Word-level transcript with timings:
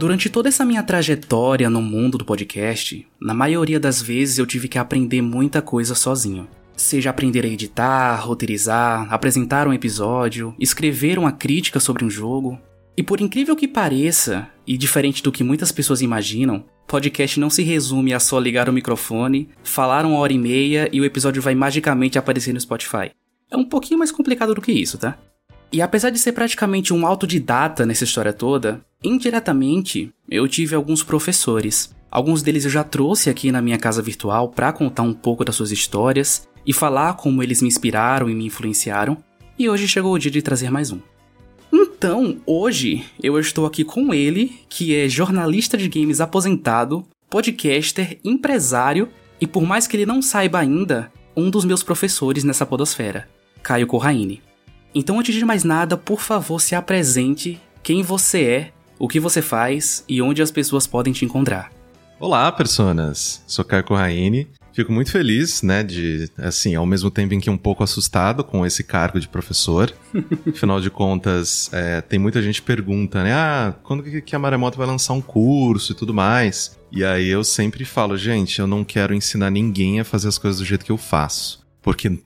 Durante 0.00 0.30
toda 0.30 0.48
essa 0.48 0.64
minha 0.64 0.82
trajetória 0.82 1.68
no 1.68 1.82
mundo 1.82 2.16
do 2.16 2.24
podcast, 2.24 3.06
na 3.20 3.34
maioria 3.34 3.78
das 3.78 4.00
vezes 4.00 4.38
eu 4.38 4.46
tive 4.46 4.66
que 4.66 4.78
aprender 4.78 5.20
muita 5.20 5.60
coisa 5.60 5.94
sozinho. 5.94 6.48
Seja 6.74 7.10
aprender 7.10 7.44
a 7.44 7.48
editar, 7.48 8.16
roteirizar, 8.16 9.12
apresentar 9.12 9.68
um 9.68 9.74
episódio, 9.74 10.54
escrever 10.58 11.18
uma 11.18 11.32
crítica 11.32 11.78
sobre 11.78 12.02
um 12.02 12.08
jogo. 12.08 12.58
E 12.96 13.02
por 13.02 13.20
incrível 13.20 13.54
que 13.54 13.68
pareça, 13.68 14.48
e 14.66 14.78
diferente 14.78 15.22
do 15.22 15.30
que 15.30 15.44
muitas 15.44 15.70
pessoas 15.70 16.00
imaginam, 16.00 16.64
podcast 16.88 17.38
não 17.38 17.50
se 17.50 17.62
resume 17.62 18.14
a 18.14 18.20
só 18.20 18.38
ligar 18.38 18.70
o 18.70 18.72
microfone, 18.72 19.50
falar 19.62 20.06
uma 20.06 20.16
hora 20.16 20.32
e 20.32 20.38
meia 20.38 20.88
e 20.90 20.98
o 20.98 21.04
episódio 21.04 21.42
vai 21.42 21.54
magicamente 21.54 22.18
aparecer 22.18 22.54
no 22.54 22.60
Spotify. 22.60 23.10
É 23.50 23.56
um 23.58 23.68
pouquinho 23.68 23.98
mais 23.98 24.10
complicado 24.10 24.54
do 24.54 24.62
que 24.62 24.72
isso, 24.72 24.96
tá? 24.96 25.18
E 25.70 25.82
apesar 25.82 26.08
de 26.08 26.18
ser 26.18 26.32
praticamente 26.32 26.94
um 26.94 27.06
autodidata 27.06 27.84
nessa 27.84 28.04
história 28.04 28.32
toda, 28.32 28.82
indiretamente 29.02 30.12
eu 30.28 30.46
tive 30.46 30.74
alguns 30.74 31.02
professores. 31.02 31.94
Alguns 32.10 32.42
deles 32.42 32.64
eu 32.64 32.70
já 32.70 32.84
trouxe 32.84 33.30
aqui 33.30 33.52
na 33.52 33.62
minha 33.62 33.78
casa 33.78 34.02
virtual 34.02 34.48
para 34.48 34.72
contar 34.72 35.02
um 35.02 35.14
pouco 35.14 35.44
das 35.44 35.54
suas 35.54 35.70
histórias 35.70 36.48
e 36.66 36.72
falar 36.72 37.14
como 37.14 37.42
eles 37.42 37.62
me 37.62 37.68
inspiraram 37.68 38.28
e 38.28 38.34
me 38.34 38.46
influenciaram, 38.46 39.16
e 39.58 39.68
hoje 39.68 39.88
chegou 39.88 40.12
o 40.12 40.18
dia 40.18 40.30
de 40.30 40.42
trazer 40.42 40.70
mais 40.70 40.90
um. 40.90 40.98
Então, 41.72 42.38
hoje 42.44 43.04
eu 43.22 43.38
estou 43.38 43.66
aqui 43.66 43.84
com 43.84 44.12
ele, 44.12 44.60
que 44.68 44.94
é 44.94 45.08
jornalista 45.08 45.76
de 45.76 45.88
games 45.88 46.20
aposentado, 46.20 47.06
podcaster, 47.28 48.18
empresário 48.24 49.08
e 49.40 49.46
por 49.46 49.62
mais 49.62 49.86
que 49.86 49.96
ele 49.96 50.06
não 50.06 50.20
saiba 50.20 50.58
ainda, 50.58 51.12
um 51.36 51.48
dos 51.48 51.64
meus 51.64 51.82
professores 51.82 52.44
nessa 52.44 52.66
podosfera, 52.66 53.28
Caio 53.62 53.86
Corraine. 53.86 54.42
Então, 54.94 55.18
antes 55.18 55.34
de 55.34 55.44
mais 55.44 55.62
nada, 55.62 55.96
por 55.96 56.20
favor, 56.20 56.60
se 56.60 56.74
apresente 56.74 57.60
quem 57.82 58.02
você 58.02 58.42
é, 58.42 58.72
o 59.00 59.08
que 59.08 59.18
você 59.18 59.40
faz 59.40 60.04
e 60.06 60.20
onde 60.20 60.42
as 60.42 60.50
pessoas 60.50 60.86
podem 60.86 61.10
te 61.10 61.24
encontrar. 61.24 61.72
Olá, 62.20 62.52
personas! 62.52 63.42
Sou 63.46 63.64
Caio 63.64 63.82
Corraine. 63.82 64.46
Fico 64.74 64.92
muito 64.92 65.10
feliz, 65.10 65.62
né, 65.62 65.82
de, 65.82 66.30
assim, 66.36 66.74
ao 66.74 66.84
mesmo 66.84 67.10
tempo 67.10 67.32
em 67.34 67.40
que 67.40 67.48
um 67.48 67.56
pouco 67.56 67.82
assustado 67.82 68.44
com 68.44 68.64
esse 68.64 68.84
cargo 68.84 69.18
de 69.18 69.26
professor. 69.26 69.92
Afinal 70.46 70.80
de 70.80 70.90
contas, 70.90 71.70
é, 71.72 72.02
tem 72.02 72.18
muita 72.18 72.42
gente 72.42 72.60
que 72.60 72.66
pergunta, 72.66 73.24
né, 73.24 73.32
ah, 73.32 73.74
quando 73.82 74.02
que 74.02 74.36
a 74.36 74.38
Maremoto 74.38 74.78
vai 74.78 74.86
lançar 74.86 75.14
um 75.14 75.20
curso 75.22 75.92
e 75.92 75.94
tudo 75.94 76.12
mais? 76.12 76.78
E 76.92 77.02
aí 77.02 77.28
eu 77.28 77.42
sempre 77.42 77.86
falo, 77.86 78.18
gente, 78.18 78.60
eu 78.60 78.66
não 78.66 78.84
quero 78.84 79.14
ensinar 79.14 79.50
ninguém 79.50 79.98
a 79.98 80.04
fazer 80.04 80.28
as 80.28 80.38
coisas 80.38 80.60
do 80.60 80.66
jeito 80.66 80.84
que 80.84 80.92
eu 80.92 80.98
faço. 80.98 81.66
Porque 81.82 82.10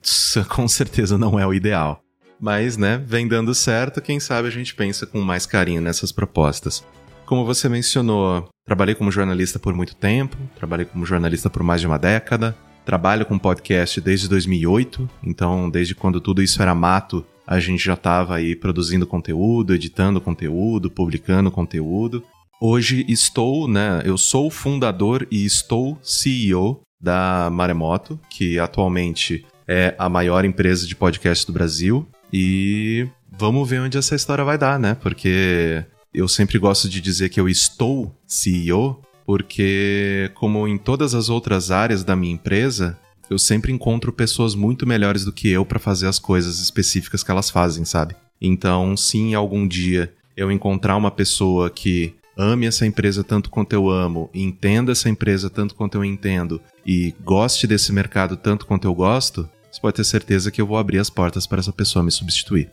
com 0.49 0.67
certeza 0.67 1.17
não 1.17 1.39
é 1.39 1.47
o 1.47 1.53
ideal. 1.53 2.04
Mas, 2.39 2.77
né, 2.77 3.01
vem 3.05 3.27
dando 3.27 3.55
certo, 3.55 4.01
quem 4.01 4.19
sabe 4.19 4.47
a 4.47 4.51
gente 4.51 4.75
pensa 4.75 5.05
com 5.05 5.21
mais 5.21 5.45
carinho 5.45 5.81
nessas 5.81 6.11
propostas. 6.11 6.83
Como 7.25 7.45
você 7.45 7.67
mencionou, 7.67 8.47
trabalhei 8.65 8.93
como 8.93 9.11
jornalista 9.11 9.57
por 9.57 9.73
muito 9.73 9.95
tempo, 9.95 10.37
trabalhei 10.55 10.85
como 10.85 11.05
jornalista 11.05 11.49
por 11.49 11.63
mais 11.63 11.81
de 11.81 11.87
uma 11.87 11.97
década, 11.97 12.55
trabalho 12.85 13.25
com 13.25 13.39
podcast 13.39 13.99
desde 13.99 14.27
2008, 14.29 15.09
então 15.23 15.69
desde 15.69 15.95
quando 15.95 16.21
tudo 16.21 16.41
isso 16.43 16.61
era 16.61 16.75
mato, 16.75 17.25
a 17.47 17.59
gente 17.59 17.83
já 17.83 17.93
estava 17.93 18.35
aí 18.35 18.55
produzindo 18.55 19.07
conteúdo, 19.07 19.73
editando 19.73 20.21
conteúdo, 20.21 20.89
publicando 20.89 21.49
conteúdo. 21.49 22.23
Hoje 22.61 23.05
estou, 23.07 23.67
né, 23.67 24.01
eu 24.05 24.17
sou 24.17 24.51
fundador 24.51 25.27
e 25.31 25.45
estou 25.45 25.97
CEO 26.01 26.81
da 27.01 27.49
Maremoto, 27.51 28.19
que 28.29 28.59
atualmente 28.59 29.45
é 29.67 29.95
a 29.97 30.07
maior 30.07 30.45
empresa 30.45 30.87
de 30.87 30.95
podcast 30.95 31.45
do 31.45 31.53
Brasil. 31.53 32.07
E 32.37 33.07
vamos 33.31 33.69
ver 33.69 33.79
onde 33.79 33.97
essa 33.97 34.13
história 34.13 34.43
vai 34.43 34.57
dar, 34.57 34.77
né? 34.77 34.93
Porque 34.93 35.85
eu 36.13 36.27
sempre 36.27 36.59
gosto 36.59 36.89
de 36.89 36.99
dizer 36.99 37.29
que 37.29 37.39
eu 37.39 37.47
estou 37.47 38.13
CEO, 38.27 39.01
porque, 39.25 40.29
como 40.35 40.67
em 40.67 40.77
todas 40.77 41.15
as 41.15 41.29
outras 41.29 41.71
áreas 41.71 42.03
da 42.03 42.13
minha 42.13 42.33
empresa, 42.33 42.99
eu 43.29 43.39
sempre 43.39 43.71
encontro 43.71 44.11
pessoas 44.11 44.53
muito 44.53 44.85
melhores 44.85 45.23
do 45.23 45.31
que 45.31 45.47
eu 45.47 45.65
para 45.65 45.79
fazer 45.79 46.07
as 46.07 46.19
coisas 46.19 46.59
específicas 46.59 47.23
que 47.23 47.31
elas 47.31 47.49
fazem, 47.49 47.85
sabe? 47.85 48.17
Então, 48.41 48.97
se 48.97 49.33
algum 49.33 49.65
dia 49.65 50.13
eu 50.35 50.51
encontrar 50.51 50.97
uma 50.97 51.11
pessoa 51.11 51.69
que 51.69 52.15
ame 52.37 52.65
essa 52.65 52.85
empresa 52.85 53.23
tanto 53.23 53.49
quanto 53.49 53.71
eu 53.71 53.89
amo, 53.89 54.29
entenda 54.33 54.91
essa 54.91 55.07
empresa 55.07 55.49
tanto 55.49 55.73
quanto 55.73 55.95
eu 55.95 56.03
entendo 56.03 56.59
e 56.85 57.15
goste 57.23 57.65
desse 57.65 57.93
mercado 57.93 58.35
tanto 58.35 58.65
quanto 58.65 58.85
eu 58.85 58.93
gosto, 58.93 59.49
você 59.75 59.81
pode 59.81 59.97
ter 59.97 60.05
certeza 60.05 60.51
que 60.51 60.61
eu 60.61 60.65
vou 60.65 60.77
abrir 60.77 60.99
as 60.99 61.09
portas 61.09 61.45
para 61.45 61.59
essa 61.59 61.73
pessoa 61.73 62.03
me 62.03 62.09
substituir. 62.09 62.71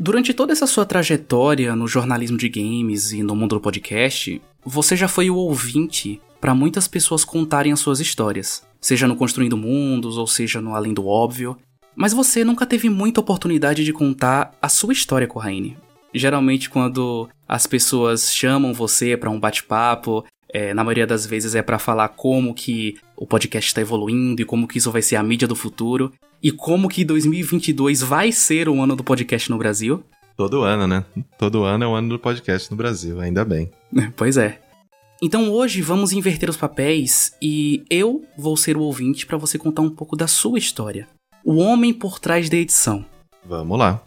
Durante 0.00 0.32
toda 0.32 0.52
essa 0.52 0.66
sua 0.66 0.86
trajetória 0.86 1.76
no 1.76 1.86
jornalismo 1.86 2.38
de 2.38 2.48
games 2.48 3.12
e 3.12 3.22
no 3.22 3.36
mundo 3.36 3.56
do 3.56 3.60
podcast, 3.60 4.40
você 4.64 4.96
já 4.96 5.06
foi 5.06 5.28
o 5.28 5.36
ouvinte 5.36 6.20
para 6.40 6.54
muitas 6.54 6.88
pessoas 6.88 7.24
contarem 7.24 7.72
as 7.72 7.80
suas 7.80 8.00
histórias, 8.00 8.66
seja 8.80 9.06
no 9.06 9.16
Construindo 9.16 9.56
Mundos 9.56 10.16
ou 10.16 10.26
seja 10.26 10.62
no 10.62 10.74
Além 10.74 10.94
do 10.94 11.06
Óbvio, 11.06 11.58
mas 11.94 12.14
você 12.14 12.42
nunca 12.42 12.64
teve 12.64 12.88
muita 12.88 13.20
oportunidade 13.20 13.84
de 13.84 13.92
contar 13.92 14.52
a 14.62 14.68
sua 14.70 14.94
história, 14.94 15.28
Corraine. 15.28 15.76
Geralmente, 16.14 16.70
quando 16.70 17.28
as 17.46 17.66
pessoas 17.66 18.32
chamam 18.32 18.72
você 18.72 19.14
para 19.14 19.30
um 19.30 19.38
bate-papo, 19.38 20.24
é, 20.54 20.72
na 20.72 20.84
maioria 20.84 21.04
das 21.04 21.26
vezes 21.26 21.56
é 21.56 21.62
para 21.62 21.80
falar 21.80 22.08
como 22.10 22.54
que 22.54 22.96
o 23.16 23.26
podcast 23.26 23.68
está 23.68 23.80
evoluindo 23.80 24.40
e 24.40 24.44
como 24.44 24.68
que 24.68 24.78
isso 24.78 24.92
vai 24.92 25.02
ser 25.02 25.16
a 25.16 25.22
mídia 25.22 25.48
do 25.48 25.56
futuro 25.56 26.12
e 26.40 26.52
como 26.52 26.88
que 26.88 27.04
2022 27.04 28.02
vai 28.02 28.30
ser 28.30 28.68
o 28.68 28.80
ano 28.80 28.94
do 28.94 29.02
podcast 29.02 29.50
no 29.50 29.58
Brasil. 29.58 30.04
Todo 30.36 30.62
ano, 30.62 30.86
né? 30.86 31.04
Todo 31.36 31.64
ano 31.64 31.82
é 31.82 31.88
o 31.88 31.94
ano 31.94 32.10
do 32.10 32.18
podcast 32.20 32.70
no 32.70 32.76
Brasil, 32.76 33.20
ainda 33.20 33.44
bem. 33.44 33.68
Pois 34.16 34.36
é. 34.36 34.60
Então 35.20 35.50
hoje 35.50 35.82
vamos 35.82 36.12
inverter 36.12 36.48
os 36.48 36.56
papéis 36.56 37.32
e 37.42 37.82
eu 37.90 38.24
vou 38.38 38.56
ser 38.56 38.76
o 38.76 38.82
ouvinte 38.82 39.26
para 39.26 39.36
você 39.36 39.58
contar 39.58 39.82
um 39.82 39.90
pouco 39.90 40.14
da 40.14 40.28
sua 40.28 40.58
história. 40.58 41.08
O 41.44 41.56
homem 41.56 41.92
por 41.92 42.20
trás 42.20 42.48
da 42.48 42.56
edição. 42.56 43.04
Vamos 43.44 43.76
lá. 43.76 44.00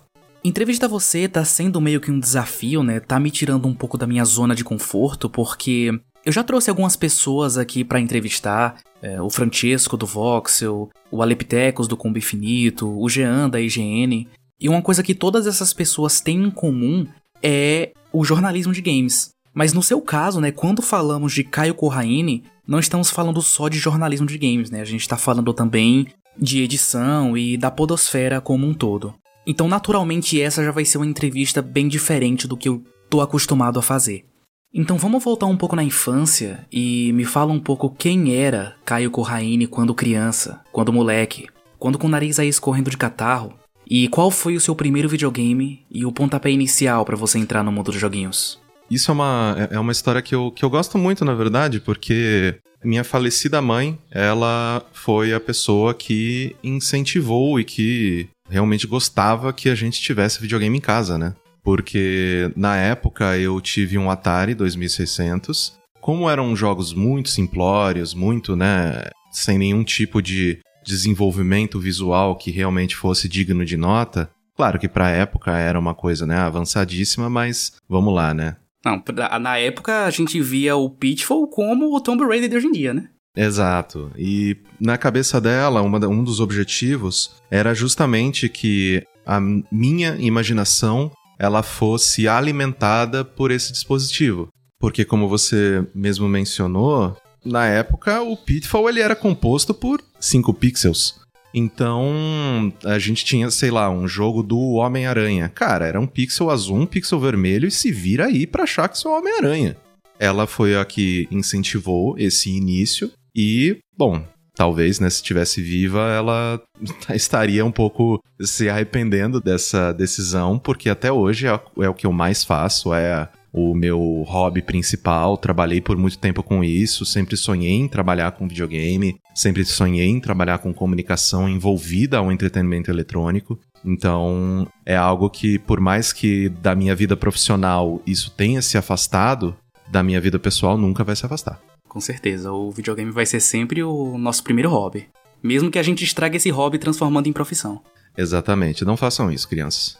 Entrevistar 0.43 0.87
você 0.87 1.27
tá 1.27 1.43
sendo 1.43 1.81
meio 1.81 1.99
que 1.99 2.09
um 2.09 2.19
desafio, 2.19 2.81
né? 2.83 3.01
Tá 3.01 3.19
me 3.19 3.29
tirando 3.29 3.67
um 3.67 3.73
pouco 3.73 3.97
da 3.97 4.07
minha 4.07 4.23
zona 4.23 4.55
de 4.55 4.63
conforto, 4.63 5.29
porque 5.29 5.99
eu 6.27 6.33
já 6.33 6.43
trouxe 6.43 6.69
algumas 6.69 6.97
pessoas 6.97 7.57
aqui 7.57 7.85
para 7.85 8.01
entrevistar, 8.01 8.75
é, 9.01 9.21
o 9.21 9.29
Francesco 9.29 9.95
do 9.95 10.05
Voxel, 10.05 10.89
o 11.09 11.21
Aleptecos 11.21 11.87
do 11.87 11.95
Combo 11.95 12.17
Infinito, 12.17 12.85
o 12.85 13.07
Jean 13.07 13.49
da 13.49 13.61
IGN, 13.61 14.27
e 14.59 14.67
uma 14.67 14.81
coisa 14.81 15.01
que 15.01 15.15
todas 15.15 15.47
essas 15.47 15.71
pessoas 15.71 16.19
têm 16.19 16.43
em 16.43 16.51
comum 16.51 17.07
é 17.41 17.93
o 18.11 18.25
jornalismo 18.25 18.73
de 18.73 18.81
games. 18.81 19.29
Mas 19.53 19.71
no 19.71 19.81
seu 19.81 20.01
caso, 20.01 20.41
né, 20.41 20.51
quando 20.51 20.81
falamos 20.81 21.31
de 21.31 21.45
Caio 21.45 21.73
Corraine, 21.73 22.43
não 22.67 22.79
estamos 22.79 23.09
falando 23.09 23.41
só 23.41 23.69
de 23.69 23.79
jornalismo 23.79 24.27
de 24.27 24.37
games, 24.37 24.69
né? 24.69 24.81
A 24.81 24.85
gente 24.85 24.99
está 24.99 25.15
falando 25.15 25.53
também 25.53 26.07
de 26.37 26.61
edição 26.61 27.37
e 27.37 27.55
da 27.55 27.71
podosfera 27.71 28.41
como 28.41 28.67
um 28.67 28.73
todo. 28.73 29.15
Então, 29.45 29.69
naturalmente, 29.69 30.41
essa 30.41 30.61
já 30.61 30.71
vai 30.71 30.83
ser 30.83 30.97
uma 30.97 31.07
entrevista 31.07 31.61
bem 31.61 31.87
diferente 31.87 32.49
do 32.49 32.57
que 32.57 32.67
eu 32.67 32.83
tô 33.09 33.21
acostumado 33.21 33.79
a 33.79 33.81
fazer. 33.81 34.25
Então 34.73 34.97
vamos 34.97 35.23
voltar 35.23 35.45
um 35.45 35.57
pouco 35.57 35.75
na 35.75 35.83
infância 35.83 36.65
e 36.71 37.11
me 37.13 37.23
fala 37.23 37.53
um 37.53 37.59
pouco 37.59 37.89
quem 37.89 38.35
era 38.35 38.75
Caio 38.85 39.09
Corraine 39.09 39.65
quando 39.65 39.95
criança, 39.95 40.61
quando 40.71 40.93
moleque, 40.93 41.47
quando 41.79 41.97
com 41.97 42.07
o 42.07 42.09
nariz 42.09 42.37
aí 42.37 42.47
escorrendo 42.47 42.89
de 42.89 42.97
catarro, 42.97 43.53
e 43.89 44.09
qual 44.09 44.29
foi 44.29 44.55
o 44.55 44.61
seu 44.61 44.75
primeiro 44.75 45.07
videogame 45.07 45.85
e 45.89 46.05
o 46.05 46.11
pontapé 46.11 46.51
inicial 46.51 47.05
para 47.05 47.15
você 47.15 47.39
entrar 47.39 47.63
no 47.63 47.71
mundo 47.71 47.91
dos 47.91 47.99
joguinhos? 47.99 48.59
Isso 48.91 49.09
é 49.09 49.13
uma, 49.13 49.55
é, 49.57 49.75
é 49.75 49.79
uma 49.79 49.91
história 49.91 50.21
que 50.21 50.35
eu, 50.35 50.51
que 50.51 50.63
eu 50.63 50.69
gosto 50.69 50.97
muito, 50.97 51.23
na 51.23 51.33
verdade, 51.33 51.79
porque 51.79 52.55
minha 52.83 53.03
falecida 53.03 53.61
mãe, 53.61 53.97
ela 54.11 54.85
foi 54.91 55.33
a 55.33 55.39
pessoa 55.39 55.93
que 55.93 56.55
incentivou 56.63 57.59
e 57.59 57.63
que 57.63 58.27
realmente 58.49 58.85
gostava 58.85 59.53
que 59.53 59.69
a 59.69 59.75
gente 59.75 60.01
tivesse 60.01 60.41
videogame 60.41 60.77
em 60.77 60.81
casa, 60.81 61.17
né? 61.17 61.33
Porque 61.67 62.49
na 62.55 62.77
época 62.77 63.37
eu 63.37 63.59
tive 63.59 63.97
um 63.97 64.09
Atari 64.09 64.55
2600. 64.55 65.77
Como 65.99 66.29
eram 66.29 66.55
jogos 66.55 66.93
muito 66.93 67.27
simplórios, 67.27 68.13
muito, 68.13 68.55
né, 68.55 69.09
sem 69.33 69.57
nenhum 69.57 69.83
tipo 69.83 70.21
de 70.21 70.59
desenvolvimento 70.85 71.77
visual 71.77 72.37
que 72.37 72.51
realmente 72.51 72.95
fosse 72.95 73.27
digno 73.27 73.65
de 73.65 73.75
nota, 73.75 74.29
claro 74.55 74.79
que 74.79 74.87
para 74.87 75.07
a 75.07 75.09
época 75.09 75.57
era 75.57 75.77
uma 75.77 75.93
coisa, 75.93 76.25
né, 76.25 76.37
avançadíssima, 76.37 77.29
mas 77.29 77.73
vamos 77.89 78.15
lá, 78.15 78.33
né? 78.33 78.55
Não, 78.85 79.03
na 79.37 79.57
época 79.57 80.05
a 80.05 80.09
gente 80.09 80.39
via 80.39 80.77
o 80.77 80.89
Pitfall 80.89 81.49
como 81.49 81.93
o 81.93 81.99
Tomb 81.99 82.23
Raider 82.23 82.49
de 82.49 82.55
hoje 82.55 82.67
em 82.67 82.71
dia, 82.71 82.93
né? 82.93 83.09
Exato. 83.35 84.09
E 84.17 84.55
na 84.79 84.97
cabeça 84.97 85.41
dela, 85.41 85.81
uma, 85.81 85.99
um 86.07 86.23
dos 86.23 86.39
objetivos 86.39 87.35
era 87.51 87.73
justamente 87.73 88.47
que 88.47 89.03
a 89.25 89.41
minha 89.69 90.15
imaginação 90.17 91.11
ela 91.39 91.63
fosse 91.63 92.27
alimentada 92.27 93.23
por 93.23 93.51
esse 93.51 93.71
dispositivo. 93.71 94.47
Porque 94.79 95.03
como 95.03 95.27
você 95.27 95.85
mesmo 95.93 96.27
mencionou, 96.27 97.17
na 97.43 97.65
época 97.65 98.21
o 98.21 98.37
Pitfall 98.37 98.89
ele 98.89 98.99
era 98.99 99.15
composto 99.15 99.73
por 99.73 100.01
5 100.19 100.53
pixels. 100.53 101.19
Então, 101.53 102.71
a 102.83 102.99
gente 102.99 103.25
tinha, 103.25 103.49
sei 103.49 103.71
lá, 103.71 103.89
um 103.89 104.07
jogo 104.07 104.43
do 104.43 104.73
Homem-Aranha. 104.73 105.49
Cara, 105.49 105.87
era 105.87 105.99
um 105.99 106.05
pixel 106.05 106.51
azul, 106.51 106.77
um 106.77 106.85
pixel 106.85 107.19
vermelho 107.19 107.67
e 107.67 107.71
se 107.71 107.91
vira 107.91 108.25
aí 108.25 108.45
pra 108.45 108.63
achar 108.63 108.87
que 108.87 109.07
o 109.07 109.17
Homem-Aranha. 109.17 109.75
ela 110.19 110.47
foi 110.47 110.75
a 110.75 110.83
que 110.85 111.27
incentivou 111.31 112.15
esse 112.17 112.49
início 112.49 113.11
e, 113.35 113.77
bom, 113.97 114.23
talvez, 114.57 114.99
né, 114.99 115.09
se 115.09 115.17
estivesse 115.17 115.61
viva, 115.61 116.01
ela 116.09 116.59
estaria 117.13 117.63
um 117.63 117.71
pouco 117.71 118.21
se 118.41 118.67
arrependendo 118.67 119.39
dessa 119.39 119.93
decisão, 119.93 120.57
porque 120.57 120.89
até 120.89 121.11
hoje 121.11 121.47
é, 121.47 121.59
é 121.79 121.89
o 121.89 121.93
que 121.93 122.07
eu 122.07 122.11
mais 122.11 122.43
faço, 122.43 122.93
é 122.93 123.29
o 123.53 123.73
meu 123.73 124.23
hobby 124.27 124.61
principal. 124.61 125.37
Trabalhei 125.37 125.81
por 125.81 125.97
muito 125.97 126.17
tempo 126.17 126.43
com 126.43 126.63
isso, 126.63 127.05
sempre 127.05 127.37
sonhei 127.37 127.71
em 127.71 127.87
trabalhar 127.87 128.31
com 128.31 128.47
videogame, 128.47 129.17
sempre 129.33 129.63
sonhei 129.63 130.07
em 130.07 130.19
trabalhar 130.19 130.57
com 130.57 130.73
comunicação 130.73 131.47
envolvida 131.47 132.17
ao 132.17 132.31
entretenimento 132.31 132.91
eletrônico. 132.91 133.59
Então, 133.85 134.67
é 134.85 134.95
algo 134.95 135.29
que, 135.29 135.59
por 135.59 135.79
mais 135.79 136.11
que 136.11 136.49
da 136.49 136.75
minha 136.75 136.95
vida 136.95 137.15
profissional 137.15 138.01
isso 138.05 138.31
tenha 138.31 138.61
se 138.61 138.77
afastado, 138.77 139.55
da 139.89 140.03
minha 140.03 140.19
vida 140.19 140.37
pessoal 140.37 140.77
nunca 140.77 141.03
vai 141.03 141.15
se 141.15 141.25
afastar. 141.25 141.59
Com 141.87 141.99
certeza, 141.99 142.51
o 142.51 142.71
videogame 142.71 143.11
vai 143.11 143.25
ser 143.25 143.39
sempre 143.39 143.83
o 143.83 144.17
nosso 144.17 144.43
primeiro 144.43 144.69
hobby. 144.69 145.07
Mesmo 145.41 145.71
que 145.71 145.79
a 145.79 145.83
gente 145.83 146.03
estrague 146.03 146.37
esse 146.37 146.49
hobby 146.49 146.77
transformando 146.77 147.27
em 147.27 147.33
profissão. 147.33 147.81
Exatamente, 148.17 148.83
não 148.83 148.97
façam 148.97 149.31
isso, 149.31 149.47
crianças. 149.47 149.97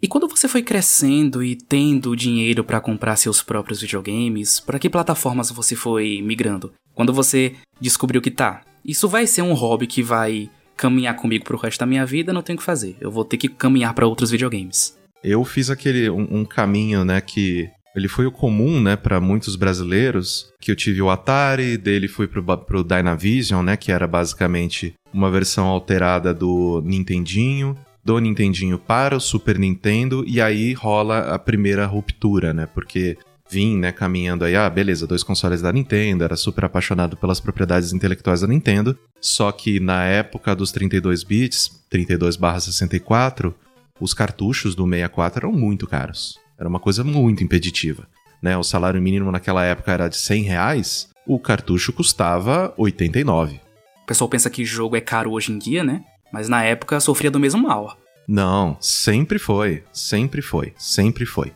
E 0.00 0.06
quando 0.06 0.28
você 0.28 0.46
foi 0.46 0.62
crescendo 0.62 1.42
e 1.42 1.56
tendo 1.56 2.14
dinheiro 2.14 2.62
para 2.62 2.80
comprar 2.80 3.16
seus 3.16 3.42
próprios 3.42 3.80
videogames, 3.80 4.60
para 4.60 4.78
que 4.78 4.88
plataformas 4.88 5.50
você 5.50 5.74
foi 5.74 6.22
migrando? 6.22 6.72
Quando 6.94 7.12
você 7.12 7.54
descobriu 7.80 8.22
que 8.22 8.30
tá, 8.30 8.62
isso 8.84 9.08
vai 9.08 9.26
ser 9.26 9.42
um 9.42 9.54
hobby 9.54 9.86
que 9.88 10.02
vai 10.02 10.48
caminhar 10.76 11.16
comigo 11.16 11.44
pro 11.44 11.58
resto 11.58 11.80
da 11.80 11.86
minha 11.86 12.06
vida, 12.06 12.32
não 12.32 12.42
tenho 12.42 12.56
o 12.56 12.60
que 12.60 12.64
fazer. 12.64 12.96
Eu 13.00 13.10
vou 13.10 13.24
ter 13.24 13.36
que 13.36 13.48
caminhar 13.48 13.92
para 13.92 14.06
outros 14.06 14.30
videogames. 14.30 14.96
Eu 15.22 15.44
fiz 15.44 15.68
aquele 15.68 16.08
um, 16.08 16.26
um, 16.30 16.44
caminho, 16.44 17.04
né, 17.04 17.20
que 17.20 17.68
ele 17.98 18.08
foi 18.08 18.26
o 18.26 18.32
comum, 18.32 18.80
né, 18.80 18.96
para 18.96 19.20
muitos 19.20 19.56
brasileiros, 19.56 20.50
que 20.60 20.70
eu 20.70 20.76
tive 20.76 21.02
o 21.02 21.10
Atari, 21.10 21.76
dele 21.76 22.08
fui 22.08 22.26
pro, 22.26 22.42
pro 22.58 22.84
Dynavision, 22.84 23.62
né, 23.62 23.76
que 23.76 23.92
era 23.92 24.06
basicamente 24.06 24.94
uma 25.12 25.30
versão 25.30 25.66
alterada 25.66 26.32
do 26.32 26.82
Nintendinho, 26.84 27.76
do 28.04 28.18
Nintendinho 28.18 28.78
para 28.78 29.16
o 29.16 29.20
Super 29.20 29.58
Nintendo, 29.58 30.24
e 30.26 30.40
aí 30.40 30.72
rola 30.72 31.34
a 31.34 31.38
primeira 31.38 31.84
ruptura, 31.86 32.54
né, 32.54 32.66
porque 32.66 33.18
vim, 33.50 33.78
né, 33.78 33.92
caminhando 33.92 34.44
aí, 34.44 34.54
ah, 34.54 34.68
beleza, 34.68 35.06
dois 35.06 35.22
consoles 35.22 35.62
da 35.62 35.72
Nintendo, 35.72 36.24
era 36.24 36.36
super 36.36 36.66
apaixonado 36.66 37.16
pelas 37.16 37.40
propriedades 37.40 37.92
intelectuais 37.92 38.42
da 38.42 38.46
Nintendo, 38.46 38.96
só 39.20 39.50
que 39.50 39.80
na 39.80 40.04
época 40.04 40.54
dos 40.54 40.70
32 40.70 41.24
bits, 41.24 41.70
32/64, 41.90 43.54
os 44.00 44.14
cartuchos 44.14 44.74
do 44.74 44.84
64 44.84 45.46
eram 45.46 45.52
muito 45.52 45.86
caros. 45.86 46.38
Era 46.58 46.68
uma 46.68 46.80
coisa 46.80 47.04
muito 47.04 47.44
impeditiva. 47.44 48.06
Né? 48.42 48.56
O 48.56 48.62
salário 48.62 49.00
mínimo 49.00 49.30
naquela 49.30 49.64
época 49.64 49.92
era 49.92 50.08
de 50.08 50.16
100 50.16 50.42
reais, 50.42 51.08
o 51.26 51.38
cartucho 51.38 51.92
custava 51.92 52.72
89. 52.76 53.60
O 54.02 54.06
pessoal 54.06 54.28
pensa 54.28 54.48
que 54.48 54.64
jogo 54.64 54.96
é 54.96 55.00
caro 55.00 55.32
hoje 55.32 55.52
em 55.52 55.58
dia, 55.58 55.84
né? 55.84 56.02
Mas 56.32 56.48
na 56.48 56.64
época 56.64 56.98
sofria 57.00 57.30
do 57.30 57.38
mesmo 57.38 57.62
mal. 57.62 57.96
Não, 58.26 58.76
sempre 58.80 59.38
foi, 59.38 59.82
sempre 59.92 60.42
foi, 60.42 60.72
sempre 60.76 61.24
foi. 61.24 61.52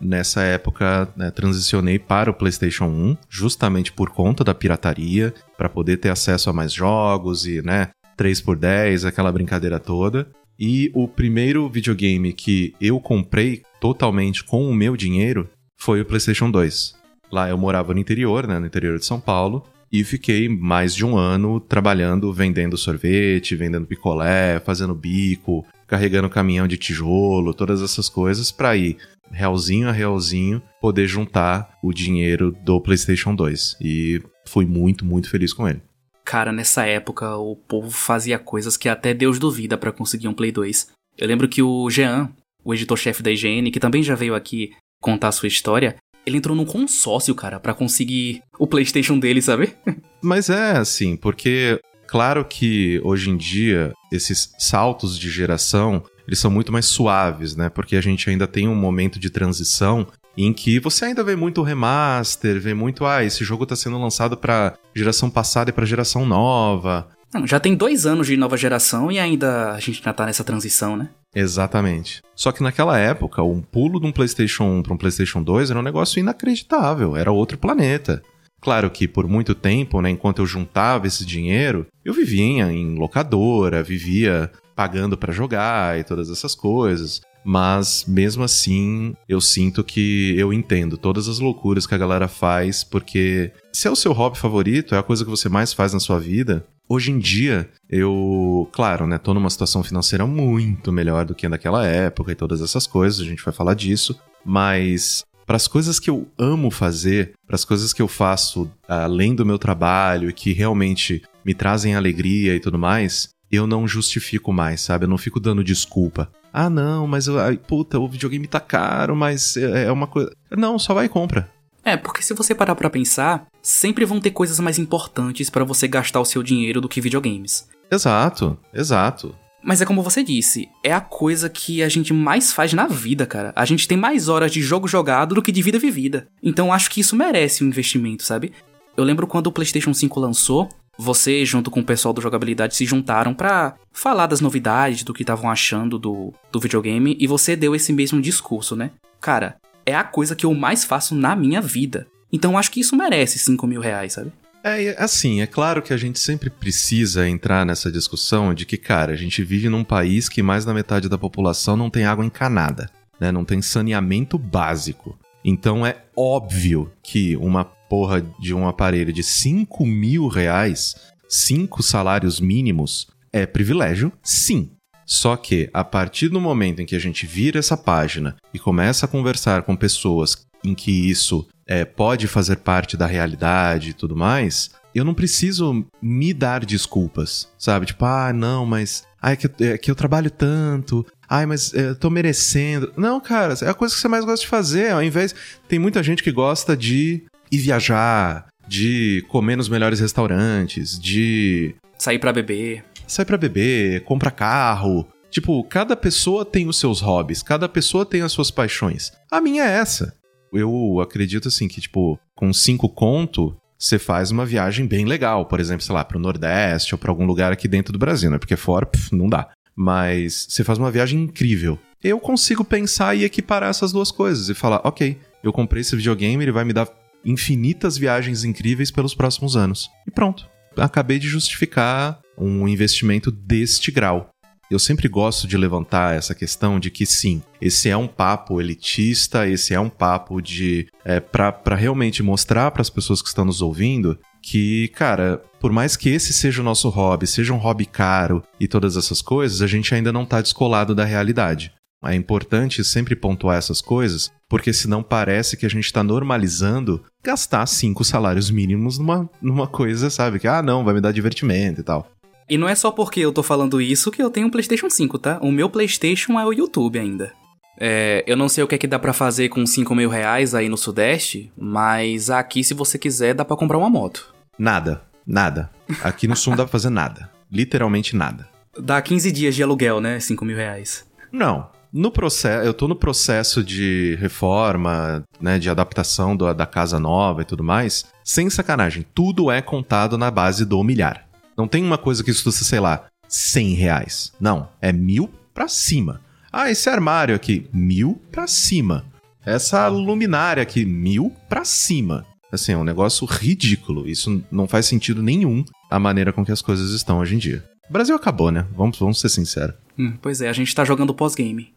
Nessa 0.00 0.42
época, 0.42 1.08
né, 1.16 1.30
transicionei 1.30 1.98
para 1.98 2.30
o 2.30 2.34
PlayStation 2.34 2.86
1, 2.86 3.16
justamente 3.30 3.92
por 3.92 4.10
conta 4.10 4.44
da 4.44 4.54
pirataria, 4.54 5.32
para 5.56 5.68
poder 5.68 5.96
ter 5.96 6.10
acesso 6.10 6.50
a 6.50 6.52
mais 6.52 6.72
jogos 6.72 7.46
e, 7.46 7.62
né, 7.62 7.88
3x10, 8.18 9.06
aquela 9.06 9.32
brincadeira 9.32 9.78
toda. 9.78 10.28
E 10.58 10.90
o 10.94 11.06
primeiro 11.06 11.68
videogame 11.68 12.32
que 12.32 12.74
eu 12.80 12.98
comprei 12.98 13.62
totalmente 13.80 14.42
com 14.42 14.68
o 14.68 14.74
meu 14.74 14.96
dinheiro 14.96 15.48
foi 15.76 16.00
o 16.00 16.04
PlayStation 16.04 16.50
2. 16.50 16.94
Lá 17.30 17.48
eu 17.48 17.58
morava 17.58 17.92
no 17.92 18.00
interior, 18.00 18.46
né, 18.46 18.58
no 18.58 18.66
interior 18.66 18.98
de 18.98 19.04
São 19.04 19.20
Paulo, 19.20 19.64
e 19.92 20.02
fiquei 20.02 20.48
mais 20.48 20.94
de 20.94 21.04
um 21.04 21.16
ano 21.16 21.60
trabalhando, 21.60 22.32
vendendo 22.32 22.76
sorvete, 22.76 23.54
vendendo 23.54 23.86
picolé, 23.86 24.60
fazendo 24.60 24.94
bico, 24.94 25.64
carregando 25.86 26.28
caminhão 26.28 26.66
de 26.66 26.76
tijolo, 26.76 27.54
todas 27.54 27.82
essas 27.82 28.08
coisas 28.08 28.50
para 28.50 28.76
ir 28.76 28.96
realzinho 29.30 29.88
a 29.88 29.92
realzinho 29.92 30.62
poder 30.80 31.06
juntar 31.06 31.76
o 31.82 31.92
dinheiro 31.92 32.56
do 32.64 32.80
PlayStation 32.80 33.34
2. 33.34 33.76
E 33.80 34.22
fui 34.46 34.64
muito, 34.64 35.04
muito 35.04 35.28
feliz 35.28 35.52
com 35.52 35.68
ele. 35.68 35.82
Cara, 36.26 36.50
nessa 36.50 36.84
época 36.84 37.36
o 37.36 37.54
povo 37.54 37.88
fazia 37.88 38.36
coisas 38.36 38.76
que 38.76 38.88
até 38.88 39.14
Deus 39.14 39.38
duvida 39.38 39.78
para 39.78 39.92
conseguir 39.92 40.26
um 40.26 40.34
Play 40.34 40.50
2. 40.50 40.88
Eu 41.16 41.28
lembro 41.28 41.48
que 41.48 41.62
o 41.62 41.88
Jean, 41.88 42.28
o 42.64 42.74
editor-chefe 42.74 43.22
da 43.22 43.30
IGN, 43.30 43.70
que 43.70 43.78
também 43.78 44.02
já 44.02 44.16
veio 44.16 44.34
aqui 44.34 44.72
contar 45.00 45.28
a 45.28 45.32
sua 45.32 45.46
história, 45.46 45.94
ele 46.26 46.38
entrou 46.38 46.56
num 46.56 46.64
consórcio, 46.64 47.32
cara, 47.32 47.60
para 47.60 47.72
conseguir 47.72 48.42
o 48.58 48.66
PlayStation 48.66 49.20
dele, 49.20 49.40
sabe? 49.40 49.72
Mas 50.20 50.50
é 50.50 50.72
assim, 50.72 51.16
porque 51.16 51.80
claro 52.08 52.44
que 52.44 53.00
hoje 53.04 53.30
em 53.30 53.36
dia 53.36 53.92
esses 54.12 54.52
saltos 54.58 55.16
de 55.16 55.30
geração, 55.30 56.02
eles 56.26 56.40
são 56.40 56.50
muito 56.50 56.72
mais 56.72 56.86
suaves, 56.86 57.54
né? 57.54 57.68
Porque 57.68 57.94
a 57.94 58.00
gente 58.00 58.28
ainda 58.28 58.48
tem 58.48 58.66
um 58.66 58.74
momento 58.74 59.20
de 59.20 59.30
transição 59.30 60.04
em 60.36 60.52
que 60.52 60.78
você 60.78 61.06
ainda 61.06 61.24
vê 61.24 61.34
muito 61.34 61.62
remaster, 61.62 62.60
vê 62.60 62.74
muito, 62.74 63.06
ah, 63.06 63.24
esse 63.24 63.44
jogo 63.44 63.64
tá 63.64 63.74
sendo 63.74 63.98
lançado 63.98 64.36
pra 64.36 64.74
geração 64.94 65.30
passada 65.30 65.70
e 65.70 65.72
pra 65.72 65.86
geração 65.86 66.26
nova. 66.26 67.08
Não, 67.32 67.46
já 67.46 67.58
tem 67.58 67.74
dois 67.74 68.06
anos 68.06 68.26
de 68.26 68.36
nova 68.36 68.56
geração 68.56 69.10
e 69.10 69.18
ainda 69.18 69.72
a 69.72 69.80
gente 69.80 69.98
ainda 70.00 70.12
tá 70.12 70.26
nessa 70.26 70.44
transição, 70.44 70.96
né? 70.96 71.08
Exatamente. 71.34 72.22
Só 72.34 72.52
que 72.52 72.62
naquela 72.62 72.98
época, 72.98 73.42
um 73.42 73.60
pulo 73.60 74.00
de 74.00 74.06
um 74.06 74.12
PlayStation 74.12 74.64
1 74.64 74.82
para 74.82 74.94
um 74.94 74.96
PlayStation 74.96 75.42
2 75.42 75.70
era 75.70 75.78
um 75.78 75.82
negócio 75.82 76.18
inacreditável, 76.18 77.16
era 77.16 77.32
outro 77.32 77.58
planeta. 77.58 78.22
Claro 78.60 78.90
que 78.90 79.06
por 79.06 79.28
muito 79.28 79.54
tempo, 79.54 80.00
né, 80.00 80.10
enquanto 80.10 80.40
eu 80.40 80.46
juntava 80.46 81.06
esse 81.06 81.26
dinheiro, 81.26 81.86
eu 82.04 82.14
vivia 82.14 82.72
em 82.72 82.94
locadora, 82.96 83.82
vivia 83.82 84.50
pagando 84.74 85.16
para 85.16 85.32
jogar 85.32 85.98
e 85.98 86.04
todas 86.04 86.30
essas 86.30 86.54
coisas. 86.54 87.20
Mas 87.48 88.04
mesmo 88.08 88.42
assim, 88.42 89.14
eu 89.28 89.40
sinto 89.40 89.84
que 89.84 90.34
eu 90.36 90.52
entendo 90.52 90.98
todas 90.98 91.28
as 91.28 91.38
loucuras 91.38 91.86
que 91.86 91.94
a 91.94 91.98
galera 91.98 92.26
faz, 92.26 92.82
porque 92.82 93.52
se 93.72 93.86
é 93.86 93.90
o 93.90 93.94
seu 93.94 94.12
hobby 94.12 94.36
favorito, 94.36 94.96
é 94.96 94.98
a 94.98 95.02
coisa 95.02 95.24
que 95.24 95.30
você 95.30 95.48
mais 95.48 95.72
faz 95.72 95.92
na 95.92 96.00
sua 96.00 96.18
vida, 96.18 96.66
Hoje 96.88 97.10
em 97.10 97.18
dia, 97.18 97.68
eu, 97.90 98.68
claro, 98.70 99.08
né, 99.08 99.18
tô 99.18 99.34
numa 99.34 99.50
situação 99.50 99.82
financeira 99.82 100.24
muito 100.24 100.92
melhor 100.92 101.24
do 101.24 101.34
que 101.34 101.48
naquela 101.48 101.84
época 101.84 102.30
e 102.30 102.36
todas 102.36 102.62
essas 102.62 102.86
coisas, 102.86 103.20
a 103.20 103.24
gente 103.24 103.44
vai 103.44 103.52
falar 103.52 103.74
disso, 103.74 104.16
mas 104.44 105.24
para 105.44 105.56
as 105.56 105.66
coisas 105.66 105.98
que 105.98 106.08
eu 106.08 106.28
amo 106.38 106.70
fazer, 106.70 107.32
para 107.44 107.56
as 107.56 107.64
coisas 107.64 107.92
que 107.92 108.00
eu 108.00 108.06
faço 108.06 108.70
além 108.86 109.34
do 109.34 109.44
meu 109.44 109.58
trabalho 109.58 110.30
e 110.30 110.32
que 110.32 110.52
realmente 110.52 111.22
me 111.44 111.54
trazem 111.54 111.96
alegria 111.96 112.54
e 112.54 112.60
tudo 112.60 112.78
mais, 112.78 113.30
eu 113.50 113.66
não 113.66 113.86
justifico 113.86 114.52
mais, 114.52 114.80
sabe? 114.80 115.04
Eu 115.04 115.08
não 115.08 115.18
fico 115.18 115.40
dando 115.40 115.62
desculpa. 115.64 116.30
Ah, 116.58 116.70
não, 116.70 117.06
mas 117.06 117.26
eu, 117.26 117.38
ai, 117.38 117.58
puta, 117.58 117.98
o 117.98 118.08
videogame 118.08 118.46
tá 118.46 118.58
caro, 118.58 119.14
mas 119.14 119.58
é, 119.58 119.84
é 119.84 119.92
uma 119.92 120.06
coisa. 120.06 120.32
Não, 120.50 120.78
só 120.78 120.94
vai 120.94 121.04
e 121.04 121.08
compra. 121.08 121.50
É, 121.84 121.98
porque 121.98 122.22
se 122.22 122.32
você 122.32 122.54
parar 122.54 122.74
para 122.74 122.88
pensar, 122.88 123.46
sempre 123.60 124.06
vão 124.06 124.18
ter 124.18 124.30
coisas 124.30 124.58
mais 124.58 124.78
importantes 124.78 125.50
para 125.50 125.64
você 125.64 125.86
gastar 125.86 126.18
o 126.18 126.24
seu 126.24 126.42
dinheiro 126.42 126.80
do 126.80 126.88
que 126.88 126.98
videogames. 126.98 127.68
Exato, 127.90 128.58
exato. 128.72 129.34
Mas 129.62 129.82
é 129.82 129.84
como 129.84 130.02
você 130.02 130.24
disse, 130.24 130.66
é 130.82 130.94
a 130.94 131.00
coisa 131.00 131.50
que 131.50 131.82
a 131.82 131.90
gente 131.90 132.14
mais 132.14 132.54
faz 132.54 132.72
na 132.72 132.86
vida, 132.86 133.26
cara. 133.26 133.52
A 133.54 133.66
gente 133.66 133.86
tem 133.86 133.98
mais 133.98 134.26
horas 134.30 134.50
de 134.50 134.62
jogo 134.62 134.88
jogado 134.88 135.34
do 135.34 135.42
que 135.42 135.52
de 135.52 135.60
vida 135.60 135.78
vivida. 135.78 136.26
Então 136.42 136.72
acho 136.72 136.90
que 136.90 137.00
isso 137.00 137.14
merece 137.14 137.64
um 137.64 137.66
investimento, 137.66 138.24
sabe? 138.24 138.50
Eu 138.96 139.04
lembro 139.04 139.26
quando 139.26 139.48
o 139.48 139.52
PlayStation 139.52 139.92
5 139.92 140.18
lançou, 140.18 140.70
você, 140.98 141.44
junto 141.44 141.70
com 141.70 141.80
o 141.80 141.84
pessoal 141.84 142.14
do 142.14 142.20
Jogabilidade, 142.20 142.74
se 142.74 142.86
juntaram 142.86 143.34
para 143.34 143.74
falar 143.92 144.26
das 144.26 144.40
novidades, 144.40 145.02
do 145.02 145.12
que 145.12 145.22
estavam 145.22 145.50
achando 145.50 145.98
do, 145.98 146.32
do 146.50 146.60
videogame, 146.60 147.16
e 147.20 147.26
você 147.26 147.54
deu 147.54 147.74
esse 147.74 147.92
mesmo 147.92 148.20
discurso, 148.20 148.74
né? 148.74 148.90
Cara, 149.20 149.56
é 149.84 149.94
a 149.94 150.04
coisa 150.04 150.34
que 150.34 150.46
eu 150.46 150.54
mais 150.54 150.84
faço 150.84 151.14
na 151.14 151.36
minha 151.36 151.60
vida. 151.60 152.06
Então 152.32 152.58
acho 152.58 152.70
que 152.70 152.80
isso 152.80 152.96
merece 152.96 153.38
5 153.38 153.66
mil 153.66 153.80
reais, 153.80 154.14
sabe? 154.14 154.32
É, 154.64 154.96
assim, 154.98 155.40
é 155.40 155.46
claro 155.46 155.80
que 155.80 155.92
a 155.92 155.96
gente 155.96 156.18
sempre 156.18 156.50
precisa 156.50 157.28
entrar 157.28 157.64
nessa 157.64 157.90
discussão 157.90 158.52
de 158.52 158.66
que, 158.66 158.76
cara, 158.76 159.12
a 159.12 159.16
gente 159.16 159.44
vive 159.44 159.68
num 159.68 159.84
país 159.84 160.28
que 160.28 160.42
mais 160.42 160.64
da 160.64 160.74
metade 160.74 161.08
da 161.08 161.16
população 161.16 161.76
não 161.76 161.88
tem 161.88 162.04
água 162.04 162.24
encanada, 162.24 162.90
né? 163.20 163.30
Não 163.30 163.44
tem 163.44 163.62
saneamento 163.62 164.36
básico. 164.36 165.16
Então 165.44 165.86
é 165.86 165.98
óbvio 166.16 166.90
que 167.00 167.36
uma 167.36 167.64
porra 167.88 168.20
de 168.38 168.54
um 168.54 168.66
aparelho 168.66 169.12
de 169.12 169.22
5 169.22 169.84
mil 169.86 170.28
reais, 170.28 170.94
5 171.28 171.82
salários 171.82 172.40
mínimos, 172.40 173.08
é 173.32 173.46
privilégio, 173.46 174.12
sim. 174.22 174.70
Só 175.04 175.36
que, 175.36 175.70
a 175.72 175.84
partir 175.84 176.28
do 176.28 176.40
momento 176.40 176.80
em 176.80 176.86
que 176.86 176.96
a 176.96 176.98
gente 176.98 177.26
vira 177.26 177.60
essa 177.60 177.76
página 177.76 178.34
e 178.52 178.58
começa 178.58 179.06
a 179.06 179.08
conversar 179.08 179.62
com 179.62 179.76
pessoas 179.76 180.46
em 180.64 180.74
que 180.74 180.90
isso 180.90 181.46
é, 181.66 181.84
pode 181.84 182.26
fazer 182.26 182.56
parte 182.56 182.96
da 182.96 183.06
realidade 183.06 183.90
e 183.90 183.92
tudo 183.92 184.16
mais, 184.16 184.70
eu 184.94 185.04
não 185.04 185.14
preciso 185.14 185.86
me 186.02 186.32
dar 186.32 186.64
desculpas, 186.64 187.48
sabe? 187.58 187.86
Tipo, 187.86 188.04
ah, 188.04 188.32
não, 188.32 188.66
mas 188.66 189.04
ah, 189.20 189.32
é, 189.32 189.36
que, 189.36 189.64
é 189.64 189.78
que 189.78 189.90
eu 189.90 189.94
trabalho 189.94 190.30
tanto, 190.30 191.06
ai, 191.28 191.46
mas 191.46 191.72
eu 191.74 191.94
tô 191.94 192.08
merecendo. 192.08 192.92
Não, 192.96 193.20
cara, 193.20 193.54
é 193.62 193.68
a 193.68 193.74
coisa 193.74 193.94
que 193.94 194.00
você 194.00 194.08
mais 194.08 194.24
gosta 194.24 194.44
de 194.44 194.48
fazer. 194.48 194.90
Ao 194.92 195.02
invés. 195.02 195.34
Tem 195.68 195.78
muita 195.78 196.02
gente 196.02 196.22
que 196.22 196.32
gosta 196.32 196.76
de 196.76 197.24
ir 197.50 197.58
viajar, 197.58 198.46
de 198.66 199.24
comer 199.28 199.56
nos 199.56 199.68
melhores 199.68 200.00
restaurantes, 200.00 200.98
de. 200.98 201.74
Sair 201.98 202.18
para 202.18 202.32
beber. 202.32 202.84
Sair 203.06 203.24
para 203.24 203.38
beber, 203.38 204.02
comprar 204.04 204.30
carro. 204.30 205.06
Tipo, 205.30 205.62
cada 205.64 205.96
pessoa 205.96 206.44
tem 206.44 206.66
os 206.66 206.78
seus 206.78 207.00
hobbies, 207.00 207.42
cada 207.42 207.68
pessoa 207.68 208.06
tem 208.06 208.22
as 208.22 208.32
suas 208.32 208.50
paixões. 208.50 209.12
A 209.30 209.40
minha 209.40 209.64
é 209.64 209.78
essa. 209.78 210.14
Eu 210.52 211.00
acredito 211.00 211.48
assim 211.48 211.68
que, 211.68 211.80
tipo, 211.80 212.18
com 212.34 212.52
cinco 212.52 212.88
conto, 212.88 213.54
você 213.78 213.98
faz 213.98 214.30
uma 214.30 214.46
viagem 214.46 214.86
bem 214.86 215.04
legal, 215.04 215.44
por 215.46 215.60
exemplo, 215.60 215.84
sei 215.84 215.94
lá, 215.94 216.04
para 216.04 216.16
o 216.16 216.20
Nordeste 216.20 216.94
ou 216.94 216.98
para 216.98 217.10
algum 217.10 217.26
lugar 217.26 217.52
aqui 217.52 217.68
dentro 217.68 217.92
do 217.92 217.98
Brasil, 217.98 218.30
né? 218.30 218.38
Porque 218.38 218.56
fora, 218.56 218.86
pff, 218.86 219.14
não 219.14 219.28
dá. 219.28 219.50
Mas 219.74 220.46
você 220.48 220.64
faz 220.64 220.78
uma 220.78 220.90
viagem 220.90 221.20
incrível. 221.20 221.78
Eu 222.02 222.18
consigo 222.18 222.64
pensar 222.64 223.14
e 223.14 223.24
equiparar 223.24 223.68
essas 223.68 223.92
duas 223.92 224.10
coisas 224.10 224.48
e 224.48 224.54
falar, 224.54 224.80
ok, 224.84 225.18
eu 225.42 225.52
comprei 225.52 225.82
esse 225.82 225.94
videogame, 225.96 226.42
ele 226.42 226.52
vai 226.52 226.64
me 226.64 226.72
dar 226.72 226.88
infinitas 227.24 227.96
viagens 227.96 228.44
incríveis 228.44 228.90
pelos 228.90 229.14
próximos 229.14 229.56
anos. 229.56 229.88
E 230.06 230.10
pronto. 230.10 230.48
Acabei 230.76 231.18
de 231.18 231.28
justificar 231.28 232.20
um 232.36 232.68
investimento 232.68 233.30
deste 233.30 233.90
grau. 233.90 234.30
Eu 234.68 234.80
sempre 234.80 235.08
gosto 235.08 235.46
de 235.46 235.56
levantar 235.56 236.16
essa 236.16 236.34
questão 236.34 236.80
de 236.80 236.90
que 236.90 237.06
sim, 237.06 237.40
esse 237.60 237.88
é 237.88 237.96
um 237.96 238.08
papo 238.08 238.60
elitista, 238.60 239.46
esse 239.48 239.72
é 239.72 239.78
um 239.78 239.88
papo 239.88 240.40
de. 240.40 240.88
É, 241.04 241.20
para 241.20 241.76
realmente 241.76 242.20
mostrar 242.22 242.72
para 242.72 242.82
as 242.82 242.90
pessoas 242.90 243.22
que 243.22 243.28
estão 243.28 243.44
nos 243.44 243.62
ouvindo 243.62 244.18
que, 244.42 244.88
cara, 244.88 245.42
por 245.60 245.72
mais 245.72 245.96
que 245.96 246.08
esse 246.08 246.32
seja 246.32 246.62
o 246.62 246.64
nosso 246.64 246.88
hobby, 246.88 247.26
seja 247.26 247.52
um 247.52 247.58
hobby 247.58 247.84
caro 247.84 248.44
e 248.60 248.68
todas 248.68 248.96
essas 248.96 249.20
coisas, 249.20 249.60
a 249.60 249.66
gente 249.66 249.92
ainda 249.92 250.12
não 250.12 250.22
está 250.22 250.40
descolado 250.40 250.94
da 250.94 251.04
realidade. 251.04 251.72
É 252.06 252.14
importante 252.14 252.84
sempre 252.84 253.16
pontuar 253.16 253.58
essas 253.58 253.80
coisas, 253.80 254.30
porque 254.48 254.72
senão 254.72 255.02
parece 255.02 255.56
que 255.56 255.66
a 255.66 255.68
gente 255.68 255.84
está 255.84 256.02
normalizando 256.02 257.02
gastar 257.24 257.66
cinco 257.66 258.04
salários 258.04 258.50
mínimos 258.50 258.98
numa, 258.98 259.28
numa 259.42 259.66
coisa, 259.66 260.10
sabe? 260.10 260.38
Que, 260.38 260.48
ah, 260.48 260.62
não, 260.62 260.84
vai 260.84 260.94
me 260.94 261.00
dar 261.00 261.12
divertimento 261.12 261.80
e 261.80 261.84
tal. 261.84 262.10
E 262.48 262.56
não 262.56 262.68
é 262.68 262.74
só 262.74 262.92
porque 262.92 263.20
eu 263.20 263.32
tô 263.32 263.42
falando 263.42 263.80
isso 263.80 264.10
que 264.10 264.22
eu 264.22 264.30
tenho 264.30 264.46
um 264.46 264.50
PlayStation 264.50 264.88
5, 264.88 265.18
tá? 265.18 265.38
O 265.42 265.50
meu 265.50 265.68
PlayStation 265.68 266.38
é 266.38 266.46
o 266.46 266.52
YouTube 266.52 266.98
ainda. 266.98 267.32
É, 267.78 268.24
eu 268.26 268.36
não 268.36 268.48
sei 268.48 268.64
o 268.64 268.68
que 268.68 268.74
é 268.74 268.78
que 268.78 268.86
dá 268.86 268.98
para 268.98 269.12
fazer 269.12 269.48
com 269.48 269.66
5 269.66 269.94
mil 269.94 270.08
reais 270.08 270.54
aí 270.54 270.68
no 270.68 270.76
Sudeste, 270.76 271.52
mas 271.56 272.30
aqui, 272.30 272.64
se 272.64 272.72
você 272.72 272.98
quiser, 272.98 273.34
dá 273.34 273.44
para 273.44 273.56
comprar 273.56 273.78
uma 273.78 273.90
moto. 273.90 274.32
Nada, 274.58 275.02
nada. 275.26 275.70
Aqui 276.02 276.26
no 276.26 276.36
Sul 276.36 276.52
não 276.52 276.58
dá 276.58 276.64
pra 276.64 276.72
fazer 276.72 276.90
nada. 276.90 277.30
Literalmente 277.50 278.16
nada. 278.16 278.48
Dá 278.78 279.00
15 279.02 279.30
dias 279.32 279.54
de 279.54 279.62
aluguel, 279.62 280.00
né? 280.00 280.20
5 280.20 280.44
mil 280.44 280.56
reais. 280.56 281.04
Não. 281.30 281.68
No 281.96 282.10
processo, 282.10 282.62
eu 282.62 282.74
tô 282.74 282.86
no 282.86 282.94
processo 282.94 283.64
de 283.64 284.18
reforma, 284.20 285.24
né, 285.40 285.58
de 285.58 285.70
adaptação 285.70 286.36
do, 286.36 286.52
da 286.52 286.66
casa 286.66 287.00
nova 287.00 287.40
e 287.40 287.44
tudo 287.46 287.64
mais. 287.64 288.04
Sem 288.22 288.50
sacanagem, 288.50 289.06
tudo 289.14 289.50
é 289.50 289.62
contado 289.62 290.18
na 290.18 290.30
base 290.30 290.66
do 290.66 290.84
milhar. 290.84 291.26
Não 291.56 291.66
tem 291.66 291.82
uma 291.82 291.96
coisa 291.96 292.22
que 292.22 292.30
custa, 292.30 292.50
sei 292.50 292.80
lá, 292.80 293.06
100 293.26 293.74
reais. 293.76 294.30
Não, 294.38 294.68
é 294.78 294.92
mil 294.92 295.30
pra 295.54 295.68
cima. 295.68 296.20
Ah, 296.52 296.70
esse 296.70 296.86
armário 296.90 297.34
aqui, 297.34 297.66
mil 297.72 298.20
pra 298.30 298.46
cima. 298.46 299.06
Essa 299.42 299.88
luminária 299.88 300.62
aqui, 300.62 300.84
mil 300.84 301.32
pra 301.48 301.64
cima. 301.64 302.26
Assim, 302.52 302.72
é 302.72 302.76
um 302.76 302.84
negócio 302.84 303.26
ridículo. 303.26 304.06
Isso 304.06 304.44
não 304.52 304.68
faz 304.68 304.84
sentido 304.84 305.22
nenhum 305.22 305.64
a 305.90 305.98
maneira 305.98 306.30
com 306.30 306.44
que 306.44 306.52
as 306.52 306.60
coisas 306.60 306.90
estão 306.90 307.20
hoje 307.20 307.36
em 307.36 307.38
dia. 307.38 307.64
O 307.88 307.92
Brasil 307.94 308.14
acabou, 308.14 308.50
né? 308.50 308.66
Vamos, 308.76 308.98
vamos 308.98 309.18
ser 309.18 309.30
sinceros. 309.30 309.74
Hum, 309.98 310.12
pois 310.20 310.42
é, 310.42 310.50
a 310.50 310.52
gente 310.52 310.74
tá 310.74 310.84
jogando 310.84 311.14
pós-game. 311.14 311.74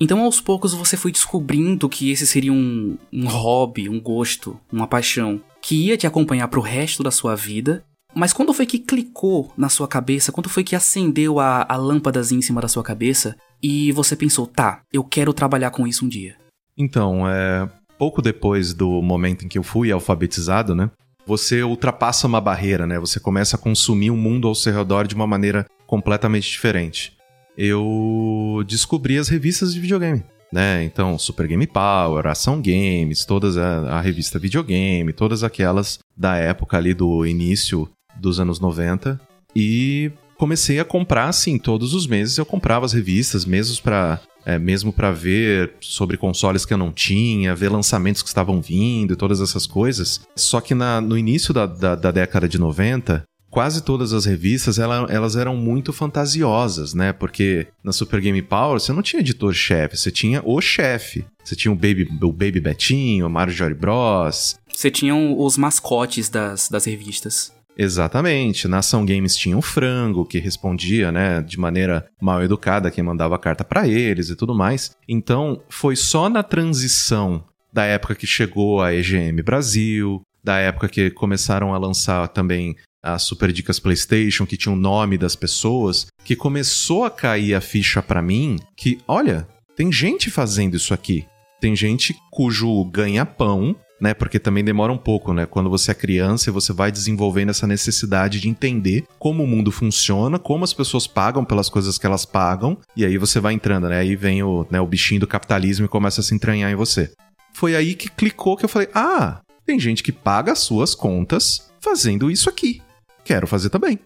Então, 0.00 0.22
aos 0.22 0.40
poucos, 0.40 0.74
você 0.74 0.96
foi 0.96 1.12
descobrindo 1.12 1.88
que 1.88 2.10
esse 2.10 2.26
seria 2.26 2.52
um, 2.52 2.96
um 3.12 3.26
hobby, 3.28 3.88
um 3.88 4.00
gosto, 4.00 4.58
uma 4.72 4.86
paixão 4.86 5.40
que 5.60 5.86
ia 5.86 5.96
te 5.96 6.06
acompanhar 6.06 6.48
pro 6.48 6.60
resto 6.60 7.02
da 7.02 7.10
sua 7.10 7.36
vida 7.36 7.84
mas 8.14 8.32
quando 8.32 8.52
foi 8.52 8.66
que 8.66 8.78
clicou 8.78 9.52
na 9.56 9.68
sua 9.68 9.88
cabeça? 9.88 10.32
Quando 10.32 10.48
foi 10.48 10.62
que 10.62 10.76
acendeu 10.76 11.40
a, 11.40 11.66
a 11.68 11.76
lâmpadazinha 11.76 12.38
em 12.38 12.42
cima 12.42 12.60
da 12.60 12.68
sua 12.68 12.82
cabeça 12.82 13.36
e 13.62 13.90
você 13.92 14.14
pensou, 14.14 14.46
tá, 14.46 14.82
eu 14.92 15.02
quero 15.02 15.32
trabalhar 15.32 15.70
com 15.70 15.86
isso 15.86 16.04
um 16.04 16.08
dia? 16.08 16.36
Então, 16.76 17.28
é. 17.28 17.68
Pouco 17.98 18.20
depois 18.20 18.74
do 18.74 19.00
momento 19.00 19.44
em 19.44 19.48
que 19.48 19.56
eu 19.56 19.62
fui 19.62 19.92
alfabetizado, 19.92 20.74
né? 20.74 20.90
Você 21.24 21.62
ultrapassa 21.62 22.26
uma 22.26 22.40
barreira, 22.40 22.84
né? 22.84 22.98
Você 22.98 23.20
começa 23.20 23.54
a 23.54 23.58
consumir 23.58 24.10
o 24.10 24.16
mundo 24.16 24.48
ao 24.48 24.56
seu 24.56 24.74
redor 24.74 25.06
de 25.06 25.14
uma 25.14 25.26
maneira 25.26 25.64
completamente 25.86 26.50
diferente. 26.50 27.16
Eu 27.64 28.64
descobri 28.66 29.18
as 29.18 29.28
revistas 29.28 29.72
de 29.72 29.78
videogame 29.78 30.24
né? 30.52 30.84
Então, 30.84 31.18
Super 31.18 31.48
Game 31.48 31.66
Power, 31.66 32.26
Ação 32.26 32.60
Games, 32.60 33.24
todas 33.24 33.56
a, 33.56 33.96
a, 33.96 34.00
revista 34.02 34.38
videogame, 34.38 35.12
todas 35.12 35.42
aquelas 35.42 35.98
da 36.14 36.36
época 36.36 36.76
ali 36.76 36.92
do 36.92 37.24
início 37.24 37.88
dos 38.20 38.38
anos 38.38 38.60
90 38.60 39.18
e 39.56 40.12
comecei 40.36 40.78
a 40.78 40.84
comprar 40.84 41.28
assim 41.28 41.58
todos 41.58 41.94
os 41.94 42.06
meses 42.06 42.36
eu 42.36 42.44
comprava 42.44 42.84
as 42.84 42.92
revistas 42.92 43.46
mesmo 43.46 43.82
para 43.82 44.20
é, 44.44 44.58
mesmo 44.58 44.92
para 44.92 45.10
ver 45.10 45.74
sobre 45.80 46.16
consoles 46.16 46.66
que 46.66 46.74
eu 46.74 46.78
não 46.78 46.92
tinha, 46.92 47.54
ver 47.54 47.70
lançamentos 47.70 48.22
que 48.22 48.28
estavam 48.28 48.60
vindo 48.60 49.12
e 49.12 49.16
todas 49.16 49.40
essas 49.40 49.68
coisas. 49.68 50.20
Só 50.34 50.60
que 50.60 50.74
na, 50.74 51.00
no 51.00 51.16
início 51.16 51.54
da, 51.54 51.64
da, 51.64 51.94
da 51.94 52.10
década 52.10 52.48
de 52.48 52.58
90, 52.58 53.22
quase 53.52 53.82
todas 53.82 54.14
as 54.14 54.24
revistas 54.24 54.78
ela, 54.78 55.06
elas 55.10 55.36
eram 55.36 55.54
muito 55.54 55.92
fantasiosas, 55.92 56.94
né? 56.94 57.12
Porque 57.12 57.66
na 57.84 57.92
Super 57.92 58.18
Game 58.18 58.40
Power 58.40 58.80
você 58.80 58.94
não 58.94 59.02
tinha 59.02 59.20
editor-chefe, 59.20 59.96
você 59.96 60.10
tinha 60.10 60.42
o 60.42 60.58
chefe. 60.60 61.24
Você 61.44 61.54
tinha 61.54 61.70
o 61.70 61.76
Baby, 61.76 62.08
o 62.22 62.32
Baby 62.32 62.60
Betinho, 62.60 63.26
o 63.26 63.30
Marjorie 63.30 63.74
Bros. 63.74 64.56
Você 64.72 64.90
tinha 64.90 65.14
os 65.14 65.58
mascotes 65.58 66.30
das, 66.30 66.68
das 66.68 66.86
revistas. 66.86 67.52
Exatamente. 67.76 68.66
Na 68.66 68.78
Ação 68.78 69.04
Games 69.04 69.36
tinha 69.36 69.58
o 69.58 69.62
Frango, 69.62 70.24
que 70.24 70.38
respondia, 70.38 71.12
né, 71.12 71.42
de 71.42 71.58
maneira 71.58 72.06
mal 72.20 72.42
educada 72.42 72.90
quem 72.90 73.04
mandava 73.04 73.38
carta 73.38 73.64
para 73.64 73.86
eles 73.86 74.30
e 74.30 74.36
tudo 74.36 74.54
mais. 74.54 74.92
Então, 75.06 75.60
foi 75.68 75.94
só 75.96 76.28
na 76.28 76.42
transição 76.42 77.44
da 77.72 77.84
época 77.84 78.14
que 78.14 78.26
chegou 78.26 78.80
a 78.80 78.94
EGM 78.94 79.42
Brasil, 79.42 80.22
da 80.42 80.58
época 80.58 80.88
que 80.88 81.10
começaram 81.10 81.74
a 81.74 81.78
lançar 81.78 82.28
também 82.28 82.76
as 83.02 83.22
Super 83.22 83.52
Dicas 83.52 83.80
PlayStation, 83.80 84.46
que 84.46 84.56
tinha 84.56 84.72
o 84.72 84.78
nome 84.78 85.18
das 85.18 85.34
pessoas, 85.34 86.06
que 86.24 86.36
começou 86.36 87.04
a 87.04 87.10
cair 87.10 87.54
a 87.54 87.60
ficha 87.60 88.02
para 88.02 88.22
mim 88.22 88.56
que, 88.76 88.98
olha, 89.08 89.46
tem 89.76 89.90
gente 89.90 90.30
fazendo 90.30 90.76
isso 90.76 90.94
aqui. 90.94 91.26
Tem 91.60 91.74
gente 91.74 92.16
cujo 92.30 92.84
ganha-pão 92.84 93.76
né? 94.02 94.12
Porque 94.12 94.40
também 94.40 94.64
demora 94.64 94.92
um 94.92 94.98
pouco, 94.98 95.32
né? 95.32 95.46
Quando 95.46 95.70
você 95.70 95.92
é 95.92 95.94
criança 95.94 96.50
você 96.50 96.72
vai 96.72 96.90
desenvolvendo 96.90 97.50
essa 97.50 97.68
necessidade 97.68 98.40
de 98.40 98.48
entender 98.48 99.04
como 99.16 99.44
o 99.44 99.46
mundo 99.46 99.70
funciona, 99.70 100.40
como 100.40 100.64
as 100.64 100.72
pessoas 100.72 101.06
pagam 101.06 101.44
pelas 101.44 101.68
coisas 101.68 101.96
que 101.96 102.04
elas 102.04 102.24
pagam, 102.24 102.76
e 102.96 103.04
aí 103.04 103.16
você 103.16 103.38
vai 103.38 103.54
entrando, 103.54 103.88
né? 103.88 104.00
Aí 104.00 104.16
vem 104.16 104.42
o, 104.42 104.66
né, 104.68 104.80
o 104.80 104.86
bichinho 104.88 105.20
do 105.20 105.26
capitalismo 105.26 105.86
e 105.86 105.88
começa 105.88 106.20
a 106.20 106.24
se 106.24 106.34
entranhar 106.34 106.72
em 106.72 106.74
você. 106.74 107.12
Foi 107.54 107.76
aí 107.76 107.94
que 107.94 108.10
clicou 108.10 108.56
que 108.56 108.64
eu 108.64 108.68
falei: 108.68 108.88
ah, 108.92 109.40
tem 109.64 109.78
gente 109.78 110.02
que 110.02 110.10
paga 110.10 110.50
as 110.50 110.58
suas 110.58 110.96
contas 110.96 111.70
fazendo 111.80 112.28
isso 112.28 112.48
aqui. 112.48 112.82
Quero 113.24 113.46
fazer 113.46 113.70
também. 113.70 113.98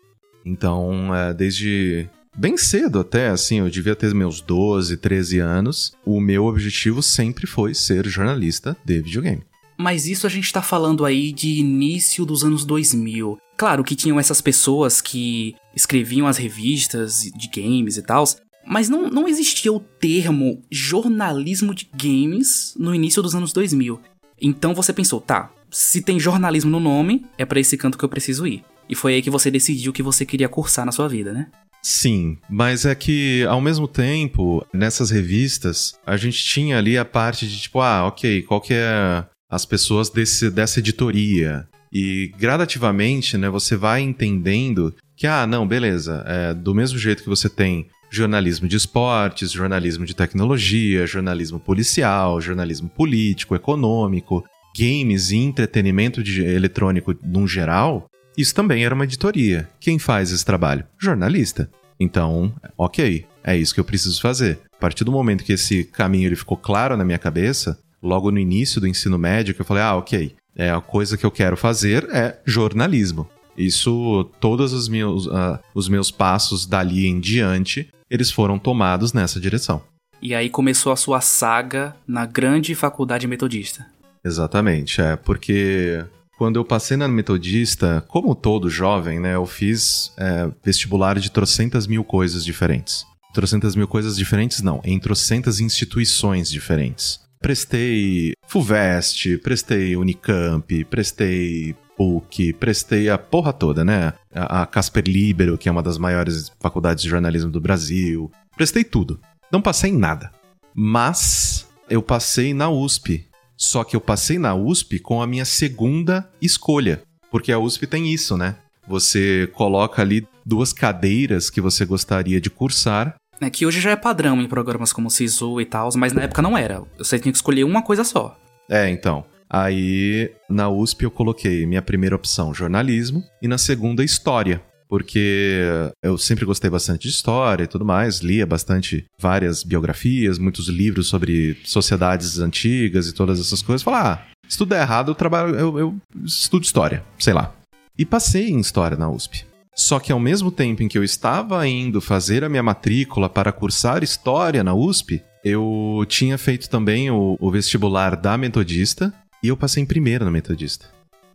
Então, 0.45 1.15
é, 1.15 1.35
desde 1.35 2.09
bem 2.37 2.57
cedo 2.57 3.01
até, 3.01 3.29
assim, 3.29 3.59
eu 3.59 3.71
devia 3.71 3.97
ter 3.97 4.15
meus 4.15 4.41
12, 4.41 4.97
13 4.97 5.39
anos, 5.39 5.93
o 6.05 6.21
meu 6.21 6.45
objetivo 6.45 7.03
sempre 7.03 7.47
foi 7.47 7.75
ser 7.75 8.07
jornalista 8.07 8.77
de 8.85 9.01
videogame. 9.01 9.43
Mas 9.79 10.07
isso 10.07 10.27
a 10.27 10.31
gente 10.31 10.53
tá 10.53 10.63
falando 10.63 11.05
aí 11.05 11.33
de 11.33 11.59
início 11.59 12.25
dos 12.25 12.45
anos 12.45 12.65
2000. 12.65 13.39
Claro 13.57 13.85
que 13.85 13.97
tinham 13.97 14.19
essas 14.19 14.41
pessoas 14.41 15.01
que 15.01 15.55
escreviam 15.75 16.27
as 16.27 16.39
revistas 16.39 17.23
de 17.23 17.49
games 17.49 17.97
e 17.97 18.03
tal, 18.03 18.25
mas 18.67 18.89
não, 18.89 19.09
não 19.11 19.29
existia 19.29 19.73
o 19.73 19.81
termo 19.81 20.63
jornalismo 20.71 21.75
de 21.75 21.89
games 21.95 22.75
no 22.79 22.95
início 22.95 23.23
dos 23.23 23.35
anos 23.35 23.53
2000. 23.53 24.01
Então 24.41 24.75
você 24.75 24.93
pensou, 24.93 25.21
tá, 25.21 25.51
se 25.71 26.03
tem 26.03 26.19
jornalismo 26.19 26.71
no 26.71 26.81
nome, 26.81 27.25
é 27.37 27.45
para 27.45 27.61
esse 27.61 27.77
canto 27.77 27.99
que 27.99 28.05
eu 28.05 28.09
preciso 28.09 28.47
ir. 28.47 28.65
E 28.89 28.95
foi 28.95 29.15
aí 29.15 29.23
que 29.23 29.31
você 29.31 29.51
decidiu 29.51 29.93
que 29.93 30.03
você 30.03 30.25
queria 30.25 30.49
cursar 30.49 30.85
na 30.85 30.93
sua 30.93 31.09
vida, 31.09 31.33
né? 31.33 31.49
Sim, 31.83 32.37
mas 32.51 32.85
é 32.85 32.95
que 32.95 33.45
ao 33.45 33.61
mesmo 33.61 33.87
tempo, 33.87 34.67
nessas 34.73 35.11
revistas, 35.11 35.95
a 36.05 36.17
gente 36.17 36.45
tinha 36.45 36.79
ali 36.79 36.99
a 36.99 37.05
parte 37.05 37.47
de 37.47 37.61
tipo, 37.61 37.81
ah, 37.81 38.07
ok, 38.07 38.43
qual 38.43 38.61
que 38.61 38.75
é 38.75 39.25
as 39.49 39.65
pessoas 39.65 40.11
desse, 40.11 40.51
dessa 40.51 40.81
editoria. 40.81 41.67
E 41.93 42.33
gradativamente, 42.37 43.39
né, 43.39 43.49
você 43.49 43.77
vai 43.77 44.01
entendendo 44.01 44.95
que, 45.17 45.27
ah, 45.27 45.47
não, 45.47 45.67
beleza, 45.67 46.25
é, 46.27 46.55
do 46.55 46.75
mesmo 46.75 46.99
jeito 46.99 47.23
que 47.23 47.29
você 47.29 47.49
tem 47.49 47.87
jornalismo 48.11 48.69
de 48.69 48.77
esportes, 48.77 49.51
jornalismo 49.51 50.05
de 50.05 50.15
tecnologia, 50.15 51.07
jornalismo 51.07 51.59
policial, 51.59 52.41
jornalismo 52.41 52.89
político, 52.89 53.55
econômico, 53.55 54.45
games 54.77 55.31
e 55.31 55.37
entretenimento 55.37 56.23
de, 56.23 56.45
eletrônico 56.45 57.15
num 57.23 57.47
geral, 57.47 58.07
isso 58.37 58.55
também 58.55 58.85
era 58.85 58.95
uma 58.95 59.05
editoria. 59.05 59.69
Quem 59.81 59.99
faz 59.99 60.31
esse 60.31 60.45
trabalho? 60.45 60.85
Jornalista. 60.99 61.71
Então, 61.99 62.53
ok, 62.77 63.25
é 63.43 63.57
isso 63.57 63.75
que 63.75 63.81
eu 63.81 63.85
preciso 63.85 64.21
fazer. 64.21 64.61
A 64.77 64.79
partir 64.79 65.05
do 65.05 65.13
momento 65.13 65.45
que 65.45 65.53
esse 65.53 65.85
caminho 65.85 66.27
ele 66.27 66.37
ficou 66.37 66.57
claro 66.57 66.97
na 66.97 67.05
minha 67.05 67.19
cabeça, 67.19 67.79
logo 68.03 68.31
no 68.31 68.39
início 68.39 68.81
do 68.81 68.87
ensino 68.87 69.19
médio, 69.19 69.55
que 69.55 69.61
eu 69.61 69.65
falei, 69.65 69.83
ah, 69.83 69.97
ok, 69.97 70.35
é 70.55 70.71
a 70.71 70.81
coisa 70.81 71.17
que 71.17 71.25
eu 71.25 71.31
quero 71.31 71.57
fazer 71.57 72.09
é 72.13 72.39
jornalismo. 72.45 73.29
Isso, 73.57 74.25
todos 74.39 74.73
os 74.73 74.89
meus, 74.89 75.27
uh, 75.27 75.59
os 75.75 75.89
meus 75.89 76.11
passos 76.11 76.67
dali 76.67 77.07
em 77.07 77.19
diante, 77.19 77.89
eles 78.11 78.31
foram 78.31 78.59
tomados 78.59 79.13
nessa 79.15 79.41
direção. 79.41 79.83
E 80.21 80.35
aí 80.35 80.51
começou 80.51 80.93
a 80.93 80.97
sua 80.97 81.21
saga 81.21 81.97
na 82.07 82.27
grande 82.27 82.75
faculdade 82.75 83.27
metodista. 83.27 83.87
Exatamente, 84.25 85.01
é, 85.01 85.17
porque 85.17 86.05
quando 86.37 86.57
eu 86.57 86.65
passei 86.65 86.97
na 86.97 87.09
Metodista, 87.09 88.05
como 88.09 88.35
todo 88.35 88.69
jovem, 88.69 89.19
né, 89.19 89.35
eu 89.35 89.47
fiz 89.47 90.13
é, 90.19 90.51
vestibular 90.63 91.19
de 91.19 91.31
trocentas 91.31 91.87
mil 91.87 92.05
coisas 92.05 92.45
diferentes. 92.45 93.07
Trocentas 93.33 93.75
mil 93.75 93.89
coisas 93.89 94.17
diferentes, 94.17 94.63
não, 94.63 94.81
em 94.85 94.99
trocentas 94.99 95.61
instituições 95.61 96.51
diferentes. 96.51 97.21
Prestei 97.41 98.33
FUVEST, 98.47 99.39
prestei 99.39 99.97
Unicamp, 99.97 100.85
prestei 100.85 101.75
PUC, 101.97 102.53
prestei 102.55 103.09
a 103.09 103.19
porra 103.19 103.53
toda, 103.53 103.85
né? 103.85 104.13
A 104.33 104.67
Casper 104.67 105.05
Libero, 105.07 105.57
que 105.57 105.69
é 105.69 105.73
uma 105.73 105.83
das 105.83 105.99
maiores 105.99 106.51
faculdades 106.61 107.03
de 107.03 107.09
jornalismo 107.09 107.51
do 107.51 107.61
Brasil. 107.61 108.31
Prestei 108.57 108.85
tudo. 108.85 109.21
Não 109.51 109.63
passei 109.63 109.91
em 109.91 109.97
nada. 109.97 110.31
Mas 110.75 111.67
eu 111.89 112.03
passei 112.03 112.53
na 112.53 112.69
USP, 112.69 113.27
só 113.57 113.83
que 113.83 113.97
eu 113.97 114.01
passei 114.01 114.39
na 114.39 114.55
USP 114.55 114.99
com 114.99 115.23
a 115.23 115.27
minha 115.27 115.45
segunda 115.45 116.29
escolha. 116.41 117.03
Porque 117.31 117.51
a 117.51 117.59
USP 117.59 117.87
tem 117.87 118.13
isso, 118.13 118.37
né? 118.37 118.57
Você 118.87 119.51
coloca 119.53 120.01
ali 120.01 120.27
duas 120.45 120.73
cadeiras 120.73 121.51
que 121.51 121.61
você 121.61 121.85
gostaria 121.85 122.41
de 122.41 122.51
cursar. 122.51 123.17
É 123.41 123.51
que 123.51 123.67
hoje 123.67 123.81
já 123.81 123.91
é 123.91 123.97
padrão 123.97 124.41
em 124.41 124.49
programas 124.49 124.93
como 124.93 125.11
SISU 125.11 125.61
e 125.61 125.67
tal, 125.67 125.91
mas 125.97 126.13
na 126.13 126.23
época 126.23 126.41
não 126.41 126.57
era. 126.57 126.83
Você 126.97 127.19
tinha 127.19 127.33
que 127.33 127.39
escolher 127.39 127.65
uma 127.65 127.83
coisa 127.83 128.05
só. 128.05 128.39
É, 128.69 128.89
então. 128.89 129.25
Aí 129.49 130.33
na 130.49 130.69
USP 130.69 131.05
eu 131.05 131.11
coloquei 131.11 131.67
minha 131.67 131.83
primeira 131.83 132.17
opção 132.17 132.53
jornalismo 132.53 133.23
e 133.41 133.47
na 133.47 133.59
segunda 133.59 134.03
história 134.03 134.63
porque 134.89 135.63
eu 136.03 136.17
sempre 136.17 136.45
gostei 136.45 136.71
bastante 136.71 137.03
de 137.03 137.09
história 137.09 137.65
e 137.65 137.67
tudo 137.67 137.85
mais, 137.85 138.21
lia 138.21 138.47
bastante 138.47 139.05
várias 139.19 139.63
biografias, 139.63 140.39
muitos 140.39 140.69
livros 140.69 141.09
sobre 141.09 141.59
sociedades 141.65 142.39
antigas 142.39 143.09
e 143.09 143.13
todas 143.13 143.41
essas 143.41 143.63
coisas. 143.63 143.83
Falar, 143.83 144.13
ah, 144.13 144.37
se 144.49 144.57
tudo 144.57 144.71
der 144.71 144.83
errado, 144.83 145.11
eu 145.11 145.15
trabalho, 145.15 145.55
eu, 145.55 145.79
eu 145.79 145.97
estudo 146.25 146.65
história, 146.65 147.05
sei 147.19 147.33
lá. 147.33 147.55
E 147.99 148.05
passei 148.05 148.51
em 148.51 148.61
história 148.61 148.97
na 148.97 149.11
USP. 149.11 149.45
Só 149.75 149.99
que 149.99 150.11
ao 150.11 150.19
mesmo 150.19 150.51
tempo 150.51 150.83
em 150.83 150.89
que 150.89 150.97
eu 150.97 151.05
estava 151.05 151.67
indo 151.69 152.01
fazer 152.01 152.43
a 152.43 152.49
minha 152.49 152.63
matrícula 152.63 153.29
para 153.29 153.53
cursar 153.53 154.03
história 154.03 154.65
na 154.65 154.75
USP, 154.75 155.23
eu 155.45 156.05
tinha 156.09 156.39
feito 156.39 156.71
também 156.71 157.11
o, 157.11 157.37
o 157.39 157.51
vestibular 157.51 158.17
da 158.17 158.39
Metodista 158.39 159.13
e 159.43 159.49
eu 159.49 159.57
passei 159.57 159.83
em 159.83 159.87
primeira 159.87 160.25
na 160.25 160.31
Metodista. 160.31 160.87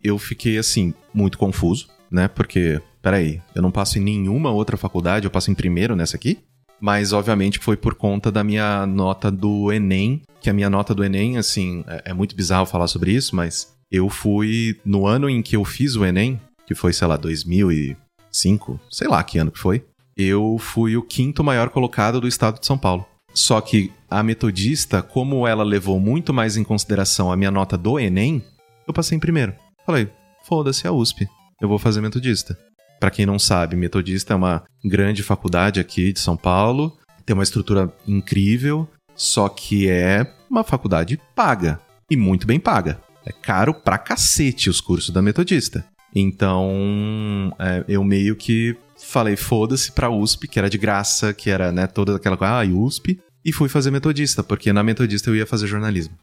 Eu 0.02 0.18
fiquei 0.18 0.58
assim, 0.58 0.92
muito 1.14 1.38
confuso, 1.38 1.86
né? 2.10 2.26
Porque 2.26 2.82
peraí, 3.02 3.42
eu 3.54 3.60
não 3.60 3.70
passo 3.70 3.98
em 3.98 4.02
nenhuma 4.02 4.50
outra 4.50 4.76
faculdade, 4.76 5.26
eu 5.26 5.30
passo 5.30 5.50
em 5.50 5.54
primeiro 5.54 5.96
nessa 5.96 6.16
aqui? 6.16 6.38
Mas, 6.80 7.12
obviamente, 7.12 7.58
foi 7.58 7.76
por 7.76 7.94
conta 7.94 8.30
da 8.30 8.42
minha 8.42 8.86
nota 8.86 9.30
do 9.30 9.72
Enem, 9.72 10.22
que 10.40 10.50
a 10.50 10.52
minha 10.52 10.70
nota 10.70 10.94
do 10.94 11.04
Enem, 11.04 11.38
assim, 11.38 11.84
é, 11.86 12.10
é 12.10 12.14
muito 12.14 12.34
bizarro 12.34 12.66
falar 12.66 12.88
sobre 12.88 13.12
isso, 13.12 13.36
mas 13.36 13.72
eu 13.90 14.08
fui, 14.08 14.80
no 14.84 15.06
ano 15.06 15.28
em 15.28 15.42
que 15.42 15.54
eu 15.54 15.64
fiz 15.64 15.94
o 15.94 16.04
Enem, 16.04 16.40
que 16.66 16.74
foi, 16.74 16.92
sei 16.92 17.06
lá, 17.06 17.16
2005, 17.16 18.80
sei 18.90 19.06
lá 19.06 19.22
que 19.22 19.38
ano 19.38 19.52
que 19.52 19.58
foi, 19.58 19.84
eu 20.16 20.56
fui 20.58 20.96
o 20.96 21.02
quinto 21.02 21.44
maior 21.44 21.70
colocado 21.70 22.20
do 22.20 22.28
estado 22.28 22.58
de 22.58 22.66
São 22.66 22.78
Paulo. 22.78 23.06
Só 23.34 23.60
que 23.60 23.92
a 24.10 24.22
metodista, 24.22 25.02
como 25.02 25.46
ela 25.46 25.62
levou 25.62 25.98
muito 25.98 26.34
mais 26.34 26.56
em 26.56 26.64
consideração 26.64 27.32
a 27.32 27.36
minha 27.36 27.50
nota 27.50 27.78
do 27.78 27.98
Enem, 27.98 28.44
eu 28.86 28.92
passei 28.92 29.16
em 29.16 29.20
primeiro. 29.20 29.54
Falei, 29.86 30.08
foda-se 30.44 30.86
a 30.86 30.92
USP, 30.92 31.28
eu 31.60 31.68
vou 31.68 31.78
fazer 31.78 32.00
metodista. 32.00 32.58
Para 33.02 33.10
quem 33.10 33.26
não 33.26 33.36
sabe, 33.36 33.74
Metodista 33.74 34.32
é 34.32 34.36
uma 34.36 34.62
grande 34.84 35.24
faculdade 35.24 35.80
aqui 35.80 36.12
de 36.12 36.20
São 36.20 36.36
Paulo, 36.36 36.96
tem 37.26 37.34
uma 37.34 37.42
estrutura 37.42 37.92
incrível, 38.06 38.88
só 39.16 39.48
que 39.48 39.88
é 39.88 40.24
uma 40.48 40.62
faculdade 40.62 41.18
paga 41.34 41.80
e 42.08 42.16
muito 42.16 42.46
bem 42.46 42.60
paga. 42.60 43.00
É 43.26 43.32
caro 43.32 43.74
pra 43.74 43.98
cacete 43.98 44.70
os 44.70 44.80
cursos 44.80 45.10
da 45.10 45.20
Metodista. 45.20 45.84
Então, 46.14 47.52
é, 47.58 47.84
eu 47.88 48.04
meio 48.04 48.36
que 48.36 48.76
falei 48.96 49.34
foda-se 49.34 49.90
pra 49.90 50.08
USP, 50.08 50.46
que 50.46 50.60
era 50.60 50.70
de 50.70 50.78
graça, 50.78 51.34
que 51.34 51.50
era, 51.50 51.72
né, 51.72 51.88
toda 51.88 52.14
aquela 52.14 52.36
coisa, 52.36 52.60
ah, 52.60 52.64
USP, 52.64 53.18
e 53.44 53.52
fui 53.52 53.68
fazer 53.68 53.90
Metodista, 53.90 54.44
porque 54.44 54.72
na 54.72 54.84
Metodista 54.84 55.28
eu 55.28 55.34
ia 55.34 55.44
fazer 55.44 55.66
jornalismo. 55.66 56.16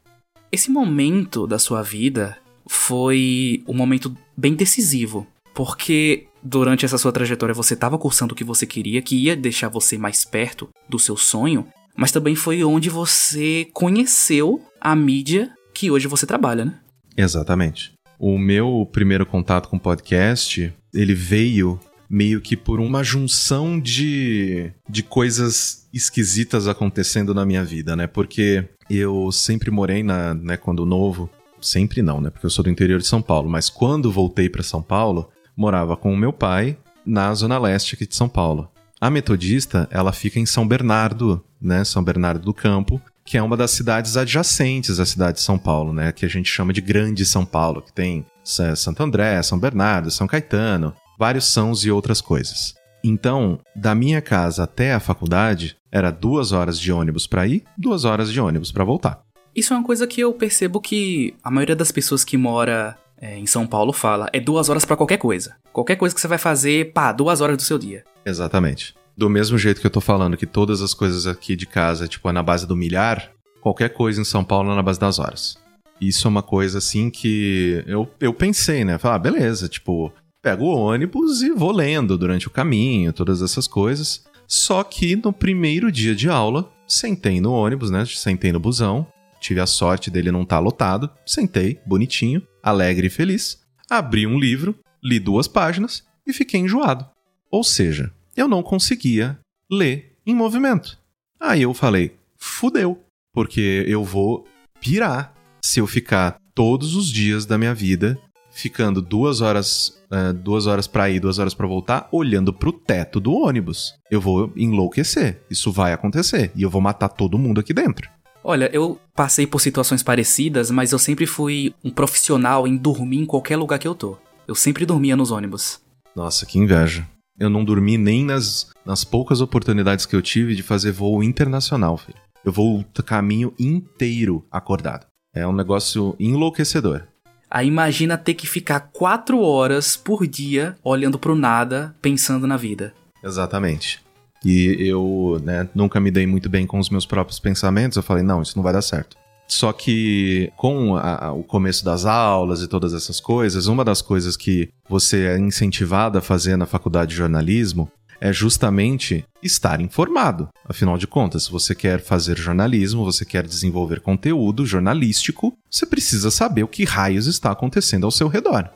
Esse 0.49 0.71
momento 0.71 1.45
da 1.45 1.59
sua 1.59 1.81
vida 1.81 2.37
foi 2.65 3.65
um 3.67 3.73
momento 3.73 4.15
bem 4.37 4.55
decisivo, 4.55 5.27
porque 5.59 6.27
durante 6.41 6.85
essa 6.85 6.97
sua 6.97 7.11
trajetória 7.11 7.53
você 7.53 7.73
estava 7.73 7.97
cursando 7.97 8.31
o 8.31 8.35
que 8.35 8.45
você 8.45 8.65
queria, 8.65 9.01
que 9.01 9.17
ia 9.17 9.35
deixar 9.35 9.67
você 9.67 9.97
mais 9.97 10.23
perto 10.23 10.69
do 10.87 10.97
seu 10.97 11.17
sonho, 11.17 11.67
mas 11.97 12.13
também 12.13 12.33
foi 12.33 12.63
onde 12.63 12.89
você 12.89 13.67
conheceu 13.73 14.61
a 14.79 14.95
mídia 14.95 15.51
que 15.73 15.91
hoje 15.91 16.07
você 16.07 16.25
trabalha, 16.25 16.63
né? 16.63 16.79
Exatamente. 17.17 17.91
O 18.17 18.37
meu 18.37 18.87
primeiro 18.89 19.25
contato 19.25 19.67
com 19.67 19.77
podcast, 19.77 20.73
ele 20.93 21.13
veio 21.13 21.77
meio 22.09 22.39
que 22.39 22.55
por 22.55 22.79
uma 22.79 23.03
junção 23.03 23.77
de, 23.77 24.71
de 24.89 25.03
coisas 25.03 25.89
esquisitas 25.93 26.69
acontecendo 26.69 27.33
na 27.33 27.45
minha 27.45 27.65
vida, 27.65 27.97
né? 27.97 28.07
Porque 28.07 28.63
eu 28.89 29.29
sempre 29.29 29.69
morei 29.69 30.03
na, 30.03 30.33
né, 30.33 30.55
quando 30.55 30.85
novo, 30.85 31.29
sempre 31.59 32.01
não, 32.01 32.21
né? 32.21 32.29
Porque 32.29 32.45
eu 32.45 32.49
sou 32.49 32.63
do 32.63 32.69
interior 32.69 32.99
de 33.01 33.07
São 33.07 33.21
Paulo, 33.21 33.49
mas 33.49 33.69
quando 33.69 34.09
voltei 34.09 34.47
para 34.47 34.63
São 34.63 34.81
Paulo, 34.81 35.29
morava 35.59 35.97
com 35.97 36.13
o 36.13 36.17
meu 36.17 36.31
pai 36.31 36.77
na 37.05 37.33
zona 37.33 37.59
leste 37.59 37.95
aqui 37.95 38.07
de 38.07 38.15
São 38.15 38.29
Paulo. 38.29 38.71
A 39.01 39.09
metodista, 39.09 39.89
ela 39.91 40.13
fica 40.13 40.39
em 40.39 40.45
São 40.45 40.65
Bernardo, 40.65 41.43
né, 41.61 41.83
São 41.83 42.01
Bernardo 42.01 42.45
do 42.45 42.53
Campo, 42.53 43.01
que 43.25 43.37
é 43.37 43.43
uma 43.43 43.57
das 43.57 43.71
cidades 43.71 44.15
adjacentes 44.15 45.01
à 45.01 45.05
cidade 45.05 45.39
de 45.39 45.43
São 45.43 45.59
Paulo, 45.59 45.91
né, 45.91 46.13
que 46.13 46.25
a 46.25 46.29
gente 46.29 46.49
chama 46.49 46.71
de 46.71 46.79
Grande 46.79 47.25
São 47.25 47.45
Paulo, 47.45 47.81
que 47.81 47.91
tem 47.91 48.25
Santo 48.41 49.03
André, 49.03 49.43
São 49.43 49.59
Bernardo, 49.59 50.09
São 50.09 50.27
Caetano, 50.27 50.95
vários 51.17 51.51
sãos 51.51 51.83
e 51.83 51.91
outras 51.91 52.21
coisas. 52.21 52.73
Então, 53.03 53.59
da 53.75 53.93
minha 53.93 54.21
casa 54.21 54.63
até 54.63 54.93
a 54.93 54.99
faculdade, 55.01 55.75
era 55.91 56.09
duas 56.09 56.53
horas 56.53 56.79
de 56.79 56.89
ônibus 56.89 57.27
para 57.27 57.45
ir, 57.45 57.65
duas 57.77 58.05
horas 58.05 58.31
de 58.31 58.39
ônibus 58.39 58.71
para 58.71 58.85
voltar. 58.85 59.23
Isso 59.53 59.73
é 59.73 59.77
uma 59.77 59.85
coisa 59.85 60.07
que 60.07 60.21
eu 60.21 60.31
percebo 60.31 60.79
que 60.79 61.33
a 61.43 61.51
maioria 61.51 61.75
das 61.75 61.91
pessoas 61.91 62.23
que 62.23 62.37
mora 62.37 62.97
é, 63.21 63.37
em 63.37 63.45
São 63.45 63.67
Paulo 63.67 63.91
fala, 63.91 64.29
é 64.31 64.39
duas 64.39 64.69
horas 64.69 64.85
para 64.85 64.95
qualquer 64.95 65.17
coisa. 65.17 65.55
Qualquer 65.73 65.95
coisa 65.95 66.15
que 66.15 66.21
você 66.21 66.27
vai 66.27 66.37
fazer, 66.37 66.93
pá, 66.93 67.11
duas 67.11 67.41
horas 67.41 67.57
do 67.57 67.63
seu 67.63 67.77
dia. 67.77 68.03
Exatamente. 68.25 68.93
Do 69.17 69.29
mesmo 69.29 69.57
jeito 69.57 69.81
que 69.81 69.87
eu 69.87 69.91
tô 69.91 69.99
falando 69.99 70.37
que 70.37 70.45
todas 70.45 70.81
as 70.81 70.93
coisas 70.93 71.27
aqui 71.27 71.55
de 71.55 71.65
casa, 71.65 72.07
tipo, 72.07 72.29
é 72.29 72.31
na 72.31 72.41
base 72.41 72.65
do 72.65 72.75
milhar, 72.75 73.31
qualquer 73.61 73.89
coisa 73.89 74.21
em 74.21 74.25
São 74.25 74.43
Paulo 74.43 74.71
é 74.71 74.75
na 74.75 74.83
base 74.83 74.99
das 74.99 75.19
horas. 75.19 75.57
Isso 75.99 76.27
é 76.27 76.29
uma 76.29 76.41
coisa 76.41 76.77
assim 76.77 77.09
que 77.09 77.83
eu, 77.85 78.09
eu 78.21 78.33
pensei, 78.33 78.85
né? 78.85 78.97
Falar, 78.97 79.15
ah, 79.15 79.19
beleza, 79.19 79.67
tipo, 79.67 80.13
pego 80.41 80.65
o 80.65 80.77
ônibus 80.77 81.41
e 81.41 81.49
vou 81.49 81.73
lendo 81.73 82.17
durante 82.17 82.47
o 82.47 82.51
caminho, 82.51 83.11
todas 83.11 83.41
essas 83.41 83.67
coisas. 83.67 84.23
Só 84.47 84.83
que 84.83 85.15
no 85.17 85.33
primeiro 85.33 85.91
dia 85.91 86.15
de 86.15 86.29
aula, 86.29 86.71
sentei 86.87 87.41
no 87.41 87.51
ônibus, 87.51 87.91
né? 87.91 88.05
Sentei 88.05 88.53
no 88.53 88.59
busão, 88.59 89.05
tive 89.39 89.59
a 89.59 89.65
sorte 89.65 90.09
dele 90.11 90.31
não 90.31 90.43
estar 90.43 90.57
tá 90.57 90.61
lotado, 90.61 91.09
sentei, 91.25 91.79
bonitinho, 91.85 92.41
alegre 92.61 93.07
e 93.07 93.09
feliz, 93.09 93.59
abri 93.89 94.27
um 94.27 94.39
livro, 94.39 94.75
li 95.03 95.19
duas 95.19 95.47
páginas 95.47 96.03
e 96.25 96.33
fiquei 96.33 96.59
enjoado. 96.59 97.07
Ou 97.51 97.63
seja, 97.63 98.11
eu 98.35 98.47
não 98.47 98.61
conseguia 98.61 99.39
ler 99.69 100.17
em 100.25 100.35
movimento. 100.35 100.97
Aí 101.39 101.61
eu 101.61 101.73
falei, 101.73 102.15
fudeu, 102.37 103.03
porque 103.33 103.85
eu 103.87 104.03
vou 104.03 104.45
pirar 104.79 105.33
se 105.63 105.79
eu 105.79 105.87
ficar 105.87 106.37
todos 106.53 106.95
os 106.95 107.09
dias 107.09 107.45
da 107.45 107.57
minha 107.57 107.73
vida 107.73 108.19
ficando 108.51 109.01
duas 109.01 109.41
horas, 109.41 109.99
uh, 110.11 110.33
duas 110.33 110.67
horas 110.67 110.87
para 110.87 111.09
ir, 111.09 111.19
duas 111.19 111.39
horas 111.39 111.53
para 111.53 111.67
voltar, 111.67 112.09
olhando 112.11 112.51
pro 112.51 112.73
teto 112.73 113.19
do 113.19 113.33
ônibus. 113.33 113.93
Eu 114.11 114.19
vou 114.19 114.51
enlouquecer. 114.55 115.41
Isso 115.49 115.71
vai 115.71 115.93
acontecer 115.93 116.51
e 116.55 116.63
eu 116.63 116.69
vou 116.69 116.81
matar 116.81 117.09
todo 117.09 117.37
mundo 117.39 117.59
aqui 117.59 117.73
dentro. 117.73 118.09
Olha, 118.43 118.69
eu 118.73 118.99
passei 119.13 119.45
por 119.45 119.59
situações 119.59 120.01
parecidas, 120.01 120.71
mas 120.71 120.91
eu 120.91 120.99
sempre 120.99 121.25
fui 121.25 121.73
um 121.83 121.91
profissional 121.91 122.67
em 122.67 122.77
dormir 122.77 123.19
em 123.19 123.25
qualquer 123.25 123.57
lugar 123.57 123.79
que 123.79 123.87
eu 123.87 123.95
tô. 123.95 124.17
Eu 124.47 124.55
sempre 124.55 124.85
dormia 124.85 125.15
nos 125.15 125.31
ônibus. 125.31 125.81
Nossa, 126.15 126.45
que 126.45 126.57
inveja. 126.57 127.07
Eu 127.37 127.49
não 127.49 127.63
dormi 127.63 127.97
nem 127.97 128.25
nas, 128.25 128.71
nas 128.85 129.03
poucas 129.03 129.41
oportunidades 129.41 130.05
que 130.05 130.15
eu 130.15 130.21
tive 130.21 130.55
de 130.55 130.63
fazer 130.63 130.91
voo 130.91 131.23
internacional, 131.23 131.97
filho. 131.97 132.17
Eu 132.43 132.51
vou 132.51 132.79
o 132.79 133.03
caminho 133.03 133.53
inteiro 133.59 134.45
acordado. 134.51 135.05
É 135.33 135.45
um 135.45 135.53
negócio 135.53 136.15
enlouquecedor. 136.19 137.03
Aí 137.49 137.67
imagina 137.67 138.17
ter 138.17 138.33
que 138.33 138.47
ficar 138.47 138.79
quatro 138.91 139.41
horas 139.41 139.97
por 139.97 140.27
dia 140.27 140.75
olhando 140.83 141.17
pro 141.17 141.35
nada, 141.35 141.95
pensando 142.01 142.45
na 142.45 142.57
vida. 142.57 142.93
Exatamente. 143.23 144.01
E 144.43 144.75
eu 144.79 145.41
né, 145.43 145.67
nunca 145.75 145.99
me 145.99 146.11
dei 146.11 146.25
muito 146.25 146.49
bem 146.49 146.65
com 146.65 146.79
os 146.79 146.89
meus 146.89 147.05
próprios 147.05 147.39
pensamentos. 147.39 147.97
Eu 147.97 148.03
falei, 148.03 148.23
não, 148.23 148.41
isso 148.41 148.55
não 148.55 148.63
vai 148.63 148.73
dar 148.73 148.81
certo. 148.81 149.17
Só 149.47 149.73
que 149.73 150.51
com 150.55 150.95
a, 150.95 151.31
o 151.31 151.43
começo 151.43 151.83
das 151.83 152.05
aulas 152.05 152.61
e 152.61 152.67
todas 152.67 152.93
essas 152.93 153.19
coisas, 153.19 153.65
uma 153.65 153.83
das 153.83 154.01
coisas 154.01 154.37
que 154.37 154.69
você 154.87 155.25
é 155.25 155.39
incentivado 155.39 156.19
a 156.19 156.21
fazer 156.21 156.55
na 156.55 156.67
faculdade 156.67 157.11
de 157.11 157.17
jornalismo 157.17 157.91
é 158.21 158.31
justamente 158.31 159.25
estar 159.41 159.81
informado. 159.81 160.49
Afinal 160.65 160.97
de 160.97 161.07
contas, 161.07 161.45
se 161.45 161.51
você 161.51 161.73
quer 161.73 161.99
fazer 161.99 162.37
jornalismo, 162.37 163.05
você 163.05 163.25
quer 163.25 163.45
desenvolver 163.47 164.01
conteúdo 164.01 164.65
jornalístico, 164.65 165.53
você 165.69 165.85
precisa 165.85 166.29
saber 166.29 166.63
o 166.63 166.67
que 166.67 166.83
raios 166.83 167.25
está 167.25 167.51
acontecendo 167.51 168.05
ao 168.05 168.11
seu 168.11 168.27
redor. 168.27 168.69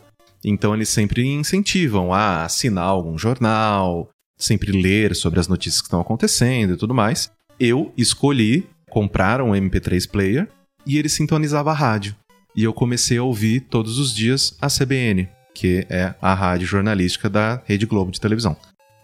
Então 0.44 0.74
eles 0.74 0.90
sempre 0.90 1.26
incentivam 1.26 2.14
a 2.14 2.44
assinar 2.44 2.86
algum 2.86 3.18
jornal, 3.18 4.10
sempre 4.44 4.72
ler 4.72 5.16
sobre 5.16 5.40
as 5.40 5.48
notícias 5.48 5.82
que 5.82 5.88
estão 5.88 6.02
acontecendo 6.02 6.74
e 6.74 6.78
tudo 6.78 6.94
mais. 6.94 7.32
Eu 7.60 7.94
escolhi 7.98 8.68
comprar 8.90 9.42
um 9.42 9.52
MP3 9.52 10.10
player 10.10 10.48
e 10.86 10.98
ele 10.98 11.10
sintonizava 11.10 11.72
a 11.72 11.74
rádio. 11.74 12.16
E 12.56 12.64
eu 12.64 12.74
comecei 12.74 13.18
a 13.18 13.24
ouvir 13.24 13.62
todos 13.62 13.98
os 13.98 14.14
dias 14.14 14.56
a 14.62 14.68
CBN, 14.68 15.28
que 15.56 15.86
é 15.90 16.14
a 16.22 16.34
rádio 16.34 16.68
jornalística 16.68 17.30
da 17.30 17.62
Rede 17.66 17.86
Globo 17.86 18.12
de 18.12 18.20
televisão. 18.20 18.56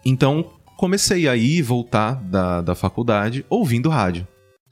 Então, 0.04 0.52
comecei 0.76 1.28
a 1.28 1.36
ir 1.36 1.58
e 1.58 1.62
voltar 1.62 2.14
da, 2.14 2.60
da 2.60 2.74
faculdade 2.74 3.44
ouvindo 3.48 3.88
rádio. 3.88 4.26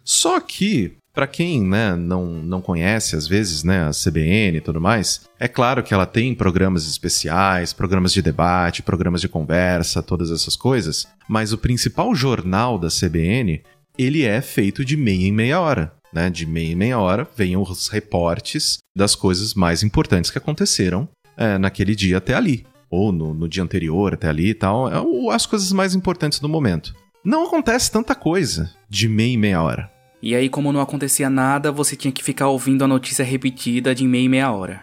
Só 0.05 0.41
que, 0.41 0.98
para 1.19 1.27
quem 1.27 1.61
né, 1.61 1.97
não, 1.97 2.27
não 2.27 2.63
conhece, 2.63 3.17
às 3.17 3.27
vezes, 3.27 3.65
né, 3.65 3.89
a 3.89 3.91
CBN 3.91 4.59
e 4.59 4.61
tudo 4.61 4.81
mais, 4.81 5.23
é 5.37 5.49
claro 5.49 5.83
que 5.83 5.93
ela 5.93 6.07
tem 6.07 6.33
programas 6.33 6.87
especiais, 6.87 7.73
programas 7.73 8.13
de 8.13 8.23
debate, 8.23 8.85
programas 8.85 9.21
de 9.21 9.29
conversa, 9.29 10.01
todas 10.01 10.31
essas 10.31 10.55
coisas, 10.55 11.09
mas 11.29 11.53
o 11.53 11.59
principal 11.59 12.15
jornal 12.15 12.79
da 12.79 12.87
CBN, 12.87 13.61
ele 13.99 14.23
é 14.23 14.41
feito 14.41 14.85
de 14.85 14.97
meia 14.97 15.27
em 15.27 15.33
meia 15.33 15.61
hora. 15.61 15.93
Né, 16.13 16.31
de 16.31 16.47
meia 16.47 16.71
em 16.71 16.77
meia 16.77 17.01
hora 17.01 17.29
vêm 17.37 17.57
os 17.57 17.89
reportes 17.89 18.79
das 18.97 19.17
coisas 19.17 19.55
mais 19.55 19.83
importantes 19.83 20.31
que 20.31 20.39
aconteceram 20.39 21.09
é, 21.37 21.59
naquele 21.59 21.97
dia 21.97 22.19
até 22.19 22.35
ali 22.35 22.65
ou 22.89 23.11
no, 23.11 23.35
no 23.35 23.49
dia 23.49 23.65
anterior 23.65 24.15
até 24.15 24.29
ali 24.29 24.51
e 24.51 24.55
tal, 24.55 24.89
é 24.89 25.35
as 25.35 25.47
coisas 25.47 25.73
mais 25.73 25.97
importantes 25.97 26.39
do 26.39 26.49
momento. 26.49 26.95
Não 27.25 27.45
acontece 27.45 27.91
tanta 27.91 28.15
coisa 28.15 28.73
de 28.89 29.09
meia 29.09 29.35
em 29.35 29.37
meia 29.37 29.61
hora. 29.61 29.98
E 30.23 30.35
aí, 30.35 30.49
como 30.49 30.73
não 30.73 30.81
acontecia 30.81 31.31
nada, 31.31 31.71
você 31.71 31.95
tinha 31.95 32.13
que 32.13 32.25
ficar 32.25 32.49
ouvindo 32.49 32.85
a 32.85 32.89
notícia 32.89 33.25
repetida 33.25 33.95
de 33.95 34.07
meia 34.07 34.25
em 34.25 34.29
meia 34.29 34.53
hora. 34.53 34.83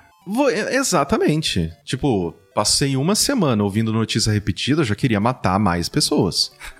Exatamente. 0.71 1.71
Tipo, 1.83 2.33
passei 2.53 2.97
uma 2.97 3.13
semana 3.15 3.63
ouvindo 3.63 3.93
notícia 3.93 4.31
repetida, 4.31 4.81
eu 4.81 4.85
já 4.85 4.95
queria 4.95 5.19
matar 5.19 5.59
mais 5.59 5.87
pessoas. 5.87 6.51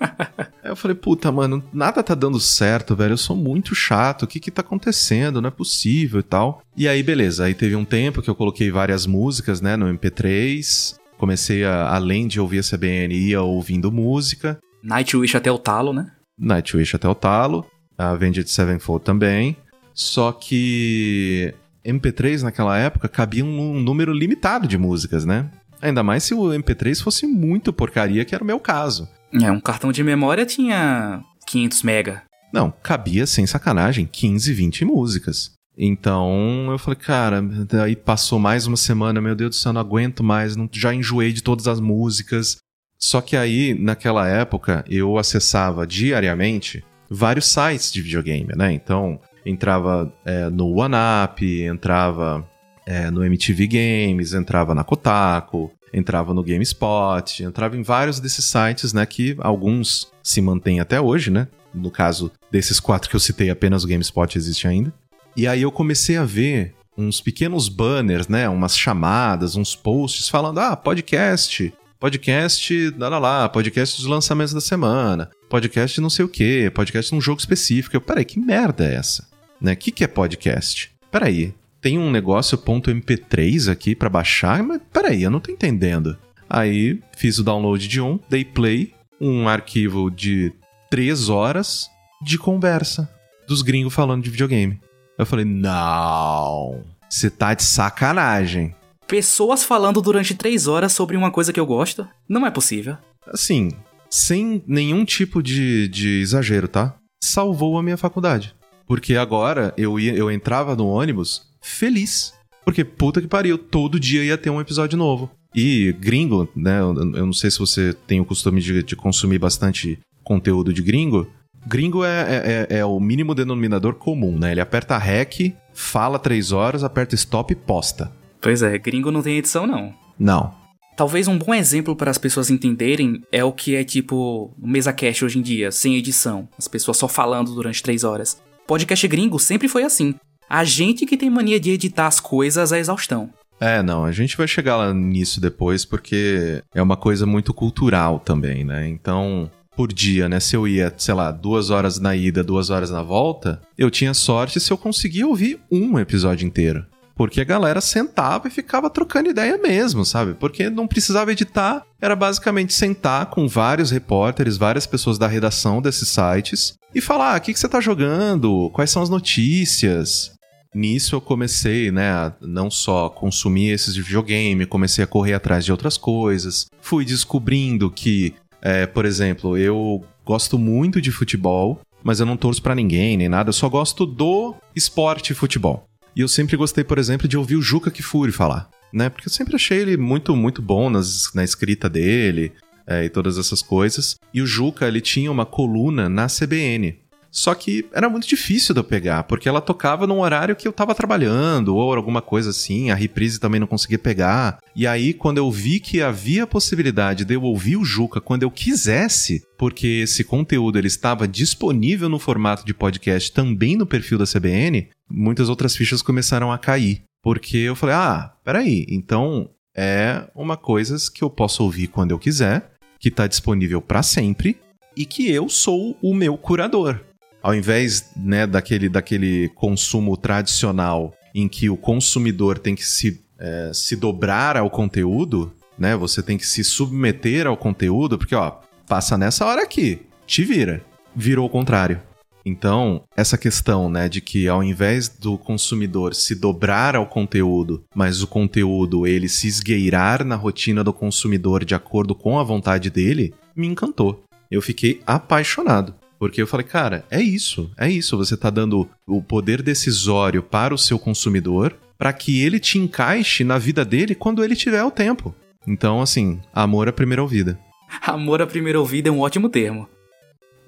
Aí 0.64 0.70
eu 0.70 0.76
falei, 0.76 0.96
puta, 0.96 1.30
mano, 1.30 1.62
nada 1.72 2.02
tá 2.02 2.14
dando 2.14 2.40
certo, 2.40 2.96
velho. 2.96 3.12
Eu 3.12 3.18
sou 3.18 3.36
muito 3.36 3.74
chato. 3.74 4.24
O 4.24 4.26
que 4.26 4.40
que 4.40 4.50
tá 4.50 4.62
acontecendo? 4.62 5.40
Não 5.40 5.48
é 5.48 5.52
possível 5.52 6.18
e 6.18 6.24
tal. 6.24 6.60
E 6.76 6.88
aí, 6.88 7.02
beleza. 7.02 7.44
Aí 7.44 7.54
teve 7.54 7.76
um 7.76 7.84
tempo 7.84 8.20
que 8.20 8.28
eu 8.28 8.34
coloquei 8.34 8.70
várias 8.70 9.06
músicas, 9.06 9.60
né, 9.60 9.76
no 9.76 9.86
MP3. 9.86 10.96
Comecei 11.16 11.64
a, 11.64 11.94
além 11.94 12.26
de 12.26 12.40
ouvir 12.40 12.58
a 12.58 12.62
CBN, 12.62 13.14
ia 13.14 13.42
ouvindo 13.42 13.92
música. 13.92 14.58
Nightwish 14.82 15.36
até 15.36 15.52
o 15.52 15.58
talo, 15.58 15.92
né? 15.92 16.10
Nightwish 16.38 16.96
até 16.96 17.08
o 17.08 17.14
talo. 17.14 17.64
A 17.98 18.10
Avenged 18.10 18.48
Sevenfold 18.48 19.04
também. 19.04 19.56
Só 19.94 20.32
que 20.32 21.54
MP3 21.84 22.42
naquela 22.42 22.76
época 22.76 23.08
cabia 23.08 23.44
um, 23.44 23.80
número 23.80 24.12
limitado 24.12 24.66
de 24.66 24.76
músicas, 24.76 25.24
né? 25.24 25.50
Ainda 25.80 26.02
mais 26.02 26.24
se 26.24 26.34
o 26.34 26.48
MP3 26.48 27.02
fosse 27.02 27.26
muito 27.26 27.72
porcaria, 27.72 28.24
que 28.24 28.34
era 28.34 28.42
o 28.42 28.46
meu 28.46 28.58
caso. 28.58 29.08
É, 29.32 29.50
um 29.50 29.60
cartão 29.60 29.92
de 29.92 30.02
memória 30.02 30.44
tinha 30.44 31.22
500 31.46 31.82
mega. 31.82 32.22
Não, 32.52 32.70
cabia 32.82 33.26
sem 33.26 33.46
sacanagem 33.46 34.08
15, 34.10 34.52
20 34.52 34.84
músicas. 34.84 35.52
Então 35.76 36.68
eu 36.70 36.78
falei, 36.78 36.98
cara, 36.98 37.42
daí 37.42 37.94
passou 37.94 38.38
mais 38.38 38.66
uma 38.66 38.76
semana, 38.76 39.20
meu 39.20 39.34
Deus 39.34 39.50
do 39.50 39.56
céu, 39.56 39.72
não 39.72 39.80
aguento 39.80 40.24
mais, 40.24 40.56
não, 40.56 40.68
já 40.72 40.94
enjoei 40.94 41.32
de 41.32 41.42
todas 41.42 41.68
as 41.68 41.80
músicas. 41.80 42.56
Só 42.98 43.20
que 43.20 43.36
aí, 43.36 43.74
naquela 43.74 44.26
época, 44.26 44.82
eu 44.88 45.18
acessava 45.18 45.86
diariamente 45.86 46.82
vários 47.08 47.46
sites 47.46 47.92
de 47.92 48.02
videogame, 48.02 48.48
né? 48.56 48.72
Então, 48.72 49.20
entrava 49.44 50.12
é, 50.24 50.48
no 50.50 50.76
OneUp, 50.76 51.42
entrava 51.64 52.46
é, 52.86 53.10
no 53.10 53.24
MTV 53.24 53.66
Games, 53.66 54.32
entrava 54.32 54.74
na 54.74 54.84
Kotaku, 54.84 55.70
entrava 55.92 56.34
no 56.34 56.42
GameSpot, 56.42 57.42
entrava 57.42 57.76
em 57.76 57.82
vários 57.82 58.20
desses 58.20 58.44
sites, 58.44 58.92
né? 58.92 59.04
Que 59.06 59.36
alguns 59.38 60.12
se 60.22 60.40
mantêm 60.40 60.80
até 60.80 61.00
hoje, 61.00 61.30
né? 61.30 61.48
No 61.74 61.90
caso 61.90 62.30
desses 62.50 62.80
quatro 62.80 63.08
que 63.08 63.16
eu 63.16 63.20
citei, 63.20 63.50
apenas 63.50 63.84
o 63.84 63.88
GameSpot 63.88 64.36
existe 64.36 64.66
ainda. 64.66 64.92
E 65.36 65.46
aí 65.46 65.62
eu 65.62 65.70
comecei 65.70 66.16
a 66.16 66.24
ver 66.24 66.74
uns 66.96 67.20
pequenos 67.20 67.68
banners, 67.68 68.28
né? 68.28 68.48
Umas 68.48 68.76
chamadas, 68.76 69.56
uns 69.56 69.74
posts 69.76 70.28
falando: 70.28 70.58
ah, 70.58 70.76
podcast, 70.76 71.72
podcast, 72.00 72.94
lá, 72.98 73.08
lá, 73.08 73.18
lá, 73.18 73.48
podcast 73.48 73.96
dos 74.00 74.06
lançamentos 74.06 74.54
da 74.54 74.60
semana, 74.60 75.30
podcast 75.48 76.00
não 76.00 76.10
sei 76.10 76.24
o 76.24 76.28
que, 76.28 76.70
podcast 76.70 77.14
num 77.14 77.20
jogo 77.20 77.40
específico. 77.40 77.96
Eu, 77.96 78.00
peraí, 78.00 78.24
que 78.24 78.38
merda 78.38 78.84
é 78.84 78.94
essa? 78.94 79.28
Né? 79.60 79.72
O 79.72 79.76
que, 79.76 79.90
que 79.90 80.04
é 80.04 80.06
podcast? 80.06 80.90
Peraí, 81.10 81.54
tem 81.80 81.98
um 81.98 82.10
negócio 82.10 82.58
.mp3 82.58 83.70
aqui 83.70 83.94
para 83.94 84.08
baixar, 84.08 84.62
mas 84.62 84.80
peraí, 84.92 85.22
eu 85.22 85.30
não 85.30 85.40
tô 85.40 85.50
entendendo. 85.50 86.16
Aí 86.48 87.00
fiz 87.16 87.38
o 87.38 87.44
download 87.44 87.86
de 87.86 88.00
um, 88.00 88.18
dei 88.28 88.44
play, 88.44 88.92
um 89.20 89.48
arquivo 89.48 90.10
de 90.10 90.52
3 90.90 91.28
horas 91.28 91.90
de 92.22 92.38
conversa 92.38 93.08
dos 93.46 93.62
gringos 93.62 93.94
falando 93.94 94.22
de 94.22 94.30
videogame. 94.30 94.80
Eu 95.18 95.24
falei, 95.24 95.44
não, 95.44 96.82
você 97.08 97.30
tá 97.30 97.54
de 97.54 97.62
sacanagem. 97.62 98.74
Pessoas 99.06 99.62
falando 99.62 100.02
durante 100.02 100.34
três 100.34 100.66
horas 100.66 100.92
sobre 100.92 101.16
uma 101.16 101.30
coisa 101.30 101.52
que 101.52 101.60
eu 101.60 101.66
gosto? 101.66 102.06
Não 102.28 102.44
é 102.44 102.50
possível. 102.50 102.98
Assim, 103.26 103.70
sem 104.16 104.62
nenhum 104.66 105.04
tipo 105.04 105.42
de, 105.42 105.88
de 105.88 106.20
exagero, 106.22 106.66
tá? 106.66 106.94
Salvou 107.22 107.76
a 107.76 107.82
minha 107.82 107.98
faculdade. 107.98 108.54
Porque 108.86 109.14
agora 109.14 109.74
eu, 109.76 110.00
ia, 110.00 110.14
eu 110.14 110.30
entrava 110.30 110.74
no 110.74 110.86
ônibus 110.86 111.42
feliz. 111.60 112.32
Porque 112.64 112.82
puta 112.82 113.20
que 113.20 113.28
pariu, 113.28 113.58
todo 113.58 114.00
dia 114.00 114.24
ia 114.24 114.38
ter 114.38 114.48
um 114.48 114.60
episódio 114.60 114.96
novo. 114.96 115.30
E 115.54 115.94
gringo, 116.00 116.48
né? 116.56 116.80
Eu, 116.80 116.94
eu 116.96 117.26
não 117.26 117.32
sei 117.32 117.50
se 117.50 117.58
você 117.58 117.92
tem 118.06 118.18
o 118.18 118.24
costume 118.24 118.62
de, 118.62 118.82
de 118.82 118.96
consumir 118.96 119.38
bastante 119.38 119.98
conteúdo 120.24 120.72
de 120.72 120.82
gringo, 120.82 121.30
Gringo 121.68 122.04
é, 122.04 122.20
é, 122.20 122.66
é, 122.70 122.78
é, 122.78 122.84
o 122.84 123.00
mínimo 123.00 123.34
denominador 123.34 123.94
comum, 123.94 124.38
né? 124.38 124.52
Ele 124.52 124.60
aperta 124.60 124.96
REC, 124.96 125.52
fala 125.74 126.16
três 126.16 126.52
horas, 126.52 126.84
aperta 126.84 127.16
stop 127.16 127.52
e 127.52 127.56
posta. 127.56 128.12
Pois 128.40 128.62
é, 128.62 128.78
gringo 128.78 129.10
não 129.10 129.20
tem 129.20 129.36
edição, 129.36 129.66
não. 129.66 129.92
Não. 130.16 130.54
Talvez 130.96 131.28
um 131.28 131.36
bom 131.36 131.54
exemplo 131.54 131.94
para 131.94 132.10
as 132.10 132.16
pessoas 132.16 132.48
entenderem 132.48 133.22
é 133.30 133.44
o 133.44 133.52
que 133.52 133.76
é 133.76 133.84
tipo 133.84 134.54
mesa 134.58 134.94
cash 134.94 135.22
hoje 135.22 135.38
em 135.38 135.42
dia, 135.42 135.70
sem 135.70 135.94
edição. 135.94 136.48
As 136.58 136.66
pessoas 136.66 136.96
só 136.96 137.06
falando 137.06 137.54
durante 137.54 137.82
três 137.82 138.02
horas. 138.02 138.40
Podcast 138.66 139.06
gringo 139.06 139.38
sempre 139.38 139.68
foi 139.68 139.82
assim. 139.82 140.14
A 140.48 140.64
gente 140.64 141.04
que 141.04 141.18
tem 141.18 141.28
mania 141.28 141.60
de 141.60 141.70
editar 141.70 142.06
as 142.06 142.18
coisas 142.18 142.72
à 142.72 142.78
exaustão. 142.78 143.28
É, 143.60 143.82
não, 143.82 144.06
a 144.06 144.12
gente 144.12 144.38
vai 144.38 144.48
chegar 144.48 144.76
lá 144.76 144.94
nisso 144.94 145.38
depois 145.38 145.84
porque 145.84 146.62
é 146.74 146.80
uma 146.80 146.96
coisa 146.96 147.26
muito 147.26 147.52
cultural 147.52 148.18
também, 148.18 148.64
né? 148.64 148.88
Então, 148.88 149.50
por 149.76 149.92
dia, 149.92 150.30
né? 150.30 150.40
Se 150.40 150.56
eu 150.56 150.66
ia, 150.66 150.92
sei 150.96 151.12
lá, 151.12 151.30
duas 151.30 151.68
horas 151.68 152.00
na 152.00 152.16
ida, 152.16 152.42
duas 152.42 152.70
horas 152.70 152.90
na 152.90 153.02
volta, 153.02 153.60
eu 153.76 153.90
tinha 153.90 154.14
sorte 154.14 154.58
se 154.58 154.72
eu 154.72 154.78
conseguia 154.78 155.26
ouvir 155.26 155.60
um 155.70 155.98
episódio 155.98 156.46
inteiro. 156.46 156.86
Porque 157.16 157.40
a 157.40 157.44
galera 157.44 157.80
sentava 157.80 158.46
e 158.46 158.50
ficava 158.50 158.90
trocando 158.90 159.30
ideia 159.30 159.56
mesmo, 159.56 160.04
sabe? 160.04 160.34
Porque 160.34 160.68
não 160.68 160.86
precisava 160.86 161.32
editar, 161.32 161.82
era 162.00 162.14
basicamente 162.14 162.74
sentar 162.74 163.26
com 163.26 163.48
vários 163.48 163.90
repórteres, 163.90 164.58
várias 164.58 164.86
pessoas 164.86 165.18
da 165.18 165.26
redação 165.26 165.80
desses 165.80 166.10
sites 166.10 166.74
e 166.94 167.00
falar: 167.00 167.34
ah, 167.34 167.38
o 167.38 167.40
que, 167.40 167.54
você 167.54 167.68
tá 167.68 167.80
jogando? 167.80 168.70
Quais 168.74 168.90
são 168.90 169.02
as 169.02 169.08
notícias? 169.08 170.36
Nisso 170.74 171.16
eu 171.16 171.22
comecei, 171.22 171.90
né, 171.90 172.10
a 172.10 172.34
não 172.42 172.70
só 172.70 173.08
consumir 173.08 173.70
esses 173.70 173.94
de 173.94 174.02
videogame, 174.02 174.66
comecei 174.66 175.02
a 175.02 175.06
correr 175.06 175.32
atrás 175.32 175.64
de 175.64 175.72
outras 175.72 175.96
coisas. 175.96 176.66
Fui 176.82 177.02
descobrindo 177.02 177.90
que 177.90 178.34
é, 178.60 178.86
por 178.86 179.06
exemplo, 179.06 179.56
eu 179.56 180.04
gosto 180.24 180.58
muito 180.58 181.00
de 181.00 181.10
futebol, 181.10 181.80
mas 182.04 182.20
eu 182.20 182.26
não 182.26 182.36
torço 182.36 182.60
para 182.60 182.74
ninguém 182.74 183.16
nem 183.16 183.28
nada, 183.28 183.48
eu 183.48 183.54
só 183.54 183.68
gosto 183.70 184.04
do 184.04 184.54
esporte 184.74 185.32
futebol. 185.32 185.86
E 186.16 186.22
eu 186.22 186.28
sempre 186.28 186.56
gostei, 186.56 186.82
por 186.82 186.96
exemplo, 186.96 187.28
de 187.28 187.36
ouvir 187.36 187.56
o 187.56 187.62
Juca 187.62 187.90
Kifuri 187.90 188.32
falar, 188.32 188.70
né? 188.90 189.10
Porque 189.10 189.28
eu 189.28 189.32
sempre 189.32 189.54
achei 189.54 189.78
ele 189.78 189.98
muito, 189.98 190.34
muito 190.34 190.62
bom 190.62 190.88
nas, 190.88 191.30
na 191.34 191.44
escrita 191.44 191.90
dele 191.90 192.52
é, 192.86 193.04
e 193.04 193.10
todas 193.10 193.36
essas 193.36 193.60
coisas. 193.60 194.16
E 194.32 194.40
o 194.40 194.46
Juca, 194.46 194.88
ele 194.88 195.02
tinha 195.02 195.30
uma 195.30 195.44
coluna 195.44 196.08
na 196.08 196.26
CBN 196.26 196.96
Só 197.36 197.54
que 197.54 197.84
era 197.92 198.08
muito 198.08 198.26
difícil 198.26 198.72
de 198.74 198.80
eu 198.80 198.84
pegar, 198.84 199.24
porque 199.24 199.46
ela 199.46 199.60
tocava 199.60 200.06
num 200.06 200.20
horário 200.20 200.56
que 200.56 200.66
eu 200.66 200.72
tava 200.72 200.94
trabalhando 200.94 201.76
ou 201.76 201.94
alguma 201.94 202.22
coisa 202.22 202.48
assim, 202.48 202.90
a 202.90 202.94
reprise 202.94 203.38
também 203.38 203.60
não 203.60 203.66
conseguia 203.66 203.98
pegar. 203.98 204.58
E 204.74 204.86
aí, 204.86 205.12
quando 205.12 205.36
eu 205.36 205.50
vi 205.50 205.78
que 205.78 206.00
havia 206.00 206.44
a 206.44 206.46
possibilidade 206.46 207.26
de 207.26 207.34
eu 207.34 207.42
ouvir 207.42 207.76
o 207.76 207.84
Juca 207.84 208.22
quando 208.22 208.42
eu 208.42 208.50
quisesse, 208.50 209.44
porque 209.58 209.86
esse 209.86 210.24
conteúdo 210.24 210.78
ele 210.78 210.86
estava 210.86 211.28
disponível 211.28 212.08
no 212.08 212.18
formato 212.18 212.64
de 212.64 212.72
podcast 212.72 213.30
também 213.30 213.76
no 213.76 213.84
perfil 213.84 214.16
da 214.16 214.24
CBN, 214.24 214.88
muitas 215.06 215.50
outras 215.50 215.76
fichas 215.76 216.00
começaram 216.00 216.50
a 216.50 216.56
cair. 216.56 217.02
Porque 217.22 217.58
eu 217.58 217.76
falei, 217.76 217.96
ah, 217.96 218.32
peraí, 218.42 218.86
então 218.88 219.50
é 219.76 220.26
uma 220.34 220.56
coisa 220.56 220.96
que 221.12 221.22
eu 221.22 221.28
posso 221.28 221.62
ouvir 221.62 221.88
quando 221.88 222.12
eu 222.12 222.18
quiser, 222.18 222.70
que 222.98 223.08
está 223.08 223.26
disponível 223.26 223.82
para 223.82 224.02
sempre 224.02 224.56
e 224.96 225.04
que 225.04 225.30
eu 225.30 225.50
sou 225.50 225.98
o 226.00 226.14
meu 226.14 226.38
curador 226.38 226.98
ao 227.46 227.54
invés 227.54 228.10
né, 228.16 228.44
daquele, 228.44 228.88
daquele 228.88 229.48
consumo 229.50 230.16
tradicional 230.16 231.14
em 231.32 231.46
que 231.46 231.70
o 231.70 231.76
consumidor 231.76 232.58
tem 232.58 232.74
que 232.74 232.84
se, 232.84 233.22
é, 233.38 233.70
se 233.72 233.94
dobrar 233.94 234.56
ao 234.56 234.68
conteúdo, 234.68 235.52
né? 235.78 235.94
Você 235.94 236.24
tem 236.24 236.36
que 236.36 236.44
se 236.44 236.64
submeter 236.64 237.46
ao 237.46 237.56
conteúdo, 237.56 238.18
porque 238.18 238.34
ó, 238.34 238.56
passa 238.88 239.16
nessa 239.16 239.46
hora 239.46 239.62
aqui, 239.62 240.00
te 240.26 240.42
vira. 240.42 240.84
Virou 241.14 241.46
o 241.46 241.48
contrário. 241.48 242.02
Então, 242.44 243.04
essa 243.16 243.38
questão, 243.38 243.88
né, 243.88 244.08
de 244.08 244.20
que 244.20 244.48
ao 244.48 244.64
invés 244.64 245.08
do 245.08 245.38
consumidor 245.38 246.16
se 246.16 246.34
dobrar 246.34 246.96
ao 246.96 247.06
conteúdo, 247.06 247.84
mas 247.94 248.22
o 248.24 248.26
conteúdo 248.26 249.06
ele 249.06 249.28
se 249.28 249.46
esgueirar 249.46 250.24
na 250.24 250.34
rotina 250.34 250.82
do 250.82 250.92
consumidor 250.92 251.64
de 251.64 251.76
acordo 251.76 252.12
com 252.12 252.40
a 252.40 252.42
vontade 252.42 252.90
dele, 252.90 253.32
me 253.54 253.68
encantou. 253.68 254.24
Eu 254.50 254.60
fiquei 254.60 255.00
apaixonado. 255.06 255.94
Porque 256.18 256.40
eu 256.40 256.46
falei, 256.46 256.66
cara, 256.66 257.04
é 257.10 257.20
isso, 257.20 257.70
é 257.76 257.90
isso. 257.90 258.16
Você 258.16 258.34
está 258.34 258.50
dando 258.50 258.88
o 259.06 259.22
poder 259.22 259.62
decisório 259.62 260.42
para 260.42 260.74
o 260.74 260.78
seu 260.78 260.98
consumidor 260.98 261.76
para 261.98 262.12
que 262.12 262.42
ele 262.42 262.60
te 262.60 262.78
encaixe 262.78 263.44
na 263.44 263.58
vida 263.58 263.84
dele 263.84 264.14
quando 264.14 264.44
ele 264.44 264.54
tiver 264.54 264.82
o 264.82 264.90
tempo. 264.90 265.34
Então, 265.66 266.00
assim, 266.00 266.40
amor 266.54 266.88
à 266.88 266.92
primeira 266.92 267.22
ouvida. 267.22 267.58
Amor 268.02 268.42
à 268.42 268.46
primeira 268.46 268.78
ouvida 268.78 269.08
é 269.08 269.12
um 269.12 269.20
ótimo 269.20 269.48
termo. 269.48 269.88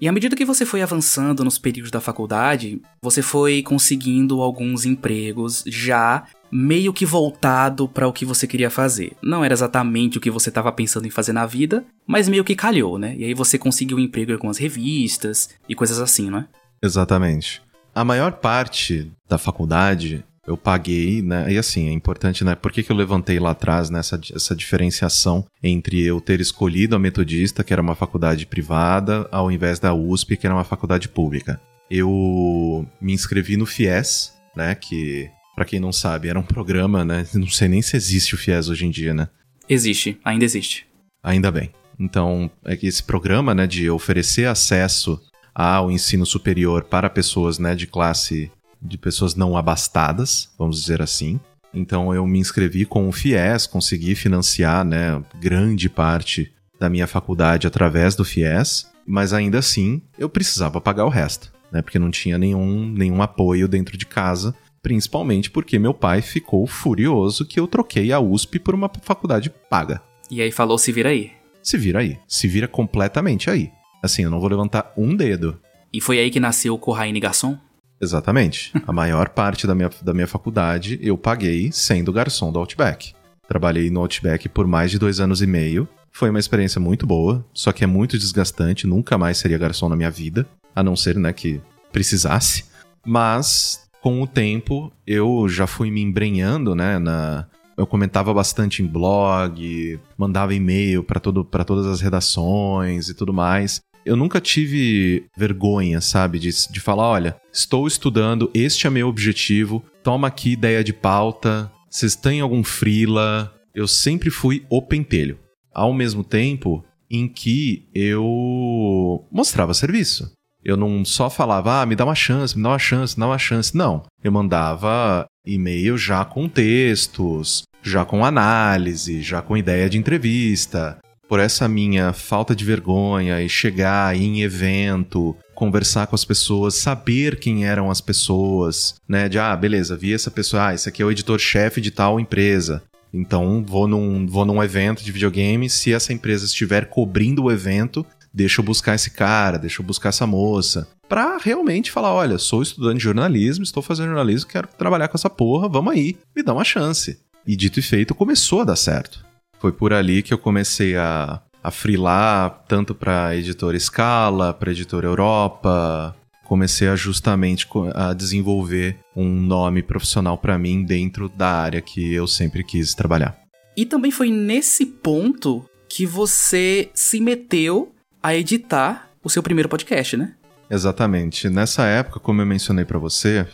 E 0.01 0.07
à 0.07 0.13
medida 0.13 0.37
que 0.37 0.45
você 0.45 0.65
foi 0.65 0.81
avançando 0.81 1.43
nos 1.43 1.59
períodos 1.59 1.91
da 1.91 2.01
faculdade, 2.01 2.81
você 3.03 3.21
foi 3.21 3.63
conseguindo 3.63 4.41
alguns 4.41 4.85
empregos 4.85 5.65
já 5.67 6.25
meio 6.51 6.93
que 6.93 7.05
voltado 7.05 7.89
para 7.89 8.07
o 8.07 8.13
que 8.13 8.25
você 8.25 8.47
queria 8.47 8.71
fazer. 8.71 9.13
Não 9.21 9.45
era 9.45 9.53
exatamente 9.53 10.17
o 10.17 10.21
que 10.21 10.31
você 10.31 10.49
estava 10.51 10.71
pensando 10.71 11.07
em 11.07 11.11
fazer 11.11 11.33
na 11.33 11.47
vida, 11.47 11.85
mas 12.07 12.29
meio 12.29 12.45
que 12.45 12.55
calhou, 12.55 12.99
né? 12.99 13.15
E 13.19 13.25
aí 13.25 13.35
você 13.35 13.59
conseguiu 13.59 13.99
emprego 13.99 14.31
em 14.31 14.35
algumas 14.35 14.57
revistas 14.57 15.51
e 15.69 15.75
coisas 15.75 15.99
assim, 15.99 16.31
não 16.31 16.39
é? 16.39 16.47
Exatamente. 16.83 17.61
A 17.95 18.05
maior 18.05 18.33
parte 18.33 19.11
da 19.29 19.37
faculdade 19.37 20.25
eu 20.49 20.57
paguei, 20.57 21.21
né? 21.21 21.53
E 21.53 21.59
assim, 21.59 21.89
é 21.89 21.93
importante, 21.93 22.43
né? 22.43 22.55
Por 22.55 22.73
que, 22.73 22.83
que 22.83 22.91
eu 22.91 22.97
levantei 22.97 23.39
lá 23.39 23.51
atrás 23.51 23.91
nessa 23.91 24.17
né, 24.17 24.23
essa 24.35 24.57
diferenciação 24.57 25.45
entre 25.63 26.03
eu 26.03 26.21
ter 26.21 26.41
escolhido 26.41 26.97
a 26.97 26.99
Metodista, 26.99 27.63
que 27.63 27.73
era 27.73 27.83
uma 27.83 27.95
faculdade 27.95 28.47
privada, 28.47 29.29
ao 29.31 29.53
invés 29.53 29.79
da 29.79 29.93
USP, 29.93 30.39
que 30.39 30.47
era 30.47 30.55
uma 30.55 30.65
faculdade 30.65 31.09
pública? 31.09 31.61
Eu 31.91 32.87
me 33.01 33.13
inscrevi 33.13 33.59
no 33.59 33.67
FIES, 33.67 34.33
né? 34.57 34.75
Que 34.75 35.31
para 35.55 35.67
quem 35.67 35.79
não 35.79 35.93
sabe, 35.93 36.29
era 36.29 36.39
um 36.39 36.43
programa, 36.43 37.05
né? 37.05 37.27
Não 37.35 37.49
sei 37.49 37.69
nem 37.69 37.83
se 37.83 37.97
existe 37.97 38.35
o 38.35 38.39
FIES 38.39 38.69
hoje 38.69 38.87
em 38.87 38.91
dia, 38.91 39.13
né? 39.13 39.29
Existe, 39.69 40.19
ainda 40.25 40.45
existe. 40.45 40.87
Ainda 41.23 41.51
bem. 41.51 41.71
Então, 42.01 42.51
é 42.65 42.77
que 42.77 42.87
esse 42.87 43.03
programa, 43.03 43.55
né, 43.55 43.67
de 43.67 43.91
oferecer 43.91 44.47
acesso 44.47 45.21
ao 45.53 45.91
ensino 45.91 46.25
superior 46.25 46.85
para 46.85 47.11
pessoas, 47.11 47.59
né, 47.59 47.75
de 47.75 47.87
classe 47.87 48.51
de 48.81 48.99
pessoas 48.99 49.35
não 49.35 49.57
abastadas, 49.57 50.51
vamos 50.59 50.81
dizer 50.81 51.03
assim. 51.03 51.39
Então 51.73 52.15
eu 52.15 52.27
me 52.27 52.39
inscrevi 52.39 52.85
com 52.85 53.09
o 53.09 53.13
FIES, 53.13 53.67
consegui 53.67 54.15
financiar, 54.15 54.85
né, 54.85 55.23
grande 55.41 55.89
parte 55.89 56.53
da 56.79 56.89
minha 56.89 57.07
faculdade 57.07 57.67
através 57.67 58.15
do 58.15 58.25
FIES, 58.25 58.89
mas 59.07 59.33
ainda 59.33 59.59
assim 59.59 60.01
eu 60.19 60.29
precisava 60.29 60.81
pagar 60.81 61.05
o 61.05 61.11
resto, 61.11 61.53
né, 61.71 61.83
porque 61.83 61.99
não 61.99 62.11
tinha 62.11 62.39
nenhum, 62.39 62.89
nenhum 62.89 63.21
apoio 63.21 63.69
dentro 63.69 63.97
de 63.99 64.07
casa 64.07 64.55
Principalmente 64.83 65.51
porque 65.51 65.79
meu 65.79 65.93
pai 65.93 66.23
ficou 66.23 66.67
furioso 66.67 67.45
que 67.45 67.59
eu 67.59 67.67
troquei 67.67 68.13
a 68.13 68.21
USP 68.21 68.59
por 68.59 68.75
uma 68.75 68.91
faculdade 69.03 69.51
paga. 69.69 70.01
E 70.31 70.41
aí 70.41 70.51
falou: 70.51 70.79
se 70.79 70.93
vira 70.93 71.11
aí. 71.11 71.33
Se 71.63 71.77
vira 71.77 72.01
aí. 72.01 72.19
Se 72.27 72.47
vira 72.47 72.69
completamente 72.69 73.51
aí. 73.51 73.71
Assim, 74.03 74.23
eu 74.23 74.31
não 74.31 74.41
vou 74.41 74.49
levantar 74.49 74.93
um 74.97 75.15
dedo. 75.15 75.61
E 75.93 76.01
foi 76.01 76.19
aí 76.19 76.31
que 76.31 76.39
nasceu 76.39 76.75
o 76.75 76.79
Corraine 76.79 77.19
Garçom? 77.19 77.59
Exatamente. 78.01 78.73
a 78.87 78.93
maior 78.93 79.29
parte 79.31 79.67
da 79.67 79.75
minha, 79.75 79.91
da 80.03 80.15
minha 80.15 80.27
faculdade 80.27 80.99
eu 81.03 81.17
paguei 81.19 81.71
sendo 81.73 82.13
garçom 82.13 82.53
do 82.53 82.59
Outback. 82.59 83.13
Trabalhei 83.47 83.91
no 83.91 84.01
Outback 84.01 84.49
por 84.49 84.67
mais 84.67 84.91
de 84.91 84.99
dois 84.99 85.21
anos 85.21 85.43
e 85.43 85.47
meio. 85.47 85.89
Foi 86.13 86.31
uma 86.31 86.39
experiência 86.39 86.81
muito 86.81 87.07
boa, 87.07 87.45
só 87.55 87.73
que 87.73 87.85
é 87.85 87.87
muito 87.87 88.19
desgastante. 88.19 88.87
Nunca 88.87 89.17
mais 89.17 89.39
seria 89.39 89.59
garçom 89.59 89.89
na 89.89 89.97
minha 89.97 90.11
vida, 90.11 90.47
a 90.75 90.83
não 90.83 90.97
ser 90.97 91.17
né, 91.17 91.33
que 91.33 91.61
precisasse. 91.93 92.65
Mas 93.07 93.89
com 94.01 94.23
o 94.23 94.27
tempo, 94.27 94.93
eu 95.07 95.49
já 95.49 95.67
fui 95.67 95.91
me 95.91 96.03
embrenhando, 96.03 96.75
né, 96.75 96.99
na... 96.99 97.47
Eu 97.77 97.87
comentava 97.87 98.35
bastante 98.35 98.83
em 98.83 98.87
blog, 98.87 100.01
mandava 100.17 100.53
e-mail 100.53 101.05
para 101.05 101.65
todas 101.65 101.87
as 101.87 102.01
redações 102.01 103.09
e 103.09 103.15
tudo 103.15 103.33
mais. 103.33 103.81
Eu 104.05 104.17
nunca 104.17 104.41
tive 104.41 105.27
vergonha, 105.37 106.01
sabe, 106.01 106.39
de, 106.39 106.51
de 106.71 106.81
falar: 106.81 107.09
olha, 107.09 107.37
estou 107.53 107.87
estudando, 107.87 108.51
este 108.55 108.87
é 108.87 108.91
meu 108.91 109.09
objetivo, 109.09 109.85
toma 110.03 110.29
aqui 110.29 110.53
ideia 110.53 110.83
de 110.83 110.93
pauta, 110.93 111.71
vocês 111.91 112.15
têm 112.15 112.41
algum 112.41 112.63
freela? 112.63 113.55
Eu 113.75 113.89
sempre 113.89 114.31
fui 114.31 114.65
o 114.69 114.83
pentelho. 114.83 115.39
Ao 115.73 115.93
mesmo 115.93 116.23
tempo 116.23 116.85
em 117.11 117.27
que 117.27 117.89
eu 117.95 119.27
mostrava 119.31 119.73
serviço. 119.73 120.31
Eu 120.63 120.77
não 120.77 121.05
só 121.05 121.31
falava, 121.31 121.81
ah, 121.81 121.87
me 121.87 121.97
dá 121.97 122.05
uma 122.05 122.15
chance, 122.15 122.57
me 122.57 122.63
dá 122.63 122.71
uma 122.71 122.79
chance, 122.79 123.17
me 123.17 123.21
dá 123.21 123.27
uma 123.27 123.39
chance. 123.39 123.77
Não. 123.77 124.05
Eu 124.23 124.33
mandava 124.33 125.27
e-mail 125.47 125.97
já 125.97 126.25
com 126.25 126.49
textos, 126.49 127.63
já 127.83 128.05
com 128.05 128.25
análise, 128.25 129.23
já 129.23 129.41
com 129.41 129.57
ideia 129.57 129.89
de 129.89 129.97
entrevista. 129.97 130.99
Por 131.29 131.39
essa 131.39 131.69
minha 131.69 132.13
falta 132.15 132.57
de 132.57 132.65
vergonha 132.65 133.43
e 133.43 133.49
chegar 133.49 134.17
em 134.17 134.41
evento, 134.41 135.37
conversar 135.55 136.07
com 136.07 136.15
as 136.15 136.25
pessoas, 136.25 136.75
saber 136.75 137.39
quem 137.39 137.67
eram 137.67 137.91
as 137.91 138.01
pessoas, 138.01 138.95
né? 139.07 139.29
De, 139.29 139.39
ah, 139.39 139.55
beleza, 139.55 139.97
vi 139.97 140.15
essa 140.15 140.31
pessoa, 140.31 140.69
ah, 140.69 140.75
esse 140.75 140.89
aqui 140.89 141.03
é 141.03 141.05
o 141.05 141.11
editor-chefe 141.11 141.81
de 141.83 141.91
tal 141.91 142.19
empresa. 142.19 142.83
Então, 143.13 143.63
vou 143.67 143.87
num, 143.87 144.27
vou 144.27 144.47
num 144.47 144.63
evento 144.63 145.05
de 145.05 145.13
videogame, 145.13 145.69
se 145.69 145.93
essa 145.93 146.13
empresa 146.13 146.47
estiver 146.47 146.87
cobrindo 146.87 147.45
o 147.45 147.53
evento, 147.53 148.07
deixa 148.33 148.61
eu 148.61 148.65
buscar 148.65 148.95
esse 148.95 149.11
cara, 149.11 149.59
deixa 149.59 149.83
eu 149.83 149.87
buscar 149.87 150.11
essa 150.11 150.27
moça. 150.27 150.89
Pra 151.09 151.39
realmente 151.39 151.91
falar: 151.91 152.15
olha, 152.15 152.39
sou 152.39 152.63
estudante 152.63 152.99
de 152.99 153.05
jornalismo, 153.05 153.65
estou 153.65 153.83
fazendo 153.83 154.09
jornalismo, 154.09 154.49
quero 154.49 154.69
trabalhar 154.79 155.09
com 155.09 155.17
essa 155.17 155.29
porra, 155.29 155.69
vamos 155.69 155.93
aí, 155.93 156.17
me 156.35 156.43
dá 156.43 156.55
uma 156.55 156.65
chance. 156.65 157.19
E 157.47 157.57
dito 157.57 157.79
e 157.79 157.83
feito, 157.83 158.15
começou 158.15 158.61
a 158.61 158.65
dar 158.65 158.77
certo. 158.77 159.28
Foi 159.59 159.73
por 159.73 159.93
ali 159.93 160.23
que 160.23 160.33
eu 160.33 160.39
comecei 160.39 160.97
a, 160.97 161.41
a 161.63 161.71
frilar 161.71 162.65
tanto 162.69 162.95
para 162.95 163.35
editora 163.37 163.79
Scala, 163.79 164.55
para 164.55 164.71
editora 164.71 165.07
Europa. 165.07 166.15
Comecei 166.45 166.89
a 166.89 166.97
justamente 166.97 167.67
a 167.95 168.15
desenvolver 168.15 168.99
um 169.15 169.29
nome 169.29 169.83
profissional 169.83 170.39
para 170.39 170.59
mim 170.59 170.83
dentro 170.83 171.29
da 171.29 171.51
área 171.51 171.81
que 171.81 172.15
eu 172.15 172.27
sempre 172.27 172.65
quis 172.65 172.95
trabalhar. 172.95 173.39
E 173.77 173.85
também 173.85 174.11
foi 174.11 174.31
nesse 174.31 174.87
ponto 174.87 175.65
que 175.89 176.07
você 176.07 176.91
se 176.95 177.21
meteu 177.21 177.93
a 178.23 178.35
editar 178.35 179.11
o 179.23 179.29
seu 179.29 179.43
primeiro 179.43 179.69
podcast, 179.69 180.17
né? 180.17 180.35
Exatamente. 180.71 181.49
Nessa 181.49 181.85
época, 181.85 182.21
como 182.21 182.43
eu 182.43 182.47
mencionei 182.47 182.85
para 182.85 182.99
você, 182.99 183.47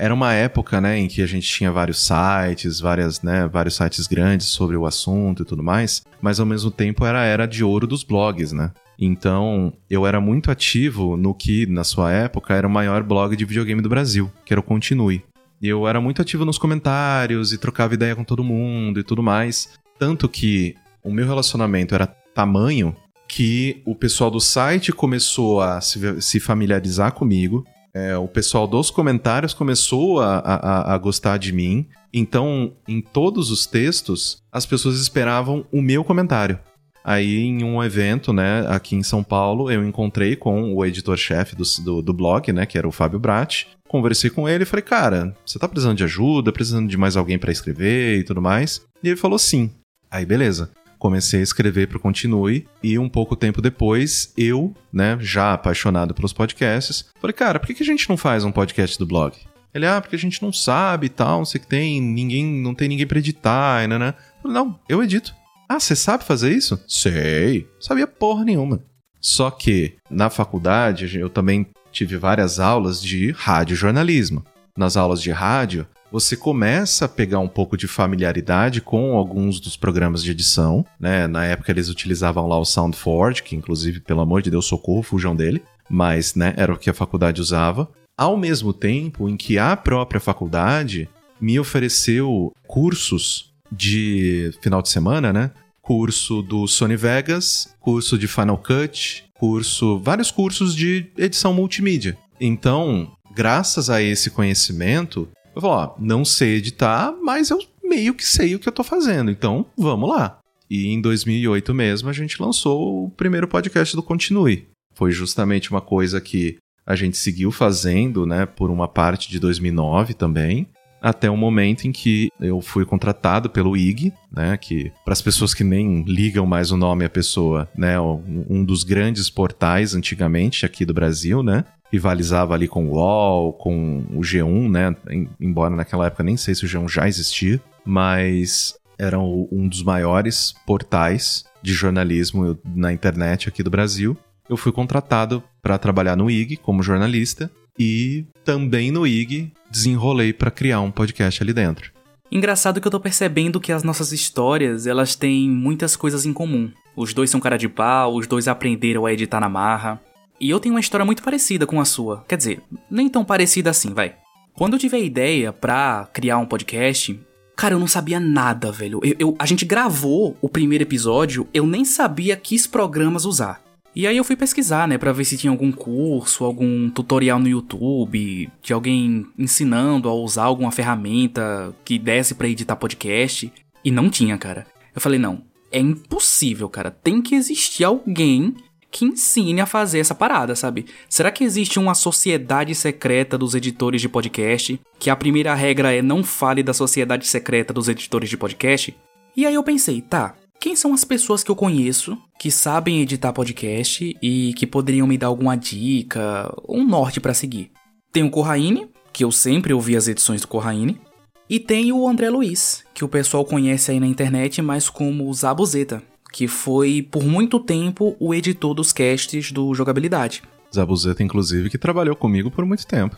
era 0.00 0.14
uma 0.14 0.32
época, 0.32 0.80
né, 0.80 0.98
em 0.98 1.06
que 1.06 1.20
a 1.20 1.26
gente 1.26 1.46
tinha 1.46 1.70
vários 1.70 1.98
sites, 1.98 2.80
várias, 2.80 3.20
né, 3.20 3.46
vários 3.46 3.76
sites 3.76 4.06
grandes 4.06 4.46
sobre 4.46 4.74
o 4.74 4.86
assunto 4.86 5.42
e 5.42 5.44
tudo 5.44 5.62
mais, 5.62 6.02
mas 6.22 6.40
ao 6.40 6.46
mesmo 6.46 6.70
tempo 6.70 7.04
era 7.04 7.20
a 7.20 7.24
era 7.24 7.46
de 7.46 7.62
ouro 7.62 7.86
dos 7.86 8.02
blogs, 8.02 8.50
né? 8.50 8.72
Então, 8.98 9.74
eu 9.90 10.06
era 10.06 10.18
muito 10.18 10.50
ativo 10.50 11.18
no 11.18 11.34
que, 11.34 11.66
na 11.66 11.84
sua 11.84 12.10
época, 12.12 12.54
era 12.54 12.66
o 12.66 12.70
maior 12.70 13.02
blog 13.02 13.36
de 13.36 13.44
videogame 13.44 13.82
do 13.82 13.90
Brasil, 13.90 14.32
que 14.44 14.54
era 14.54 14.60
o 14.60 14.62
Continue. 14.62 15.22
E 15.60 15.68
eu 15.68 15.86
era 15.86 16.00
muito 16.00 16.22
ativo 16.22 16.46
nos 16.46 16.56
comentários 16.56 17.52
e 17.52 17.58
trocava 17.58 17.92
ideia 17.92 18.16
com 18.16 18.24
todo 18.24 18.42
mundo 18.42 19.00
e 19.00 19.02
tudo 19.02 19.22
mais. 19.22 19.70
Tanto 19.98 20.28
que 20.30 20.74
o 21.02 21.12
meu 21.12 21.26
relacionamento 21.26 21.94
era 21.94 22.06
tamanho 22.06 22.96
que 23.28 23.80
o 23.84 23.94
pessoal 23.94 24.30
do 24.30 24.40
site 24.40 24.92
começou 24.92 25.60
a 25.60 25.80
se, 25.80 26.20
se 26.20 26.40
familiarizar 26.40 27.12
comigo. 27.12 27.66
É, 27.92 28.16
o 28.16 28.28
pessoal 28.28 28.66
dos 28.66 28.90
comentários 28.90 29.52
começou 29.52 30.20
a, 30.20 30.38
a, 30.38 30.94
a 30.94 30.98
gostar 30.98 31.38
de 31.38 31.52
mim. 31.52 31.86
Então, 32.12 32.72
em 32.86 33.00
todos 33.00 33.50
os 33.50 33.66
textos, 33.66 34.38
as 34.52 34.64
pessoas 34.64 35.00
esperavam 35.00 35.64
o 35.72 35.82
meu 35.82 36.04
comentário. 36.04 36.58
Aí, 37.02 37.38
em 37.38 37.64
um 37.64 37.82
evento, 37.82 38.32
né, 38.32 38.66
aqui 38.68 38.94
em 38.94 39.02
São 39.02 39.22
Paulo, 39.22 39.70
eu 39.70 39.86
encontrei 39.86 40.36
com 40.36 40.74
o 40.74 40.84
editor-chefe 40.84 41.56
do, 41.56 41.64
do, 41.82 42.02
do, 42.02 42.12
blog, 42.12 42.52
né, 42.52 42.66
que 42.66 42.76
era 42.76 42.86
o 42.86 42.92
Fábio 42.92 43.18
Brat. 43.18 43.64
Conversei 43.88 44.30
com 44.30 44.48
ele 44.48 44.62
e 44.62 44.66
falei, 44.66 44.82
cara, 44.82 45.34
você 45.44 45.58
tá 45.58 45.66
precisando 45.66 45.96
de 45.96 46.04
ajuda, 46.04 46.52
precisando 46.52 46.88
de 46.88 46.96
mais 46.96 47.16
alguém 47.16 47.38
para 47.38 47.50
escrever 47.50 48.18
e 48.18 48.24
tudo 48.24 48.42
mais? 48.42 48.82
E 49.02 49.08
ele 49.08 49.16
falou 49.16 49.38
sim. 49.38 49.70
Aí, 50.10 50.26
beleza. 50.26 50.70
Comecei 51.00 51.40
a 51.40 51.42
escrever 51.42 51.88
pro 51.88 51.98
Continue 51.98 52.68
e 52.82 52.98
um 52.98 53.08
pouco 53.08 53.34
tempo 53.34 53.62
depois, 53.62 54.34
eu, 54.36 54.74
né, 54.92 55.16
já 55.18 55.54
apaixonado 55.54 56.12
pelos 56.12 56.34
podcasts, 56.34 57.06
falei, 57.18 57.32
cara, 57.32 57.58
por 57.58 57.66
que, 57.66 57.82
a 57.82 57.86
gente 57.86 58.06
não 58.06 58.18
faz 58.18 58.44
um 58.44 58.52
podcast 58.52 58.98
do 58.98 59.06
blog? 59.06 59.34
Ele, 59.72 59.86
ah, 59.86 59.98
porque 59.98 60.14
a 60.14 60.18
gente 60.18 60.42
não 60.42 60.52
sabe 60.52 61.06
e 61.06 61.08
tal, 61.08 61.38
não 61.38 61.44
sei 61.46 61.58
o 61.58 61.62
que 61.62 61.70
tem, 61.70 62.02
ninguém, 62.02 62.44
não 62.44 62.74
tem 62.74 62.86
ninguém 62.86 63.06
pra 63.06 63.18
editar, 63.18 63.88
né, 63.88 63.98
né? 63.98 64.14
Falei, 64.42 64.54
não, 64.54 64.78
eu 64.90 65.02
edito. 65.02 65.34
Ah, 65.66 65.80
você 65.80 65.96
sabe 65.96 66.22
fazer 66.22 66.52
isso? 66.52 66.78
Sei. 66.86 67.66
Sabia 67.80 68.06
porra 68.06 68.44
nenhuma. 68.44 68.84
Só 69.18 69.50
que 69.50 69.96
na 70.10 70.28
faculdade 70.28 71.18
eu 71.18 71.30
também 71.30 71.66
tive 71.90 72.18
várias 72.18 72.60
aulas 72.60 73.02
de 73.02 73.30
rádio 73.30 73.74
jornalismo. 73.74 74.44
Nas 74.76 74.98
aulas 74.98 75.22
de 75.22 75.30
rádio, 75.30 75.86
você 76.10 76.36
começa 76.36 77.04
a 77.04 77.08
pegar 77.08 77.38
um 77.38 77.48
pouco 77.48 77.76
de 77.76 77.86
familiaridade 77.86 78.80
com 78.80 79.16
alguns 79.16 79.60
dos 79.60 79.76
programas 79.76 80.22
de 80.22 80.30
edição, 80.30 80.84
né? 80.98 81.26
Na 81.26 81.44
época 81.44 81.70
eles 81.70 81.88
utilizavam 81.88 82.46
lá 82.46 82.58
o 82.58 82.64
SoundForge, 82.64 83.42
que 83.42 83.56
inclusive, 83.56 84.00
pelo 84.00 84.20
amor 84.20 84.42
de 84.42 84.50
Deus, 84.50 84.66
socorro, 84.66 85.02
fujam 85.02 85.36
dele, 85.36 85.62
mas, 85.88 86.34
né, 86.34 86.54
era 86.56 86.72
o 86.72 86.78
que 86.78 86.90
a 86.90 86.94
faculdade 86.94 87.40
usava. 87.40 87.88
Ao 88.16 88.36
mesmo 88.36 88.72
tempo 88.72 89.28
em 89.28 89.36
que 89.36 89.58
a 89.58 89.76
própria 89.76 90.20
faculdade 90.20 91.08
me 91.40 91.58
ofereceu 91.58 92.52
cursos 92.66 93.50
de 93.72 94.52
final 94.60 94.82
de 94.82 94.88
semana, 94.88 95.32
né? 95.32 95.50
Curso 95.80 96.42
do 96.42 96.66
Sony 96.66 96.96
Vegas, 96.96 97.74
curso 97.80 98.18
de 98.18 98.28
Final 98.28 98.58
Cut, 98.58 99.24
curso, 99.38 99.98
vários 99.98 100.30
cursos 100.30 100.74
de 100.74 101.06
edição 101.16 101.54
multimídia. 101.54 102.16
Então, 102.38 103.10
graças 103.34 103.88
a 103.88 104.02
esse 104.02 104.30
conhecimento, 104.30 105.28
eu 105.54 105.60
falo, 105.60 105.74
ó, 105.74 105.94
não 105.98 106.24
sei 106.24 106.56
editar, 106.56 107.14
mas 107.22 107.50
eu 107.50 107.58
meio 107.82 108.14
que 108.14 108.24
sei 108.24 108.54
o 108.54 108.58
que 108.58 108.68
eu 108.68 108.72
tô 108.72 108.84
fazendo, 108.84 109.30
então 109.30 109.66
vamos 109.76 110.08
lá. 110.08 110.38
E 110.68 110.86
em 110.86 111.00
2008 111.00 111.74
mesmo 111.74 112.08
a 112.08 112.12
gente 112.12 112.40
lançou 112.40 113.06
o 113.06 113.10
primeiro 113.10 113.48
podcast 113.48 113.96
do 113.96 114.02
Continue. 114.02 114.68
Foi 114.94 115.10
justamente 115.10 115.70
uma 115.70 115.80
coisa 115.80 116.20
que 116.20 116.58
a 116.86 116.94
gente 116.94 117.16
seguiu 117.16 117.50
fazendo, 117.50 118.26
né, 118.26 118.46
por 118.46 118.70
uma 118.70 118.88
parte 118.88 119.28
de 119.30 119.38
2009 119.38 120.14
também 120.14 120.68
até 121.00 121.30
o 121.30 121.36
momento 121.36 121.86
em 121.86 121.92
que 121.92 122.30
eu 122.40 122.60
fui 122.60 122.84
contratado 122.84 123.48
pelo 123.48 123.76
IG, 123.76 124.12
né, 124.30 124.56
que 124.56 124.92
para 125.04 125.12
as 125.12 125.22
pessoas 125.22 125.54
que 125.54 125.64
nem 125.64 126.02
ligam 126.02 126.46
mais 126.46 126.70
o 126.70 126.76
nome 126.76 127.04
à 127.04 127.10
pessoa, 127.10 127.68
né, 127.76 127.98
um 128.00 128.64
dos 128.64 128.84
grandes 128.84 129.30
portais 129.30 129.94
antigamente 129.94 130.66
aqui 130.66 130.84
do 130.84 130.94
Brasil, 130.94 131.42
né, 131.42 131.64
rivalizava 131.90 132.54
ali 132.54 132.68
com 132.68 132.86
o 132.86 132.92
UOL, 132.92 133.52
com 133.54 134.04
o 134.12 134.20
G1, 134.20 134.70
né, 134.70 134.96
embora 135.40 135.74
naquela 135.74 136.06
época 136.06 136.22
nem 136.22 136.36
sei 136.36 136.54
se 136.54 136.64
o 136.64 136.68
G1 136.68 136.88
já 136.88 137.08
existia, 137.08 137.60
mas 137.84 138.74
era 138.98 139.18
um 139.18 139.66
dos 139.66 139.82
maiores 139.82 140.54
portais 140.66 141.44
de 141.62 141.72
jornalismo 141.72 142.58
na 142.76 142.92
internet 142.92 143.48
aqui 143.48 143.62
do 143.62 143.70
Brasil. 143.70 144.16
Eu 144.48 144.56
fui 144.56 144.72
contratado 144.72 145.42
para 145.62 145.78
trabalhar 145.78 146.16
no 146.16 146.30
IG 146.30 146.58
como 146.58 146.82
jornalista 146.82 147.50
e 147.78 148.26
também 148.44 148.90
no 148.90 149.06
IG 149.06 149.52
desenrolei 149.70 150.32
para 150.32 150.50
criar 150.50 150.80
um 150.80 150.90
podcast 150.90 151.42
ali 151.42 151.52
dentro. 151.52 151.92
Engraçado 152.30 152.80
que 152.80 152.86
eu 152.86 152.92
tô 152.92 153.00
percebendo 153.00 153.60
que 153.60 153.72
as 153.72 153.82
nossas 153.82 154.12
histórias, 154.12 154.86
elas 154.86 155.14
têm 155.14 155.50
muitas 155.50 155.96
coisas 155.96 156.24
em 156.24 156.32
comum. 156.32 156.70
Os 156.96 157.12
dois 157.12 157.30
são 157.30 157.40
cara 157.40 157.56
de 157.56 157.68
pau, 157.68 158.14
os 158.14 158.26
dois 158.26 158.46
aprenderam 158.46 159.06
a 159.06 159.12
editar 159.12 159.40
na 159.40 159.48
marra. 159.48 160.00
E 160.40 160.48
eu 160.48 160.60
tenho 160.60 160.74
uma 160.74 160.80
história 160.80 161.04
muito 161.04 161.22
parecida 161.22 161.66
com 161.66 161.80
a 161.80 161.84
sua. 161.84 162.24
Quer 162.28 162.36
dizer, 162.36 162.62
nem 162.90 163.08
tão 163.08 163.24
parecida 163.24 163.70
assim, 163.70 163.92
vai. 163.92 164.14
Quando 164.54 164.74
eu 164.74 164.78
tive 164.78 164.96
a 164.96 165.00
ideia 165.00 165.52
pra 165.52 166.08
criar 166.12 166.38
um 166.38 166.46
podcast, 166.46 167.18
cara, 167.56 167.74
eu 167.74 167.78
não 167.78 167.88
sabia 167.88 168.20
nada, 168.20 168.70
velho. 168.70 169.00
Eu, 169.02 169.16
eu, 169.18 169.36
a 169.38 169.46
gente 169.46 169.64
gravou 169.64 170.36
o 170.40 170.48
primeiro 170.48 170.84
episódio, 170.84 171.48
eu 171.52 171.66
nem 171.66 171.84
sabia 171.84 172.36
que 172.36 172.68
programas 172.68 173.24
usar. 173.24 173.62
E 173.94 174.06
aí 174.06 174.16
eu 174.16 174.24
fui 174.24 174.36
pesquisar, 174.36 174.86
né, 174.86 174.96
para 174.96 175.12
ver 175.12 175.24
se 175.24 175.36
tinha 175.36 175.50
algum 175.50 175.72
curso, 175.72 176.44
algum 176.44 176.88
tutorial 176.88 177.40
no 177.40 177.48
YouTube, 177.48 178.48
de 178.62 178.72
alguém 178.72 179.26
ensinando 179.36 180.08
a 180.08 180.14
usar 180.14 180.44
alguma 180.44 180.70
ferramenta 180.70 181.74
que 181.84 181.98
desse 181.98 182.34
para 182.34 182.48
editar 182.48 182.76
podcast, 182.76 183.52
e 183.84 183.90
não 183.90 184.08
tinha, 184.08 184.38
cara. 184.38 184.66
Eu 184.94 185.00
falei, 185.00 185.18
não, 185.18 185.42
é 185.72 185.80
impossível, 185.80 186.68
cara. 186.68 186.90
Tem 186.90 187.20
que 187.20 187.34
existir 187.34 187.84
alguém 187.84 188.54
que 188.90 189.04
ensine 189.04 189.60
a 189.60 189.66
fazer 189.66 190.00
essa 190.00 190.14
parada, 190.14 190.54
sabe? 190.56 190.86
Será 191.08 191.30
que 191.30 191.44
existe 191.44 191.78
uma 191.78 191.94
sociedade 191.94 192.74
secreta 192.74 193.38
dos 193.38 193.54
editores 193.54 194.00
de 194.00 194.08
podcast? 194.08 194.80
Que 194.98 195.10
a 195.10 195.16
primeira 195.16 195.54
regra 195.54 195.94
é 195.94 196.02
não 196.02 196.24
fale 196.24 196.62
da 196.62 196.74
sociedade 196.74 197.26
secreta 197.26 197.72
dos 197.72 197.88
editores 197.88 198.28
de 198.28 198.36
podcast? 198.36 198.96
E 199.36 199.46
aí 199.46 199.54
eu 199.54 199.62
pensei, 199.62 200.00
tá, 200.00 200.34
quem 200.60 200.76
são 200.76 200.92
as 200.92 201.04
pessoas 201.04 201.42
que 201.42 201.50
eu 201.50 201.56
conheço 201.56 202.18
que 202.38 202.50
sabem 202.50 203.00
editar 203.00 203.32
podcast 203.32 204.16
e 204.20 204.52
que 204.54 204.66
poderiam 204.66 205.06
me 205.06 205.16
dar 205.16 205.28
alguma 205.28 205.56
dica, 205.56 206.54
um 206.68 206.86
norte 206.86 207.18
para 207.18 207.32
seguir? 207.32 207.70
Tem 208.12 208.22
o 208.22 208.30
Corraine, 208.30 208.88
que 209.10 209.24
eu 209.24 209.32
sempre 209.32 209.72
ouvi 209.72 209.96
as 209.96 210.06
edições 210.06 210.42
do 210.42 210.48
Corraine, 210.48 211.00
e 211.48 211.58
tem 211.58 211.92
o 211.92 212.06
André 212.06 212.28
Luiz, 212.28 212.84
que 212.92 213.04
o 213.04 213.08
pessoal 213.08 213.44
conhece 213.44 213.90
aí 213.90 213.98
na 213.98 214.06
internet 214.06 214.60
mais 214.60 214.90
como 214.90 215.32
Zabuzeta, 215.32 216.02
que 216.30 216.46
foi 216.46 217.02
por 217.10 217.24
muito 217.24 217.58
tempo 217.58 218.14
o 218.20 218.34
editor 218.34 218.74
dos 218.74 218.92
casts 218.92 219.50
do 219.50 219.74
Jogabilidade. 219.74 220.42
Zabuzeta, 220.72 221.22
inclusive, 221.22 221.70
que 221.70 221.78
trabalhou 221.78 222.14
comigo 222.14 222.50
por 222.50 222.66
muito 222.66 222.86
tempo. 222.86 223.16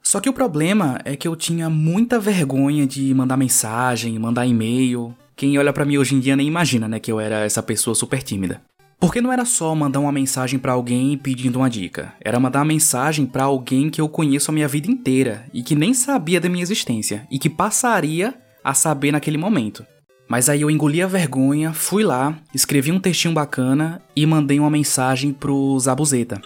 Só 0.00 0.20
que 0.20 0.28
o 0.28 0.32
problema 0.32 1.00
é 1.04 1.16
que 1.16 1.26
eu 1.26 1.34
tinha 1.34 1.68
muita 1.68 2.20
vergonha 2.20 2.86
de 2.86 3.12
mandar 3.14 3.36
mensagem, 3.36 4.18
mandar 4.18 4.46
e-mail, 4.46 5.14
quem 5.36 5.58
olha 5.58 5.72
para 5.72 5.84
mim 5.84 5.98
hoje 5.98 6.14
em 6.14 6.20
dia 6.20 6.36
nem 6.36 6.46
imagina, 6.46 6.88
né, 6.88 6.98
que 6.98 7.10
eu 7.10 7.18
era 7.18 7.44
essa 7.44 7.62
pessoa 7.62 7.94
super 7.94 8.22
tímida. 8.22 8.62
Porque 9.00 9.20
não 9.20 9.32
era 9.32 9.44
só 9.44 9.74
mandar 9.74 10.00
uma 10.00 10.12
mensagem 10.12 10.58
para 10.58 10.72
alguém 10.72 11.18
pedindo 11.18 11.58
uma 11.58 11.68
dica, 11.68 12.14
era 12.20 12.40
mandar 12.40 12.60
uma 12.60 12.64
mensagem 12.64 13.26
para 13.26 13.44
alguém 13.44 13.90
que 13.90 14.00
eu 14.00 14.08
conheço 14.08 14.50
a 14.50 14.54
minha 14.54 14.68
vida 14.68 14.90
inteira 14.90 15.44
e 15.52 15.62
que 15.62 15.74
nem 15.74 15.92
sabia 15.92 16.40
da 16.40 16.48
minha 16.48 16.62
existência 16.62 17.26
e 17.30 17.38
que 17.38 17.50
passaria 17.50 18.34
a 18.62 18.72
saber 18.72 19.12
naquele 19.12 19.36
momento. 19.36 19.84
Mas 20.26 20.48
aí 20.48 20.62
eu 20.62 20.70
engoli 20.70 21.02
a 21.02 21.06
vergonha, 21.06 21.72
fui 21.72 22.02
lá, 22.02 22.38
escrevi 22.54 22.90
um 22.90 22.98
textinho 22.98 23.34
bacana 23.34 24.00
e 24.16 24.24
mandei 24.24 24.58
uma 24.58 24.70
mensagem 24.70 25.32
pro 25.32 25.78
Zabuzeta. 25.78 26.40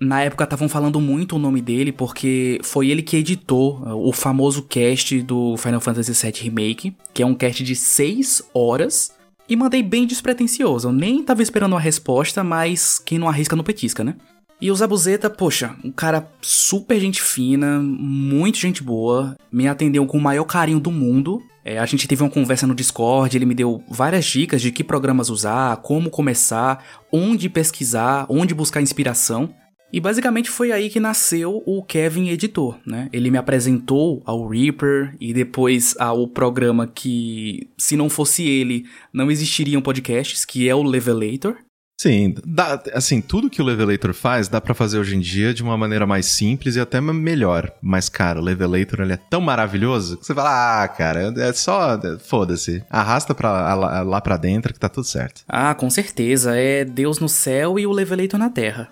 Na 0.00 0.22
época 0.22 0.44
estavam 0.44 0.68
falando 0.68 1.00
muito 1.00 1.36
o 1.36 1.38
nome 1.38 1.62
dele 1.62 1.92
porque 1.92 2.58
foi 2.62 2.88
ele 2.88 3.02
que 3.02 3.16
editou 3.16 3.78
uh, 3.80 4.08
o 4.08 4.12
famoso 4.12 4.62
cast 4.62 5.22
do 5.22 5.56
Final 5.56 5.80
Fantasy 5.80 6.12
VII 6.12 6.42
Remake, 6.42 6.96
que 7.12 7.22
é 7.22 7.26
um 7.26 7.34
cast 7.34 7.62
de 7.62 7.74
6 7.74 8.50
horas. 8.52 9.12
E 9.48 9.56
mandei 9.56 9.82
bem 9.82 10.06
despretensioso, 10.06 10.88
eu 10.88 10.92
nem 10.92 11.22
tava 11.22 11.42
esperando 11.42 11.74
uma 11.74 11.80
resposta, 11.80 12.42
mas 12.42 12.98
quem 12.98 13.18
não 13.18 13.28
arrisca 13.28 13.54
não 13.54 13.62
petisca, 13.62 14.02
né? 14.02 14.16
E 14.60 14.70
o 14.70 14.74
Zabuzeta, 14.74 15.28
poxa, 15.28 15.76
um 15.84 15.90
cara 15.90 16.26
super 16.40 16.98
gente 16.98 17.20
fina, 17.20 17.78
muito 17.80 18.56
gente 18.56 18.82
boa, 18.82 19.36
me 19.52 19.68
atendeu 19.68 20.06
com 20.06 20.16
o 20.16 20.20
maior 20.20 20.44
carinho 20.44 20.80
do 20.80 20.90
mundo. 20.90 21.42
É, 21.62 21.78
a 21.78 21.84
gente 21.84 22.08
teve 22.08 22.22
uma 22.22 22.30
conversa 22.30 22.66
no 22.66 22.74
Discord, 22.74 23.36
ele 23.36 23.44
me 23.44 23.54
deu 23.54 23.82
várias 23.88 24.24
dicas 24.24 24.62
de 24.62 24.72
que 24.72 24.82
programas 24.82 25.28
usar, 25.28 25.76
como 25.78 26.08
começar, 26.08 26.82
onde 27.12 27.50
pesquisar, 27.50 28.24
onde 28.28 28.54
buscar 28.54 28.80
inspiração. 28.80 29.54
E 29.94 30.00
basicamente 30.00 30.50
foi 30.50 30.72
aí 30.72 30.90
que 30.90 30.98
nasceu 30.98 31.62
o 31.64 31.80
Kevin 31.80 32.28
Editor, 32.30 32.76
né? 32.84 33.08
Ele 33.12 33.30
me 33.30 33.38
apresentou 33.38 34.24
ao 34.26 34.48
Reaper 34.48 35.14
e 35.20 35.32
depois 35.32 35.94
ao 36.00 36.26
programa 36.26 36.84
que, 36.92 37.68
se 37.78 37.96
não 37.96 38.10
fosse 38.10 38.42
ele, 38.42 38.86
não 39.12 39.30
existiriam 39.30 39.80
podcasts, 39.80 40.44
que 40.44 40.68
é 40.68 40.74
o 40.74 40.82
Levelator. 40.82 41.54
Sim, 42.00 42.34
dá, 42.44 42.82
assim, 42.92 43.20
tudo 43.20 43.48
que 43.48 43.62
o 43.62 43.64
Levelator 43.64 44.12
faz 44.12 44.48
dá 44.48 44.60
para 44.60 44.74
fazer 44.74 44.98
hoje 44.98 45.14
em 45.14 45.20
dia 45.20 45.54
de 45.54 45.62
uma 45.62 45.78
maneira 45.78 46.04
mais 46.04 46.26
simples 46.26 46.74
e 46.74 46.80
até 46.80 47.00
melhor. 47.00 47.72
Mas, 47.80 48.08
cara, 48.08 48.40
o 48.40 48.42
Levelator 48.42 49.00
ele 49.00 49.12
é 49.12 49.16
tão 49.16 49.40
maravilhoso 49.40 50.16
que 50.16 50.26
você 50.26 50.34
fala, 50.34 50.82
ah, 50.82 50.88
cara, 50.88 51.32
é 51.36 51.52
só, 51.52 51.96
foda-se, 52.18 52.82
arrasta 52.90 53.32
pra, 53.32 53.72
lá, 53.76 54.02
lá 54.02 54.20
pra 54.20 54.36
dentro 54.36 54.74
que 54.74 54.80
tá 54.80 54.88
tudo 54.88 55.06
certo. 55.06 55.42
Ah, 55.46 55.72
com 55.72 55.88
certeza, 55.88 56.56
é 56.56 56.84
Deus 56.84 57.20
no 57.20 57.28
céu 57.28 57.78
e 57.78 57.86
o 57.86 57.92
Levelator 57.92 58.40
na 58.40 58.50
terra. 58.50 58.90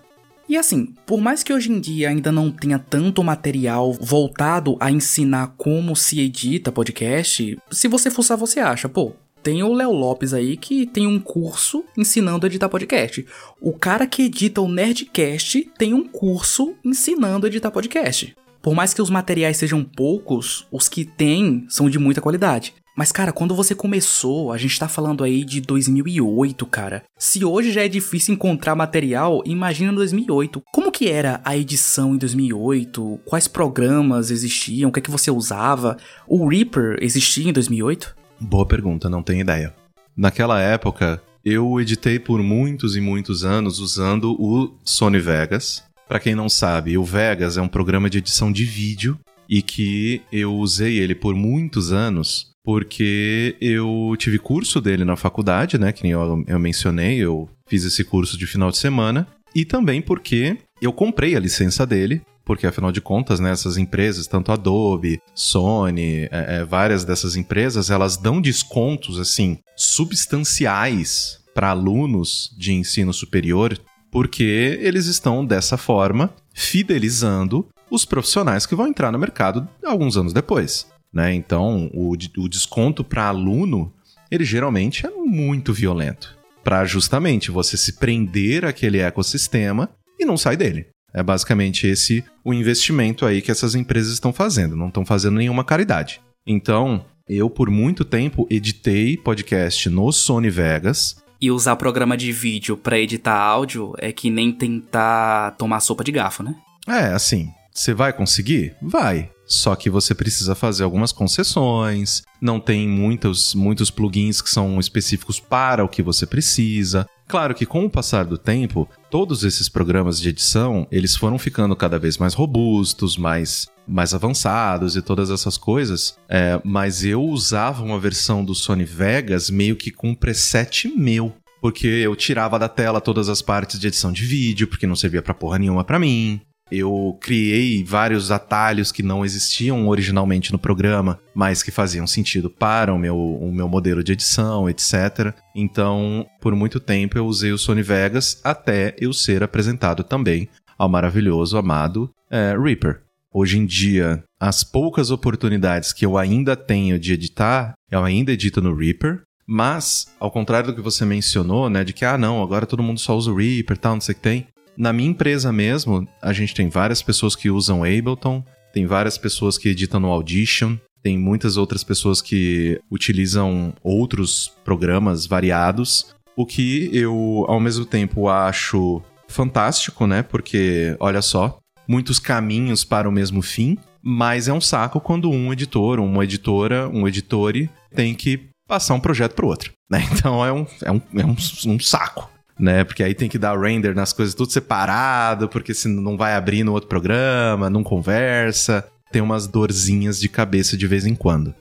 E 0.53 0.57
assim, 0.59 0.94
por 1.07 1.18
mais 1.18 1.42
que 1.42 1.50
hoje 1.50 1.72
em 1.72 1.80
dia 1.80 2.11
ainda 2.11 2.30
não 2.30 2.50
tenha 2.50 2.78
tanto 2.78 3.24
material 3.24 3.90
voltado 3.94 4.76
a 4.78 4.90
ensinar 4.90 5.55
como 5.57 5.96
se 5.96 6.20
edita 6.20 6.70
podcast, 6.70 7.59
se 7.70 7.88
você 7.88 8.11
fuçar, 8.11 8.36
você 8.36 8.61
acha, 8.61 8.86
pô, 8.86 9.14
tem 9.42 9.62
o 9.62 9.72
Léo 9.72 9.92
Lopes 9.92 10.34
aí 10.34 10.59
que 10.59 10.84
tem 10.84 11.07
um 11.07 11.18
curso 11.18 11.82
ensinando 11.96 12.44
a 12.44 12.50
editar 12.50 12.68
podcast. 12.68 13.24
O 13.62 13.72
cara 13.72 14.07
que 14.07 14.24
edita 14.24 14.61
o 14.61 14.68
Nerdcast 14.68 15.70
tem 15.78 15.94
um 15.94 16.07
curso 16.07 16.74
ensinando 16.84 17.46
a 17.46 17.48
editar 17.48 17.70
podcast. 17.70 18.36
Por 18.61 18.74
mais 18.74 18.92
que 18.92 19.00
os 19.00 19.09
materiais 19.09 19.57
sejam 19.57 19.82
poucos, 19.82 20.66
os 20.70 20.86
que 20.86 21.07
tem 21.07 21.64
são 21.70 21.88
de 21.88 21.98
muita 21.98 22.20
qualidade. 22.20 22.74
Mas, 22.95 23.11
cara, 23.11 23.32
quando 23.32 23.55
você 23.55 23.74
começou, 23.74 24.53
a 24.53 24.59
gente 24.59 24.78
tá 24.78 24.86
falando 24.86 25.24
aí 25.24 25.45
de 25.45 25.62
2008, 25.62 26.66
cara. 26.66 27.03
Se 27.16 27.43
hoje 27.43 27.72
já 27.72 27.82
é 27.82 27.88
difícil 27.88 28.34
encontrar 28.34 28.74
material, 28.74 29.43
imagina 29.47 29.93
2008. 29.95 30.62
Como 30.70 30.93
que 30.93 31.09
era 31.09 31.40
a 31.43 31.57
edição 31.57 32.14
em 32.14 32.18
2008? 32.18 33.20
Quais 33.24 33.49
programas 33.49 34.30
existiam? 34.30 34.90
O 34.90 34.93
que 34.93 34.99
é 34.99 35.03
que 35.03 35.11
você 35.11 35.30
usava? 35.30 35.97
O 36.28 36.47
Reaper 36.47 36.99
existia 37.01 37.49
em 37.49 37.53
2008? 37.53 38.14
Boa 38.38 38.66
pergunta, 38.66 39.09
não 39.09 39.22
tenho 39.22 39.40
ideia. 39.40 39.74
Naquela 40.14 40.61
época, 40.61 41.22
eu 41.43 41.80
editei 41.80 42.18
por 42.18 42.43
muitos 42.43 42.95
e 42.95 43.01
muitos 43.01 43.43
anos 43.43 43.78
usando 43.78 44.36
o 44.38 44.70
Sony 44.84 45.18
Vegas. 45.18 45.82
Para 46.07 46.20
quem 46.20 46.34
não 46.34 46.49
sabe, 46.51 46.99
o 46.99 47.05
Vegas 47.05 47.57
é 47.57 47.62
um 47.62 47.68
programa 47.68 48.11
de 48.11 48.18
edição 48.18 48.53
de 48.53 48.66
vídeo 48.66 49.18
e 49.49 49.62
que 49.62 50.20
eu 50.30 50.55
usei 50.55 50.99
ele 50.99 51.14
por 51.14 51.34
muitos 51.34 51.90
anos 51.90 52.51
porque 52.65 53.57
eu 53.61 54.15
tive 54.19 54.39
curso 54.39 54.81
dele 54.81 55.05
na 55.05 55.17
faculdade, 55.17 55.79
né? 55.79 55.93
Que 55.93 56.03
nem 56.03 56.13
eu, 56.13 56.45
eu 56.47 56.59
mencionei, 56.59 57.19
eu 57.19 57.49
fiz 57.67 57.85
esse 57.85 58.05
curso 58.05 58.39
de 58.39 58.47
final 58.47 58.71
de 58.71 58.79
semana. 58.79 59.27
E 59.55 59.65
também 59.65 60.01
porque 60.01 60.57
eu 60.81 60.93
comprei 60.93 61.37
a 61.37 61.41
licença 61.41 61.87
dele, 61.87 62.23
porque 62.45 62.67
afinal 62.67 62.91
de 62.91 63.01
contas, 63.01 63.39
né, 63.39 63.51
essas 63.51 63.77
empresas, 63.77 64.27
tanto 64.27 64.51
Adobe, 64.51 65.21
Sony, 65.35 66.29
é, 66.31 66.59
é, 66.61 66.65
várias 66.65 67.05
dessas 67.05 67.37
empresas, 67.37 67.91
elas 67.91 68.17
dão 68.17 68.41
descontos 68.41 69.21
assim 69.21 69.59
substanciais 69.77 71.41
para 71.55 71.71
alunos 71.71 72.55
de 72.57 72.73
ensino 72.73 73.13
superior, 73.13 73.79
porque 74.11 74.79
eles 74.81 75.07
estão 75.07 75.45
dessa 75.45 75.77
forma 75.77 76.35
fidelizando 76.55 77.67
os 77.91 78.05
profissionais 78.05 78.65
que 78.65 78.75
vão 78.75 78.87
entrar 78.87 79.13
no 79.13 79.19
mercado 79.19 79.69
alguns 79.85 80.17
anos 80.17 80.33
depois. 80.33 80.87
Né? 81.13 81.35
Então, 81.35 81.91
o, 81.93 82.13
o 82.13 82.49
desconto 82.49 83.05
para 83.05 83.27
aluno, 83.27 83.93
ele 84.31 84.45
geralmente 84.45 85.07
é 85.07 85.11
muito 85.11 85.73
violento. 85.73 86.37
Para 86.65 86.85
justamente 86.85 87.51
você 87.51 87.77
se 87.77 87.95
prender 87.95 88.65
àquele 88.65 88.99
ecossistema 88.99 89.91
e 90.19 90.25
não 90.25 90.37
sair 90.37 90.57
dele. 90.57 90.87
É 91.13 91.23
basicamente 91.23 91.87
esse 91.87 92.25
o 92.45 92.55
investimento 92.55 93.27
aí 93.27 93.43
que 93.43 93.51
essas 93.51 93.75
empresas 93.75 94.15
estão 94.15 94.33
fazendo, 94.33 94.77
não 94.77 94.89
estão 94.89 95.05
fazendo 95.05 95.37
nenhuma 95.37 95.65
caridade. 95.65 96.21
Então, 96.47 97.05
eu 97.29 97.51
por 97.51 97.71
muito 97.71 98.05
tempo 98.05 98.47
editei 98.51 99.17
podcast 99.17 99.91
no 99.91 100.11
Sony 100.11 100.49
Vegas. 100.49 101.17
E 101.41 101.51
usar 101.51 101.77
programa 101.77 102.17
de 102.17 102.33
vídeo 102.33 102.77
para 102.77 102.99
editar 102.99 103.37
áudio 103.37 103.93
é 103.99 104.13
que 104.13 104.31
nem 104.31 104.53
tentar 104.53 105.53
tomar 105.59 105.81
sopa 105.81 106.03
de 106.05 106.13
garfo, 106.13 106.43
né? 106.43 106.55
É, 106.89 107.13
assim, 107.13 107.51
você 107.73 107.93
vai 107.93 108.13
conseguir? 108.13 108.75
Vai. 108.81 109.31
Só 109.53 109.76
que 109.76 109.90
você 109.90 110.14
precisa 110.14 110.55
fazer 110.55 110.82
algumas 110.82 111.12
concessões, 111.12 112.22
não 112.40 112.59
tem 112.59 112.88
muitos, 112.88 113.55
muitos 113.55 113.90
plugins 113.90 114.40
que 114.40 114.48
são 114.48 114.80
específicos 114.80 115.38
para 115.38 115.84
o 115.84 115.88
que 115.88 116.03
você 116.03 116.26
precisa. 116.26 117.07
Claro 117.28 117.55
que 117.55 117.66
com 117.66 117.84
o 117.84 117.90
passar 117.90 118.24
do 118.24 118.38
tempo, 118.38 118.88
todos 119.11 119.44
esses 119.44 119.68
programas 119.68 120.18
de 120.18 120.30
edição, 120.30 120.86
eles 120.90 121.14
foram 121.14 121.38
ficando 121.38 121.76
cada 121.76 121.98
vez 121.98 122.16
mais 122.16 122.34
robustos, 122.34 123.16
mais 123.16 123.70
mais 123.84 124.14
avançados 124.14 124.94
e 124.94 125.03
todas 125.03 125.28
essas 125.28 125.59
coisas, 125.59 126.16
é, 126.28 126.61
mas 126.64 127.05
eu 127.05 127.20
usava 127.20 127.82
uma 127.82 127.98
versão 127.98 128.44
do 128.44 128.55
Sony 128.55 128.84
Vegas 128.84 129.50
meio 129.50 129.74
que 129.74 129.90
com 129.90 130.14
preset 130.14 130.86
meu 130.86 131.34
porque 131.61 131.86
eu 131.86 132.16
tirava 132.16 132.59
da 132.59 132.68
tela 132.68 133.00
todas 133.00 133.28
as 133.28 133.40
partes 133.40 133.78
de 133.78 133.86
edição 133.86 134.12
de 134.12 134.24
vídeo, 134.24 134.66
porque 134.66 134.86
não 134.86 134.96
servia 134.96 135.22
para 135.22 135.32
porra 135.32 135.61
nenhuma 135.61 135.84
para 135.84 135.98
mim. 135.98 136.40
Eu 136.75 137.18
criei 137.20 137.85
vários 137.85 138.31
atalhos 138.31 138.91
que 138.91 139.03
não 139.03 139.27
existiam 139.27 139.87
originalmente 139.89 140.51
no 140.53 140.59
programa, 140.59 141.20
mas 141.35 141.62
que 141.62 141.70
faziam 141.70 142.07
sentido 142.07 142.49
para 142.49 142.95
o 142.95 142.99
meu, 142.99 143.14
o 143.14 143.53
meu 143.53 143.68
modelo 143.68 144.03
de 144.03 144.12
edição, 144.12 144.70
etc. 144.70 145.35
Então, 145.55 146.27
por 146.41 146.57
muito 146.57 146.81
tempo 146.81 147.18
eu 147.18 147.27
usei 147.27 147.53
o 147.53 147.59
Sony 147.59 147.83
Vegas 147.83 148.41
até 148.43 148.97
eu 148.99 149.12
ser 149.12 149.43
apresentado 149.43 150.03
também 150.03 150.49
ao 150.79 150.89
maravilhoso, 150.89 151.59
amado 151.59 152.11
é, 152.31 152.57
Reaper. 152.57 153.03
Hoje 153.31 153.59
em 153.59 153.66
dia, 153.66 154.25
as 154.41 154.64
poucas 154.64 155.11
oportunidades 155.11 155.93
que 155.93 156.07
eu 156.07 156.16
ainda 156.16 156.57
tenho 156.57 156.99
de 156.99 157.12
editar, 157.12 157.75
eu 157.91 158.03
ainda 158.03 158.33
edito 158.33 158.62
no 158.62 158.75
Reaper, 158.75 159.20
mas, 159.47 160.07
ao 160.18 160.31
contrário 160.31 160.70
do 160.70 160.75
que 160.75 160.81
você 160.81 161.05
mencionou, 161.05 161.68
né, 161.68 161.85
de 161.85 161.93
que, 161.93 162.07
ah, 162.07 162.16
não, 162.16 162.43
agora 162.43 162.64
todo 162.64 162.83
mundo 162.83 162.99
só 162.99 163.14
usa 163.14 163.31
o 163.31 163.37
Reaper 163.37 163.77
e 163.77 163.81
tal, 163.81 163.93
não 163.93 164.01
sei 164.01 164.14
o 164.14 164.16
que 164.16 164.23
tem. 164.23 164.47
Na 164.77 164.93
minha 164.93 165.11
empresa 165.11 165.53
mesmo, 165.53 166.07
a 166.20 166.33
gente 166.33 166.55
tem 166.55 166.68
várias 166.68 167.03
pessoas 167.03 167.37
que 167.37 167.51
usam 167.51 167.85
Ableton, 167.85 168.43
tem 168.73 168.87
várias 168.87 169.18
pessoas 169.18 169.59
que 169.59 169.68
editam 169.68 170.01
no 170.01 170.09
Audition, 170.11 170.77
tem 171.03 171.18
muitas 171.18 171.57
outras 171.57 171.85
pessoas 171.85 172.23
que 172.23 172.81
utilizam 172.91 173.75
outros 173.83 174.53
programas 174.64 175.27
variados, 175.27 176.14
o 176.37 176.47
que 176.47 176.89
eu, 176.93 177.45
ao 177.49 177.61
mesmo 177.61 177.85
tempo, 177.85 178.29
acho 178.29 179.03
fantástico, 179.29 180.07
né? 180.07 180.23
Porque, 180.23 180.97
olha 181.01 181.20
só, 181.20 181.59
muitos 181.87 182.18
caminhos 182.18 182.85
para 182.85 183.09
o 183.09 183.12
mesmo 183.12 183.43
fim, 183.43 183.77
mas 184.03 184.49
é 184.49 184.53
um 184.53 184.61
saco 184.61 185.01
quando 185.01 185.31
um 185.31 185.53
editor, 185.53 186.01
uma 186.01 186.25
editora, 186.25 186.89
um 186.89 187.07
editore 187.07 187.68
tem 187.95 188.14
que 188.14 188.49
passar 188.66 188.95
um 188.95 189.01
projeto 189.01 189.35
para 189.35 189.45
o 189.45 189.49
outro, 189.49 189.73
né? 189.91 190.09
Então 190.12 190.45
é 190.45 190.53
um, 190.53 190.66
é 190.83 190.91
um, 190.91 191.03
é 191.16 191.27
um, 191.27 191.37
um 191.66 191.79
saco 191.79 192.32
né? 192.63 192.85
Porque 192.85 193.03
aí 193.03 193.13
tem 193.13 193.29
que 193.29 193.39
dar 193.39 193.59
render 193.59 193.93
nas 193.93 194.13
coisas 194.13 194.35
tudo 194.35 194.53
separado, 194.53 195.49
porque 195.49 195.75
senão 195.75 196.01
não 196.01 196.17
vai 196.17 196.35
abrir 196.35 196.63
no 196.63 196.73
outro 196.73 196.89
programa, 196.89 197.69
não 197.69 197.83
conversa. 197.83 198.87
Tem 199.11 199.21
umas 199.21 199.49
dorzinhas 199.49 200.21
de 200.21 200.29
cabeça 200.29 200.77
de 200.77 200.87
vez 200.87 201.05
em 201.05 201.15
quando. 201.15 201.53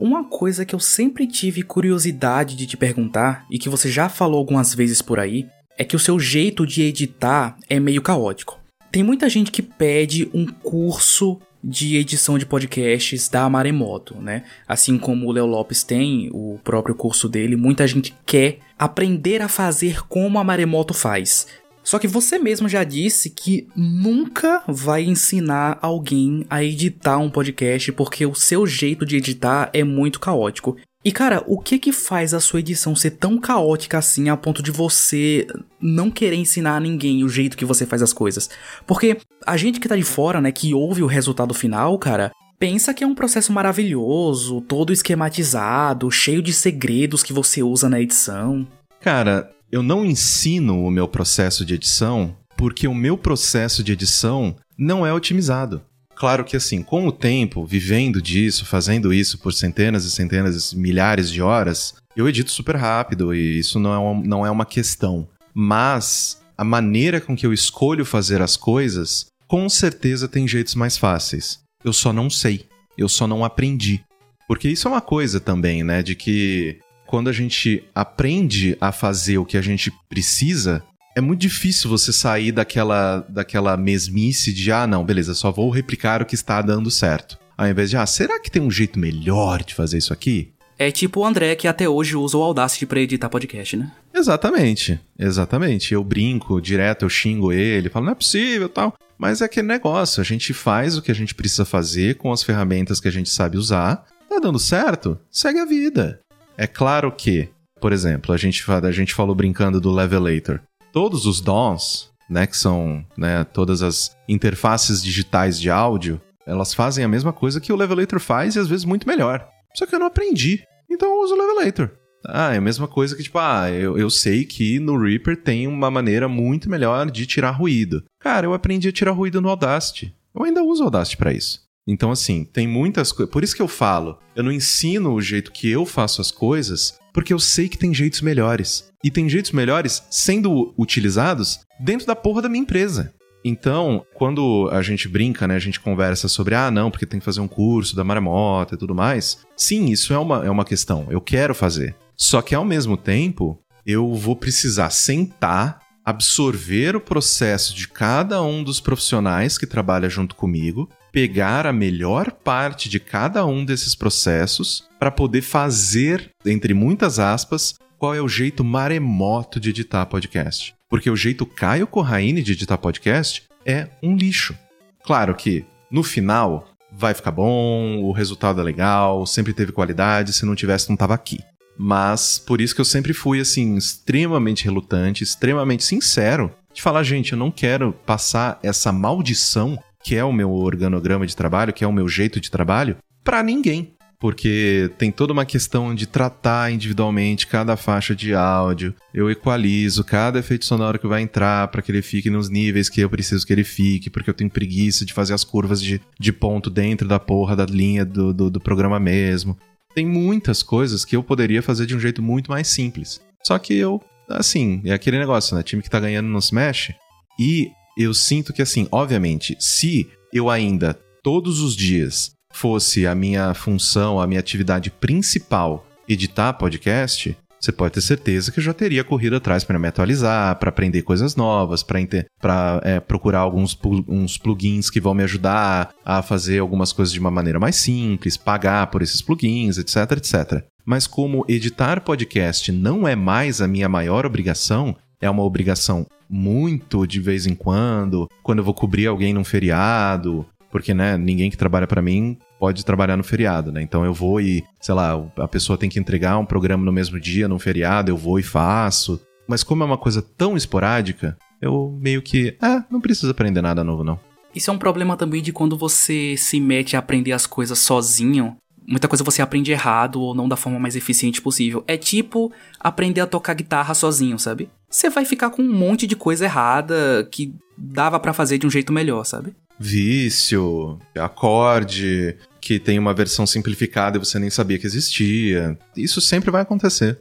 Uma 0.00 0.24
coisa 0.24 0.64
que 0.64 0.74
eu 0.74 0.80
sempre 0.80 1.26
tive 1.26 1.62
curiosidade 1.62 2.56
de 2.56 2.66
te 2.66 2.76
perguntar, 2.76 3.46
e 3.50 3.58
que 3.58 3.68
você 3.68 3.90
já 3.90 4.08
falou 4.08 4.38
algumas 4.38 4.74
vezes 4.74 5.00
por 5.00 5.20
aí, 5.20 5.46
é 5.78 5.84
que 5.84 5.96
o 5.96 5.98
seu 5.98 6.18
jeito 6.18 6.66
de 6.66 6.82
editar 6.82 7.56
é 7.68 7.78
meio 7.78 8.00
caótico. 8.00 8.58
Tem 8.90 9.02
muita 9.02 9.28
gente 9.28 9.50
que 9.50 9.62
pede 9.62 10.28
um 10.32 10.46
curso 10.46 11.38
de 11.62 11.96
edição 11.96 12.38
de 12.38 12.46
podcasts 12.46 13.28
da 13.28 13.48
Maremoto, 13.50 14.14
né? 14.20 14.44
Assim 14.66 14.98
como 14.98 15.26
o 15.26 15.32
Leo 15.32 15.46
Lopes 15.46 15.82
tem 15.82 16.30
o 16.32 16.58
próprio 16.62 16.94
curso 16.94 17.28
dele, 17.28 17.56
muita 17.56 17.86
gente 17.86 18.14
quer 18.24 18.58
aprender 18.78 19.42
a 19.42 19.48
fazer 19.48 20.06
como 20.06 20.38
a 20.38 20.44
Maremoto 20.44 20.94
faz. 20.94 21.46
Só 21.86 22.00
que 22.00 22.08
você 22.08 22.36
mesmo 22.36 22.68
já 22.68 22.82
disse 22.82 23.30
que 23.30 23.68
nunca 23.76 24.60
vai 24.66 25.04
ensinar 25.04 25.78
alguém 25.80 26.44
a 26.50 26.62
editar 26.62 27.16
um 27.18 27.30
podcast 27.30 27.92
porque 27.92 28.26
o 28.26 28.34
seu 28.34 28.66
jeito 28.66 29.06
de 29.06 29.16
editar 29.16 29.70
é 29.72 29.84
muito 29.84 30.18
caótico. 30.18 30.76
E 31.04 31.12
cara, 31.12 31.44
o 31.46 31.60
que 31.60 31.78
que 31.78 31.92
faz 31.92 32.34
a 32.34 32.40
sua 32.40 32.58
edição 32.58 32.96
ser 32.96 33.12
tão 33.12 33.38
caótica 33.38 33.98
assim 33.98 34.28
a 34.28 34.36
ponto 34.36 34.60
de 34.60 34.72
você 34.72 35.46
não 35.80 36.10
querer 36.10 36.34
ensinar 36.34 36.74
a 36.74 36.80
ninguém 36.80 37.22
o 37.22 37.28
jeito 37.28 37.56
que 37.56 37.64
você 37.64 37.86
faz 37.86 38.02
as 38.02 38.12
coisas? 38.12 38.50
Porque 38.84 39.18
a 39.46 39.56
gente 39.56 39.78
que 39.78 39.86
tá 39.86 39.94
de 39.94 40.02
fora, 40.02 40.40
né, 40.40 40.50
que 40.50 40.74
ouve 40.74 41.04
o 41.04 41.06
resultado 41.06 41.54
final, 41.54 41.96
cara, 42.00 42.32
pensa 42.58 42.94
que 42.94 43.04
é 43.04 43.06
um 43.06 43.14
processo 43.14 43.52
maravilhoso, 43.52 44.60
todo 44.62 44.92
esquematizado, 44.92 46.10
cheio 46.10 46.42
de 46.42 46.52
segredos 46.52 47.22
que 47.22 47.32
você 47.32 47.62
usa 47.62 47.88
na 47.88 48.00
edição. 48.00 48.66
Cara, 49.00 49.50
eu 49.70 49.82
não 49.82 50.04
ensino 50.04 50.84
o 50.84 50.90
meu 50.90 51.08
processo 51.08 51.64
de 51.64 51.74
edição 51.74 52.36
porque 52.56 52.88
o 52.88 52.94
meu 52.94 53.18
processo 53.18 53.84
de 53.84 53.92
edição 53.92 54.56
não 54.78 55.06
é 55.06 55.12
otimizado. 55.12 55.82
Claro 56.14 56.44
que 56.44 56.56
assim, 56.56 56.82
com 56.82 57.06
o 57.06 57.12
tempo, 57.12 57.66
vivendo 57.66 58.22
disso, 58.22 58.64
fazendo 58.64 59.12
isso 59.12 59.38
por 59.38 59.52
centenas 59.52 60.04
e 60.04 60.10
centenas, 60.10 60.72
milhares 60.72 61.30
de 61.30 61.42
horas, 61.42 61.94
eu 62.16 62.26
edito 62.26 62.50
super 62.50 62.74
rápido 62.74 63.34
e 63.34 63.58
isso 63.58 63.78
não 63.78 63.92
é 63.92 63.98
uma, 63.98 64.26
não 64.26 64.46
é 64.46 64.50
uma 64.50 64.64
questão. 64.64 65.28
Mas 65.52 66.40
a 66.56 66.64
maneira 66.64 67.20
com 67.20 67.36
que 67.36 67.44
eu 67.44 67.52
escolho 67.52 68.04
fazer 68.04 68.40
as 68.40 68.56
coisas, 68.56 69.26
com 69.46 69.68
certeza 69.68 70.26
tem 70.26 70.48
jeitos 70.48 70.74
mais 70.74 70.96
fáceis. 70.96 71.65
Eu 71.84 71.92
só 71.92 72.12
não 72.12 72.28
sei. 72.30 72.66
Eu 72.96 73.08
só 73.08 73.26
não 73.26 73.44
aprendi. 73.44 74.02
Porque 74.48 74.68
isso 74.68 74.86
é 74.88 74.90
uma 74.90 75.00
coisa 75.00 75.40
também, 75.40 75.82
né? 75.82 76.02
De 76.02 76.14
que 76.14 76.78
quando 77.06 77.28
a 77.28 77.32
gente 77.32 77.84
aprende 77.94 78.76
a 78.80 78.92
fazer 78.92 79.38
o 79.38 79.44
que 79.44 79.56
a 79.56 79.62
gente 79.62 79.92
precisa, 80.08 80.82
é 81.16 81.20
muito 81.20 81.40
difícil 81.40 81.88
você 81.88 82.12
sair 82.12 82.52
daquela, 82.52 83.24
daquela 83.28 83.76
mesmice 83.76 84.52
de, 84.52 84.70
ah, 84.70 84.86
não, 84.86 85.04
beleza, 85.04 85.34
só 85.34 85.50
vou 85.50 85.70
replicar 85.70 86.20
o 86.20 86.26
que 86.26 86.34
está 86.34 86.60
dando 86.60 86.90
certo. 86.90 87.38
Ao 87.56 87.66
invés 87.66 87.90
de, 87.90 87.96
ah, 87.96 88.06
será 88.06 88.38
que 88.38 88.50
tem 88.50 88.60
um 88.60 88.70
jeito 88.70 88.98
melhor 88.98 89.62
de 89.62 89.74
fazer 89.74 89.98
isso 89.98 90.12
aqui? 90.12 90.52
É 90.78 90.90
tipo 90.90 91.20
o 91.20 91.24
André 91.24 91.56
que 91.56 91.66
até 91.66 91.88
hoje 91.88 92.16
usa 92.16 92.36
o 92.36 92.42
Audacity 92.42 92.84
para 92.84 93.00
editar 93.00 93.30
podcast, 93.30 93.78
né? 93.78 93.90
Exatamente, 94.12 95.00
exatamente. 95.18 95.94
Eu 95.94 96.04
brinco 96.04 96.60
direto, 96.60 97.06
eu 97.06 97.08
xingo 97.08 97.50
ele, 97.50 97.88
falo, 97.88 98.04
não 98.04 98.12
é 98.12 98.14
possível 98.14 98.68
tal. 98.68 98.94
Mas 99.18 99.40
é 99.40 99.44
aquele 99.44 99.66
negócio, 99.66 100.20
a 100.20 100.24
gente 100.24 100.52
faz 100.52 100.96
o 100.96 101.02
que 101.02 101.10
a 101.10 101.14
gente 101.14 101.34
precisa 101.34 101.64
fazer 101.64 102.16
com 102.16 102.32
as 102.32 102.42
ferramentas 102.42 103.00
que 103.00 103.08
a 103.08 103.12
gente 103.12 103.28
sabe 103.28 103.56
usar. 103.56 104.04
Tá 104.28 104.38
dando 104.38 104.58
certo? 104.58 105.18
Segue 105.30 105.58
a 105.58 105.64
vida. 105.64 106.20
É 106.56 106.66
claro 106.66 107.10
que, 107.12 107.48
por 107.80 107.92
exemplo, 107.92 108.34
a 108.34 108.36
gente, 108.36 108.64
a 108.70 108.90
gente 108.90 109.14
falou 109.14 109.34
brincando 109.34 109.80
do 109.80 109.92
Levelator 109.92 110.60
todos 110.96 111.26
os 111.26 111.42
DOMs, 111.42 112.08
né, 112.26 112.46
que 112.46 112.56
são 112.56 113.04
né, 113.18 113.44
todas 113.44 113.82
as 113.82 114.16
interfaces 114.26 115.02
digitais 115.02 115.60
de 115.60 115.68
áudio, 115.68 116.18
elas 116.46 116.72
fazem 116.72 117.04
a 117.04 117.08
mesma 117.08 117.34
coisa 117.34 117.60
que 117.60 117.70
o 117.70 117.76
Levelator 117.76 118.18
faz 118.18 118.56
e 118.56 118.58
às 118.58 118.66
vezes 118.66 118.86
muito 118.86 119.06
melhor. 119.06 119.46
Só 119.74 119.84
que 119.84 119.94
eu 119.94 119.98
não 119.98 120.06
aprendi. 120.06 120.64
Então 120.88 121.10
eu 121.10 121.20
uso 121.20 121.34
o 121.34 121.38
Levelator. 121.38 121.90
Ah, 122.28 122.54
é 122.54 122.58
a 122.58 122.60
mesma 122.60 122.88
coisa 122.88 123.14
que, 123.14 123.22
tipo, 123.22 123.38
ah, 123.38 123.70
eu, 123.70 123.96
eu 123.96 124.10
sei 124.10 124.44
que 124.44 124.78
no 124.78 124.98
Reaper 124.98 125.36
tem 125.36 125.66
uma 125.66 125.90
maneira 125.90 126.28
muito 126.28 126.68
melhor 126.68 127.10
de 127.10 127.26
tirar 127.26 127.50
ruído. 127.50 128.02
Cara, 128.20 128.46
eu 128.46 128.54
aprendi 128.54 128.88
a 128.88 128.92
tirar 128.92 129.12
ruído 129.12 129.40
no 129.40 129.48
Audacity. 129.48 130.14
Eu 130.34 130.44
ainda 130.44 130.62
uso 130.62 130.82
o 130.82 130.86
Audacity 130.86 131.16
para 131.16 131.32
isso. 131.32 131.60
Então, 131.86 132.10
assim, 132.10 132.44
tem 132.44 132.66
muitas 132.66 133.12
coisas. 133.12 133.32
Por 133.32 133.44
isso 133.44 133.54
que 133.54 133.62
eu 133.62 133.68
falo, 133.68 134.18
eu 134.34 134.42
não 134.42 134.50
ensino 134.50 135.12
o 135.12 135.22
jeito 135.22 135.52
que 135.52 135.70
eu 135.70 135.86
faço 135.86 136.20
as 136.20 136.32
coisas, 136.32 136.98
porque 137.12 137.32
eu 137.32 137.38
sei 137.38 137.68
que 137.68 137.78
tem 137.78 137.94
jeitos 137.94 138.20
melhores. 138.20 138.90
E 139.04 139.10
tem 139.10 139.28
jeitos 139.28 139.52
melhores 139.52 140.02
sendo 140.10 140.74
utilizados 140.76 141.60
dentro 141.78 142.06
da 142.06 142.16
porra 142.16 142.42
da 142.42 142.48
minha 142.48 142.62
empresa. 142.62 143.14
Então, 143.44 144.04
quando 144.14 144.68
a 144.72 144.82
gente 144.82 145.06
brinca, 145.06 145.46
né, 145.46 145.54
a 145.54 145.60
gente 145.60 145.78
conversa 145.78 146.26
sobre, 146.26 146.56
ah, 146.56 146.68
não, 146.68 146.90
porque 146.90 147.06
tem 147.06 147.20
que 147.20 147.24
fazer 147.24 147.40
um 147.40 147.46
curso 147.46 147.94
da 147.94 148.02
marmota 148.02 148.74
e 148.74 148.78
tudo 148.78 148.92
mais. 148.92 149.38
Sim, 149.56 149.86
isso 149.86 150.12
é 150.12 150.18
uma, 150.18 150.44
é 150.44 150.50
uma 150.50 150.64
questão. 150.64 151.06
Eu 151.08 151.20
quero 151.20 151.54
fazer. 151.54 151.94
Só 152.16 152.40
que 152.40 152.54
ao 152.54 152.64
mesmo 152.64 152.96
tempo, 152.96 153.60
eu 153.84 154.14
vou 154.14 154.34
precisar 154.34 154.90
sentar, 154.90 155.80
absorver 156.04 156.96
o 156.96 157.00
processo 157.00 157.74
de 157.74 157.86
cada 157.88 158.42
um 158.42 158.64
dos 158.64 158.80
profissionais 158.80 159.58
que 159.58 159.66
trabalha 159.66 160.08
junto 160.08 160.34
comigo, 160.34 160.88
pegar 161.12 161.66
a 161.66 161.72
melhor 161.72 162.30
parte 162.30 162.88
de 162.88 162.98
cada 162.98 163.44
um 163.44 163.64
desses 163.64 163.94
processos 163.94 164.88
para 164.98 165.10
poder 165.10 165.42
fazer, 165.42 166.30
entre 166.44 166.74
muitas 166.74 167.18
aspas, 167.18 167.74
qual 167.98 168.14
é 168.14 168.20
o 168.20 168.28
jeito 168.28 168.64
maremoto 168.64 169.58
de 169.58 169.70
editar 169.70 170.06
podcast. 170.06 170.74
Porque 170.88 171.10
o 171.10 171.16
jeito 171.16 171.44
Caio 171.44 171.86
Corraine 171.86 172.42
de 172.42 172.52
editar 172.52 172.78
podcast 172.78 173.44
é 173.64 173.88
um 174.02 174.16
lixo. 174.16 174.56
Claro 175.04 175.34
que, 175.34 175.64
no 175.90 176.02
final, 176.02 176.68
vai 176.92 177.14
ficar 177.14 177.32
bom, 177.32 178.02
o 178.02 178.12
resultado 178.12 178.60
é 178.60 178.64
legal, 178.64 179.26
sempre 179.26 179.52
teve 179.52 179.72
qualidade, 179.72 180.32
se 180.32 180.46
não 180.46 180.54
tivesse, 180.54 180.88
não 180.88 180.96
tava 180.96 181.14
aqui. 181.14 181.40
Mas 181.78 182.38
por 182.38 182.60
isso 182.60 182.74
que 182.74 182.80
eu 182.80 182.84
sempre 182.84 183.12
fui 183.12 183.40
assim 183.40 183.76
extremamente 183.76 184.64
relutante, 184.64 185.22
extremamente 185.22 185.84
sincero 185.84 186.50
de 186.76 186.82
falar, 186.82 187.02
gente, 187.02 187.32
eu 187.32 187.38
não 187.38 187.50
quero 187.50 187.94
passar 188.04 188.58
essa 188.62 188.92
maldição 188.92 189.78
que 190.04 190.14
é 190.14 190.22
o 190.22 190.32
meu 190.32 190.52
organograma 190.52 191.26
de 191.26 191.34
trabalho, 191.34 191.72
que 191.72 191.82
é 191.82 191.86
o 191.86 191.92
meu 191.92 192.06
jeito 192.06 192.38
de 192.38 192.50
trabalho, 192.50 192.96
para 193.24 193.42
ninguém. 193.42 193.94
Porque 194.20 194.90
tem 194.96 195.10
toda 195.10 195.32
uma 195.32 195.44
questão 195.44 195.94
de 195.94 196.06
tratar 196.06 196.70
individualmente 196.70 197.46
cada 197.46 197.76
faixa 197.76 198.14
de 198.14 198.34
áudio. 198.34 198.94
Eu 199.12 199.30
equalizo 199.30 200.04
cada 200.04 200.38
efeito 200.38 200.64
sonoro 200.64 200.98
que 200.98 201.06
vai 201.06 201.22
entrar 201.22 201.68
para 201.68 201.82
que 201.82 201.90
ele 201.90 202.02
fique 202.02 202.30
nos 202.30 202.48
níveis 202.48 202.88
que 202.88 203.00
eu 203.00 203.10
preciso 203.10 203.46
que 203.46 203.52
ele 203.52 203.64
fique, 203.64 204.08
porque 204.08 204.30
eu 204.30 204.34
tenho 204.34 204.50
preguiça 204.50 205.04
de 205.04 205.12
fazer 205.12 205.34
as 205.34 205.44
curvas 205.44 205.82
de, 205.82 206.00
de 206.20 206.32
ponto 206.32 206.70
dentro 206.70 207.08
da 207.08 207.18
porra 207.18 207.56
da 207.56 207.64
linha 207.64 208.04
do, 208.04 208.32
do, 208.32 208.50
do 208.50 208.60
programa 208.60 209.00
mesmo. 209.00 209.56
Tem 209.96 210.04
muitas 210.04 210.62
coisas 210.62 211.06
que 211.06 211.16
eu 211.16 211.22
poderia 211.22 211.62
fazer 211.62 211.86
de 211.86 211.96
um 211.96 211.98
jeito 211.98 212.22
muito 212.22 212.50
mais 212.50 212.68
simples. 212.68 213.18
Só 213.42 213.58
que 213.58 213.72
eu, 213.72 213.98
assim, 214.28 214.82
é 214.84 214.92
aquele 214.92 215.18
negócio, 215.18 215.56
né? 215.56 215.62
Time 215.62 215.82
que 215.82 215.88
tá 215.88 215.98
ganhando 215.98 216.28
não 216.28 216.38
se 216.38 216.54
mexe. 216.54 216.94
E 217.40 217.70
eu 217.96 218.12
sinto 218.12 218.52
que, 218.52 218.60
assim, 218.60 218.86
obviamente, 218.92 219.56
se 219.58 220.06
eu 220.30 220.50
ainda 220.50 220.92
todos 221.22 221.60
os 221.60 221.74
dias 221.74 222.32
fosse 222.52 223.06
a 223.06 223.14
minha 223.14 223.54
função, 223.54 224.20
a 224.20 224.26
minha 224.26 224.38
atividade 224.38 224.90
principal 224.90 225.86
editar 226.06 226.52
podcast, 226.52 227.34
você 227.60 227.72
pode 227.72 227.94
ter 227.94 228.00
certeza 228.00 228.52
que 228.52 228.60
eu 228.60 228.64
já 228.64 228.72
teria 228.72 229.02
corrido 229.02 229.36
atrás 229.36 229.64
para 229.64 229.78
me 229.78 229.88
atualizar, 229.88 230.56
para 230.58 230.68
aprender 230.68 231.02
coisas 231.02 231.34
novas, 231.36 231.82
para 231.82 232.80
é, 232.82 233.00
procurar 233.00 233.40
alguns 233.40 233.78
uns 234.08 234.38
plugins 234.38 234.90
que 234.90 235.00
vão 235.00 235.14
me 235.14 235.22
ajudar 235.22 235.90
a 236.04 236.22
fazer 236.22 236.58
algumas 236.58 236.92
coisas 236.92 237.12
de 237.12 237.20
uma 237.20 237.30
maneira 237.30 237.58
mais 237.58 237.76
simples, 237.76 238.36
pagar 238.36 238.88
por 238.88 239.02
esses 239.02 239.22
plugins, 239.22 239.78
etc, 239.78 240.12
etc. 240.12 240.64
Mas 240.84 241.06
como 241.06 241.44
editar 241.48 242.00
podcast 242.02 242.70
não 242.70 243.08
é 243.08 243.16
mais 243.16 243.60
a 243.60 243.66
minha 243.66 243.88
maior 243.88 244.24
obrigação, 244.24 244.96
é 245.20 245.28
uma 245.28 245.42
obrigação 245.42 246.06
muito 246.28 247.06
de 247.06 247.20
vez 247.20 247.46
em 247.46 247.54
quando, 247.54 248.28
quando 248.42 248.58
eu 248.58 248.64
vou 248.64 248.74
cobrir 248.74 249.06
alguém 249.06 249.32
num 249.32 249.44
feriado, 249.44 250.46
porque 250.70 250.92
né, 250.92 251.16
ninguém 251.16 251.50
que 251.50 251.56
trabalha 251.56 251.86
para 251.86 252.02
mim 252.02 252.36
pode 252.58 252.84
trabalhar 252.84 253.16
no 253.16 253.24
feriado, 253.24 253.70
né? 253.70 253.82
Então 253.82 254.04
eu 254.04 254.12
vou 254.12 254.40
e, 254.40 254.64
sei 254.80 254.94
lá, 254.94 255.12
a 255.36 255.48
pessoa 255.48 255.78
tem 255.78 255.88
que 255.88 255.98
entregar 255.98 256.38
um 256.38 256.46
programa 256.46 256.84
no 256.84 256.92
mesmo 256.92 257.20
dia, 257.20 257.48
num 257.48 257.58
feriado, 257.58 258.10
eu 258.10 258.16
vou 258.16 258.38
e 258.38 258.42
faço. 258.42 259.20
Mas 259.46 259.62
como 259.62 259.82
é 259.82 259.86
uma 259.86 259.98
coisa 259.98 260.20
tão 260.20 260.56
esporádica, 260.56 261.36
eu 261.60 261.96
meio 262.00 262.22
que, 262.22 262.56
ah, 262.60 262.84
não 262.90 263.00
preciso 263.00 263.30
aprender 263.30 263.62
nada 263.62 263.84
novo 263.84 264.02
não. 264.02 264.18
Isso 264.54 264.70
é 264.70 264.72
um 264.72 264.78
problema 264.78 265.16
também 265.16 265.42
de 265.42 265.52
quando 265.52 265.76
você 265.76 266.34
se 266.36 266.58
mete 266.58 266.96
a 266.96 266.98
aprender 266.98 267.32
as 267.32 267.46
coisas 267.46 267.78
sozinho. 267.78 268.56
Muita 268.88 269.08
coisa 269.08 269.22
você 269.22 269.42
aprende 269.42 269.70
errado 269.70 270.20
ou 270.20 270.34
não 270.34 270.48
da 270.48 270.56
forma 270.56 270.78
mais 270.78 270.96
eficiente 270.96 271.42
possível. 271.42 271.84
É 271.86 271.96
tipo 271.96 272.50
aprender 272.80 273.20
a 273.20 273.26
tocar 273.26 273.54
guitarra 273.54 273.92
sozinho, 273.92 274.38
sabe? 274.38 274.70
Você 274.88 275.10
vai 275.10 275.24
ficar 275.24 275.50
com 275.50 275.60
um 275.60 275.72
monte 275.72 276.06
de 276.06 276.16
coisa 276.16 276.44
errada 276.44 277.28
que 277.30 277.52
dava 277.76 278.18
para 278.18 278.32
fazer 278.32 278.56
de 278.56 278.66
um 278.66 278.70
jeito 278.70 278.92
melhor, 278.92 279.24
sabe? 279.24 279.54
Vício, 279.78 280.98
acorde, 281.14 282.36
que 282.60 282.78
tem 282.78 282.98
uma 282.98 283.14
versão 283.14 283.46
simplificada 283.46 284.16
e 284.16 284.20
você 284.20 284.38
nem 284.38 284.50
sabia 284.50 284.78
que 284.78 284.86
existia. 284.86 285.78
Isso 285.96 286.20
sempre 286.20 286.50
vai 286.50 286.62
acontecer. 286.62 287.18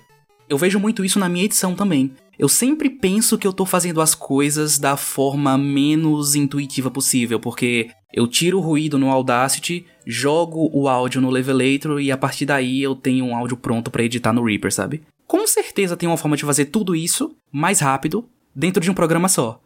Eu 0.47 0.57
vejo 0.57 0.79
muito 0.79 1.03
isso 1.03 1.19
na 1.19 1.27
minha 1.27 1.45
edição 1.45 1.75
também. 1.75 2.11
Eu 2.37 2.49
sempre 2.49 2.89
penso 2.89 3.37
que 3.37 3.47
eu 3.47 3.53
tô 3.53 3.65
fazendo 3.65 4.01
as 4.01 4.13
coisas 4.13 4.77
da 4.77 4.97
forma 4.97 5.57
menos 5.57 6.35
intuitiva 6.35 6.91
possível, 6.91 7.39
porque 7.39 7.89
eu 8.13 8.27
tiro 8.27 8.57
o 8.57 8.61
ruído 8.61 8.97
no 8.99 9.09
Audacity, 9.09 9.85
jogo 10.05 10.69
o 10.73 10.87
áudio 10.87 11.21
no 11.21 11.29
Levelator 11.29 11.99
e 11.99 12.11
a 12.11 12.17
partir 12.17 12.45
daí 12.45 12.81
eu 12.81 12.95
tenho 12.95 13.25
um 13.25 13.35
áudio 13.35 13.57
pronto 13.57 13.89
para 13.89 14.03
editar 14.03 14.33
no 14.33 14.43
Reaper, 14.43 14.71
sabe? 14.71 15.01
Com 15.25 15.47
certeza 15.47 15.97
tem 15.97 16.07
uma 16.07 16.17
forma 16.17 16.37
de 16.37 16.45
fazer 16.45 16.65
tudo 16.65 16.95
isso 16.95 17.35
mais 17.51 17.79
rápido 17.79 18.27
dentro 18.53 18.81
de 18.81 18.91
um 18.91 18.93
programa 18.93 19.27
só. 19.27 19.61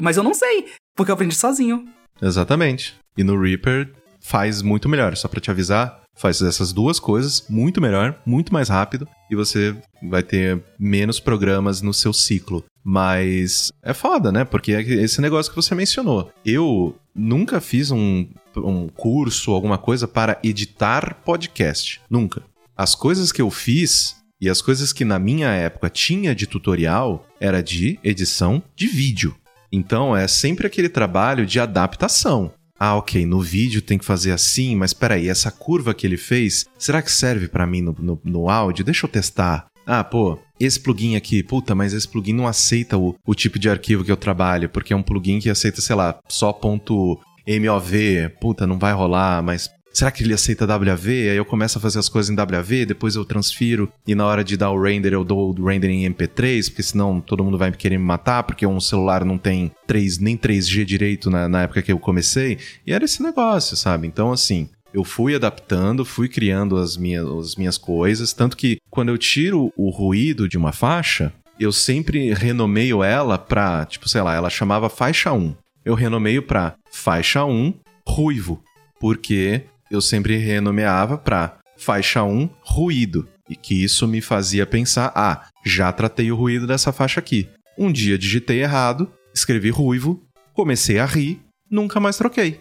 Mas 0.00 0.16
eu 0.16 0.22
não 0.22 0.32
sei, 0.32 0.66
porque 0.96 1.10
eu 1.10 1.14
aprendi 1.14 1.34
sozinho. 1.34 1.86
Exatamente. 2.22 2.94
E 3.16 3.24
no 3.24 3.38
Reaper 3.38 3.92
faz 4.20 4.62
muito 4.62 4.88
melhor. 4.88 5.16
Só 5.16 5.28
para 5.28 5.40
te 5.40 5.50
avisar, 5.50 6.02
faz 6.14 6.40
essas 6.40 6.72
duas 6.72 7.00
coisas 7.00 7.44
muito 7.48 7.80
melhor, 7.80 8.18
muito 8.24 8.52
mais 8.52 8.68
rápido 8.68 9.08
e 9.30 9.34
você 9.34 9.74
vai 10.02 10.22
ter 10.22 10.62
menos 10.78 11.18
programas 11.18 11.82
no 11.82 11.92
seu 11.92 12.12
ciclo. 12.12 12.64
Mas 12.84 13.72
é 13.82 13.92
foda, 13.92 14.30
né? 14.30 14.44
Porque 14.44 14.72
é 14.72 14.82
esse 14.82 15.20
negócio 15.20 15.50
que 15.50 15.56
você 15.56 15.74
mencionou. 15.74 16.30
Eu 16.44 16.96
nunca 17.14 17.60
fiz 17.60 17.90
um, 17.90 18.26
um 18.56 18.88
curso, 18.88 19.52
alguma 19.52 19.78
coisa 19.78 20.06
para 20.06 20.38
editar 20.42 21.16
podcast. 21.24 22.00
Nunca. 22.08 22.42
As 22.76 22.94
coisas 22.94 23.30
que 23.30 23.42
eu 23.42 23.50
fiz 23.50 24.16
e 24.40 24.48
as 24.48 24.60
coisas 24.60 24.92
que 24.92 25.04
na 25.04 25.18
minha 25.18 25.48
época 25.48 25.88
tinha 25.88 26.34
de 26.34 26.46
tutorial 26.46 27.26
era 27.38 27.62
de 27.62 27.98
edição 28.02 28.62
de 28.74 28.88
vídeo. 28.88 29.36
Então 29.72 30.14
é 30.16 30.28
sempre 30.28 30.66
aquele 30.66 30.88
trabalho 30.88 31.46
de 31.46 31.58
adaptação. 31.58 32.52
Ah, 32.78 32.96
ok, 32.96 33.24
no 33.24 33.40
vídeo 33.40 33.80
tem 33.80 33.96
que 33.96 34.04
fazer 34.04 34.32
assim, 34.32 34.74
mas 34.74 34.92
peraí, 34.92 35.28
essa 35.28 35.50
curva 35.50 35.94
que 35.94 36.06
ele 36.06 36.16
fez, 36.16 36.66
será 36.76 37.00
que 37.00 37.12
serve 37.12 37.46
para 37.46 37.66
mim 37.66 37.80
no, 37.80 37.96
no, 37.98 38.20
no 38.24 38.50
áudio? 38.50 38.84
Deixa 38.84 39.06
eu 39.06 39.10
testar. 39.10 39.66
Ah, 39.86 40.02
pô, 40.02 40.38
esse 40.58 40.78
plugin 40.78 41.16
aqui, 41.16 41.42
puta, 41.42 41.74
mas 41.74 41.92
esse 41.92 42.08
plugin 42.08 42.32
não 42.32 42.46
aceita 42.46 42.98
o, 42.98 43.14
o 43.26 43.34
tipo 43.34 43.58
de 43.58 43.68
arquivo 43.68 44.04
que 44.04 44.12
eu 44.12 44.16
trabalho, 44.16 44.68
porque 44.68 44.92
é 44.92 44.96
um 44.96 45.02
plugin 45.02 45.38
que 45.38 45.50
aceita, 45.50 45.80
sei 45.80 45.96
lá, 45.96 46.18
só 46.28 46.52
ponto 46.52 47.18
.mov, 47.46 48.28
puta, 48.40 48.66
não 48.66 48.78
vai 48.78 48.92
rolar, 48.92 49.42
mas 49.42 49.68
será 49.92 50.10
que 50.10 50.22
ele 50.22 50.34
aceita 50.34 50.66
WAV? 50.66 51.08
Aí 51.08 51.36
eu 51.36 51.44
começo 51.44 51.78
a 51.78 51.80
fazer 51.80 51.98
as 51.98 52.08
coisas 52.08 52.30
em 52.30 52.36
WAV, 52.36 52.86
depois 52.86 53.14
eu 53.14 53.24
transfiro 53.24 53.92
e 54.06 54.14
na 54.14 54.26
hora 54.26 54.42
de 54.42 54.56
dar 54.56 54.70
o 54.70 54.82
render 54.82 55.12
eu 55.12 55.24
dou 55.24 55.54
o 55.58 55.66
render 55.66 55.90
em 55.90 56.08
MP3, 56.10 56.68
porque 56.68 56.82
senão 56.82 57.20
todo 57.20 57.44
mundo 57.44 57.58
vai 57.58 57.70
querer 57.72 57.98
me 57.98 58.04
matar, 58.04 58.42
porque 58.42 58.66
um 58.66 58.80
celular 58.80 59.24
não 59.24 59.38
tem 59.38 59.70
3, 59.86 60.18
nem 60.18 60.36
3G 60.36 60.84
direito 60.84 61.30
na, 61.30 61.48
na 61.48 61.62
época 61.62 61.82
que 61.82 61.92
eu 61.92 61.98
comecei. 61.98 62.58
E 62.86 62.92
era 62.92 63.04
esse 63.04 63.22
negócio, 63.22 63.76
sabe? 63.76 64.06
Então, 64.06 64.32
assim, 64.32 64.68
eu 64.92 65.04
fui 65.04 65.34
adaptando, 65.34 66.04
fui 66.04 66.28
criando 66.28 66.76
as 66.76 66.96
minhas, 66.96 67.26
as 67.26 67.56
minhas 67.56 67.78
coisas, 67.78 68.32
tanto 68.32 68.56
que 68.56 68.78
quando 68.90 69.08
eu 69.08 69.18
tiro 69.18 69.72
o 69.76 69.90
ruído 69.90 70.48
de 70.48 70.58
uma 70.58 70.72
faixa, 70.72 71.32
eu 71.58 71.72
sempre 71.72 72.32
renomeio 72.32 73.02
ela 73.02 73.38
pra, 73.38 73.84
tipo, 73.86 74.08
sei 74.08 74.20
lá, 74.22 74.34
ela 74.34 74.50
chamava 74.50 74.88
faixa 74.88 75.32
1. 75.32 75.54
Eu 75.84 75.94
renomeio 75.94 76.42
pra 76.42 76.74
faixa 76.90 77.44
1 77.44 77.74
ruivo, 78.06 78.62
porque 79.00 79.62
eu 79.92 80.00
sempre 80.00 80.36
renomeava 80.38 81.18
para 81.18 81.58
faixa 81.76 82.22
1 82.22 82.48
ruído, 82.62 83.28
e 83.48 83.54
que 83.54 83.84
isso 83.84 84.08
me 84.08 84.20
fazia 84.20 84.66
pensar: 84.66 85.12
ah, 85.14 85.46
já 85.64 85.92
tratei 85.92 86.32
o 86.32 86.36
ruído 86.36 86.66
dessa 86.66 86.92
faixa 86.92 87.20
aqui. 87.20 87.48
Um 87.76 87.92
dia 87.92 88.18
digitei 88.18 88.62
errado, 88.62 89.10
escrevi 89.34 89.70
ruivo, 89.70 90.22
comecei 90.54 90.98
a 90.98 91.04
rir, 91.04 91.40
nunca 91.70 92.00
mais 92.00 92.16
troquei. 92.16 92.60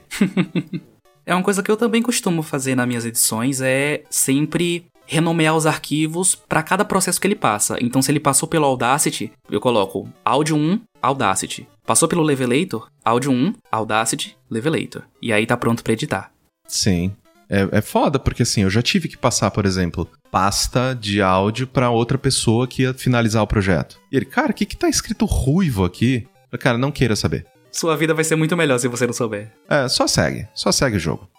é 1.25 1.33
uma 1.33 1.43
coisa 1.43 1.63
que 1.63 1.71
eu 1.71 1.77
também 1.77 2.01
costumo 2.01 2.43
fazer 2.43 2.75
nas 2.75 2.87
minhas 2.87 3.05
edições, 3.05 3.61
é 3.61 4.03
sempre 4.09 4.85
renomear 5.05 5.55
os 5.55 5.65
arquivos 5.65 6.35
para 6.35 6.63
cada 6.63 6.85
processo 6.85 7.19
que 7.19 7.27
ele 7.27 7.35
passa. 7.35 7.77
Então, 7.81 8.01
se 8.01 8.11
ele 8.11 8.19
passou 8.19 8.47
pelo 8.47 8.65
Audacity, 8.65 9.31
eu 9.49 9.59
coloco 9.59 10.07
áudio 10.23 10.55
1, 10.55 10.79
Audacity. 11.01 11.67
Passou 11.85 12.07
pelo 12.07 12.23
Levelator, 12.23 12.87
áudio 13.03 13.31
1, 13.31 13.53
Audacity, 13.69 14.37
Levelator. 14.49 15.03
E 15.21 15.33
aí 15.33 15.45
tá 15.45 15.57
pronto 15.57 15.83
para 15.83 15.93
editar. 15.93 16.31
Sim. 16.65 17.11
É, 17.51 17.79
é 17.79 17.81
foda, 17.81 18.17
porque 18.17 18.43
assim, 18.43 18.61
eu 18.61 18.69
já 18.69 18.81
tive 18.81 19.09
que 19.09 19.17
passar, 19.17 19.51
por 19.51 19.65
exemplo, 19.65 20.09
pasta 20.31 20.97
de 20.97 21.21
áudio 21.21 21.67
para 21.67 21.89
outra 21.89 22.17
pessoa 22.17 22.65
que 22.65 22.83
ia 22.83 22.93
finalizar 22.93 23.43
o 23.43 23.47
projeto. 23.47 23.99
E 24.09 24.15
ele, 24.15 24.25
cara, 24.25 24.51
o 24.51 24.53
que 24.53 24.65
que 24.65 24.77
tá 24.77 24.87
escrito 24.87 25.25
ruivo 25.25 25.83
aqui? 25.83 26.25
Eu, 26.49 26.57
cara, 26.57 26.77
não 26.77 26.93
queira 26.93 27.13
saber. 27.13 27.45
Sua 27.69 27.97
vida 27.97 28.13
vai 28.13 28.23
ser 28.23 28.37
muito 28.37 28.55
melhor 28.55 28.79
se 28.79 28.87
você 28.87 29.05
não 29.05 29.13
souber. 29.13 29.51
É, 29.69 29.89
só 29.89 30.07
segue, 30.07 30.47
só 30.53 30.71
segue 30.71 30.95
o 30.95 30.99
jogo. 30.99 31.29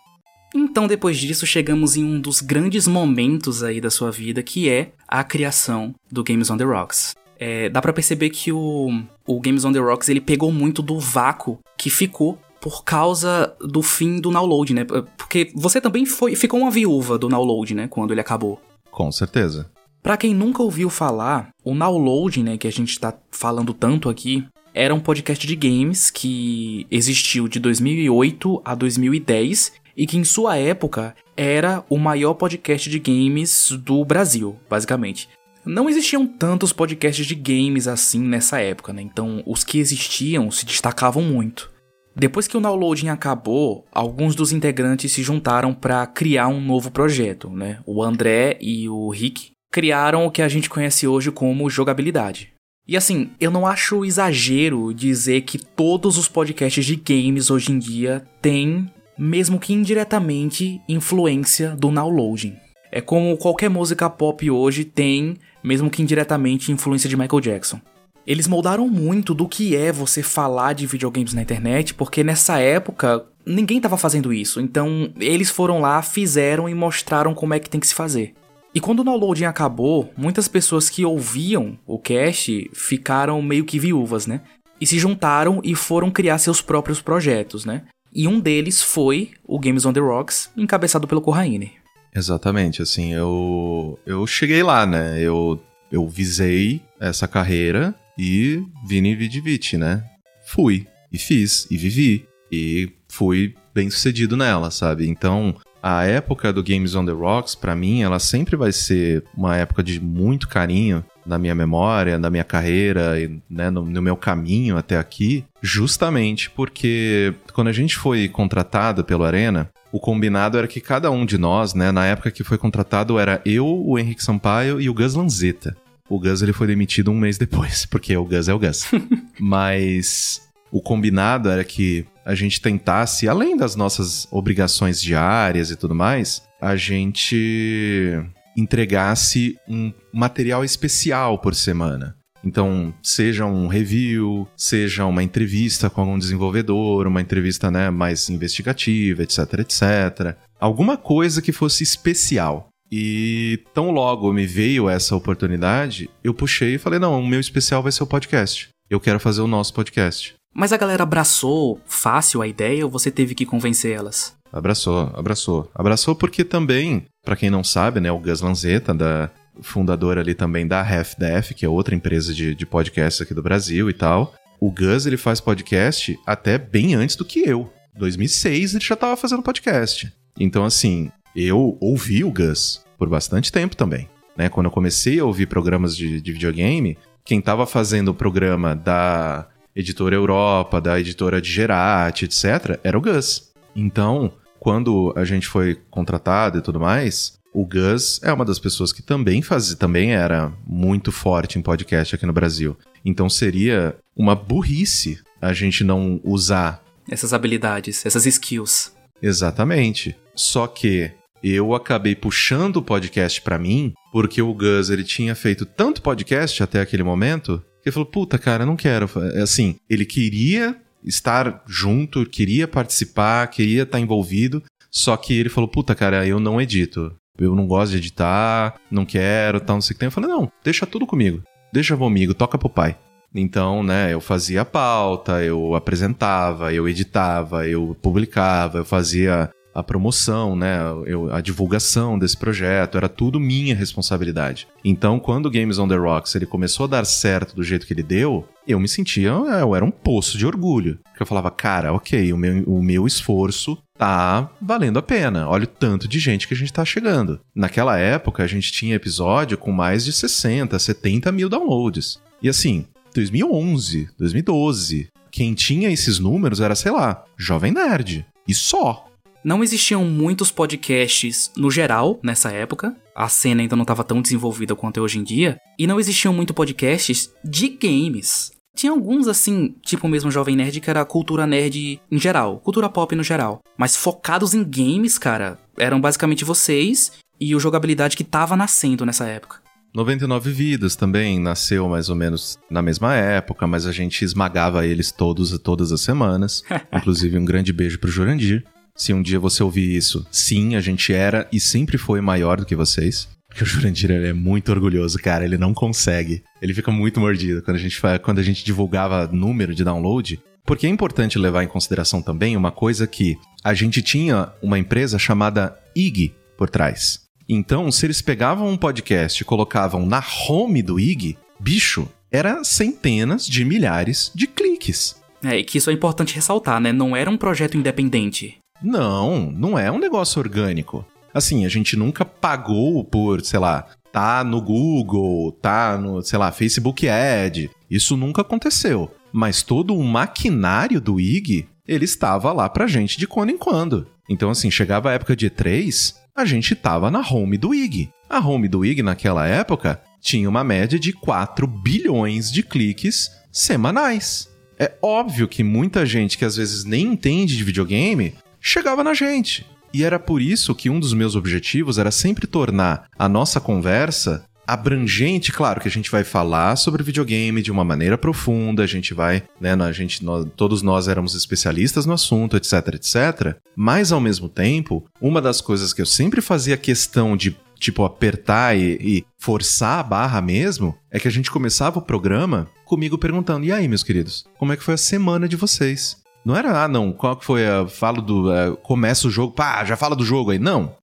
Então, 0.54 0.86
depois 0.86 1.16
disso, 1.16 1.46
chegamos 1.46 1.96
em 1.96 2.04
um 2.04 2.20
dos 2.20 2.42
grandes 2.42 2.86
momentos 2.86 3.62
aí 3.62 3.80
da 3.80 3.90
sua 3.90 4.10
vida, 4.10 4.42
que 4.42 4.68
é 4.68 4.92
a 5.08 5.24
criação 5.24 5.94
do 6.10 6.22
Games 6.22 6.50
on 6.50 6.58
the 6.58 6.64
Rocks. 6.64 7.14
É, 7.38 7.70
dá 7.70 7.80
para 7.80 7.92
perceber 7.92 8.28
que 8.28 8.52
o, 8.52 9.02
o 9.26 9.40
Games 9.40 9.64
on 9.64 9.72
the 9.72 9.78
Rocks 9.78 10.10
ele 10.10 10.20
pegou 10.20 10.52
muito 10.52 10.82
do 10.82 11.00
vácuo 11.00 11.58
que 11.76 11.88
ficou 11.88 12.38
por 12.62 12.84
causa 12.84 13.52
do 13.60 13.82
fim 13.82 14.20
do 14.20 14.30
download, 14.30 14.72
né? 14.72 14.84
Porque 15.18 15.50
você 15.52 15.80
também 15.80 16.06
foi, 16.06 16.36
ficou 16.36 16.60
uma 16.60 16.70
viúva 16.70 17.18
do 17.18 17.28
download, 17.28 17.74
né? 17.74 17.88
Quando 17.88 18.12
ele 18.12 18.20
acabou. 18.20 18.60
Com 18.88 19.10
certeza. 19.10 19.68
Para 20.00 20.16
quem 20.16 20.32
nunca 20.32 20.62
ouviu 20.62 20.88
falar, 20.88 21.48
o 21.64 21.74
download, 21.74 22.40
né, 22.40 22.56
que 22.56 22.68
a 22.68 22.72
gente 22.72 22.98
tá 22.98 23.12
falando 23.32 23.74
tanto 23.74 24.08
aqui, 24.08 24.44
era 24.72 24.94
um 24.94 25.00
podcast 25.00 25.44
de 25.44 25.56
games 25.56 26.08
que 26.08 26.86
existiu 26.88 27.48
de 27.48 27.58
2008 27.58 28.62
a 28.64 28.74
2010 28.76 29.72
e 29.96 30.06
que 30.06 30.16
em 30.16 30.24
sua 30.24 30.56
época 30.56 31.16
era 31.36 31.84
o 31.90 31.98
maior 31.98 32.34
podcast 32.34 32.88
de 32.88 32.98
games 33.00 33.72
do 33.72 34.04
Brasil, 34.04 34.56
basicamente. 34.70 35.28
Não 35.64 35.88
existiam 35.88 36.26
tantos 36.26 36.72
podcasts 36.72 37.26
de 37.26 37.34
games 37.34 37.88
assim 37.88 38.20
nessa 38.20 38.60
época, 38.60 38.92
né? 38.92 39.02
Então 39.02 39.42
os 39.46 39.64
que 39.64 39.78
existiam 39.78 40.50
se 40.50 40.64
destacavam 40.64 41.22
muito. 41.22 41.71
Depois 42.14 42.46
que 42.46 42.56
o 42.56 42.60
downloading 42.60 43.08
acabou, 43.08 43.86
alguns 43.90 44.34
dos 44.34 44.52
integrantes 44.52 45.12
se 45.12 45.22
juntaram 45.22 45.72
para 45.72 46.06
criar 46.06 46.48
um 46.48 46.60
novo 46.60 46.90
projeto, 46.90 47.48
né? 47.48 47.78
O 47.86 48.02
André 48.02 48.58
e 48.60 48.88
o 48.88 49.08
Rick 49.08 49.52
criaram 49.70 50.26
o 50.26 50.30
que 50.30 50.42
a 50.42 50.48
gente 50.48 50.68
conhece 50.68 51.06
hoje 51.06 51.30
como 51.30 51.70
jogabilidade. 51.70 52.52
E 52.86 52.96
assim, 52.96 53.30
eu 53.40 53.50
não 53.50 53.66
acho 53.66 54.04
exagero 54.04 54.92
dizer 54.92 55.42
que 55.42 55.56
todos 55.56 56.18
os 56.18 56.28
podcasts 56.28 56.84
de 56.84 56.96
games 56.96 57.50
hoje 57.50 57.72
em 57.72 57.78
dia 57.78 58.24
têm, 58.42 58.90
mesmo 59.16 59.58
que 59.58 59.72
indiretamente, 59.72 60.80
influência 60.88 61.70
do 61.76 61.90
downloading. 61.90 62.56
É 62.90 63.00
como 63.00 63.36
qualquer 63.38 63.70
música 63.70 64.10
pop 64.10 64.50
hoje 64.50 64.84
tem, 64.84 65.36
mesmo 65.64 65.88
que 65.88 66.02
indiretamente, 66.02 66.70
influência 66.70 67.08
de 67.08 67.16
Michael 67.16 67.40
Jackson. 67.40 67.80
Eles 68.26 68.46
moldaram 68.46 68.88
muito 68.88 69.34
do 69.34 69.48
que 69.48 69.74
é 69.74 69.90
você 69.90 70.22
falar 70.22 70.74
de 70.74 70.86
videogames 70.86 71.34
na 71.34 71.42
internet, 71.42 71.94
porque 71.94 72.22
nessa 72.22 72.58
época 72.58 73.24
ninguém 73.44 73.78
estava 73.78 73.96
fazendo 73.96 74.32
isso. 74.32 74.60
Então 74.60 75.12
eles 75.18 75.50
foram 75.50 75.80
lá, 75.80 76.00
fizeram 76.02 76.68
e 76.68 76.74
mostraram 76.74 77.34
como 77.34 77.54
é 77.54 77.58
que 77.58 77.68
tem 77.68 77.80
que 77.80 77.86
se 77.86 77.94
fazer. 77.94 78.34
E 78.74 78.80
quando 78.80 79.00
o 79.00 79.04
downloading 79.04 79.44
acabou, 79.44 80.12
muitas 80.16 80.48
pessoas 80.48 80.88
que 80.88 81.04
ouviam 81.04 81.78
o 81.86 81.98
cast 81.98 82.70
ficaram 82.72 83.42
meio 83.42 83.64
que 83.64 83.78
viúvas, 83.78 84.26
né? 84.26 84.40
E 84.80 84.86
se 84.86 84.98
juntaram 84.98 85.60
e 85.62 85.74
foram 85.74 86.10
criar 86.10 86.38
seus 86.38 86.62
próprios 86.62 87.00
projetos, 87.00 87.64
né? 87.64 87.82
E 88.14 88.26
um 88.26 88.40
deles 88.40 88.82
foi 88.82 89.30
o 89.44 89.58
Games 89.58 89.84
on 89.84 89.92
the 89.92 90.00
Rocks, 90.00 90.50
encabeçado 90.56 91.06
pelo 91.06 91.20
Corraine. 91.20 91.72
Exatamente, 92.14 92.82
assim, 92.82 93.12
eu 93.12 93.98
eu 94.06 94.26
cheguei 94.26 94.62
lá, 94.62 94.86
né? 94.86 95.20
Eu 95.20 95.60
eu 95.90 96.08
visei 96.08 96.80
essa 96.98 97.28
carreira 97.28 97.94
e 98.18 98.62
vini 98.86 99.14
vidi 99.14 99.76
né? 99.76 100.04
Fui 100.46 100.86
e 101.12 101.18
fiz 101.18 101.66
e 101.70 101.76
vivi 101.76 102.26
e 102.50 102.90
fui 103.08 103.54
bem 103.74 103.90
sucedido 103.90 104.36
nela, 104.36 104.70
sabe? 104.70 105.08
Então, 105.08 105.54
a 105.82 106.04
época 106.04 106.52
do 106.52 106.62
Games 106.62 106.94
on 106.94 107.04
the 107.04 107.12
Rocks, 107.12 107.54
para 107.54 107.74
mim, 107.74 108.02
ela 108.02 108.18
sempre 108.18 108.54
vai 108.54 108.70
ser 108.70 109.24
uma 109.36 109.56
época 109.56 109.82
de 109.82 110.00
muito 110.00 110.48
carinho 110.48 111.04
na 111.26 111.38
minha 111.38 111.54
memória, 111.54 112.18
na 112.18 112.30
minha 112.30 112.44
carreira 112.44 113.20
e 113.20 113.40
né, 113.48 113.70
no, 113.70 113.84
no, 113.84 114.02
meu 114.02 114.16
caminho 114.16 114.76
até 114.76 114.98
aqui, 114.98 115.44
justamente 115.60 116.50
porque 116.50 117.34
quando 117.52 117.68
a 117.68 117.72
gente 117.72 117.96
foi 117.96 118.28
contratado 118.28 119.04
pelo 119.04 119.24
Arena, 119.24 119.70
o 119.92 120.00
combinado 120.00 120.56
era 120.56 120.66
que 120.66 120.80
cada 120.80 121.10
um 121.10 121.26
de 121.26 121.36
nós, 121.36 121.74
né, 121.74 121.90
na 121.90 122.06
época 122.06 122.30
que 122.30 122.44
foi 122.44 122.58
contratado, 122.58 123.18
era 123.18 123.42
eu, 123.44 123.66
o 123.66 123.98
Henrique 123.98 124.22
Sampaio 124.22 124.80
e 124.80 124.88
o 124.88 124.94
Gus 124.94 125.14
Lanzetta. 125.14 125.76
O 126.08 126.18
Gus 126.18 126.42
ele 126.42 126.52
foi 126.52 126.66
demitido 126.66 127.10
um 127.10 127.18
mês 127.18 127.38
depois, 127.38 127.86
porque 127.90 128.16
o 128.16 128.24
Gus 128.24 128.48
é 128.48 128.54
o 128.54 128.58
Gus. 128.58 128.84
Mas 129.38 130.42
o 130.70 130.80
combinado 130.80 131.48
era 131.48 131.64
que 131.64 132.06
a 132.24 132.34
gente 132.34 132.60
tentasse, 132.60 133.28
além 133.28 133.56
das 133.56 133.76
nossas 133.76 134.26
obrigações 134.30 135.00
diárias 135.00 135.70
e 135.70 135.76
tudo 135.76 135.94
mais, 135.94 136.42
a 136.60 136.76
gente 136.76 138.22
entregasse 138.56 139.58
um 139.68 139.92
material 140.12 140.64
especial 140.64 141.38
por 141.38 141.54
semana. 141.54 142.16
Então, 142.44 142.92
seja 143.02 143.46
um 143.46 143.68
review, 143.68 144.48
seja 144.56 145.06
uma 145.06 145.22
entrevista 145.22 145.88
com 145.88 146.00
algum 146.00 146.18
desenvolvedor, 146.18 147.06
uma 147.06 147.20
entrevista 147.20 147.70
né, 147.70 147.88
mais 147.88 148.28
investigativa, 148.28 149.22
etc, 149.22 149.60
etc. 149.60 150.36
Alguma 150.58 150.96
coisa 150.96 151.40
que 151.40 151.52
fosse 151.52 151.84
especial. 151.84 152.71
E 152.94 153.58
tão 153.72 153.90
logo 153.90 154.30
me 154.34 154.46
veio 154.46 154.86
essa 154.86 155.16
oportunidade, 155.16 156.10
eu 156.22 156.34
puxei 156.34 156.74
e 156.74 156.78
falei: 156.78 156.98
não, 156.98 157.18
o 157.18 157.26
meu 157.26 157.40
especial 157.40 157.82
vai 157.82 157.90
ser 157.90 158.02
o 158.02 158.06
podcast. 158.06 158.68
Eu 158.90 159.00
quero 159.00 159.18
fazer 159.18 159.40
o 159.40 159.46
nosso 159.46 159.72
podcast. 159.72 160.34
Mas 160.54 160.74
a 160.74 160.76
galera 160.76 161.02
abraçou 161.02 161.80
fácil 161.86 162.42
a 162.42 162.46
ideia 162.46 162.84
ou 162.84 162.90
você 162.90 163.10
teve 163.10 163.34
que 163.34 163.46
convencer 163.46 163.96
elas? 163.96 164.36
Abraçou, 164.52 165.10
abraçou. 165.14 165.70
Abraçou 165.74 166.14
porque 166.14 166.44
também, 166.44 167.06
para 167.24 167.34
quem 167.34 167.48
não 167.48 167.64
sabe, 167.64 167.98
né, 167.98 168.12
o 168.12 168.18
Gus 168.18 168.42
Lanzetta, 168.42 168.92
da 168.92 169.30
fundador 169.62 170.18
ali 170.18 170.34
também 170.34 170.66
da 170.66 170.84
HFDF, 170.84 171.54
que 171.54 171.64
é 171.64 171.68
outra 171.70 171.94
empresa 171.94 172.34
de, 172.34 172.54
de 172.54 172.66
podcast 172.66 173.22
aqui 173.22 173.32
do 173.32 173.42
Brasil 173.42 173.88
e 173.88 173.94
tal. 173.94 174.34
O 174.60 174.70
Gus, 174.70 175.06
ele 175.06 175.16
faz 175.16 175.40
podcast 175.40 176.18
até 176.26 176.58
bem 176.58 176.94
antes 176.94 177.16
do 177.16 177.24
que 177.24 177.40
eu. 177.40 177.72
2006 177.96 178.74
ele 178.74 178.84
já 178.84 178.96
tava 178.96 179.16
fazendo 179.16 179.42
podcast. 179.42 180.12
Então, 180.38 180.66
assim, 180.66 181.10
eu 181.34 181.76
ouvi 181.80 182.24
o 182.24 182.30
Gus 182.30 182.84
por 182.98 183.08
bastante 183.08 183.50
tempo 183.50 183.76
também. 183.76 184.08
Né? 184.36 184.48
Quando 184.48 184.66
eu 184.66 184.72
comecei 184.72 185.18
a 185.18 185.24
ouvir 185.24 185.46
programas 185.46 185.96
de, 185.96 186.20
de 186.20 186.32
videogame, 186.32 186.96
quem 187.24 187.40
tava 187.40 187.66
fazendo 187.66 188.08
o 188.08 188.14
programa 188.14 188.74
da 188.74 189.48
editora 189.74 190.14
Europa, 190.14 190.80
da 190.80 190.98
editora 190.98 191.40
de 191.40 191.50
Gerati, 191.50 192.26
etc., 192.26 192.78
era 192.82 192.96
o 192.96 193.00
Gus. 193.00 193.52
Então, 193.74 194.32
quando 194.58 195.12
a 195.16 195.24
gente 195.24 195.46
foi 195.46 195.80
contratado 195.90 196.58
e 196.58 196.62
tudo 196.62 196.78
mais, 196.78 197.40
o 197.52 197.66
Gus 197.66 198.20
é 198.22 198.32
uma 198.32 198.44
das 198.44 198.58
pessoas 198.58 198.92
que 198.92 199.02
também 199.02 199.42
fazia, 199.42 199.76
também 199.76 200.14
era 200.14 200.52
muito 200.66 201.12
forte 201.12 201.58
em 201.58 201.62
podcast 201.62 202.14
aqui 202.14 202.24
no 202.24 202.32
Brasil. 202.32 202.76
Então 203.04 203.28
seria 203.28 203.96
uma 204.16 204.34
burrice 204.34 205.20
a 205.40 205.52
gente 205.52 205.82
não 205.82 206.20
usar 206.24 206.82
essas 207.10 207.32
habilidades, 207.32 208.06
essas 208.06 208.26
skills. 208.26 208.92
Exatamente. 209.20 210.16
Só 210.34 210.66
que 210.66 211.10
eu 211.42 211.74
acabei 211.74 212.14
puxando 212.14 212.76
o 212.76 212.82
podcast 212.82 213.40
para 213.42 213.58
mim, 213.58 213.92
porque 214.12 214.40
o 214.40 214.54
Gus 214.54 214.90
ele 214.90 215.04
tinha 215.04 215.34
feito 215.34 215.66
tanto 215.66 216.02
podcast 216.02 216.62
até 216.62 216.80
aquele 216.80 217.02
momento, 217.02 217.62
que 217.82 217.88
ele 217.88 217.92
falou: 217.92 218.06
"Puta, 218.06 218.38
cara, 218.38 218.64
não 218.64 218.76
quero". 218.76 219.08
Assim, 219.42 219.76
ele 219.90 220.04
queria 220.04 220.76
estar 221.04 221.62
junto, 221.66 222.24
queria 222.24 222.68
participar, 222.68 223.46
queria 223.48 223.82
estar 223.82 223.98
envolvido, 223.98 224.62
só 224.90 225.16
que 225.16 225.34
ele 225.34 225.48
falou: 225.48 225.68
"Puta, 225.68 225.94
cara, 225.94 226.26
eu 226.26 226.38
não 226.38 226.60
edito. 226.60 227.14
Eu 227.38 227.54
não 227.54 227.66
gosto 227.66 227.92
de 227.92 227.98
editar, 227.98 228.74
não 228.90 229.06
quero, 229.06 229.58
tal, 229.58 229.76
não 229.76 229.80
sei 229.80 229.92
o 229.92 229.94
que 229.94 230.00
tem". 230.00 230.06
Eu 230.06 230.12
falei: 230.12 230.30
"Não, 230.30 230.50
deixa 230.62 230.86
tudo 230.86 231.06
comigo. 231.06 231.42
Deixa 231.72 231.96
comigo, 231.96 232.34
toca 232.34 232.58
pro 232.58 232.68
pai". 232.68 232.96
Então, 233.34 233.82
né, 233.82 234.12
eu 234.12 234.20
fazia 234.20 234.60
a 234.60 234.64
pauta, 234.64 235.42
eu 235.42 235.74
apresentava, 235.74 236.72
eu 236.72 236.86
editava, 236.86 237.66
eu 237.66 237.96
publicava, 238.02 238.78
eu 238.78 238.84
fazia 238.84 239.50
a 239.74 239.82
promoção, 239.82 240.54
né, 240.54 240.78
eu, 241.06 241.32
a 241.32 241.40
divulgação 241.40 242.18
desse 242.18 242.36
projeto, 242.36 242.96
era 242.96 243.08
tudo 243.08 243.40
minha 243.40 243.74
responsabilidade. 243.74 244.68
Então, 244.84 245.18
quando 245.18 245.46
o 245.46 245.50
Games 245.50 245.78
on 245.78 245.88
the 245.88 245.96
Rocks 245.96 246.34
ele 246.34 246.46
começou 246.46 246.84
a 246.84 246.88
dar 246.88 247.04
certo 247.04 247.56
do 247.56 247.62
jeito 247.62 247.86
que 247.86 247.92
ele 247.92 248.02
deu, 248.02 248.46
eu 248.66 248.78
me 248.78 248.88
sentia, 248.88 249.30
eu 249.30 249.74
era 249.74 249.84
um 249.84 249.90
poço 249.90 250.38
de 250.38 250.46
orgulho. 250.46 250.98
Porque 251.04 251.22
eu 251.22 251.26
falava, 251.26 251.50
cara, 251.50 251.92
ok, 251.92 252.32
o 252.32 252.36
meu, 252.36 252.62
o 252.64 252.82
meu 252.82 253.06
esforço 253.06 253.78
tá 253.96 254.50
valendo 254.60 254.98
a 254.98 255.02
pena. 255.02 255.48
Olha 255.48 255.64
o 255.64 255.66
tanto 255.66 256.08
de 256.08 256.18
gente 256.18 256.46
que 256.46 256.54
a 256.54 256.56
gente 256.56 256.72
tá 256.72 256.84
chegando. 256.84 257.40
Naquela 257.54 257.98
época, 257.98 258.42
a 258.42 258.46
gente 258.46 258.72
tinha 258.72 258.96
episódio 258.96 259.58
com 259.58 259.72
mais 259.72 260.04
de 260.04 260.12
60, 260.12 260.78
70 260.78 261.32
mil 261.32 261.48
downloads. 261.48 262.20
E 262.42 262.48
assim, 262.48 262.86
2011, 263.14 264.08
2012, 264.18 265.08
quem 265.30 265.54
tinha 265.54 265.90
esses 265.90 266.18
números 266.18 266.60
era, 266.60 266.74
sei 266.74 266.92
lá, 266.92 267.24
Jovem 267.36 267.72
Nerd. 267.72 268.26
E 268.46 268.54
só. 268.54 269.06
Não 269.44 269.62
existiam 269.62 270.04
muitos 270.04 270.52
podcasts 270.52 271.50
no 271.56 271.68
geral 271.68 272.20
nessa 272.22 272.52
época. 272.52 272.96
A 273.14 273.28
cena 273.28 273.60
ainda 273.60 273.74
não 273.74 273.82
estava 273.82 274.04
tão 274.04 274.22
desenvolvida 274.22 274.76
quanto 274.76 274.98
é 274.98 275.00
hoje 275.02 275.18
em 275.18 275.24
dia. 275.24 275.58
E 275.76 275.84
não 275.86 275.98
existiam 275.98 276.32
muitos 276.32 276.54
podcasts 276.54 277.32
de 277.44 277.68
games. 277.68 278.52
Tinha 278.74 278.92
alguns, 278.92 279.26
assim, 279.26 279.74
tipo 279.82 280.08
mesmo 280.08 280.30
Jovem 280.30 280.54
Nerd, 280.54 280.80
que 280.80 280.88
era 280.88 281.04
cultura 281.04 281.46
nerd 281.46 282.00
em 282.10 282.18
geral, 282.18 282.58
cultura 282.60 282.88
pop 282.88 283.14
no 283.16 283.22
geral. 283.22 283.60
Mas 283.76 283.96
focados 283.96 284.54
em 284.54 284.64
games, 284.64 285.18
cara, 285.18 285.58
eram 285.76 286.00
basicamente 286.00 286.44
vocês 286.44 287.12
e 287.40 287.54
o 287.54 287.60
jogabilidade 287.60 288.16
que 288.16 288.24
tava 288.24 288.56
nascendo 288.56 289.04
nessa 289.04 289.26
época. 289.26 289.60
99 289.94 290.50
Vidas 290.50 290.96
também 290.96 291.38
nasceu 291.38 291.86
mais 291.86 292.08
ou 292.08 292.16
menos 292.16 292.58
na 292.70 292.80
mesma 292.80 293.14
época, 293.14 293.66
mas 293.66 293.86
a 293.86 293.92
gente 293.92 294.24
esmagava 294.24 294.86
eles 294.86 295.12
todos 295.12 295.58
todas 295.58 295.92
as 295.92 296.00
semanas. 296.00 296.62
Inclusive, 296.90 297.36
um 297.36 297.44
grande 297.44 297.74
beijo 297.74 297.98
pro 297.98 298.10
Jurandir. 298.10 298.64
Se 298.96 299.12
um 299.12 299.22
dia 299.22 299.40
você 299.40 299.62
ouvir 299.62 299.96
isso, 299.96 300.26
sim, 300.30 300.76
a 300.76 300.80
gente 300.80 301.12
era 301.12 301.48
e 301.52 301.58
sempre 301.58 301.96
foi 301.96 302.20
maior 302.20 302.58
do 302.58 302.66
que 302.66 302.76
vocês. 302.76 303.28
Porque 303.48 303.64
o 303.64 303.66
Jurandir 303.66 304.10
é 304.10 304.32
muito 304.32 304.72
orgulhoso, 304.72 305.18
cara. 305.18 305.44
Ele 305.44 305.58
não 305.58 305.74
consegue. 305.74 306.42
Ele 306.60 306.72
fica 306.72 306.90
muito 306.90 307.20
mordido 307.20 307.62
quando 307.62 307.76
a 307.76 307.80
gente, 307.80 308.00
quando 308.22 308.38
a 308.38 308.42
gente 308.42 308.64
divulgava 308.64 309.26
número 309.26 309.74
de 309.74 309.84
download. 309.84 310.40
Porque 310.64 310.86
é 310.86 310.90
importante 310.90 311.38
levar 311.38 311.62
em 311.62 311.68
consideração 311.68 312.22
também 312.22 312.56
uma 312.56 312.70
coisa 312.70 313.06
que 313.06 313.36
a 313.62 313.74
gente 313.74 314.00
tinha 314.00 314.52
uma 314.62 314.78
empresa 314.78 315.18
chamada 315.18 315.76
IG 315.94 316.34
por 316.56 316.70
trás. 316.70 317.20
Então, 317.48 317.90
se 317.90 318.06
eles 318.06 318.22
pegavam 318.22 318.68
um 318.68 318.76
podcast 318.76 319.42
e 319.42 319.44
colocavam 319.44 320.06
na 320.06 320.22
home 320.48 320.82
do 320.82 320.98
IG, 320.98 321.36
bicho, 321.60 322.08
era 322.30 322.64
centenas 322.64 323.46
de 323.46 323.64
milhares 323.64 324.30
de 324.34 324.46
cliques. 324.46 325.16
É, 325.44 325.58
e 325.58 325.64
que 325.64 325.76
isso 325.76 325.90
é 325.90 325.92
importante 325.92 326.34
ressaltar, 326.34 326.80
né? 326.80 326.92
Não 326.92 327.16
era 327.16 327.28
um 327.28 327.36
projeto 327.36 327.76
independente. 327.76 328.61
Não, 328.82 329.50
não 329.50 329.78
é 329.78 329.90
um 329.90 329.98
negócio 329.98 330.40
orgânico. 330.40 331.04
Assim, 331.32 331.64
a 331.64 331.68
gente 331.68 331.96
nunca 331.96 332.24
pagou 332.24 333.04
por, 333.04 333.40
sei 333.42 333.58
lá, 333.58 333.86
tá 334.12 334.44
no 334.44 334.60
Google, 334.60 335.52
tá 335.52 335.96
no, 335.96 336.22
sei 336.22 336.38
lá, 336.38 336.52
Facebook 336.52 337.08
Ad. 337.08 337.70
Isso 337.90 338.16
nunca 338.16 338.42
aconteceu. 338.42 339.10
Mas 339.32 339.62
todo 339.62 339.96
o 339.96 340.04
maquinário 340.04 341.00
do 341.00 341.18
IG, 341.18 341.66
ele 341.88 342.04
estava 342.04 342.52
lá 342.52 342.68
pra 342.68 342.86
gente 342.86 343.18
de 343.18 343.26
quando 343.26 343.50
em 343.50 343.56
quando. 343.56 344.06
Então, 344.28 344.50
assim, 344.50 344.70
chegava 344.70 345.10
a 345.10 345.14
época 345.14 345.34
de 345.34 345.48
E3, 345.48 346.14
a 346.36 346.44
gente 346.44 346.74
tava 346.74 347.10
na 347.10 347.20
home 347.20 347.56
do 347.56 347.74
IG. 347.74 348.10
A 348.28 348.38
home 348.38 348.68
do 348.68 348.84
IG 348.84 349.02
naquela 349.02 349.46
época 349.46 350.00
tinha 350.20 350.48
uma 350.48 350.62
média 350.62 350.98
de 350.98 351.12
4 351.12 351.66
bilhões 351.66 352.50
de 352.50 352.62
cliques 352.62 353.30
semanais. 353.50 354.48
É 354.78 354.92
óbvio 355.02 355.48
que 355.48 355.62
muita 355.62 356.06
gente 356.06 356.38
que 356.38 356.44
às 356.44 356.56
vezes 356.56 356.84
nem 356.84 357.06
entende 357.06 357.56
de 357.56 357.64
videogame 357.64 358.34
chegava 358.62 359.02
na 359.02 359.12
gente. 359.12 359.66
E 359.92 360.04
era 360.04 360.18
por 360.18 360.40
isso 360.40 360.74
que 360.74 360.88
um 360.88 360.98
dos 360.98 361.12
meus 361.12 361.36
objetivos 361.36 361.98
era 361.98 362.10
sempre 362.10 362.46
tornar 362.46 363.08
a 363.18 363.28
nossa 363.28 363.60
conversa 363.60 364.44
abrangente, 364.66 365.52
claro 365.52 365.80
que 365.80 365.88
a 365.88 365.90
gente 365.90 366.10
vai 366.10 366.24
falar 366.24 366.76
sobre 366.76 367.02
videogame 367.02 367.60
de 367.60 367.70
uma 367.70 367.84
maneira 367.84 368.16
profunda, 368.16 368.82
a 368.82 368.86
gente 368.86 369.12
vai, 369.12 369.42
né, 369.60 369.72
a 369.72 369.92
gente, 369.92 370.24
nós, 370.24 370.46
todos 370.56 370.82
nós 370.82 371.08
éramos 371.08 371.34
especialistas 371.34 372.06
no 372.06 372.12
assunto, 372.12 372.56
etc, 372.56 372.94
etc. 372.94 373.56
Mas 373.76 374.12
ao 374.12 374.20
mesmo 374.20 374.48
tempo, 374.48 375.04
uma 375.20 375.42
das 375.42 375.60
coisas 375.60 375.92
que 375.92 376.00
eu 376.00 376.06
sempre 376.06 376.40
fazia 376.40 376.76
questão 376.76 377.36
de 377.36 377.56
tipo 377.78 378.04
apertar 378.04 378.78
e, 378.78 378.96
e 379.00 379.24
forçar 379.36 379.98
a 379.98 380.02
barra 380.04 380.40
mesmo, 380.40 380.96
é 381.10 381.18
que 381.18 381.26
a 381.26 381.30
gente 381.30 381.50
começava 381.50 381.98
o 381.98 382.02
programa 382.02 382.68
comigo 382.84 383.18
perguntando: 383.18 383.66
"E 383.66 383.72
aí, 383.72 383.88
meus 383.88 384.04
queridos, 384.04 384.44
como 384.56 384.72
é 384.72 384.76
que 384.76 384.84
foi 384.84 384.94
a 384.94 384.98
semana 384.98 385.48
de 385.48 385.56
vocês?" 385.56 386.21
Não 386.44 386.56
era, 386.56 386.84
ah, 386.84 386.88
não, 386.88 387.12
qual 387.12 387.36
que 387.36 387.44
foi 387.44 387.66
a. 387.66 387.86
Falo 387.86 388.20
do. 388.20 388.50
Uh, 388.50 388.76
começa 388.78 389.28
o 389.28 389.30
jogo, 389.30 389.54
pá, 389.54 389.84
já 389.84 389.96
fala 389.96 390.16
do 390.16 390.24
jogo 390.24 390.50
aí. 390.50 390.58
Não. 390.58 390.94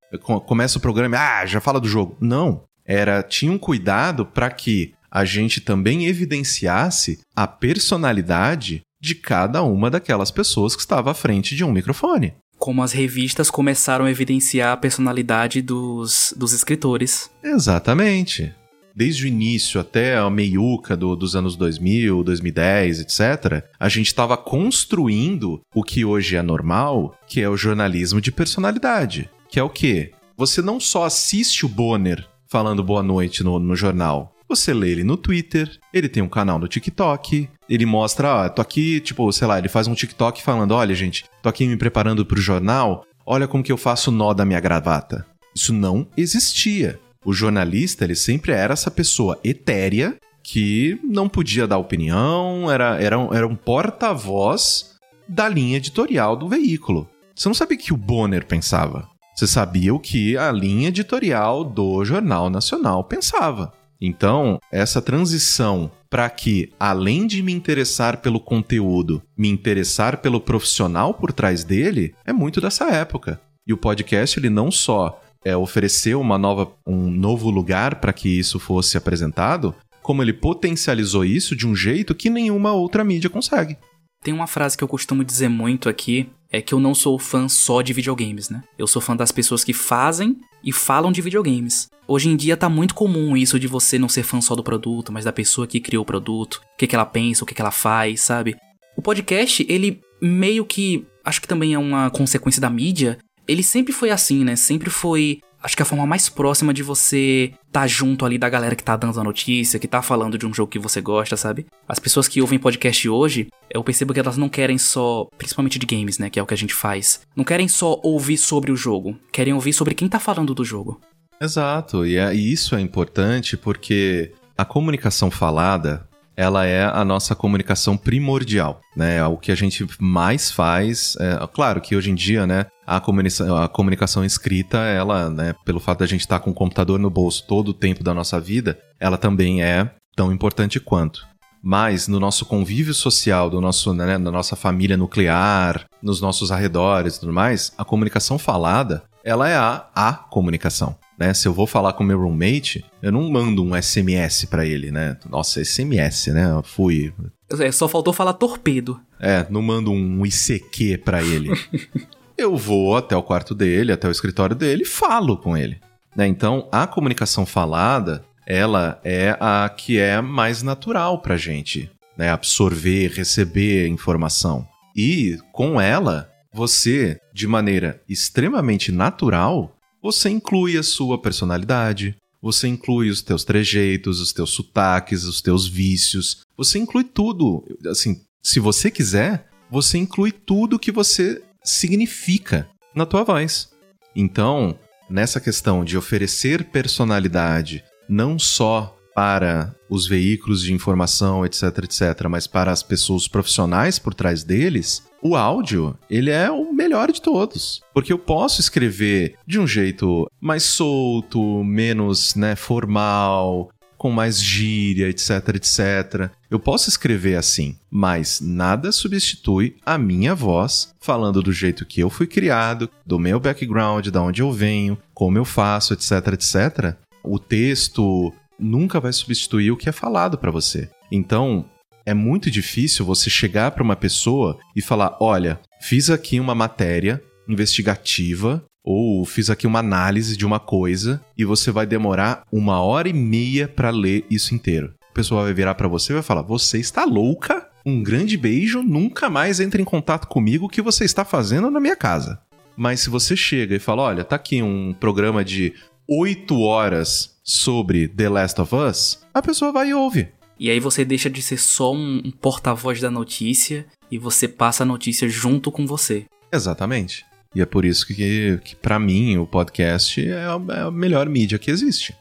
Começa 0.46 0.78
o 0.78 0.82
programa, 0.82 1.18
ah, 1.18 1.46
já 1.46 1.62
fala 1.62 1.80
do 1.80 1.88
jogo. 1.88 2.18
Não. 2.20 2.64
Era. 2.86 3.24
Tinha 3.24 3.52
um 3.52 3.58
cuidado 3.58 4.26
para 4.26 4.50
que 4.50 4.94
a 5.12 5.24
gente 5.24 5.62
também 5.62 6.06
evidenciasse 6.06 7.20
a 7.36 7.48
personalidade 7.48 8.82
de 9.02 9.16
cada 9.16 9.64
uma 9.64 9.90
daquelas 9.90 10.30
pessoas 10.30 10.76
que 10.76 10.82
estava 10.82 11.12
à 11.12 11.14
frente 11.14 11.56
de 11.56 11.64
um 11.64 11.72
microfone. 11.72 12.34
Como 12.58 12.84
as 12.84 12.92
revistas 12.92 13.50
começaram 13.50 14.06
a 14.06 14.12
evidenciar 14.12 14.74
a 14.74 14.78
personalidade 14.78 15.62
dos, 15.62 16.34
dos 16.36 16.52
escritores. 16.52 17.32
Exatamente 17.42 18.54
desde 18.96 19.26
o 19.26 19.28
início 19.28 19.80
até 19.80 20.18
a 20.18 20.30
meiuca 20.30 20.96
do, 20.96 21.16
dos 21.16 21.36
anos 21.36 21.56
2000, 21.56 22.24
2010, 22.24 23.02
etc., 23.02 23.64
a 23.80 23.90
gente 23.90 24.08
estava 24.08 24.36
construindo 24.36 25.62
o 25.74 25.84
que 25.84 26.04
hoje 26.04 26.36
é 26.36 26.42
normal, 26.42 27.16
que 27.28 27.42
é 27.42 27.50
o 27.50 27.58
jornalismo 27.58 28.20
de 28.20 28.32
personalidade. 28.32 29.30
Que 29.50 29.60
é 29.60 29.64
o 29.64 29.70
quê? 29.70 30.12
Você 30.38 30.62
não 30.62 30.80
só 30.80 31.06
assiste 31.06 31.66
o 31.66 31.70
Bonner 31.70 32.26
falando 32.48 32.84
boa 32.84 33.04
noite 33.04 33.44
no, 33.44 33.60
no 33.60 33.76
jornal, 33.76 34.34
você 34.50 34.74
lê 34.74 34.90
ele 34.90 35.04
no 35.04 35.16
Twitter, 35.16 35.70
ele 35.94 36.10
tem 36.10 36.24
um 36.24 36.28
canal 36.28 36.58
no 36.58 36.68
TikTok, 36.68 37.48
ele 37.70 37.86
mostra, 37.86 38.34
ó, 38.34 38.50
tô 38.50 38.64
aqui, 38.64 39.00
tipo, 39.00 39.32
sei 39.32 39.48
lá, 39.48 39.60
ele 39.60 39.70
faz 39.70 39.88
um 39.88 39.94
TikTok 39.94 40.42
falando, 40.42 40.72
olha, 40.72 40.96
gente, 40.96 41.26
tô 41.44 41.50
aqui 41.50 41.68
me 41.68 41.78
preparando 41.78 42.26
pro 42.26 42.42
jornal, 42.42 43.06
olha 43.24 43.48
como 43.48 43.64
que 43.64 43.72
eu 43.72 43.78
faço 43.78 44.12
nó 44.12 44.34
da 44.34 44.46
minha 44.46 44.60
gravata. 44.60 45.24
Isso 45.56 45.72
não 45.72 46.08
existia. 46.18 47.00
O 47.26 47.34
jornalista, 47.34 48.06
ele 48.06 48.16
sempre 48.16 48.52
era 48.52 48.74
essa 48.74 48.90
pessoa 48.90 49.40
etérea 49.44 50.16
que 50.42 51.00
não 51.04 51.28
podia 51.28 51.68
dar 51.68 51.78
opinião, 51.78 52.72
era, 52.72 53.02
era, 53.02 53.20
um, 53.20 53.34
era 53.34 53.48
um 53.48 53.56
porta-voz 53.56 54.96
da 55.28 55.48
linha 55.48 55.78
editorial 55.78 56.36
do 56.36 56.48
veículo. 56.48 57.10
Você 57.36 57.48
não 57.48 57.54
sabia 57.54 57.78
o 57.78 57.80
que 57.80 57.94
o 57.94 57.98
Bonner 57.98 58.46
pensava. 58.46 59.08
Você 59.36 59.48
sabia 59.48 59.94
o 59.94 60.00
que 60.00 60.36
a 60.38 60.52
linha 60.52 60.90
editorial 60.90 61.64
do 61.64 62.04
Jornal 62.04 62.50
Nacional 62.50 63.04
pensava. 63.04 63.72
Então, 64.02 64.60
essa 64.72 65.02
transição 65.02 65.92
para 66.10 66.30
que, 66.30 66.74
além 66.80 67.28
de 67.28 67.44
me 67.44 67.54
interessar 67.54 68.18
pelo 68.18 68.40
conteúdo, 68.40 69.22
me 69.38 69.50
interessar 69.50 70.18
pelo 70.18 70.42
profissional 70.42 71.14
por 71.14 71.32
trás 71.32 71.64
dele, 71.64 72.16
é 72.26 72.34
muito 72.34 72.60
dessa 72.60 72.90
época. 72.90 73.40
E 73.68 73.74
o 73.74 73.78
podcast, 73.78 74.40
ele 74.40 74.50
não 74.50 74.72
só 74.72 75.22
é, 75.44 75.56
ofereceu 75.56 76.20
uma 76.20 76.38
nova, 76.38 76.72
um 76.86 77.10
novo 77.10 77.50
lugar 77.50 77.96
para 77.96 78.14
que 78.14 78.28
isso 78.30 78.60
fosse 78.60 78.98
apresentado, 78.98 79.74
como 80.02 80.22
ele 80.22 80.34
potencializou 80.34 81.24
isso 81.24 81.56
de 81.56 81.68
um 81.68 81.76
jeito 81.76 82.16
que 82.16 82.30
nenhuma 82.30 82.74
outra 82.74 83.04
mídia 83.04 83.30
consegue. 83.30 83.78
Tem 84.22 84.34
uma 84.34 84.48
frase 84.48 84.78
que 84.78 84.84
eu 84.84 84.88
costumo 84.88 85.24
dizer 85.24 85.48
muito 85.48 85.88
aqui, 85.88 86.30
é 86.52 86.62
que 86.62 86.74
eu 86.74 86.80
não 86.80 86.94
sou 86.94 87.18
fã 87.18 87.48
só 87.48 87.82
de 87.82 87.94
videogames, 87.94 88.50
né? 88.50 88.64
Eu 88.78 88.88
sou 88.88 89.02
fã 89.02 89.16
das 89.16 89.32
pessoas 89.32 89.64
que 89.64 89.72
fazem 89.72 90.36
e 90.64 90.74
falam 90.74 91.12
de 91.12 91.22
videogames. 91.22 91.88
Hoje 92.08 92.28
em 92.28 92.36
dia 92.36 92.58
tá 92.58 92.68
muito 92.68 92.96
comum 92.96 93.38
isso 93.38 93.60
de 93.60 93.68
você 93.68 93.98
não 94.00 94.10
ser 94.10 94.24
fã 94.24 94.42
só 94.42 94.56
do 94.56 94.64
produto, 94.64 95.12
mas 95.12 95.26
da 95.26 95.32
pessoa 95.32 95.68
que 95.68 95.80
criou 95.80 96.02
o 96.04 96.06
produto, 96.06 96.56
o 96.56 96.78
que, 96.78 96.88
que 96.88 96.96
ela 96.96 97.06
pensa, 97.06 97.44
o 97.44 97.48
que, 97.48 97.54
que 97.54 97.62
ela 97.62 97.72
faz, 97.72 98.22
sabe? 98.22 98.58
O 98.98 99.02
podcast, 99.02 99.66
ele 99.70 100.02
meio 100.22 100.66
que. 100.66 101.06
Acho 101.24 101.40
que 101.40 101.48
também 101.48 101.74
é 101.74 101.80
uma 101.80 102.10
consequência 102.10 102.60
da 102.60 102.70
mídia, 102.70 103.20
ele 103.50 103.64
sempre 103.64 103.92
foi 103.92 104.12
assim, 104.12 104.46
né? 104.46 104.56
Sempre 104.56 104.92
foi 104.92 105.42
acho 105.62 105.76
que 105.76 105.82
a 105.82 105.86
forma 105.86 106.06
mais 106.06 106.30
próxima 106.30 106.74
de 106.74 106.84
você 106.84 107.52
tá 107.72 107.86
junto 107.88 108.24
ali 108.24 108.38
da 108.38 108.48
galera 108.48 108.76
que 108.76 108.84
tá 108.84 108.96
dando 108.96 109.20
a 109.20 109.24
notícia, 109.24 109.80
que 109.80 109.88
tá 109.88 110.02
falando 110.02 110.38
de 110.38 110.46
um 110.46 110.54
jogo 110.54 110.72
que 110.72 110.80
você 110.80 111.02
gosta, 111.02 111.36
sabe? 111.36 111.66
As 111.88 112.00
pessoas 112.00 112.28
que 112.28 112.40
ouvem 112.42 112.60
podcast 112.60 113.10
hoje, 113.10 113.48
eu 113.70 113.84
percebo 113.84 114.14
que 114.14 114.20
elas 114.20 114.38
não 114.38 114.48
querem 114.48 114.78
só, 114.78 115.28
principalmente 115.38 115.80
de 115.80 115.86
games, 115.86 116.18
né, 116.18 116.30
que 116.30 116.40
é 116.40 116.44
o 116.44 116.46
que 116.46 116.54
a 116.54 116.58
gente 116.58 116.74
faz, 116.74 117.22
não 117.36 117.44
querem 117.44 117.68
só 117.68 118.00
ouvir 118.04 118.38
sobre 118.38 118.72
o 118.72 118.76
jogo, 118.76 119.20
querem 119.34 119.54
ouvir 119.54 119.74
sobre 119.74 119.96
quem 119.96 120.08
tá 120.08 120.20
falando 120.20 120.54
do 120.54 120.64
jogo. 120.64 121.02
Exato, 121.42 122.06
e, 122.06 122.16
é, 122.16 122.34
e 122.34 122.54
isso 122.54 122.76
é 122.76 122.80
importante 122.80 123.58
porque 123.58 124.32
a 124.58 124.64
comunicação 124.64 125.30
falada, 125.30 126.08
ela 126.40 126.66
é 126.66 126.86
a 126.86 127.04
nossa 127.04 127.36
comunicação 127.36 127.98
primordial, 127.98 128.80
né? 128.96 129.22
O 129.26 129.36
que 129.36 129.52
a 129.52 129.56
gente 129.56 129.86
mais 130.00 130.50
faz, 130.50 131.18
é, 131.20 131.38
claro 131.54 131.82
que 131.82 131.98
hoje 131.98 132.12
em 132.12 132.16
dia, 132.16 132.48
né, 132.48 132.68
a 132.88 133.02
comunicação, 133.02 133.58
a 133.58 133.68
comunicação 133.68 134.24
escrita, 134.24 134.78
ela, 134.78 135.30
né, 135.30 135.54
pelo 135.66 135.82
fato 135.82 136.00
da 136.00 136.06
gente 136.06 136.22
estar 136.22 136.40
com 136.40 136.52
o 136.52 136.54
computador 136.54 136.98
no 136.98 137.10
bolso 137.10 137.46
todo 137.46 137.70
o 137.70 137.74
tempo 137.74 138.06
da 138.06 138.14
nossa 138.14 138.40
vida, 138.40 138.80
ela 139.02 139.18
também 139.18 139.62
é 139.62 139.92
tão 140.16 140.32
importante 140.32 140.80
quanto. 140.80 141.28
Mas 141.62 142.08
no 142.08 142.22
nosso 142.22 142.46
convívio 142.46 142.94
social, 142.94 143.50
do 143.50 143.60
nosso, 143.60 143.94
né, 143.94 144.18
na 144.18 144.32
nossa 144.32 144.56
família 144.56 144.96
nuclear, 144.96 145.88
nos 146.02 146.22
nossos 146.22 146.54
arredores 146.54 147.18
e 147.18 147.20
tudo 147.20 147.34
mais, 147.34 147.74
a 147.78 147.84
comunicação 147.84 148.40
falada, 148.40 149.04
ela 149.26 149.50
é 149.50 149.58
a, 149.58 149.88
a 149.94 150.14
comunicação 150.14 150.96
né? 151.20 151.34
Se 151.34 151.48
eu 151.48 151.54
vou 151.54 151.68
falar 151.68 151.94
com 151.94 152.04
meu 152.04 152.20
roommate, 152.20 152.86
eu 153.02 153.12
não 153.12 153.30
mando 153.30 153.62
um 153.64 153.80
SMS 153.80 154.46
para 154.46 154.66
ele, 154.66 154.90
né? 154.90 155.18
Nossa, 155.30 155.64
SMS, 155.64 156.28
né? 156.28 156.50
Eu 156.50 156.64
fui. 156.64 157.14
É, 157.60 157.72
só 157.72 157.90
faltou 157.90 158.14
falar 158.14 158.34
torpedo. 158.34 159.00
É, 159.20 159.46
não 159.50 159.62
mando 159.62 159.92
um 159.92 160.26
ICQ 160.26 161.00
para 161.00 161.22
ele. 161.22 161.50
eu 162.38 162.56
vou 162.56 162.96
até 162.96 163.18
o 163.18 163.24
quarto 163.24 163.54
dele, 163.54 163.92
até 163.92 164.08
o 164.08 164.12
escritório 164.12 164.56
dele 164.56 164.84
e 164.84 164.86
falo 164.86 165.36
com 165.36 165.58
ele. 165.58 165.82
Né? 166.16 166.26
Então, 166.26 166.70
a 166.72 166.88
comunicação 166.88 167.46
falada, 167.46 168.24
ela 168.48 169.00
é 169.04 169.36
a 169.40 169.68
que 169.70 170.00
é 170.00 170.22
mais 170.22 170.64
natural 170.64 171.22
pra 171.22 171.36
gente, 171.36 171.92
né? 172.18 172.30
Absorver, 172.30 173.10
receber 173.10 173.88
informação. 173.88 174.66
E 174.96 175.38
com 175.52 175.80
ela, 175.80 176.30
você, 176.52 177.20
de 177.34 177.46
maneira 177.46 178.02
extremamente 178.08 178.92
natural, 178.92 179.76
você 180.02 180.30
inclui 180.30 180.78
a 180.78 180.84
sua 180.84 181.22
personalidade, 181.22 182.16
você 182.42 182.68
inclui 182.68 183.10
os 183.10 183.22
teus 183.22 183.44
trejeitos, 183.44 184.20
os 184.20 184.32
teus 184.32 184.52
sotaques, 184.52 185.26
os 185.26 185.42
teus 185.42 185.68
vícios. 185.68 186.42
Você 186.58 186.80
inclui 186.80 187.04
tudo. 187.04 187.64
Assim, 187.88 188.22
se 188.42 188.60
você 188.60 188.90
quiser, 188.90 189.50
você 189.70 189.98
inclui 189.98 190.32
tudo 190.32 190.80
que 190.80 190.92
você 190.92 191.42
significa 191.64 192.70
na 192.96 193.06
tua 193.06 193.24
voz. 193.24 193.70
Então, 194.16 194.78
nessa 195.10 195.40
questão 195.40 195.84
de 195.84 195.98
oferecer 195.98 196.66
personalidade 196.66 197.84
não 198.08 198.40
só 198.40 198.96
para 199.14 199.76
os 199.90 200.08
veículos 200.08 200.62
de 200.64 200.74
informação, 200.74 201.46
etc, 201.46 201.64
etc, 201.84 202.28
mas 202.30 202.48
para 202.48 202.72
as 202.72 202.82
pessoas 202.82 203.28
profissionais 203.28 204.00
por 204.00 204.14
trás 204.14 204.44
deles, 204.44 205.04
o 205.22 205.36
áudio, 205.36 205.98
ele 206.10 206.30
é 206.30 206.50
o 206.50 206.72
melhor 206.74 207.12
de 207.12 207.22
todos. 207.22 207.82
Porque 207.94 208.14
eu 208.14 208.20
posso 208.20 208.62
escrever 208.62 209.36
de 209.46 209.60
um 209.60 209.68
jeito 209.68 210.30
mais 210.40 210.64
solto, 210.64 211.64
menos, 211.64 212.36
né, 212.36 212.56
formal, 212.56 213.70
com 214.00 214.10
mais 214.10 214.42
gíria, 214.42 215.10
etc, 215.10 215.56
etc. 215.56 216.32
Eu 216.50 216.58
posso 216.58 216.90
escrever 216.90 217.36
assim, 217.36 217.78
mas 217.92 218.40
nada 218.42 218.94
substitui 218.94 219.76
a 219.86 219.98
minha 219.98 220.34
voz 220.34 220.96
falando 221.00 221.44
do 221.44 221.52
jeito 221.52 221.86
que 221.86 222.00
eu 222.00 222.10
fui 222.10 222.26
criado, 222.26 222.90
do 223.06 223.20
meu 223.20 223.40
background, 223.40 224.08
da 224.08 224.24
onde 224.24 224.42
eu 224.42 224.52
venho, 224.54 224.98
como 225.14 225.38
eu 225.38 225.44
faço, 225.44 225.94
etc, 225.94 226.12
etc. 226.34 226.96
O 227.22 227.38
texto 227.38 228.34
nunca 228.58 229.02
vai 229.02 229.12
substituir 229.12 229.72
o 229.72 229.78
que 229.78 229.90
é 229.90 229.92
falado 229.92 230.38
para 230.38 230.50
você. 230.50 230.90
Então, 231.12 231.66
é 232.10 232.14
muito 232.14 232.50
difícil 232.50 233.06
você 233.06 233.30
chegar 233.30 233.70
para 233.70 233.84
uma 233.84 233.96
pessoa 233.96 234.58
e 234.76 234.82
falar: 234.82 235.16
"Olha, 235.20 235.60
fiz 235.80 236.10
aqui 236.10 236.40
uma 236.40 236.56
matéria 236.56 237.22
investigativa 237.48 238.66
ou 238.84 239.24
fiz 239.26 239.52
aqui 239.52 239.68
uma 239.68 239.80
análise 239.80 240.36
de 240.36 240.44
uma 240.44 240.60
coisa 240.60 241.22
e 241.38 241.46
você 241.46 241.70
vai 241.70 241.86
demorar 241.86 242.42
uma 242.52 242.82
hora 242.82 243.08
e 243.08 243.14
meia 243.14 243.68
para 243.68 243.92
ler 243.92 244.26
isso 244.28 244.56
inteiro. 244.56 244.94
A 245.12 245.14
pessoa 245.14 245.44
vai 245.44 245.54
virar 245.54 245.76
para 245.76 245.88
você 245.88 246.12
e 246.12 246.16
vai 246.16 246.24
falar: 246.24 246.42
Você 246.42 246.80
está 246.80 247.06
louca? 247.06 247.70
Um 247.86 248.02
grande 248.02 248.36
beijo, 248.38 248.82
nunca 248.82 249.30
mais 249.30 249.60
entre 249.60 249.80
em 249.80 249.86
contato 249.86 250.28
comigo 250.28 250.66
o 250.66 250.70
que 250.70 250.82
você 250.82 251.06
está 251.06 251.24
fazendo 251.24 251.70
na 251.70 251.80
minha 251.80 251.96
casa. 251.96 252.42
Mas 252.76 253.02
se 253.02 253.10
você 253.12 253.36
chega 253.36 253.76
e 253.76 253.80
fala: 253.80 254.02
Olha, 254.02 254.24
tá 254.24 254.36
aqui 254.36 254.64
um 254.64 254.96
programa 255.00 255.46
de 255.46 255.76
oito 256.08 256.60
horas 256.62 257.38
sobre 257.44 258.08
The 258.08 258.30
Last 258.30 258.62
of 258.62 258.76
Us, 258.76 259.20
a 259.32 259.44
pessoa 259.44 259.72
vai 259.72 259.90
e 259.90 259.94
ouve. 259.94 260.39
E 260.60 260.70
aí 260.70 260.80
você 260.80 261.06
deixa 261.06 261.30
de 261.30 261.42
ser 261.42 261.58
só 261.58 261.94
um, 261.94 262.22
um 262.26 262.32
porta-voz 262.32 263.00
da 263.00 263.10
notícia 263.10 263.86
e 264.12 264.18
você 264.18 264.48
passa 264.48 264.84
a 264.84 264.86
notícia 264.86 265.30
junto 265.30 265.72
com 265.72 265.86
você. 265.88 266.26
Exatamente. 266.52 267.26
E 267.56 267.62
é 267.62 267.66
por 267.66 267.86
isso 267.86 268.06
que, 268.06 268.60
que 268.64 268.76
para 268.76 269.00
mim, 269.00 269.38
o 269.38 269.48
podcast 269.48 270.22
é 270.22 270.46
a, 270.46 270.62
é 270.76 270.82
a 270.82 270.92
melhor 270.92 271.30
mídia 271.30 271.58
que 271.58 271.72
existe. 271.72 272.14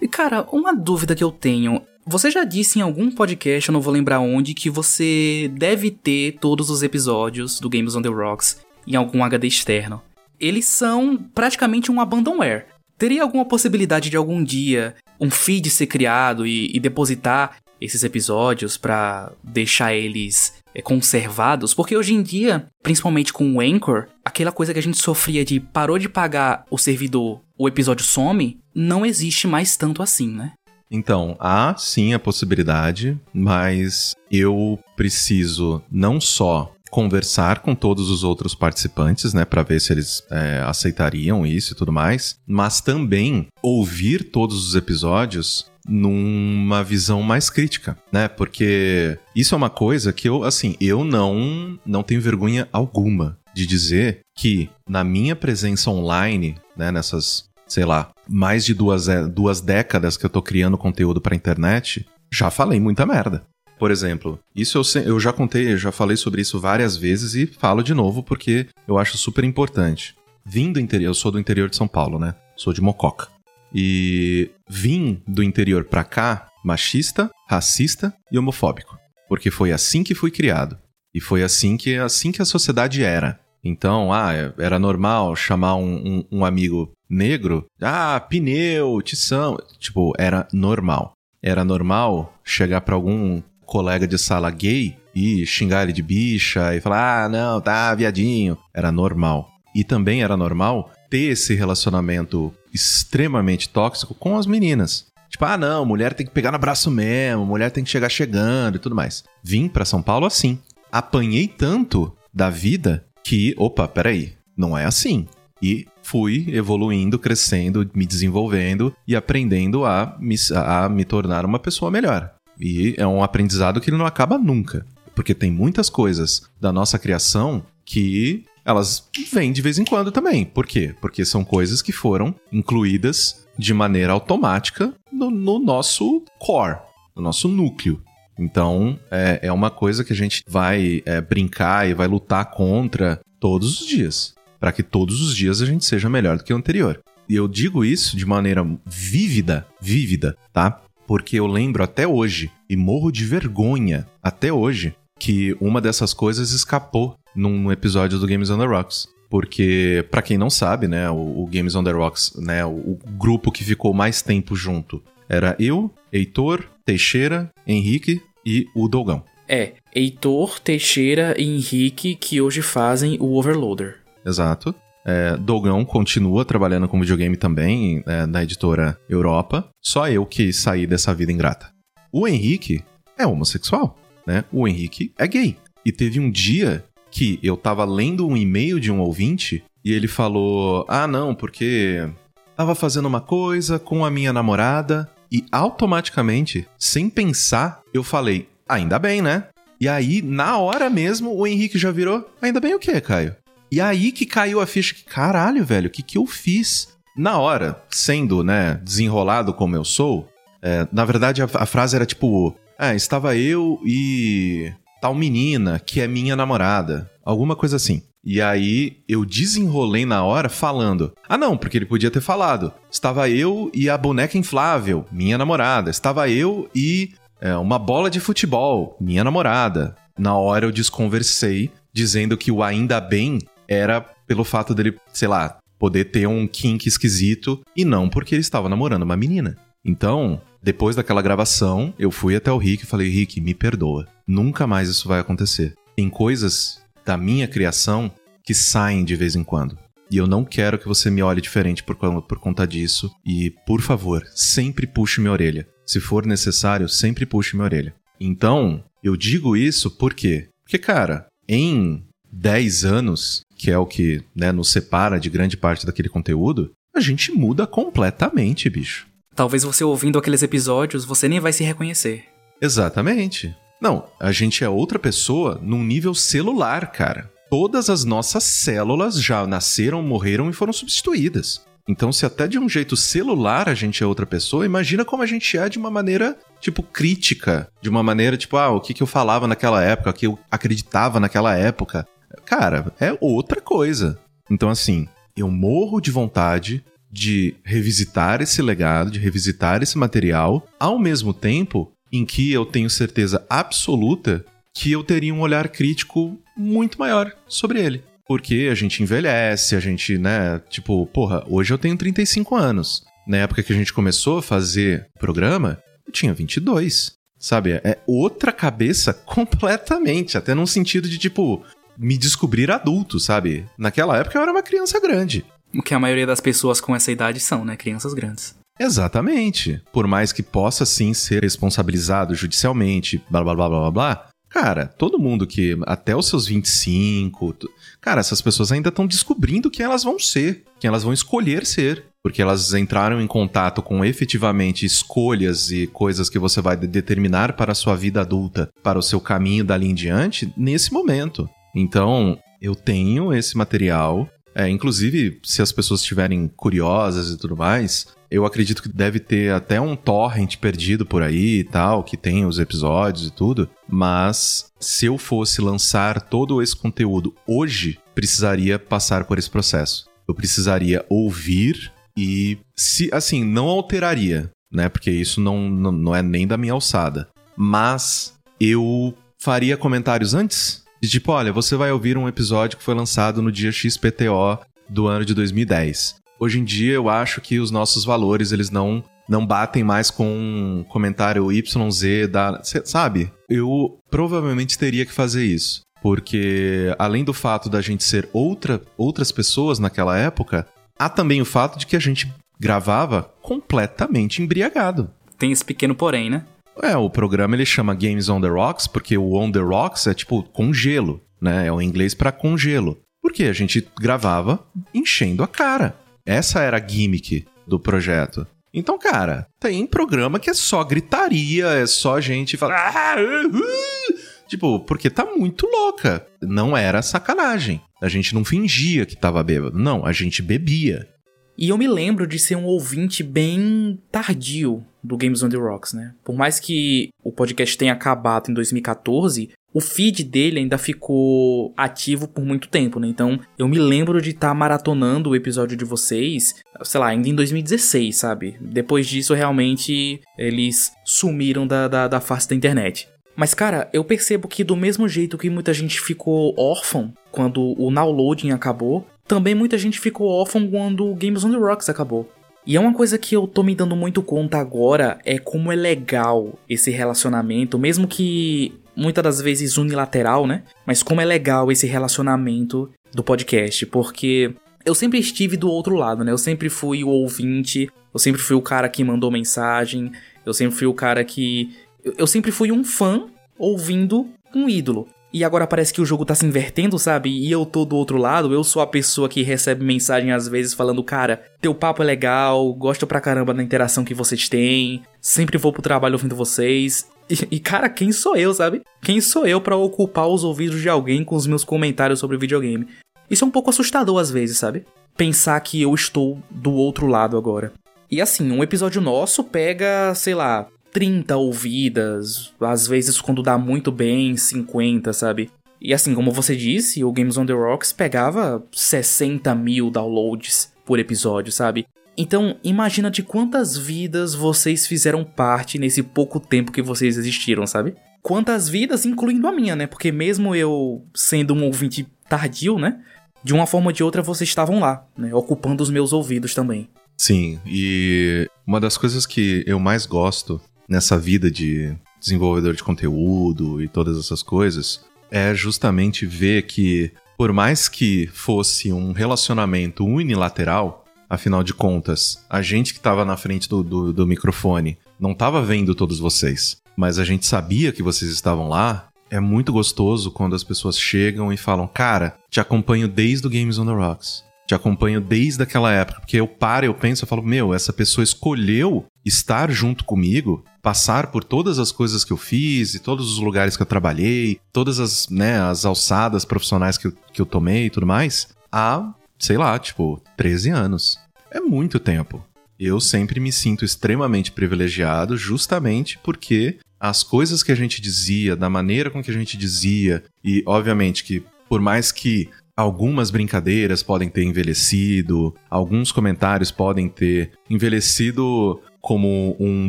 E 0.00 0.06
cara, 0.06 0.46
uma 0.52 0.74
dúvida 0.74 1.14
que 1.14 1.24
eu 1.24 1.32
tenho. 1.32 1.82
Você 2.06 2.30
já 2.30 2.44
disse 2.44 2.78
em 2.78 2.82
algum 2.82 3.10
podcast, 3.10 3.68
eu 3.68 3.72
não 3.72 3.80
vou 3.80 3.92
lembrar 3.92 4.20
onde, 4.20 4.52
que 4.52 4.68
você 4.68 5.50
deve 5.54 5.90
ter 5.90 6.36
todos 6.38 6.68
os 6.68 6.82
episódios 6.82 7.58
do 7.58 7.70
Games 7.70 7.96
on 7.96 8.02
the 8.02 8.10
Rocks 8.10 8.60
em 8.86 8.94
algum 8.94 9.24
HD 9.24 9.46
externo. 9.46 10.02
Eles 10.38 10.66
são 10.66 11.16
praticamente 11.16 11.90
um 11.90 12.00
abandonware. 12.00 12.66
Teria 12.98 13.22
alguma 13.22 13.46
possibilidade 13.46 14.10
de 14.10 14.16
algum 14.16 14.44
dia 14.44 14.94
um 15.20 15.30
feed 15.30 15.70
ser 15.70 15.86
criado 15.86 16.46
e, 16.46 16.70
e 16.74 16.80
depositar 16.80 17.56
esses 17.80 18.02
episódios 18.02 18.76
para 18.76 19.32
deixar 19.42 19.94
eles 19.94 20.54
é, 20.74 20.80
conservados, 20.80 21.74
porque 21.74 21.96
hoje 21.96 22.14
em 22.14 22.22
dia, 22.22 22.66
principalmente 22.82 23.32
com 23.32 23.54
o 23.54 23.60
Anchor, 23.60 24.06
aquela 24.24 24.52
coisa 24.52 24.72
que 24.72 24.78
a 24.78 24.82
gente 24.82 25.00
sofria 25.00 25.44
de 25.44 25.60
parou 25.60 25.98
de 25.98 26.08
pagar 26.08 26.64
o 26.70 26.78
servidor, 26.78 27.40
o 27.58 27.68
episódio 27.68 28.04
some, 28.04 28.58
não 28.74 29.04
existe 29.04 29.46
mais 29.46 29.76
tanto 29.76 30.02
assim, 30.02 30.28
né? 30.28 30.52
Então, 30.90 31.36
há 31.40 31.74
sim 31.76 32.14
a 32.14 32.18
possibilidade, 32.18 33.18
mas 33.32 34.14
eu 34.30 34.78
preciso 34.96 35.82
não 35.90 36.20
só 36.20 36.73
conversar 36.94 37.58
com 37.58 37.74
todos 37.74 38.08
os 38.08 38.22
outros 38.22 38.54
participantes, 38.54 39.34
né, 39.34 39.44
para 39.44 39.64
ver 39.64 39.80
se 39.80 39.92
eles 39.92 40.22
é, 40.30 40.62
aceitariam 40.64 41.44
isso 41.44 41.72
e 41.72 41.76
tudo 41.76 41.90
mais, 41.90 42.36
mas 42.46 42.80
também 42.80 43.48
ouvir 43.60 44.30
todos 44.30 44.64
os 44.64 44.76
episódios 44.76 45.66
numa 45.88 46.84
visão 46.84 47.20
mais 47.20 47.50
crítica, 47.50 47.98
né? 48.12 48.28
Porque 48.28 49.18
isso 49.34 49.56
é 49.56 49.58
uma 49.58 49.68
coisa 49.68 50.12
que 50.12 50.28
eu, 50.28 50.44
assim, 50.44 50.76
eu 50.80 51.02
não 51.02 51.76
não 51.84 52.04
tenho 52.04 52.22
vergonha 52.22 52.68
alguma 52.72 53.36
de 53.52 53.66
dizer 53.66 54.20
que 54.36 54.70
na 54.88 55.02
minha 55.02 55.34
presença 55.34 55.90
online, 55.90 56.54
né, 56.76 56.92
nessas, 56.92 57.48
sei 57.66 57.84
lá, 57.84 58.12
mais 58.28 58.64
de 58.64 58.72
duas, 58.72 59.08
é, 59.08 59.26
duas 59.26 59.60
décadas 59.60 60.16
que 60.16 60.24
eu 60.24 60.30
tô 60.30 60.40
criando 60.40 60.78
conteúdo 60.78 61.20
pra 61.20 61.34
internet, 61.34 62.06
já 62.32 62.52
falei 62.52 62.78
muita 62.78 63.04
merda. 63.04 63.42
Por 63.78 63.90
exemplo, 63.90 64.38
isso 64.54 64.78
eu, 64.78 65.02
eu 65.02 65.20
já 65.20 65.32
contei, 65.32 65.72
eu 65.72 65.78
já 65.78 65.90
falei 65.90 66.16
sobre 66.16 66.42
isso 66.42 66.60
várias 66.60 66.96
vezes 66.96 67.34
e 67.34 67.46
falo 67.46 67.82
de 67.82 67.92
novo 67.92 68.22
porque 68.22 68.66
eu 68.86 68.98
acho 68.98 69.18
super 69.18 69.44
importante. 69.44 70.14
Vim 70.44 70.72
do 70.72 70.80
interior, 70.80 71.08
eu 71.08 71.14
sou 71.14 71.32
do 71.32 71.38
interior 71.38 71.68
de 71.68 71.76
São 71.76 71.88
Paulo, 71.88 72.18
né? 72.18 72.34
Sou 72.56 72.72
de 72.72 72.80
Mococa. 72.80 73.28
E 73.74 74.50
vim 74.68 75.20
do 75.26 75.42
interior 75.42 75.84
pra 75.84 76.04
cá 76.04 76.48
machista, 76.64 77.30
racista 77.48 78.14
e 78.30 78.38
homofóbico. 78.38 78.96
Porque 79.28 79.50
foi 79.50 79.72
assim 79.72 80.04
que 80.04 80.14
fui 80.14 80.30
criado. 80.30 80.78
E 81.12 81.20
foi 81.20 81.42
assim 81.42 81.76
que, 81.76 81.96
assim 81.96 82.30
que 82.30 82.42
a 82.42 82.44
sociedade 82.44 83.02
era. 83.02 83.40
Então, 83.62 84.12
ah, 84.12 84.32
era 84.58 84.78
normal 84.78 85.34
chamar 85.34 85.76
um, 85.76 85.94
um, 86.30 86.38
um 86.38 86.44
amigo 86.44 86.92
negro, 87.08 87.66
ah, 87.80 88.20
pneu, 88.20 89.00
tição. 89.02 89.56
Tipo, 89.78 90.12
era 90.18 90.46
normal. 90.52 91.12
Era 91.42 91.64
normal 91.64 92.34
chegar 92.44 92.80
para 92.82 92.94
algum 92.94 93.42
colega 93.74 94.06
de 94.06 94.16
sala 94.16 94.52
gay 94.52 94.96
e 95.12 95.44
xingar 95.44 95.82
ele 95.82 95.92
de 95.92 96.00
bicha 96.00 96.76
e 96.76 96.80
falar, 96.80 97.24
ah, 97.24 97.28
não, 97.28 97.60
tá, 97.60 97.92
viadinho. 97.92 98.56
Era 98.72 98.92
normal. 98.92 99.50
E 99.74 99.82
também 99.82 100.22
era 100.22 100.36
normal 100.36 100.92
ter 101.10 101.32
esse 101.32 101.56
relacionamento 101.56 102.54
extremamente 102.72 103.68
tóxico 103.68 104.14
com 104.14 104.38
as 104.38 104.46
meninas. 104.46 105.06
Tipo, 105.28 105.46
ah, 105.46 105.58
não, 105.58 105.84
mulher 105.84 106.14
tem 106.14 106.24
que 106.24 106.30
pegar 106.30 106.52
no 106.52 106.54
abraço 106.54 106.88
mesmo, 106.88 107.44
mulher 107.44 107.72
tem 107.72 107.82
que 107.82 107.90
chegar 107.90 108.08
chegando 108.08 108.76
e 108.76 108.78
tudo 108.78 108.94
mais. 108.94 109.24
Vim 109.42 109.66
para 109.66 109.84
São 109.84 110.00
Paulo 110.00 110.24
assim. 110.24 110.56
Apanhei 110.92 111.48
tanto 111.48 112.16
da 112.32 112.48
vida 112.48 113.04
que, 113.24 113.56
opa, 113.58 113.88
peraí, 113.88 114.34
não 114.56 114.78
é 114.78 114.84
assim. 114.84 115.26
E 115.60 115.84
fui 116.00 116.46
evoluindo, 116.54 117.18
crescendo, 117.18 117.90
me 117.92 118.06
desenvolvendo 118.06 118.94
e 119.04 119.16
aprendendo 119.16 119.84
a 119.84 120.16
me, 120.20 120.36
a 120.54 120.88
me 120.88 121.04
tornar 121.04 121.44
uma 121.44 121.58
pessoa 121.58 121.90
melhor. 121.90 122.33
E 122.58 122.94
é 122.96 123.06
um 123.06 123.22
aprendizado 123.22 123.80
que 123.80 123.90
não 123.90 124.06
acaba 124.06 124.38
nunca. 124.38 124.86
Porque 125.14 125.34
tem 125.34 125.50
muitas 125.50 125.88
coisas 125.88 126.42
da 126.60 126.72
nossa 126.72 126.98
criação 126.98 127.64
que 127.84 128.44
elas 128.64 129.08
vêm 129.32 129.52
de 129.52 129.62
vez 129.62 129.78
em 129.78 129.84
quando 129.84 130.10
também. 130.10 130.44
Por 130.44 130.66
quê? 130.66 130.94
Porque 131.00 131.24
são 131.24 131.44
coisas 131.44 131.82
que 131.82 131.92
foram 131.92 132.34
incluídas 132.50 133.46
de 133.58 133.72
maneira 133.74 134.12
automática 134.12 134.92
no, 135.12 135.30
no 135.30 135.58
nosso 135.58 136.24
core, 136.38 136.78
no 137.14 137.22
nosso 137.22 137.46
núcleo. 137.46 138.02
Então, 138.38 138.98
é, 139.10 139.40
é 139.42 139.52
uma 139.52 139.70
coisa 139.70 140.02
que 140.02 140.12
a 140.12 140.16
gente 140.16 140.42
vai 140.48 141.02
é, 141.04 141.20
brincar 141.20 141.88
e 141.88 141.94
vai 141.94 142.08
lutar 142.08 142.50
contra 142.50 143.20
todos 143.38 143.80
os 143.80 143.86
dias. 143.86 144.34
Para 144.58 144.72
que 144.72 144.82
todos 144.82 145.20
os 145.20 145.36
dias 145.36 145.60
a 145.60 145.66
gente 145.66 145.84
seja 145.84 146.08
melhor 146.08 146.38
do 146.38 146.44
que 146.44 146.52
o 146.52 146.56
anterior. 146.56 147.00
E 147.28 147.36
eu 147.36 147.46
digo 147.46 147.84
isso 147.84 148.16
de 148.16 148.26
maneira 148.26 148.66
vívida, 148.84 149.66
vívida, 149.80 150.36
tá? 150.52 150.80
Porque 151.06 151.38
eu 151.38 151.46
lembro 151.46 151.82
até 151.82 152.06
hoje, 152.06 152.50
e 152.68 152.76
morro 152.76 153.10
de 153.10 153.24
vergonha 153.24 154.06
até 154.22 154.52
hoje, 154.52 154.94
que 155.18 155.56
uma 155.60 155.80
dessas 155.80 156.12
coisas 156.12 156.50
escapou 156.50 157.16
num 157.34 157.70
episódio 157.70 158.18
do 158.18 158.26
Games 158.26 158.50
on 158.50 158.58
the 158.58 158.66
Rocks. 158.66 159.08
Porque, 159.28 160.06
para 160.10 160.22
quem 160.22 160.38
não 160.38 160.48
sabe, 160.48 160.86
né, 160.86 161.10
o, 161.10 161.42
o, 161.42 161.46
Games 161.46 161.74
on 161.74 161.82
the 161.82 161.90
Rocks, 161.90 162.34
né, 162.36 162.64
o, 162.64 162.70
o 162.70 162.98
grupo 163.18 163.50
que 163.50 163.64
ficou 163.64 163.92
mais 163.92 164.22
tempo 164.22 164.54
junto 164.54 165.02
era 165.28 165.56
eu, 165.58 165.90
Heitor, 166.12 166.64
Teixeira, 166.84 167.50
Henrique 167.66 168.20
e 168.46 168.66
o 168.74 168.86
Dogão. 168.86 169.24
É, 169.48 169.74
Heitor, 169.94 170.60
Teixeira 170.60 171.34
e 171.38 171.44
Henrique 171.44 172.14
que 172.14 172.40
hoje 172.40 172.62
fazem 172.62 173.16
o 173.20 173.36
Overloader. 173.36 174.00
Exato. 174.24 174.74
É, 175.04 175.36
Dogão 175.36 175.84
continua 175.84 176.44
trabalhando 176.44 176.88
com 176.88 177.00
videogame 177.00 177.36
também 177.36 178.02
é, 178.06 178.26
na 178.26 178.42
editora 178.42 178.98
Europa. 179.08 179.68
Só 179.82 180.08
eu 180.08 180.24
que 180.24 180.52
saí 180.52 180.86
dessa 180.86 181.14
vida 181.14 181.32
ingrata. 181.32 181.70
O 182.10 182.26
Henrique 182.26 182.82
é 183.18 183.26
homossexual, 183.26 183.98
né? 184.26 184.44
O 184.52 184.66
Henrique 184.66 185.12
é 185.18 185.26
gay. 185.26 185.56
E 185.84 185.92
teve 185.92 186.18
um 186.18 186.30
dia 186.30 186.84
que 187.10 187.38
eu 187.42 187.56
tava 187.56 187.84
lendo 187.84 188.26
um 188.26 188.36
e-mail 188.36 188.80
de 188.80 188.90
um 188.90 189.00
ouvinte 189.00 189.62
e 189.84 189.92
ele 189.92 190.08
falou: 190.08 190.86
Ah, 190.88 191.06
não, 191.06 191.34
porque 191.34 192.08
tava 192.56 192.74
fazendo 192.74 193.06
uma 193.06 193.20
coisa 193.20 193.78
com 193.78 194.04
a 194.04 194.10
minha 194.10 194.32
namorada 194.32 195.08
e 195.30 195.44
automaticamente, 195.52 196.66
sem 196.78 197.10
pensar, 197.10 197.82
eu 197.92 198.02
falei: 198.02 198.48
Ainda 198.68 198.98
bem, 198.98 199.20
né? 199.20 199.48
E 199.80 199.88
aí, 199.88 200.22
na 200.22 200.56
hora 200.58 200.88
mesmo, 200.88 201.36
o 201.36 201.46
Henrique 201.46 201.78
já 201.78 201.90
virou: 201.90 202.28
Ainda 202.40 202.60
bem 202.60 202.74
o 202.74 202.78
quê, 202.78 203.00
Caio? 203.00 203.36
E 203.74 203.80
aí 203.80 204.12
que 204.12 204.24
caiu 204.24 204.60
a 204.60 204.66
ficha 204.66 204.94
que, 204.94 205.02
caralho, 205.02 205.64
velho, 205.64 205.88
o 205.88 205.90
que, 205.90 206.02
que 206.02 206.16
eu 206.16 206.26
fiz? 206.26 206.94
na 207.16 207.38
hora, 207.38 207.82
sendo, 207.90 208.42
né, 208.42 208.80
desenrolado 208.82 209.54
como 209.54 209.76
eu 209.76 209.84
sou, 209.84 210.28
é, 210.60 210.86
na 210.92 211.04
verdade 211.04 211.42
a, 211.42 211.44
a, 211.54 211.66
frase 211.66 211.94
era 211.94 212.06
tipo: 212.06 212.54
É, 212.78 212.94
estava 212.94 213.36
eu 213.36 213.80
e 213.84 214.72
tal 215.00 215.14
menina 215.14 215.78
que 215.78 216.00
é 216.00 216.08
minha 216.08 216.34
namorada. 216.34 217.10
Alguma 217.24 217.54
coisa 217.54 217.76
assim. 217.76 218.02
E 218.24 218.40
aí 218.40 218.98
eu 219.08 219.24
desenrolei 219.24 220.06
na 220.06 220.24
hora 220.24 220.48
falando: 220.48 221.12
Ah, 221.28 221.36
não, 221.36 221.56
porque 221.56 221.76
ele 221.78 221.86
podia 221.86 222.10
ter 222.10 222.20
falado. 222.20 222.72
Estava 222.90 223.28
eu 223.28 223.70
e 223.74 223.88
a 223.88 223.98
boneca 223.98 224.38
inflável, 224.38 225.04
minha 225.12 225.36
namorada. 225.36 225.90
Estava 225.90 226.28
eu 226.28 226.68
e 226.74 227.12
é, 227.40 227.54
uma 227.56 227.78
bola 227.78 228.10
de 228.10 228.20
futebol, 228.20 228.96
minha 229.00 229.22
namorada. 229.22 229.94
Na 230.18 230.36
hora 230.36 230.64
eu 230.64 230.72
desconversei, 230.72 231.70
dizendo 231.92 232.36
que 232.36 232.50
o 232.50 232.62
ainda 232.62 233.00
bem 233.00 233.38
era 233.68 234.00
pelo 234.26 234.44
fato 234.44 234.74
dele, 234.74 234.96
sei 235.12 235.28
lá, 235.28 235.58
poder 235.78 236.06
ter 236.06 236.26
um 236.26 236.46
kink 236.46 236.88
esquisito 236.88 237.60
e 237.76 237.84
não 237.84 238.08
porque 238.08 238.34
ele 238.34 238.40
estava 238.40 238.68
namorando 238.68 239.02
uma 239.02 239.16
menina. 239.16 239.56
Então, 239.84 240.40
depois 240.62 240.96
daquela 240.96 241.20
gravação, 241.20 241.92
eu 241.98 242.10
fui 242.10 242.34
até 242.34 242.50
o 242.50 242.56
Rick 242.56 242.84
e 242.84 242.86
falei: 242.86 243.08
Rick, 243.08 243.40
me 243.40 243.54
perdoa. 243.54 244.06
Nunca 244.26 244.66
mais 244.66 244.88
isso 244.88 245.06
vai 245.06 245.20
acontecer. 245.20 245.74
Tem 245.94 246.08
coisas 246.08 246.80
da 247.04 247.16
minha 247.16 247.46
criação 247.46 248.10
que 248.42 248.54
saem 248.54 249.04
de 249.04 249.14
vez 249.14 249.36
em 249.36 249.44
quando. 249.44 249.78
E 250.10 250.16
eu 250.16 250.26
não 250.26 250.44
quero 250.44 250.78
que 250.78 250.88
você 250.88 251.10
me 251.10 251.22
olhe 251.22 251.40
diferente 251.40 251.82
por, 251.82 251.96
por 251.96 252.38
conta 252.38 252.66
disso. 252.66 253.10
E, 253.24 253.50
por 253.66 253.80
favor, 253.80 254.24
sempre 254.34 254.86
puxe 254.86 255.20
minha 255.20 255.32
orelha. 255.32 255.66
Se 255.86 256.00
for 256.00 256.24
necessário, 256.24 256.88
sempre 256.88 257.26
puxe 257.26 257.56
minha 257.56 257.64
orelha. 257.64 257.94
Então, 258.18 258.82
eu 259.02 259.16
digo 259.16 259.56
isso 259.56 259.90
por 259.90 260.14
quê? 260.14 260.48
Porque, 260.64 260.78
cara, 260.78 261.26
em 261.48 262.02
10 262.32 262.84
anos, 262.84 263.42
que 263.56 263.70
é 263.70 263.78
o 263.78 263.86
que 263.86 264.22
né, 264.34 264.52
nos 264.52 264.70
separa 264.70 265.18
de 265.18 265.30
grande 265.30 265.56
parte 265.56 265.86
daquele 265.86 266.08
conteúdo, 266.08 266.72
a 266.94 267.00
gente 267.00 267.32
muda 267.32 267.66
completamente, 267.66 268.70
bicho. 268.70 269.06
Talvez 269.34 269.64
você 269.64 269.82
ouvindo 269.82 270.18
aqueles 270.18 270.42
episódios, 270.42 271.04
você 271.04 271.28
nem 271.28 271.40
vai 271.40 271.52
se 271.52 271.64
reconhecer. 271.64 272.24
Exatamente. 272.60 273.54
Não, 273.80 274.06
a 274.20 274.30
gente 274.32 274.62
é 274.62 274.68
outra 274.68 274.98
pessoa 274.98 275.60
num 275.62 275.82
nível 275.82 276.14
celular, 276.14 276.92
cara. 276.92 277.30
Todas 277.50 277.90
as 277.90 278.04
nossas 278.04 278.44
células 278.44 279.20
já 279.20 279.46
nasceram, 279.46 280.02
morreram 280.02 280.48
e 280.48 280.52
foram 280.52 280.72
substituídas. 280.72 281.62
Então, 281.86 282.10
se 282.10 282.24
até 282.24 282.48
de 282.48 282.58
um 282.58 282.68
jeito 282.68 282.96
celular 282.96 283.68
a 283.68 283.74
gente 283.74 284.02
é 284.02 284.06
outra 284.06 284.24
pessoa, 284.24 284.64
imagina 284.64 285.04
como 285.04 285.22
a 285.22 285.26
gente 285.26 285.58
é 285.58 285.68
de 285.68 285.78
uma 285.78 285.90
maneira, 285.90 286.36
tipo, 286.60 286.82
crítica. 286.82 287.68
De 287.82 287.90
uma 287.90 288.02
maneira, 288.02 288.38
tipo, 288.38 288.56
ah, 288.56 288.70
o 288.70 288.80
que, 288.80 288.94
que 288.94 289.02
eu 289.02 289.06
falava 289.06 289.46
naquela 289.46 289.82
época, 289.82 290.10
o 290.10 290.14
que 290.14 290.26
eu 290.26 290.38
acreditava 290.50 291.20
naquela 291.20 291.54
época. 291.54 292.06
Cara, 292.44 292.92
é 293.00 293.16
outra 293.20 293.60
coisa. 293.60 294.18
Então, 294.50 294.68
assim, 294.68 295.08
eu 295.36 295.50
morro 295.50 296.00
de 296.00 296.10
vontade 296.10 296.84
de 297.10 297.54
revisitar 297.64 298.42
esse 298.42 298.60
legado, 298.60 299.10
de 299.10 299.18
revisitar 299.18 299.82
esse 299.82 299.96
material, 299.96 300.66
ao 300.78 300.98
mesmo 300.98 301.32
tempo 301.32 301.90
em 302.12 302.24
que 302.24 302.52
eu 302.52 302.66
tenho 302.66 302.90
certeza 302.90 303.44
absoluta 303.48 304.44
que 304.74 304.90
eu 304.90 305.04
teria 305.04 305.32
um 305.32 305.40
olhar 305.40 305.68
crítico 305.68 306.38
muito 306.56 306.98
maior 306.98 307.32
sobre 307.46 307.80
ele. 307.80 308.02
Porque 308.26 308.68
a 308.70 308.74
gente 308.74 309.02
envelhece, 309.02 309.76
a 309.76 309.80
gente, 309.80 310.18
né, 310.18 310.60
tipo, 310.68 311.06
porra, 311.06 311.44
hoje 311.46 311.72
eu 311.72 311.78
tenho 311.78 311.96
35 311.96 312.56
anos. 312.56 313.04
Na 313.26 313.38
época 313.38 313.62
que 313.62 313.72
a 313.72 313.76
gente 313.76 313.92
começou 313.92 314.38
a 314.38 314.42
fazer 314.42 315.06
programa, 315.18 315.78
eu 316.06 316.12
tinha 316.12 316.34
22. 316.34 317.12
Sabe? 317.38 317.72
É 317.72 317.98
outra 318.06 318.50
cabeça 318.52 319.12
completamente, 319.26 320.38
até 320.38 320.54
num 320.54 320.66
sentido 320.66 321.08
de 321.08 321.18
tipo, 321.18 321.62
me 321.96 322.16
descobrir 322.18 322.70
adulto, 322.70 323.18
sabe? 323.18 323.66
Naquela 323.78 324.18
época 324.18 324.38
eu 324.38 324.42
era 324.42 324.50
uma 324.50 324.62
criança 324.62 325.00
grande. 325.00 325.44
O 325.74 325.82
que 325.82 325.94
a 325.94 325.98
maioria 325.98 326.26
das 326.26 326.40
pessoas 326.40 326.80
com 326.80 326.94
essa 326.94 327.10
idade 327.10 327.40
são, 327.40 327.64
né? 327.64 327.76
Crianças 327.76 328.14
grandes. 328.14 328.54
Exatamente. 328.78 329.80
Por 329.92 330.06
mais 330.06 330.32
que 330.32 330.42
possa 330.42 330.84
sim 330.84 331.14
ser 331.14 331.42
responsabilizado 331.42 332.34
judicialmente, 332.34 333.22
blá 333.30 333.42
blá 333.42 333.54
blá 333.54 333.68
blá 333.68 333.80
blá 333.80 333.90
blá. 333.90 334.28
Cara, 334.54 334.86
todo 334.86 335.18
mundo 335.18 335.48
que 335.48 335.76
até 335.84 336.14
os 336.14 336.28
seus 336.28 336.46
25. 336.46 337.56
Cara, 338.00 338.20
essas 338.20 338.40
pessoas 338.40 338.70
ainda 338.70 338.88
estão 338.88 339.04
descobrindo 339.04 339.68
quem 339.68 339.84
elas 339.84 340.04
vão 340.04 340.16
ser, 340.16 340.62
quem 340.78 340.86
elas 340.86 341.02
vão 341.02 341.12
escolher 341.12 341.66
ser. 341.66 342.04
Porque 342.22 342.40
elas 342.40 342.72
entraram 342.72 343.20
em 343.20 343.26
contato 343.26 343.82
com 343.82 344.04
efetivamente 344.04 344.86
escolhas 344.86 345.70
e 345.70 345.86
coisas 345.88 346.30
que 346.30 346.38
você 346.38 346.60
vai 346.60 346.76
determinar 346.76 347.54
para 347.54 347.72
a 347.72 347.74
sua 347.74 347.96
vida 347.96 348.20
adulta, 348.20 348.70
para 348.82 348.98
o 348.98 349.02
seu 349.02 349.20
caminho 349.20 349.64
dali 349.64 349.90
em 349.90 349.94
diante, 349.94 350.50
nesse 350.56 350.92
momento. 350.92 351.50
Então, 351.74 352.38
eu 352.60 352.74
tenho 352.74 353.32
esse 353.32 353.56
material, 353.56 354.28
é, 354.54 354.68
inclusive, 354.68 355.40
se 355.42 355.60
as 355.60 355.72
pessoas 355.72 356.00
estiverem 356.00 356.48
curiosas 356.48 357.30
e 357.30 357.36
tudo 357.36 357.56
mais, 357.56 358.06
eu 358.30 358.46
acredito 358.46 358.82
que 358.82 358.88
deve 358.88 359.18
ter 359.18 359.52
até 359.52 359.80
um 359.80 359.96
torrent 359.96 360.56
perdido 360.56 361.04
por 361.04 361.22
aí 361.22 361.58
e 361.58 361.64
tal, 361.64 362.04
que 362.04 362.16
tem 362.16 362.46
os 362.46 362.58
episódios 362.58 363.26
e 363.26 363.30
tudo. 363.32 363.68
Mas 363.88 364.66
se 364.78 365.06
eu 365.06 365.18
fosse 365.18 365.60
lançar 365.60 366.20
todo 366.20 366.62
esse 366.62 366.76
conteúdo 366.76 367.34
hoje, 367.46 367.98
precisaria 368.14 368.78
passar 368.78 369.24
por 369.24 369.38
esse 369.38 369.50
processo. 369.50 370.06
Eu 370.26 370.34
precisaria 370.34 371.04
ouvir 371.08 371.92
e, 372.16 372.58
se 372.76 373.10
assim, 373.12 373.44
não 373.44 373.66
alteraria, 373.68 374.50
né? 374.72 374.88
Porque 374.88 375.10
isso 375.10 375.40
não, 375.40 375.68
não, 375.68 375.92
não 375.92 376.14
é 376.14 376.22
nem 376.22 376.46
da 376.46 376.56
minha 376.56 376.72
alçada. 376.72 377.28
Mas 377.56 378.34
eu 378.58 379.14
faria 379.38 379.76
comentários 379.76 380.32
antes 380.32 380.83
de 381.04 381.10
tipo, 381.10 381.32
olha, 381.32 381.52
você 381.52 381.76
vai 381.76 381.92
ouvir 381.92 382.16
um 382.16 382.26
episódio 382.26 382.78
que 382.78 382.84
foi 382.84 382.94
lançado 382.94 383.42
no 383.42 383.52
dia 383.52 383.70
XPTO 383.70 384.58
do 384.88 385.06
ano 385.06 385.22
de 385.22 385.34
2010. 385.34 386.16
Hoje 386.40 386.58
em 386.58 386.64
dia 386.64 386.94
eu 386.94 387.10
acho 387.10 387.42
que 387.42 387.58
os 387.58 387.70
nossos 387.70 388.04
valores, 388.04 388.52
eles 388.52 388.70
não 388.70 389.04
não 389.26 389.46
batem 389.46 389.82
mais 389.82 390.10
com 390.10 390.26
um 390.26 390.84
comentário 390.84 391.50
YZ 391.50 392.28
da, 392.30 392.60
sabe? 392.62 393.30
Eu 393.48 393.98
provavelmente 394.10 394.78
teria 394.78 395.06
que 395.06 395.12
fazer 395.12 395.44
isso, 395.44 395.82
porque 396.02 396.94
além 396.98 397.24
do 397.24 397.32
fato 397.32 397.70
da 397.70 397.80
gente 397.80 398.04
ser 398.04 398.28
outra 398.32 398.82
outras 398.98 399.32
pessoas 399.32 399.78
naquela 399.78 400.18
época, 400.18 400.66
há 400.98 401.08
também 401.08 401.40
o 401.40 401.46
fato 401.46 401.78
de 401.78 401.86
que 401.86 401.96
a 401.96 402.00
gente 402.00 402.30
gravava 402.58 403.30
completamente 403.42 404.42
embriagado. 404.42 405.10
Tem 405.38 405.52
esse 405.52 405.64
pequeno 405.64 405.94
porém, 405.94 406.30
né? 406.30 406.44
É, 406.82 406.96
o 406.96 407.08
programa 407.08 407.54
ele 407.54 407.64
chama 407.64 407.94
Games 407.94 408.28
on 408.28 408.40
the 408.40 408.48
Rocks 408.48 408.86
porque 408.86 409.16
o 409.16 409.34
on 409.34 409.50
the 409.50 409.60
rocks 409.60 410.06
é 410.06 410.14
tipo 410.14 410.42
congelo, 410.42 411.20
né? 411.40 411.66
É 411.66 411.72
o 411.72 411.80
inglês 411.80 412.14
para 412.14 412.32
congelo. 412.32 412.98
Porque 413.22 413.44
a 413.44 413.52
gente 413.52 413.86
gravava 413.98 414.66
enchendo 414.92 415.42
a 415.42 415.48
cara. 415.48 415.96
Essa 416.26 416.60
era 416.60 416.76
a 416.76 416.86
gimmick 416.86 417.46
do 417.66 417.78
projeto. 417.78 418.46
Então, 418.72 418.98
cara, 418.98 419.46
tem 419.60 419.86
programa 419.86 420.40
que 420.40 420.50
é 420.50 420.54
só 420.54 420.82
gritaria, 420.82 421.66
é 421.66 421.86
só 421.86 422.20
gente 422.20 422.56
falar. 422.56 422.92
Ah, 422.92 423.16
uh, 423.22 423.56
uh. 423.56 424.34
Tipo, 424.48 424.80
porque 424.80 425.08
tá 425.08 425.24
muito 425.24 425.66
louca. 425.66 426.26
Não 426.42 426.76
era 426.76 427.02
sacanagem. 427.02 427.80
A 428.02 428.08
gente 428.08 428.34
não 428.34 428.44
fingia 428.44 429.06
que 429.06 429.16
tava 429.16 429.42
bêbado. 429.42 429.78
Não, 429.78 430.04
a 430.04 430.12
gente 430.12 430.42
bebia. 430.42 431.08
E 431.56 431.68
eu 431.68 431.78
me 431.78 431.86
lembro 431.86 432.26
de 432.26 432.38
ser 432.38 432.56
um 432.56 432.64
ouvinte 432.64 433.22
bem 433.22 433.98
tardio 434.10 434.84
do 435.02 435.16
Games 435.16 435.42
on 435.42 435.48
the 435.48 435.56
Rocks, 435.56 435.92
né? 435.92 436.14
Por 436.24 436.34
mais 436.34 436.58
que 436.58 437.10
o 437.22 437.30
podcast 437.30 437.78
tenha 437.78 437.92
acabado 437.92 438.50
em 438.50 438.54
2014, 438.54 439.50
o 439.72 439.80
feed 439.80 440.24
dele 440.24 440.60
ainda 440.60 440.78
ficou 440.78 441.72
ativo 441.76 442.26
por 442.26 442.44
muito 442.44 442.68
tempo, 442.68 442.98
né? 442.98 443.06
Então 443.06 443.38
eu 443.58 443.68
me 443.68 443.78
lembro 443.78 444.20
de 444.20 444.30
estar 444.30 444.48
tá 444.48 444.54
maratonando 444.54 445.30
o 445.30 445.36
episódio 445.36 445.76
de 445.76 445.84
vocês, 445.84 446.54
sei 446.82 447.00
lá, 447.00 447.08
ainda 447.08 447.28
em 447.28 447.34
2016, 447.34 448.16
sabe? 448.16 448.56
Depois 448.60 449.06
disso, 449.06 449.34
realmente, 449.34 450.20
eles 450.38 450.92
sumiram 451.04 451.66
da, 451.66 451.86
da, 451.86 452.08
da 452.08 452.20
face 452.20 452.48
da 452.48 452.54
internet. 452.54 453.08
Mas, 453.36 453.52
cara, 453.52 453.90
eu 453.92 454.04
percebo 454.04 454.46
que 454.46 454.62
do 454.62 454.76
mesmo 454.76 455.08
jeito 455.08 455.36
que 455.36 455.50
muita 455.50 455.74
gente 455.74 456.00
ficou 456.00 456.54
órfão 456.56 457.12
quando 457.32 457.74
o 457.76 457.90
downloading 457.90 458.52
acabou, 458.52 459.04
também 459.26 459.54
muita 459.54 459.78
gente 459.78 459.98
ficou 460.00 460.28
órfão 460.28 460.68
quando 460.68 461.06
o 461.06 461.14
Games 461.14 461.44
on 461.44 461.50
the 461.50 461.58
Rocks 461.58 461.88
acabou. 461.88 462.28
E 462.66 462.76
é 462.76 462.80
uma 462.80 462.94
coisa 462.94 463.18
que 463.18 463.36
eu 463.36 463.46
tô 463.46 463.62
me 463.62 463.74
dando 463.74 463.94
muito 463.94 464.22
conta 464.22 464.58
agora 464.58 465.18
é 465.24 465.38
como 465.38 465.70
é 465.70 465.76
legal 465.76 466.58
esse 466.68 466.90
relacionamento, 466.90 467.78
mesmo 467.78 468.08
que 468.08 468.72
muitas 468.96 469.22
das 469.22 469.40
vezes 469.40 469.76
unilateral, 469.76 470.46
né? 470.46 470.62
Mas 470.86 471.02
como 471.02 471.20
é 471.20 471.24
legal 471.24 471.70
esse 471.70 471.86
relacionamento 471.86 472.90
do 473.12 473.22
podcast, 473.22 473.84
porque 473.86 474.54
eu 474.84 474.94
sempre 474.94 475.18
estive 475.18 475.56
do 475.56 475.68
outro 475.68 475.94
lado, 475.94 476.24
né? 476.24 476.32
Eu 476.32 476.38
sempre 476.38 476.70
fui 476.70 477.04
o 477.04 477.08
ouvinte, 477.08 477.90
eu 478.12 478.18
sempre 478.18 478.40
fui 478.40 478.56
o 478.56 478.62
cara 478.62 478.88
que 478.88 479.04
mandou 479.04 479.30
mensagem, 479.30 480.10
eu 480.44 480.54
sempre 480.54 480.76
fui 480.76 480.86
o 480.86 480.94
cara 480.94 481.24
que. 481.24 481.74
Eu 482.16 482.26
sempre 482.26 482.50
fui 482.50 482.70
um 482.70 482.84
fã 482.84 483.26
ouvindo 483.58 484.28
um 484.54 484.68
ídolo. 484.68 485.08
E 485.34 485.42
agora 485.42 485.66
parece 485.66 485.92
que 485.92 486.00
o 486.00 486.06
jogo 486.06 486.24
tá 486.24 486.34
se 486.34 486.46
invertendo, 486.46 486.96
sabe? 486.96 487.28
E 487.28 487.50
eu 487.50 487.66
tô 487.66 487.84
do 487.84 487.96
outro 487.96 488.16
lado, 488.16 488.54
eu 488.54 488.62
sou 488.62 488.80
a 488.80 488.86
pessoa 488.86 489.28
que 489.28 489.42
recebe 489.42 489.84
mensagem 489.84 490.30
às 490.30 490.46
vezes 490.46 490.74
falando, 490.74 491.02
cara, 491.02 491.42
teu 491.60 491.74
papo 491.74 492.02
é 492.02 492.06
legal, 492.06 492.72
gosto 492.72 493.04
pra 493.04 493.20
caramba 493.20 493.52
da 493.52 493.62
interação 493.62 494.04
que 494.04 494.14
vocês 494.14 494.48
têm, 494.48 495.02
sempre 495.20 495.58
vou 495.58 495.72
pro 495.72 495.82
trabalho 495.82 496.14
ouvindo 496.14 496.36
vocês. 496.36 497.08
E, 497.28 497.56
e 497.56 497.58
cara, 497.58 497.88
quem 497.88 498.12
sou 498.12 498.36
eu, 498.36 498.54
sabe? 498.54 498.82
Quem 499.02 499.20
sou 499.20 499.44
eu 499.44 499.60
para 499.60 499.76
ocupar 499.76 500.28
os 500.28 500.44
ouvidos 500.44 500.80
de 500.80 500.88
alguém 500.88 501.24
com 501.24 501.34
os 501.34 501.48
meus 501.48 501.64
comentários 501.64 502.20
sobre 502.20 502.38
videogame? 502.38 502.86
Isso 503.28 503.44
é 503.44 503.48
um 503.48 503.50
pouco 503.50 503.70
assustador 503.70 504.20
às 504.20 504.30
vezes, 504.30 504.58
sabe? 504.58 504.86
pensar 505.16 505.58
que 505.60 505.80
eu 505.80 505.94
estou 505.94 506.38
do 506.50 506.72
outro 506.72 507.06
lado 507.06 507.36
agora. 507.36 507.72
E 508.10 508.20
assim, 508.20 508.50
um 508.50 508.62
episódio 508.62 509.00
nosso 509.00 509.42
pega, 509.42 510.14
sei 510.14 510.34
lá, 510.34 510.68
30 510.94 511.36
ouvidas, 511.36 512.52
às 512.60 512.86
vezes 512.86 513.20
quando 513.20 513.42
dá 513.42 513.58
muito 513.58 513.90
bem, 513.90 514.36
50, 514.36 515.12
sabe? 515.12 515.50
E 515.80 515.92
assim, 515.92 516.14
como 516.14 516.30
você 516.30 516.54
disse, 516.54 517.02
o 517.02 517.12
Games 517.12 517.36
on 517.36 517.44
the 517.44 517.52
Rocks 517.52 517.92
pegava 517.92 518.64
60 518.72 519.52
mil 519.56 519.90
downloads 519.90 520.72
por 520.86 521.00
episódio, 521.00 521.52
sabe? 521.52 521.84
Então, 522.16 522.56
imagina 522.62 523.10
de 523.10 523.24
quantas 523.24 523.76
vidas 523.76 524.36
vocês 524.36 524.86
fizeram 524.86 525.24
parte 525.24 525.80
nesse 525.80 526.00
pouco 526.00 526.38
tempo 526.38 526.70
que 526.70 526.80
vocês 526.80 527.18
existiram, 527.18 527.66
sabe? 527.66 527.96
Quantas 528.22 528.68
vidas, 528.68 529.04
incluindo 529.04 529.48
a 529.48 529.52
minha, 529.52 529.74
né? 529.74 529.88
Porque 529.88 530.12
mesmo 530.12 530.54
eu 530.54 531.04
sendo 531.12 531.54
um 531.54 531.64
ouvinte 531.64 532.06
tardio, 532.28 532.78
né? 532.78 533.00
De 533.42 533.52
uma 533.52 533.66
forma 533.66 533.88
ou 533.88 533.92
de 533.92 534.04
outra 534.04 534.22
vocês 534.22 534.48
estavam 534.48 534.78
lá, 534.78 535.04
né? 535.18 535.34
Ocupando 535.34 535.82
os 535.82 535.90
meus 535.90 536.12
ouvidos 536.12 536.54
também. 536.54 536.88
Sim, 537.18 537.60
e 537.66 538.48
uma 538.64 538.80
das 538.80 538.96
coisas 538.96 539.26
que 539.26 539.64
eu 539.66 539.80
mais 539.80 540.06
gosto 540.06 540.60
nessa 540.88 541.18
vida 541.18 541.50
de 541.50 541.94
desenvolvedor 542.20 542.74
de 542.74 542.82
conteúdo 542.82 543.82
e 543.82 543.88
todas 543.88 544.18
essas 544.18 544.42
coisas 544.42 545.04
é 545.30 545.54
justamente 545.54 546.24
ver 546.24 546.62
que, 546.62 547.12
por 547.36 547.52
mais 547.52 547.88
que 547.88 548.28
fosse 548.32 548.92
um 548.92 549.12
relacionamento 549.12 550.04
unilateral, 550.04 551.04
afinal 551.28 551.62
de 551.62 551.74
contas, 551.74 552.44
a 552.48 552.62
gente 552.62 552.92
que 552.92 552.98
estava 552.98 553.24
na 553.24 553.36
frente 553.36 553.68
do, 553.68 553.82
do, 553.82 554.12
do 554.12 554.26
microfone 554.26 554.96
não 555.18 555.32
estava 555.32 555.62
vendo 555.62 555.94
todos 555.94 556.18
vocês, 556.18 556.76
mas 556.96 557.18
a 557.18 557.24
gente 557.24 557.46
sabia 557.46 557.92
que 557.92 558.02
vocês 558.02 558.30
estavam 558.30 558.68
lá. 558.68 559.08
É 559.30 559.40
muito 559.40 559.72
gostoso 559.72 560.30
quando 560.30 560.54
as 560.54 560.62
pessoas 560.62 560.98
chegam 560.98 561.52
e 561.52 561.56
falam: 561.56 561.88
Cara, 561.88 562.36
te 562.48 562.60
acompanho 562.60 563.08
desde 563.08 563.46
o 563.46 563.50
Games 563.50 563.78
on 563.78 563.86
the 563.86 563.92
Rocks 563.92 564.44
te 564.66 564.74
acompanho 564.74 565.20
desde 565.20 565.62
aquela 565.62 565.92
época, 565.92 566.20
porque 566.20 566.38
eu 566.38 566.46
paro, 566.46 566.86
eu 566.86 566.94
penso, 566.94 567.24
eu 567.24 567.28
falo, 567.28 567.42
meu, 567.42 567.74
essa 567.74 567.92
pessoa 567.92 568.24
escolheu 568.24 569.04
estar 569.24 569.70
junto 569.70 570.04
comigo, 570.04 570.64
passar 570.82 571.28
por 571.28 571.44
todas 571.44 571.78
as 571.78 571.92
coisas 571.92 572.24
que 572.24 572.32
eu 572.32 572.36
fiz 572.36 572.94
e 572.94 572.98
todos 572.98 573.30
os 573.32 573.38
lugares 573.38 573.76
que 573.76 573.82
eu 573.82 573.86
trabalhei, 573.86 574.58
todas 574.72 574.98
as, 574.98 575.28
né, 575.28 575.60
as 575.60 575.84
alçadas 575.84 576.44
profissionais 576.44 576.96
que 576.96 577.08
eu, 577.08 577.12
que 577.32 577.40
eu 577.40 577.46
tomei 577.46 577.86
e 577.86 577.90
tudo 577.90 578.06
mais, 578.06 578.48
há, 578.72 579.12
sei 579.38 579.56
lá, 579.56 579.78
tipo, 579.78 580.22
13 580.36 580.70
anos. 580.70 581.18
É 581.50 581.60
muito 581.60 581.98
tempo. 581.98 582.44
Eu 582.78 583.00
sempre 583.00 583.38
me 583.38 583.52
sinto 583.52 583.84
extremamente 583.84 584.50
privilegiado 584.50 585.36
justamente 585.36 586.18
porque 586.22 586.78
as 586.98 587.22
coisas 587.22 587.62
que 587.62 587.70
a 587.70 587.74
gente 587.74 588.00
dizia, 588.00 588.56
da 588.56 588.68
maneira 588.68 589.10
com 589.10 589.22
que 589.22 589.30
a 589.30 589.34
gente 589.34 589.56
dizia, 589.56 590.24
e 590.42 590.62
obviamente 590.66 591.22
que 591.22 591.44
por 591.68 591.80
mais 591.80 592.10
que 592.10 592.48
Algumas 592.76 593.30
brincadeiras 593.30 594.02
podem 594.02 594.28
ter 594.28 594.42
envelhecido, 594.42 595.54
alguns 595.70 596.10
comentários 596.10 596.72
podem 596.72 597.08
ter 597.08 597.52
envelhecido 597.70 598.80
como 599.00 599.56
um 599.60 599.88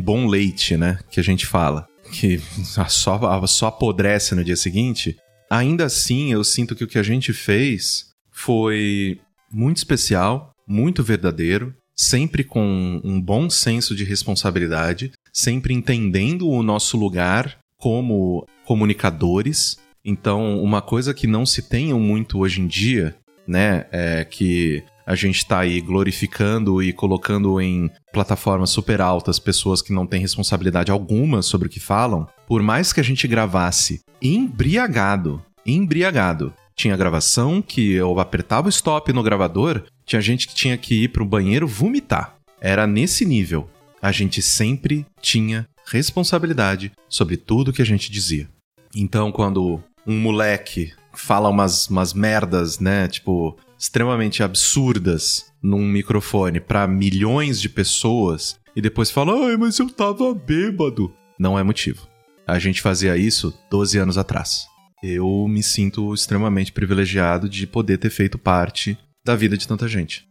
bom 0.00 0.28
leite, 0.28 0.76
né? 0.76 0.98
Que 1.10 1.18
a 1.18 1.22
gente 1.22 1.46
fala. 1.46 1.88
Que 2.12 2.38
só, 2.88 3.46
só 3.46 3.66
apodrece 3.66 4.36
no 4.36 4.44
dia 4.44 4.56
seguinte. 4.56 5.16
Ainda 5.50 5.86
assim, 5.86 6.32
eu 6.32 6.44
sinto 6.44 6.76
que 6.76 6.84
o 6.84 6.86
que 6.86 6.98
a 6.98 7.02
gente 7.02 7.32
fez 7.32 8.10
foi 8.30 9.18
muito 9.50 9.78
especial, 9.78 10.52
muito 10.66 11.02
verdadeiro, 11.02 11.74
sempre 11.96 12.44
com 12.44 13.00
um 13.02 13.20
bom 13.20 13.50
senso 13.50 13.96
de 13.96 14.04
responsabilidade, 14.04 15.12
sempre 15.32 15.74
entendendo 15.74 16.48
o 16.48 16.62
nosso 16.62 16.96
lugar 16.96 17.58
como 17.78 18.46
comunicadores 18.64 19.76
então, 20.06 20.62
uma 20.62 20.80
coisa 20.80 21.12
que 21.12 21.26
não 21.26 21.44
se 21.44 21.62
tenha 21.62 21.96
muito 21.96 22.38
hoje 22.38 22.60
em 22.60 22.68
dia, 22.68 23.16
né, 23.44 23.86
é 23.90 24.24
que 24.24 24.84
a 25.04 25.16
gente 25.16 25.38
está 25.38 25.58
aí 25.58 25.80
glorificando 25.80 26.80
e 26.80 26.92
colocando 26.92 27.60
em 27.60 27.90
plataformas 28.12 28.70
super 28.70 29.00
altas 29.00 29.40
pessoas 29.40 29.82
que 29.82 29.92
não 29.92 30.06
têm 30.06 30.20
responsabilidade 30.20 30.92
alguma 30.92 31.42
sobre 31.42 31.66
o 31.66 31.70
que 31.70 31.80
falam, 31.80 32.26
por 32.46 32.62
mais 32.62 32.92
que 32.92 33.00
a 33.00 33.02
gente 33.02 33.26
gravasse 33.26 34.00
embriagado, 34.22 35.42
embriagado, 35.66 36.54
tinha 36.76 36.96
gravação 36.96 37.60
que 37.60 37.92
eu 37.92 38.20
apertava 38.20 38.68
o 38.68 38.70
stop 38.70 39.12
no 39.12 39.22
gravador, 39.24 39.82
tinha 40.04 40.20
gente 40.20 40.46
que 40.46 40.54
tinha 40.54 40.76
que 40.76 41.04
ir 41.04 41.08
pro 41.08 41.24
banheiro 41.24 41.66
vomitar. 41.66 42.36
Era 42.60 42.86
nesse 42.86 43.24
nível. 43.24 43.68
A 44.00 44.12
gente 44.12 44.40
sempre 44.40 45.04
tinha 45.20 45.66
responsabilidade 45.86 46.92
sobre 47.08 47.36
tudo 47.36 47.72
que 47.72 47.82
a 47.82 47.86
gente 47.86 48.10
dizia. 48.10 48.48
Então, 48.94 49.32
quando 49.32 49.82
um 50.06 50.18
moleque 50.18 50.92
fala 51.12 51.48
umas, 51.48 51.88
umas 51.88 52.12
merdas, 52.12 52.78
né? 52.78 53.08
Tipo, 53.08 53.56
extremamente 53.78 54.42
absurdas 54.42 55.52
num 55.62 55.86
microfone 55.86 56.60
para 56.60 56.86
milhões 56.86 57.60
de 57.60 57.68
pessoas 57.68 58.58
e 58.74 58.80
depois 58.80 59.10
fala, 59.10 59.48
ai, 59.48 59.56
mas 59.56 59.78
eu 59.78 59.88
tava 59.88 60.34
bêbado. 60.34 61.12
Não 61.38 61.58
é 61.58 61.62
motivo. 61.62 62.06
A 62.46 62.58
gente 62.58 62.80
fazia 62.80 63.16
isso 63.16 63.52
12 63.70 63.98
anos 63.98 64.18
atrás. 64.18 64.66
Eu 65.02 65.46
me 65.48 65.62
sinto 65.62 66.14
extremamente 66.14 66.72
privilegiado 66.72 67.48
de 67.48 67.66
poder 67.66 67.98
ter 67.98 68.10
feito 68.10 68.38
parte 68.38 68.96
da 69.24 69.34
vida 69.34 69.56
de 69.56 69.66
tanta 69.66 69.88
gente. 69.88 70.26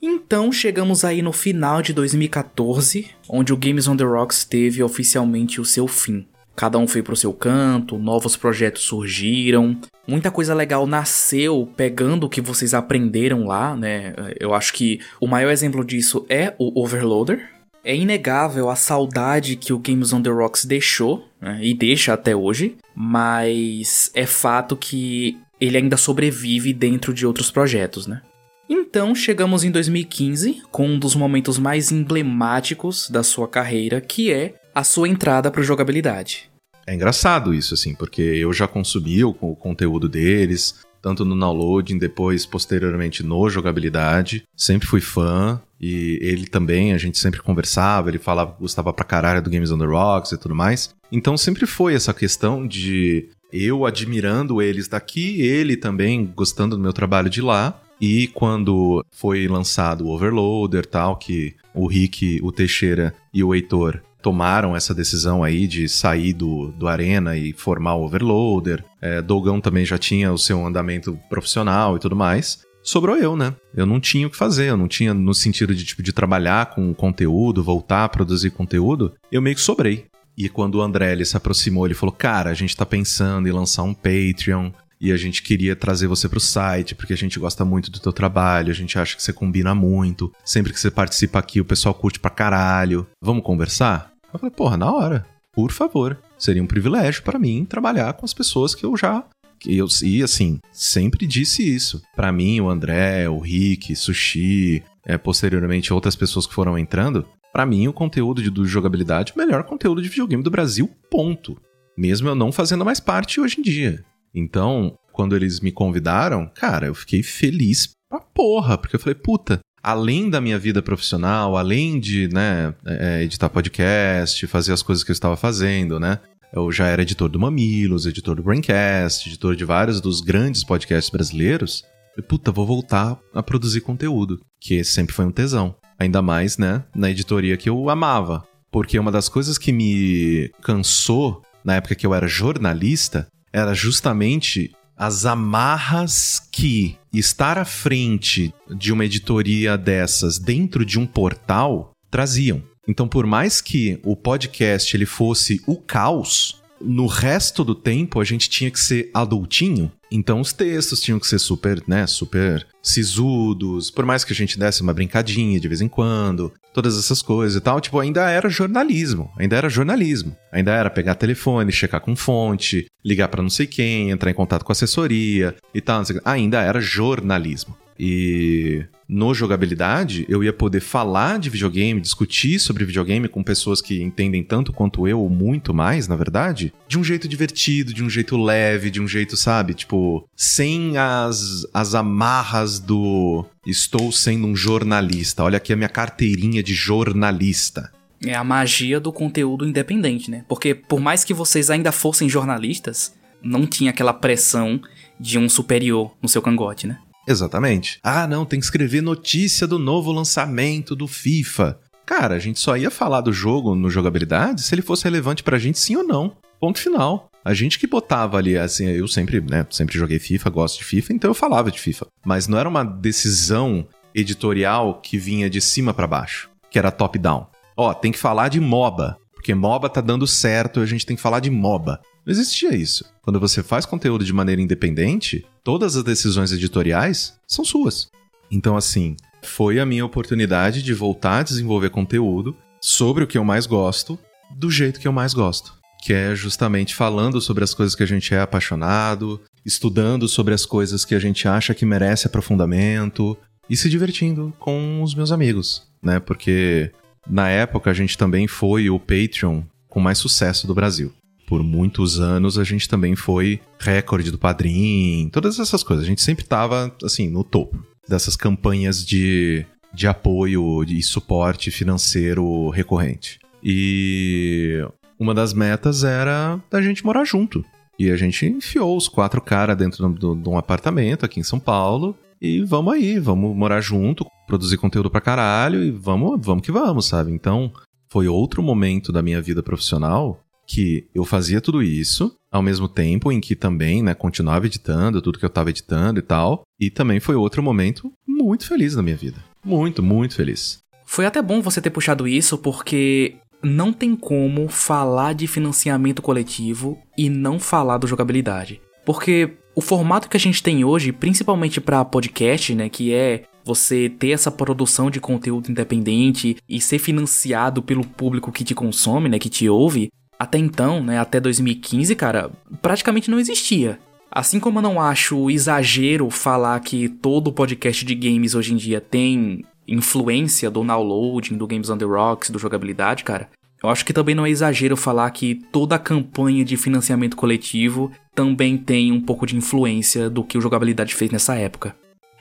Então 0.00 0.50
chegamos 0.50 1.04
aí 1.04 1.22
no 1.22 1.32
final 1.32 1.80
de 1.80 1.92
2014, 1.92 3.10
onde 3.28 3.52
o 3.52 3.56
Games 3.56 3.86
on 3.86 3.96
the 3.96 4.02
Rocks 4.02 4.44
teve 4.44 4.82
oficialmente 4.82 5.60
o 5.60 5.64
seu 5.64 5.86
fim. 5.86 6.26
Cada 6.54 6.78
um 6.78 6.86
foi 6.86 7.02
pro 7.02 7.16
seu 7.16 7.32
canto, 7.32 7.98
novos 7.98 8.36
projetos 8.36 8.82
surgiram, 8.82 9.76
muita 10.06 10.30
coisa 10.30 10.54
legal 10.54 10.86
nasceu 10.86 11.70
pegando 11.76 12.24
o 12.24 12.28
que 12.28 12.40
vocês 12.40 12.74
aprenderam 12.74 13.46
lá, 13.46 13.74
né? 13.74 14.12
Eu 14.38 14.54
acho 14.54 14.72
que 14.74 15.00
o 15.20 15.26
maior 15.26 15.50
exemplo 15.50 15.84
disso 15.84 16.26
é 16.28 16.54
o 16.58 16.82
Overloader. 16.82 17.50
É 17.84 17.96
inegável 17.96 18.70
a 18.70 18.76
saudade 18.76 19.56
que 19.56 19.72
o 19.72 19.78
Games 19.78 20.12
on 20.12 20.22
the 20.22 20.30
Rocks 20.30 20.64
deixou, 20.64 21.26
né? 21.40 21.58
e 21.60 21.74
deixa 21.74 22.12
até 22.12 22.36
hoje, 22.36 22.76
mas 22.94 24.08
é 24.14 24.24
fato 24.24 24.76
que 24.76 25.36
ele 25.60 25.78
ainda 25.78 25.96
sobrevive 25.96 26.72
dentro 26.72 27.12
de 27.12 27.26
outros 27.26 27.50
projetos, 27.50 28.06
né? 28.06 28.22
Então 28.68 29.14
chegamos 29.14 29.64
em 29.64 29.70
2015 29.70 30.62
com 30.70 30.86
um 30.86 30.98
dos 30.98 31.14
momentos 31.14 31.58
mais 31.58 31.90
emblemáticos 31.90 33.10
da 33.10 33.22
sua 33.22 33.48
carreira, 33.48 34.00
que 34.00 34.32
é 34.32 34.54
a 34.74 34.84
sua 34.84 35.08
entrada 35.08 35.50
para 35.50 35.62
jogabilidade. 35.62 36.50
É 36.86 36.94
engraçado 36.94 37.54
isso, 37.54 37.74
assim, 37.74 37.94
porque 37.94 38.22
eu 38.22 38.52
já 38.52 38.66
consumi 38.66 39.22
o, 39.24 39.36
o 39.40 39.54
conteúdo 39.54 40.08
deles, 40.08 40.80
tanto 41.00 41.24
no 41.24 41.38
downloading, 41.38 41.98
depois, 41.98 42.46
posteriormente, 42.46 43.22
no 43.22 43.48
jogabilidade. 43.48 44.44
Sempre 44.56 44.88
fui 44.88 45.00
fã. 45.00 45.60
E 45.80 46.18
ele 46.22 46.46
também, 46.46 46.92
a 46.92 46.98
gente 46.98 47.18
sempre 47.18 47.42
conversava, 47.42 48.08
ele 48.08 48.18
falava, 48.18 48.56
gostava 48.58 48.92
pra 48.92 49.04
caralho 49.04 49.42
do 49.42 49.50
Games 49.50 49.72
on 49.72 49.78
the 49.78 49.84
Rocks 49.84 50.30
e 50.30 50.38
tudo 50.38 50.54
mais. 50.54 50.94
Então 51.10 51.36
sempre 51.36 51.66
foi 51.66 51.94
essa 51.94 52.14
questão 52.14 52.64
de 52.64 53.28
eu 53.52 53.84
admirando 53.84 54.62
eles 54.62 54.86
daqui, 54.86 55.40
ele 55.42 55.76
também 55.76 56.24
gostando 56.24 56.76
do 56.76 56.82
meu 56.82 56.92
trabalho 56.92 57.28
de 57.28 57.42
lá. 57.42 57.80
E 58.00 58.28
quando 58.28 59.04
foi 59.12 59.46
lançado 59.46 60.06
o 60.06 60.10
Overloader 60.10 60.86
tal, 60.86 61.16
que 61.16 61.54
o 61.74 61.86
Rick, 61.86 62.40
o 62.42 62.50
Teixeira 62.52 63.14
e 63.34 63.42
o 63.42 63.54
Heitor 63.54 64.00
tomaram 64.22 64.76
essa 64.76 64.94
decisão 64.94 65.42
aí 65.42 65.66
de 65.66 65.88
sair 65.88 66.32
do, 66.32 66.72
do 66.72 66.86
Arena 66.86 67.36
e 67.36 67.52
formar 67.52 67.94
o 67.94 68.04
Overloader. 68.04 68.84
É, 69.00 69.20
Dogão 69.20 69.60
também 69.60 69.84
já 69.84 69.98
tinha 69.98 70.32
o 70.32 70.38
seu 70.38 70.64
andamento 70.64 71.18
profissional 71.28 71.96
e 71.96 71.98
tudo 71.98 72.14
mais. 72.14 72.60
Sobrou 72.82 73.16
eu, 73.16 73.36
né? 73.36 73.54
Eu 73.74 73.86
não 73.86 74.00
tinha 74.00 74.26
o 74.26 74.30
que 74.30 74.36
fazer, 74.36 74.70
eu 74.70 74.76
não 74.76 74.88
tinha 74.88 75.12
no 75.14 75.34
sentido 75.34 75.74
de 75.74 75.84
tipo 75.84 76.02
de 76.02 76.12
trabalhar 76.12 76.66
com 76.66 76.92
conteúdo, 76.94 77.62
voltar 77.62 78.04
a 78.04 78.08
produzir 78.08 78.50
conteúdo, 78.50 79.12
eu 79.30 79.42
meio 79.42 79.54
que 79.54 79.62
sobrei. 79.62 80.06
E 80.36 80.48
quando 80.48 80.76
o 80.76 80.82
André 80.82 81.12
ele 81.12 81.24
se 81.24 81.36
aproximou, 81.36 81.86
ele 81.86 81.94
falou: 81.94 82.14
"Cara, 82.14 82.50
a 82.50 82.54
gente 82.54 82.76
tá 82.76 82.86
pensando 82.86 83.46
em 83.46 83.52
lançar 83.52 83.82
um 83.82 83.94
Patreon, 83.94 84.72
e 85.02 85.10
a 85.10 85.16
gente 85.16 85.42
queria 85.42 85.74
trazer 85.74 86.06
você 86.06 86.28
pro 86.28 86.38
site, 86.38 86.94
porque 86.94 87.12
a 87.12 87.16
gente 87.16 87.36
gosta 87.36 87.64
muito 87.64 87.90
do 87.90 87.98
teu 87.98 88.12
trabalho, 88.12 88.70
a 88.70 88.74
gente 88.74 88.96
acha 88.96 89.16
que 89.16 89.22
você 89.22 89.32
combina 89.32 89.74
muito. 89.74 90.32
Sempre 90.44 90.72
que 90.72 90.78
você 90.78 90.92
participa 90.92 91.40
aqui, 91.40 91.60
o 91.60 91.64
pessoal 91.64 91.92
curte 91.92 92.20
pra 92.20 92.30
caralho. 92.30 93.04
Vamos 93.20 93.42
conversar? 93.42 94.11
Eu 94.32 94.38
falei, 94.38 94.54
porra, 94.54 94.76
na 94.76 94.92
hora. 94.92 95.26
Por 95.52 95.70
favor. 95.70 96.18
Seria 96.38 96.62
um 96.62 96.66
privilégio 96.66 97.22
para 97.22 97.38
mim 97.38 97.64
trabalhar 97.64 98.14
com 98.14 98.24
as 98.24 98.32
pessoas 98.34 98.74
que 98.74 98.84
eu 98.84 98.96
já 98.96 99.24
eu, 99.66 99.86
e 100.02 100.22
assim, 100.22 100.58
sempre 100.72 101.26
disse 101.26 101.62
isso. 101.62 102.02
Para 102.16 102.32
mim, 102.32 102.60
o 102.60 102.68
André, 102.68 103.28
o 103.28 103.38
Rick, 103.38 103.94
Sushi, 103.94 104.82
é, 105.04 105.16
posteriormente 105.16 105.92
outras 105.92 106.16
pessoas 106.16 106.46
que 106.46 106.54
foram 106.54 106.78
entrando, 106.78 107.26
para 107.52 107.66
mim 107.66 107.86
o 107.88 107.92
conteúdo 107.92 108.42
de, 108.42 108.50
do 108.50 108.64
jogabilidade 108.64 109.32
é 109.32 109.34
o 109.34 109.38
melhor 109.38 109.64
conteúdo 109.64 110.02
de 110.02 110.08
videogame 110.08 110.42
do 110.42 110.50
Brasil, 110.50 110.90
ponto. 111.10 111.60
Mesmo 111.96 112.28
eu 112.28 112.34
não 112.34 112.50
fazendo 112.50 112.84
mais 112.84 113.00
parte 113.00 113.40
hoje 113.40 113.60
em 113.60 113.62
dia. 113.62 114.04
Então, 114.34 114.96
quando 115.12 115.36
eles 115.36 115.60
me 115.60 115.70
convidaram, 115.70 116.50
cara, 116.54 116.86
eu 116.86 116.94
fiquei 116.94 117.22
feliz 117.22 117.90
pra 118.08 118.20
porra, 118.20 118.78
porque 118.78 118.96
eu 118.96 119.00
falei, 119.00 119.14
puta, 119.14 119.60
além 119.82 120.30
da 120.30 120.40
minha 120.40 120.58
vida 120.58 120.80
profissional, 120.80 121.56
além 121.56 121.98
de 121.98 122.28
né, 122.32 122.74
é, 122.86 123.22
editar 123.22 123.48
podcast, 123.48 124.46
fazer 124.46 124.72
as 124.72 124.82
coisas 124.82 125.02
que 125.02 125.10
eu 125.10 125.14
estava 125.14 125.36
fazendo, 125.36 125.98
né? 125.98 126.18
Eu 126.52 126.70
já 126.70 126.86
era 126.86 127.02
editor 127.02 127.30
do 127.30 127.40
Mamilos, 127.40 128.06
editor 128.06 128.36
do 128.36 128.42
Braincast, 128.42 129.28
editor 129.28 129.56
de 129.56 129.64
vários 129.64 130.00
dos 130.00 130.20
grandes 130.20 130.62
podcasts 130.62 131.10
brasileiros. 131.10 131.82
Eu, 132.16 132.22
puta, 132.22 132.52
vou 132.52 132.66
voltar 132.66 133.18
a 133.34 133.42
produzir 133.42 133.80
conteúdo, 133.80 134.38
que 134.60 134.84
sempre 134.84 135.14
foi 135.14 135.24
um 135.24 135.30
tesão. 135.30 135.74
Ainda 135.98 136.20
mais, 136.20 136.58
né, 136.58 136.84
na 136.94 137.10
editoria 137.10 137.56
que 137.56 137.70
eu 137.70 137.88
amava. 137.88 138.44
Porque 138.70 138.98
uma 138.98 139.10
das 139.10 139.28
coisas 139.28 139.56
que 139.56 139.72
me 139.72 140.50
cansou 140.62 141.42
na 141.64 141.76
época 141.76 141.94
que 141.94 142.06
eu 142.06 142.14
era 142.14 142.26
jornalista 142.28 143.26
era 143.52 143.72
justamente 143.74 144.72
as 145.02 145.26
amarras 145.26 146.40
que 146.52 146.96
estar 147.12 147.58
à 147.58 147.64
frente 147.64 148.54
de 148.70 148.92
uma 148.92 149.04
editoria 149.04 149.76
dessas 149.76 150.38
dentro 150.38 150.84
de 150.84 150.96
um 150.96 151.04
portal 151.04 151.90
traziam. 152.08 152.62
Então, 152.86 153.08
por 153.08 153.26
mais 153.26 153.60
que 153.60 153.98
o 154.04 154.14
podcast 154.14 154.96
ele 154.96 155.04
fosse 155.04 155.60
o 155.66 155.74
caos, 155.74 156.61
no 156.84 157.06
resto 157.06 157.64
do 157.64 157.74
tempo 157.74 158.20
a 158.20 158.24
gente 158.24 158.48
tinha 158.48 158.70
que 158.70 158.80
ser 158.80 159.10
adultinho, 159.14 159.90
então 160.10 160.40
os 160.40 160.52
textos 160.52 161.00
tinham 161.00 161.18
que 161.18 161.26
ser 161.26 161.38
super, 161.38 161.82
né, 161.86 162.06
super 162.06 162.66
sisudos, 162.82 163.90
por 163.90 164.04
mais 164.04 164.24
que 164.24 164.32
a 164.32 164.36
gente 164.36 164.58
desse 164.58 164.82
uma 164.82 164.92
brincadinha 164.92 165.58
de 165.58 165.68
vez 165.68 165.80
em 165.80 165.88
quando, 165.88 166.52
todas 166.72 166.98
essas 166.98 167.22
coisas 167.22 167.56
e 167.56 167.60
tal, 167.60 167.80
tipo, 167.80 167.98
ainda 167.98 168.28
era 168.28 168.48
jornalismo, 168.48 169.30
ainda 169.38 169.56
era 169.56 169.68
jornalismo. 169.68 170.36
Ainda 170.50 170.72
era 170.72 170.90
pegar 170.90 171.14
telefone, 171.14 171.72
checar 171.72 172.00
com 172.00 172.16
fonte, 172.16 172.86
ligar 173.04 173.28
para 173.28 173.42
não 173.42 173.50
sei 173.50 173.66
quem, 173.66 174.10
entrar 174.10 174.30
em 174.30 174.34
contato 174.34 174.64
com 174.64 174.72
assessoria 174.72 175.54
e 175.74 175.80
tal, 175.80 176.02
ainda 176.24 176.60
era 176.60 176.80
jornalismo. 176.80 177.76
E 177.98 178.84
no 179.08 179.34
jogabilidade, 179.34 180.24
eu 180.28 180.42
ia 180.42 180.52
poder 180.52 180.80
falar 180.80 181.38
de 181.38 181.50
videogame, 181.50 182.00
discutir 182.00 182.58
sobre 182.58 182.84
videogame 182.84 183.28
com 183.28 183.42
pessoas 183.42 183.80
que 183.80 184.02
entendem 184.02 184.42
tanto 184.42 184.72
quanto 184.72 185.06
eu, 185.06 185.20
ou 185.20 185.28
muito 185.28 185.74
mais, 185.74 186.08
na 186.08 186.16
verdade, 186.16 186.72
de 186.88 186.98
um 186.98 187.04
jeito 187.04 187.28
divertido, 187.28 187.92
de 187.92 188.02
um 188.02 188.10
jeito 188.10 188.36
leve, 188.36 188.90
de 188.90 189.00
um 189.00 189.08
jeito, 189.08 189.36
sabe, 189.36 189.74
tipo, 189.74 190.26
sem 190.36 190.96
as, 190.96 191.66
as 191.72 191.94
amarras 191.94 192.78
do 192.78 193.44
estou 193.66 194.10
sendo 194.10 194.46
um 194.46 194.56
jornalista, 194.56 195.44
olha 195.44 195.56
aqui 195.56 195.72
a 195.72 195.76
minha 195.76 195.88
carteirinha 195.88 196.62
de 196.62 196.74
jornalista. 196.74 197.92
É 198.24 198.34
a 198.34 198.44
magia 198.44 199.00
do 199.00 199.12
conteúdo 199.12 199.66
independente, 199.66 200.30
né? 200.30 200.44
Porque 200.48 200.74
por 200.74 201.00
mais 201.00 201.24
que 201.24 201.34
vocês 201.34 201.70
ainda 201.70 201.90
fossem 201.90 202.28
jornalistas, 202.28 203.14
não 203.42 203.66
tinha 203.66 203.90
aquela 203.90 204.12
pressão 204.12 204.80
de 205.18 205.38
um 205.38 205.48
superior 205.48 206.14
no 206.22 206.28
seu 206.28 206.40
cangote, 206.40 206.86
né? 206.86 206.98
Exatamente. 207.26 207.98
Ah, 208.02 208.26
não, 208.26 208.44
tem 208.44 208.58
que 208.58 208.64
escrever 208.64 209.00
notícia 209.00 209.66
do 209.66 209.78
novo 209.78 210.12
lançamento 210.12 210.96
do 210.96 211.06
FIFA. 211.06 211.78
Cara, 212.04 212.34
a 212.34 212.38
gente 212.38 212.58
só 212.58 212.76
ia 212.76 212.90
falar 212.90 213.20
do 213.20 213.32
jogo 213.32 213.74
no 213.74 213.88
jogabilidade 213.88 214.62
se 214.62 214.74
ele 214.74 214.82
fosse 214.82 215.04
relevante 215.04 215.42
pra 215.42 215.58
gente 215.58 215.78
sim 215.78 215.96
ou 215.96 216.02
não. 216.02 216.36
Ponto 216.60 216.78
final. 216.78 217.30
A 217.44 217.54
gente 217.54 217.78
que 217.78 217.86
botava 217.86 218.36
ali, 218.36 218.56
assim, 218.56 218.86
eu 218.86 219.08
sempre, 219.08 219.40
né, 219.40 219.66
sempre 219.70 219.98
joguei 219.98 220.18
FIFA, 220.18 220.50
gosto 220.50 220.78
de 220.78 220.84
FIFA, 220.84 221.12
então 221.12 221.30
eu 221.30 221.34
falava 221.34 221.72
de 221.72 221.80
FIFA. 221.80 222.06
Mas 222.24 222.46
não 222.46 222.58
era 222.58 222.68
uma 222.68 222.84
decisão 222.84 223.86
editorial 224.14 225.00
que 225.00 225.18
vinha 225.18 225.50
de 225.50 225.60
cima 225.60 225.92
para 225.92 226.06
baixo, 226.06 226.48
que 226.70 226.78
era 226.78 226.92
top-down. 226.92 227.46
Ó, 227.76 227.92
tem 227.94 228.12
que 228.12 228.18
falar 228.18 228.48
de 228.48 228.60
MOBA, 228.60 229.16
porque 229.42 229.56
MOBA 229.56 229.88
tá 229.88 230.00
dando 230.00 230.24
certo, 230.24 230.78
a 230.78 230.86
gente 230.86 231.04
tem 231.04 231.16
que 231.16 231.22
falar 231.22 231.40
de 231.40 231.50
MOBA. 231.50 232.00
Não 232.24 232.30
existia 232.30 232.72
isso. 232.76 233.04
Quando 233.22 233.40
você 233.40 233.60
faz 233.60 233.84
conteúdo 233.84 234.24
de 234.24 234.32
maneira 234.32 234.62
independente, 234.62 235.44
todas 235.64 235.96
as 235.96 236.04
decisões 236.04 236.52
editoriais 236.52 237.34
são 237.44 237.64
suas. 237.64 238.08
Então, 238.52 238.76
assim, 238.76 239.16
foi 239.42 239.80
a 239.80 239.86
minha 239.86 240.06
oportunidade 240.06 240.80
de 240.80 240.94
voltar 240.94 241.40
a 241.40 241.42
desenvolver 241.42 241.90
conteúdo 241.90 242.56
sobre 242.80 243.24
o 243.24 243.26
que 243.26 243.36
eu 243.36 243.42
mais 243.42 243.66
gosto, 243.66 244.16
do 244.56 244.70
jeito 244.70 245.00
que 245.00 245.08
eu 245.08 245.12
mais 245.12 245.34
gosto. 245.34 245.74
Que 246.00 246.12
é 246.12 246.36
justamente 246.36 246.94
falando 246.94 247.40
sobre 247.40 247.64
as 247.64 247.74
coisas 247.74 247.96
que 247.96 248.04
a 248.04 248.06
gente 248.06 248.32
é 248.32 248.40
apaixonado, 248.40 249.40
estudando 249.66 250.28
sobre 250.28 250.54
as 250.54 250.64
coisas 250.64 251.04
que 251.04 251.16
a 251.16 251.18
gente 251.18 251.48
acha 251.48 251.74
que 251.74 251.84
merece 251.84 252.28
aprofundamento 252.28 253.36
e 253.68 253.76
se 253.76 253.88
divertindo 253.88 254.54
com 254.60 255.02
os 255.02 255.16
meus 255.16 255.32
amigos, 255.32 255.82
né? 256.00 256.20
Porque 256.20 256.92
na 257.28 257.48
época 257.48 257.90
a 257.90 257.94
gente 257.94 258.16
também 258.18 258.46
foi 258.46 258.90
o 258.90 258.98
Patreon 258.98 259.62
com 259.88 260.00
mais 260.00 260.18
sucesso 260.18 260.66
do 260.66 260.74
Brasil 260.74 261.12
por 261.52 261.62
muitos 261.62 262.18
anos 262.18 262.56
a 262.56 262.64
gente 262.64 262.88
também 262.88 263.14
foi 263.14 263.60
recorde 263.78 264.30
do 264.30 264.38
Padrim, 264.38 265.28
todas 265.30 265.58
essas 265.58 265.82
coisas. 265.82 266.02
A 266.02 266.08
gente 266.08 266.22
sempre 266.22 266.44
estava, 266.44 266.90
assim, 267.04 267.28
no 267.28 267.44
topo 267.44 267.78
dessas 268.08 268.36
campanhas 268.36 269.04
de, 269.04 269.66
de 269.92 270.06
apoio 270.06 270.82
e 270.84 271.02
suporte 271.02 271.70
financeiro 271.70 272.70
recorrente. 272.70 273.38
E 273.62 274.78
uma 275.18 275.34
das 275.34 275.52
metas 275.52 276.04
era 276.04 276.58
da 276.70 276.80
gente 276.80 277.04
morar 277.04 277.24
junto. 277.24 277.62
E 277.98 278.10
a 278.10 278.16
gente 278.16 278.46
enfiou 278.46 278.96
os 278.96 279.06
quatro 279.06 279.42
caras 279.42 279.76
dentro 279.76 280.08
de 280.14 280.48
um 280.48 280.56
apartamento 280.56 281.26
aqui 281.26 281.38
em 281.38 281.44
São 281.44 281.60
Paulo. 281.60 282.16
E 282.42 282.60
vamos 282.64 282.92
aí, 282.92 283.20
vamos 283.20 283.56
morar 283.56 283.80
junto, 283.80 284.26
produzir 284.48 284.76
conteúdo 284.76 285.08
pra 285.08 285.20
caralho 285.20 285.80
e 285.84 285.92
vamos, 285.92 286.44
vamos 286.44 286.64
que 286.64 286.72
vamos, 286.72 287.06
sabe? 287.06 287.30
Então, 287.30 287.72
foi 288.10 288.26
outro 288.26 288.60
momento 288.60 289.12
da 289.12 289.22
minha 289.22 289.40
vida 289.40 289.62
profissional 289.62 290.40
que 290.66 291.06
eu 291.14 291.24
fazia 291.24 291.60
tudo 291.60 291.80
isso 291.84 292.34
ao 292.50 292.60
mesmo 292.60 292.88
tempo 292.88 293.30
em 293.30 293.40
que 293.40 293.54
também, 293.54 294.02
né, 294.02 294.12
continuava 294.12 294.66
editando 294.66 295.22
tudo 295.22 295.38
que 295.38 295.44
eu 295.44 295.48
estava 295.48 295.70
editando 295.70 296.18
e 296.18 296.22
tal. 296.22 296.62
E 296.80 296.90
também 296.90 297.20
foi 297.20 297.36
outro 297.36 297.62
momento 297.62 298.12
muito 298.26 298.66
feliz 298.66 298.96
na 298.96 299.02
minha 299.02 299.16
vida. 299.16 299.38
Muito, 299.64 300.02
muito 300.02 300.34
feliz. 300.34 300.80
Foi 301.06 301.24
até 301.24 301.40
bom 301.40 301.62
você 301.62 301.80
ter 301.80 301.90
puxado 301.90 302.26
isso 302.26 302.58
porque 302.58 303.36
não 303.62 303.92
tem 303.92 304.16
como 304.16 304.66
falar 304.66 305.32
de 305.32 305.46
financiamento 305.46 306.20
coletivo 306.20 306.98
e 307.16 307.30
não 307.30 307.60
falar 307.60 307.98
do 307.98 308.08
jogabilidade. 308.08 308.80
Porque 309.06 309.58
o 309.74 309.80
formato 309.80 310.28
que 310.28 310.36
a 310.36 310.40
gente 310.40 310.62
tem 310.62 310.84
hoje, 310.84 311.12
principalmente 311.12 311.80
para 311.80 312.04
podcast, 312.04 312.74
né, 312.74 312.88
que 312.88 313.12
é 313.12 313.44
você 313.64 314.08
ter 314.08 314.30
essa 314.30 314.50
produção 314.50 315.10
de 315.10 315.20
conteúdo 315.20 315.70
independente 315.70 316.56
e 316.68 316.80
ser 316.80 316.98
financiado 316.98 317.82
pelo 317.82 318.06
público 318.06 318.52
que 318.52 318.64
te 318.64 318.74
consome, 318.74 319.28
né, 319.28 319.38
que 319.38 319.48
te 319.48 319.68
ouve, 319.68 320.10
até 320.38 320.58
então, 320.58 321.02
né, 321.02 321.18
até 321.18 321.40
2015, 321.40 322.14
cara, 322.16 322.50
praticamente 322.80 323.30
não 323.30 323.38
existia. 323.38 323.98
Assim 324.30 324.58
como 324.58 324.78
eu 324.78 324.82
não 324.82 325.00
acho 325.00 325.50
exagero 325.50 326.28
falar 326.30 326.80
que 326.80 327.08
todo 327.08 327.52
podcast 327.52 328.04
de 328.04 328.14
games 328.14 328.54
hoje 328.54 328.72
em 328.72 328.76
dia 328.76 329.00
tem 329.00 329.64
influência 329.86 330.70
do 330.70 330.82
downloading, 330.82 331.56
do 331.56 331.66
Games 331.66 331.90
on 331.90 331.98
the 331.98 332.04
Rocks, 332.04 332.50
do 332.50 332.58
jogabilidade, 332.58 333.24
cara, 333.24 333.48
eu 333.82 333.88
acho 333.88 334.04
que 334.04 334.12
também 334.12 334.34
não 334.34 334.46
é 334.46 334.50
exagero 334.50 334.96
falar 334.96 335.30
que 335.30 335.54
toda 335.72 335.96
a 335.96 335.98
campanha 335.98 336.64
de 336.64 336.76
financiamento 336.76 337.36
coletivo 337.36 338.10
também 338.34 338.76
tem 338.78 339.10
um 339.12 339.20
pouco 339.20 339.46
de 339.46 339.56
influência 339.56 340.30
do 340.30 340.44
que 340.44 340.56
o 340.56 340.60
jogabilidade 340.60 341.14
fez 341.14 341.30
nessa 341.30 341.54
época. 341.56 341.94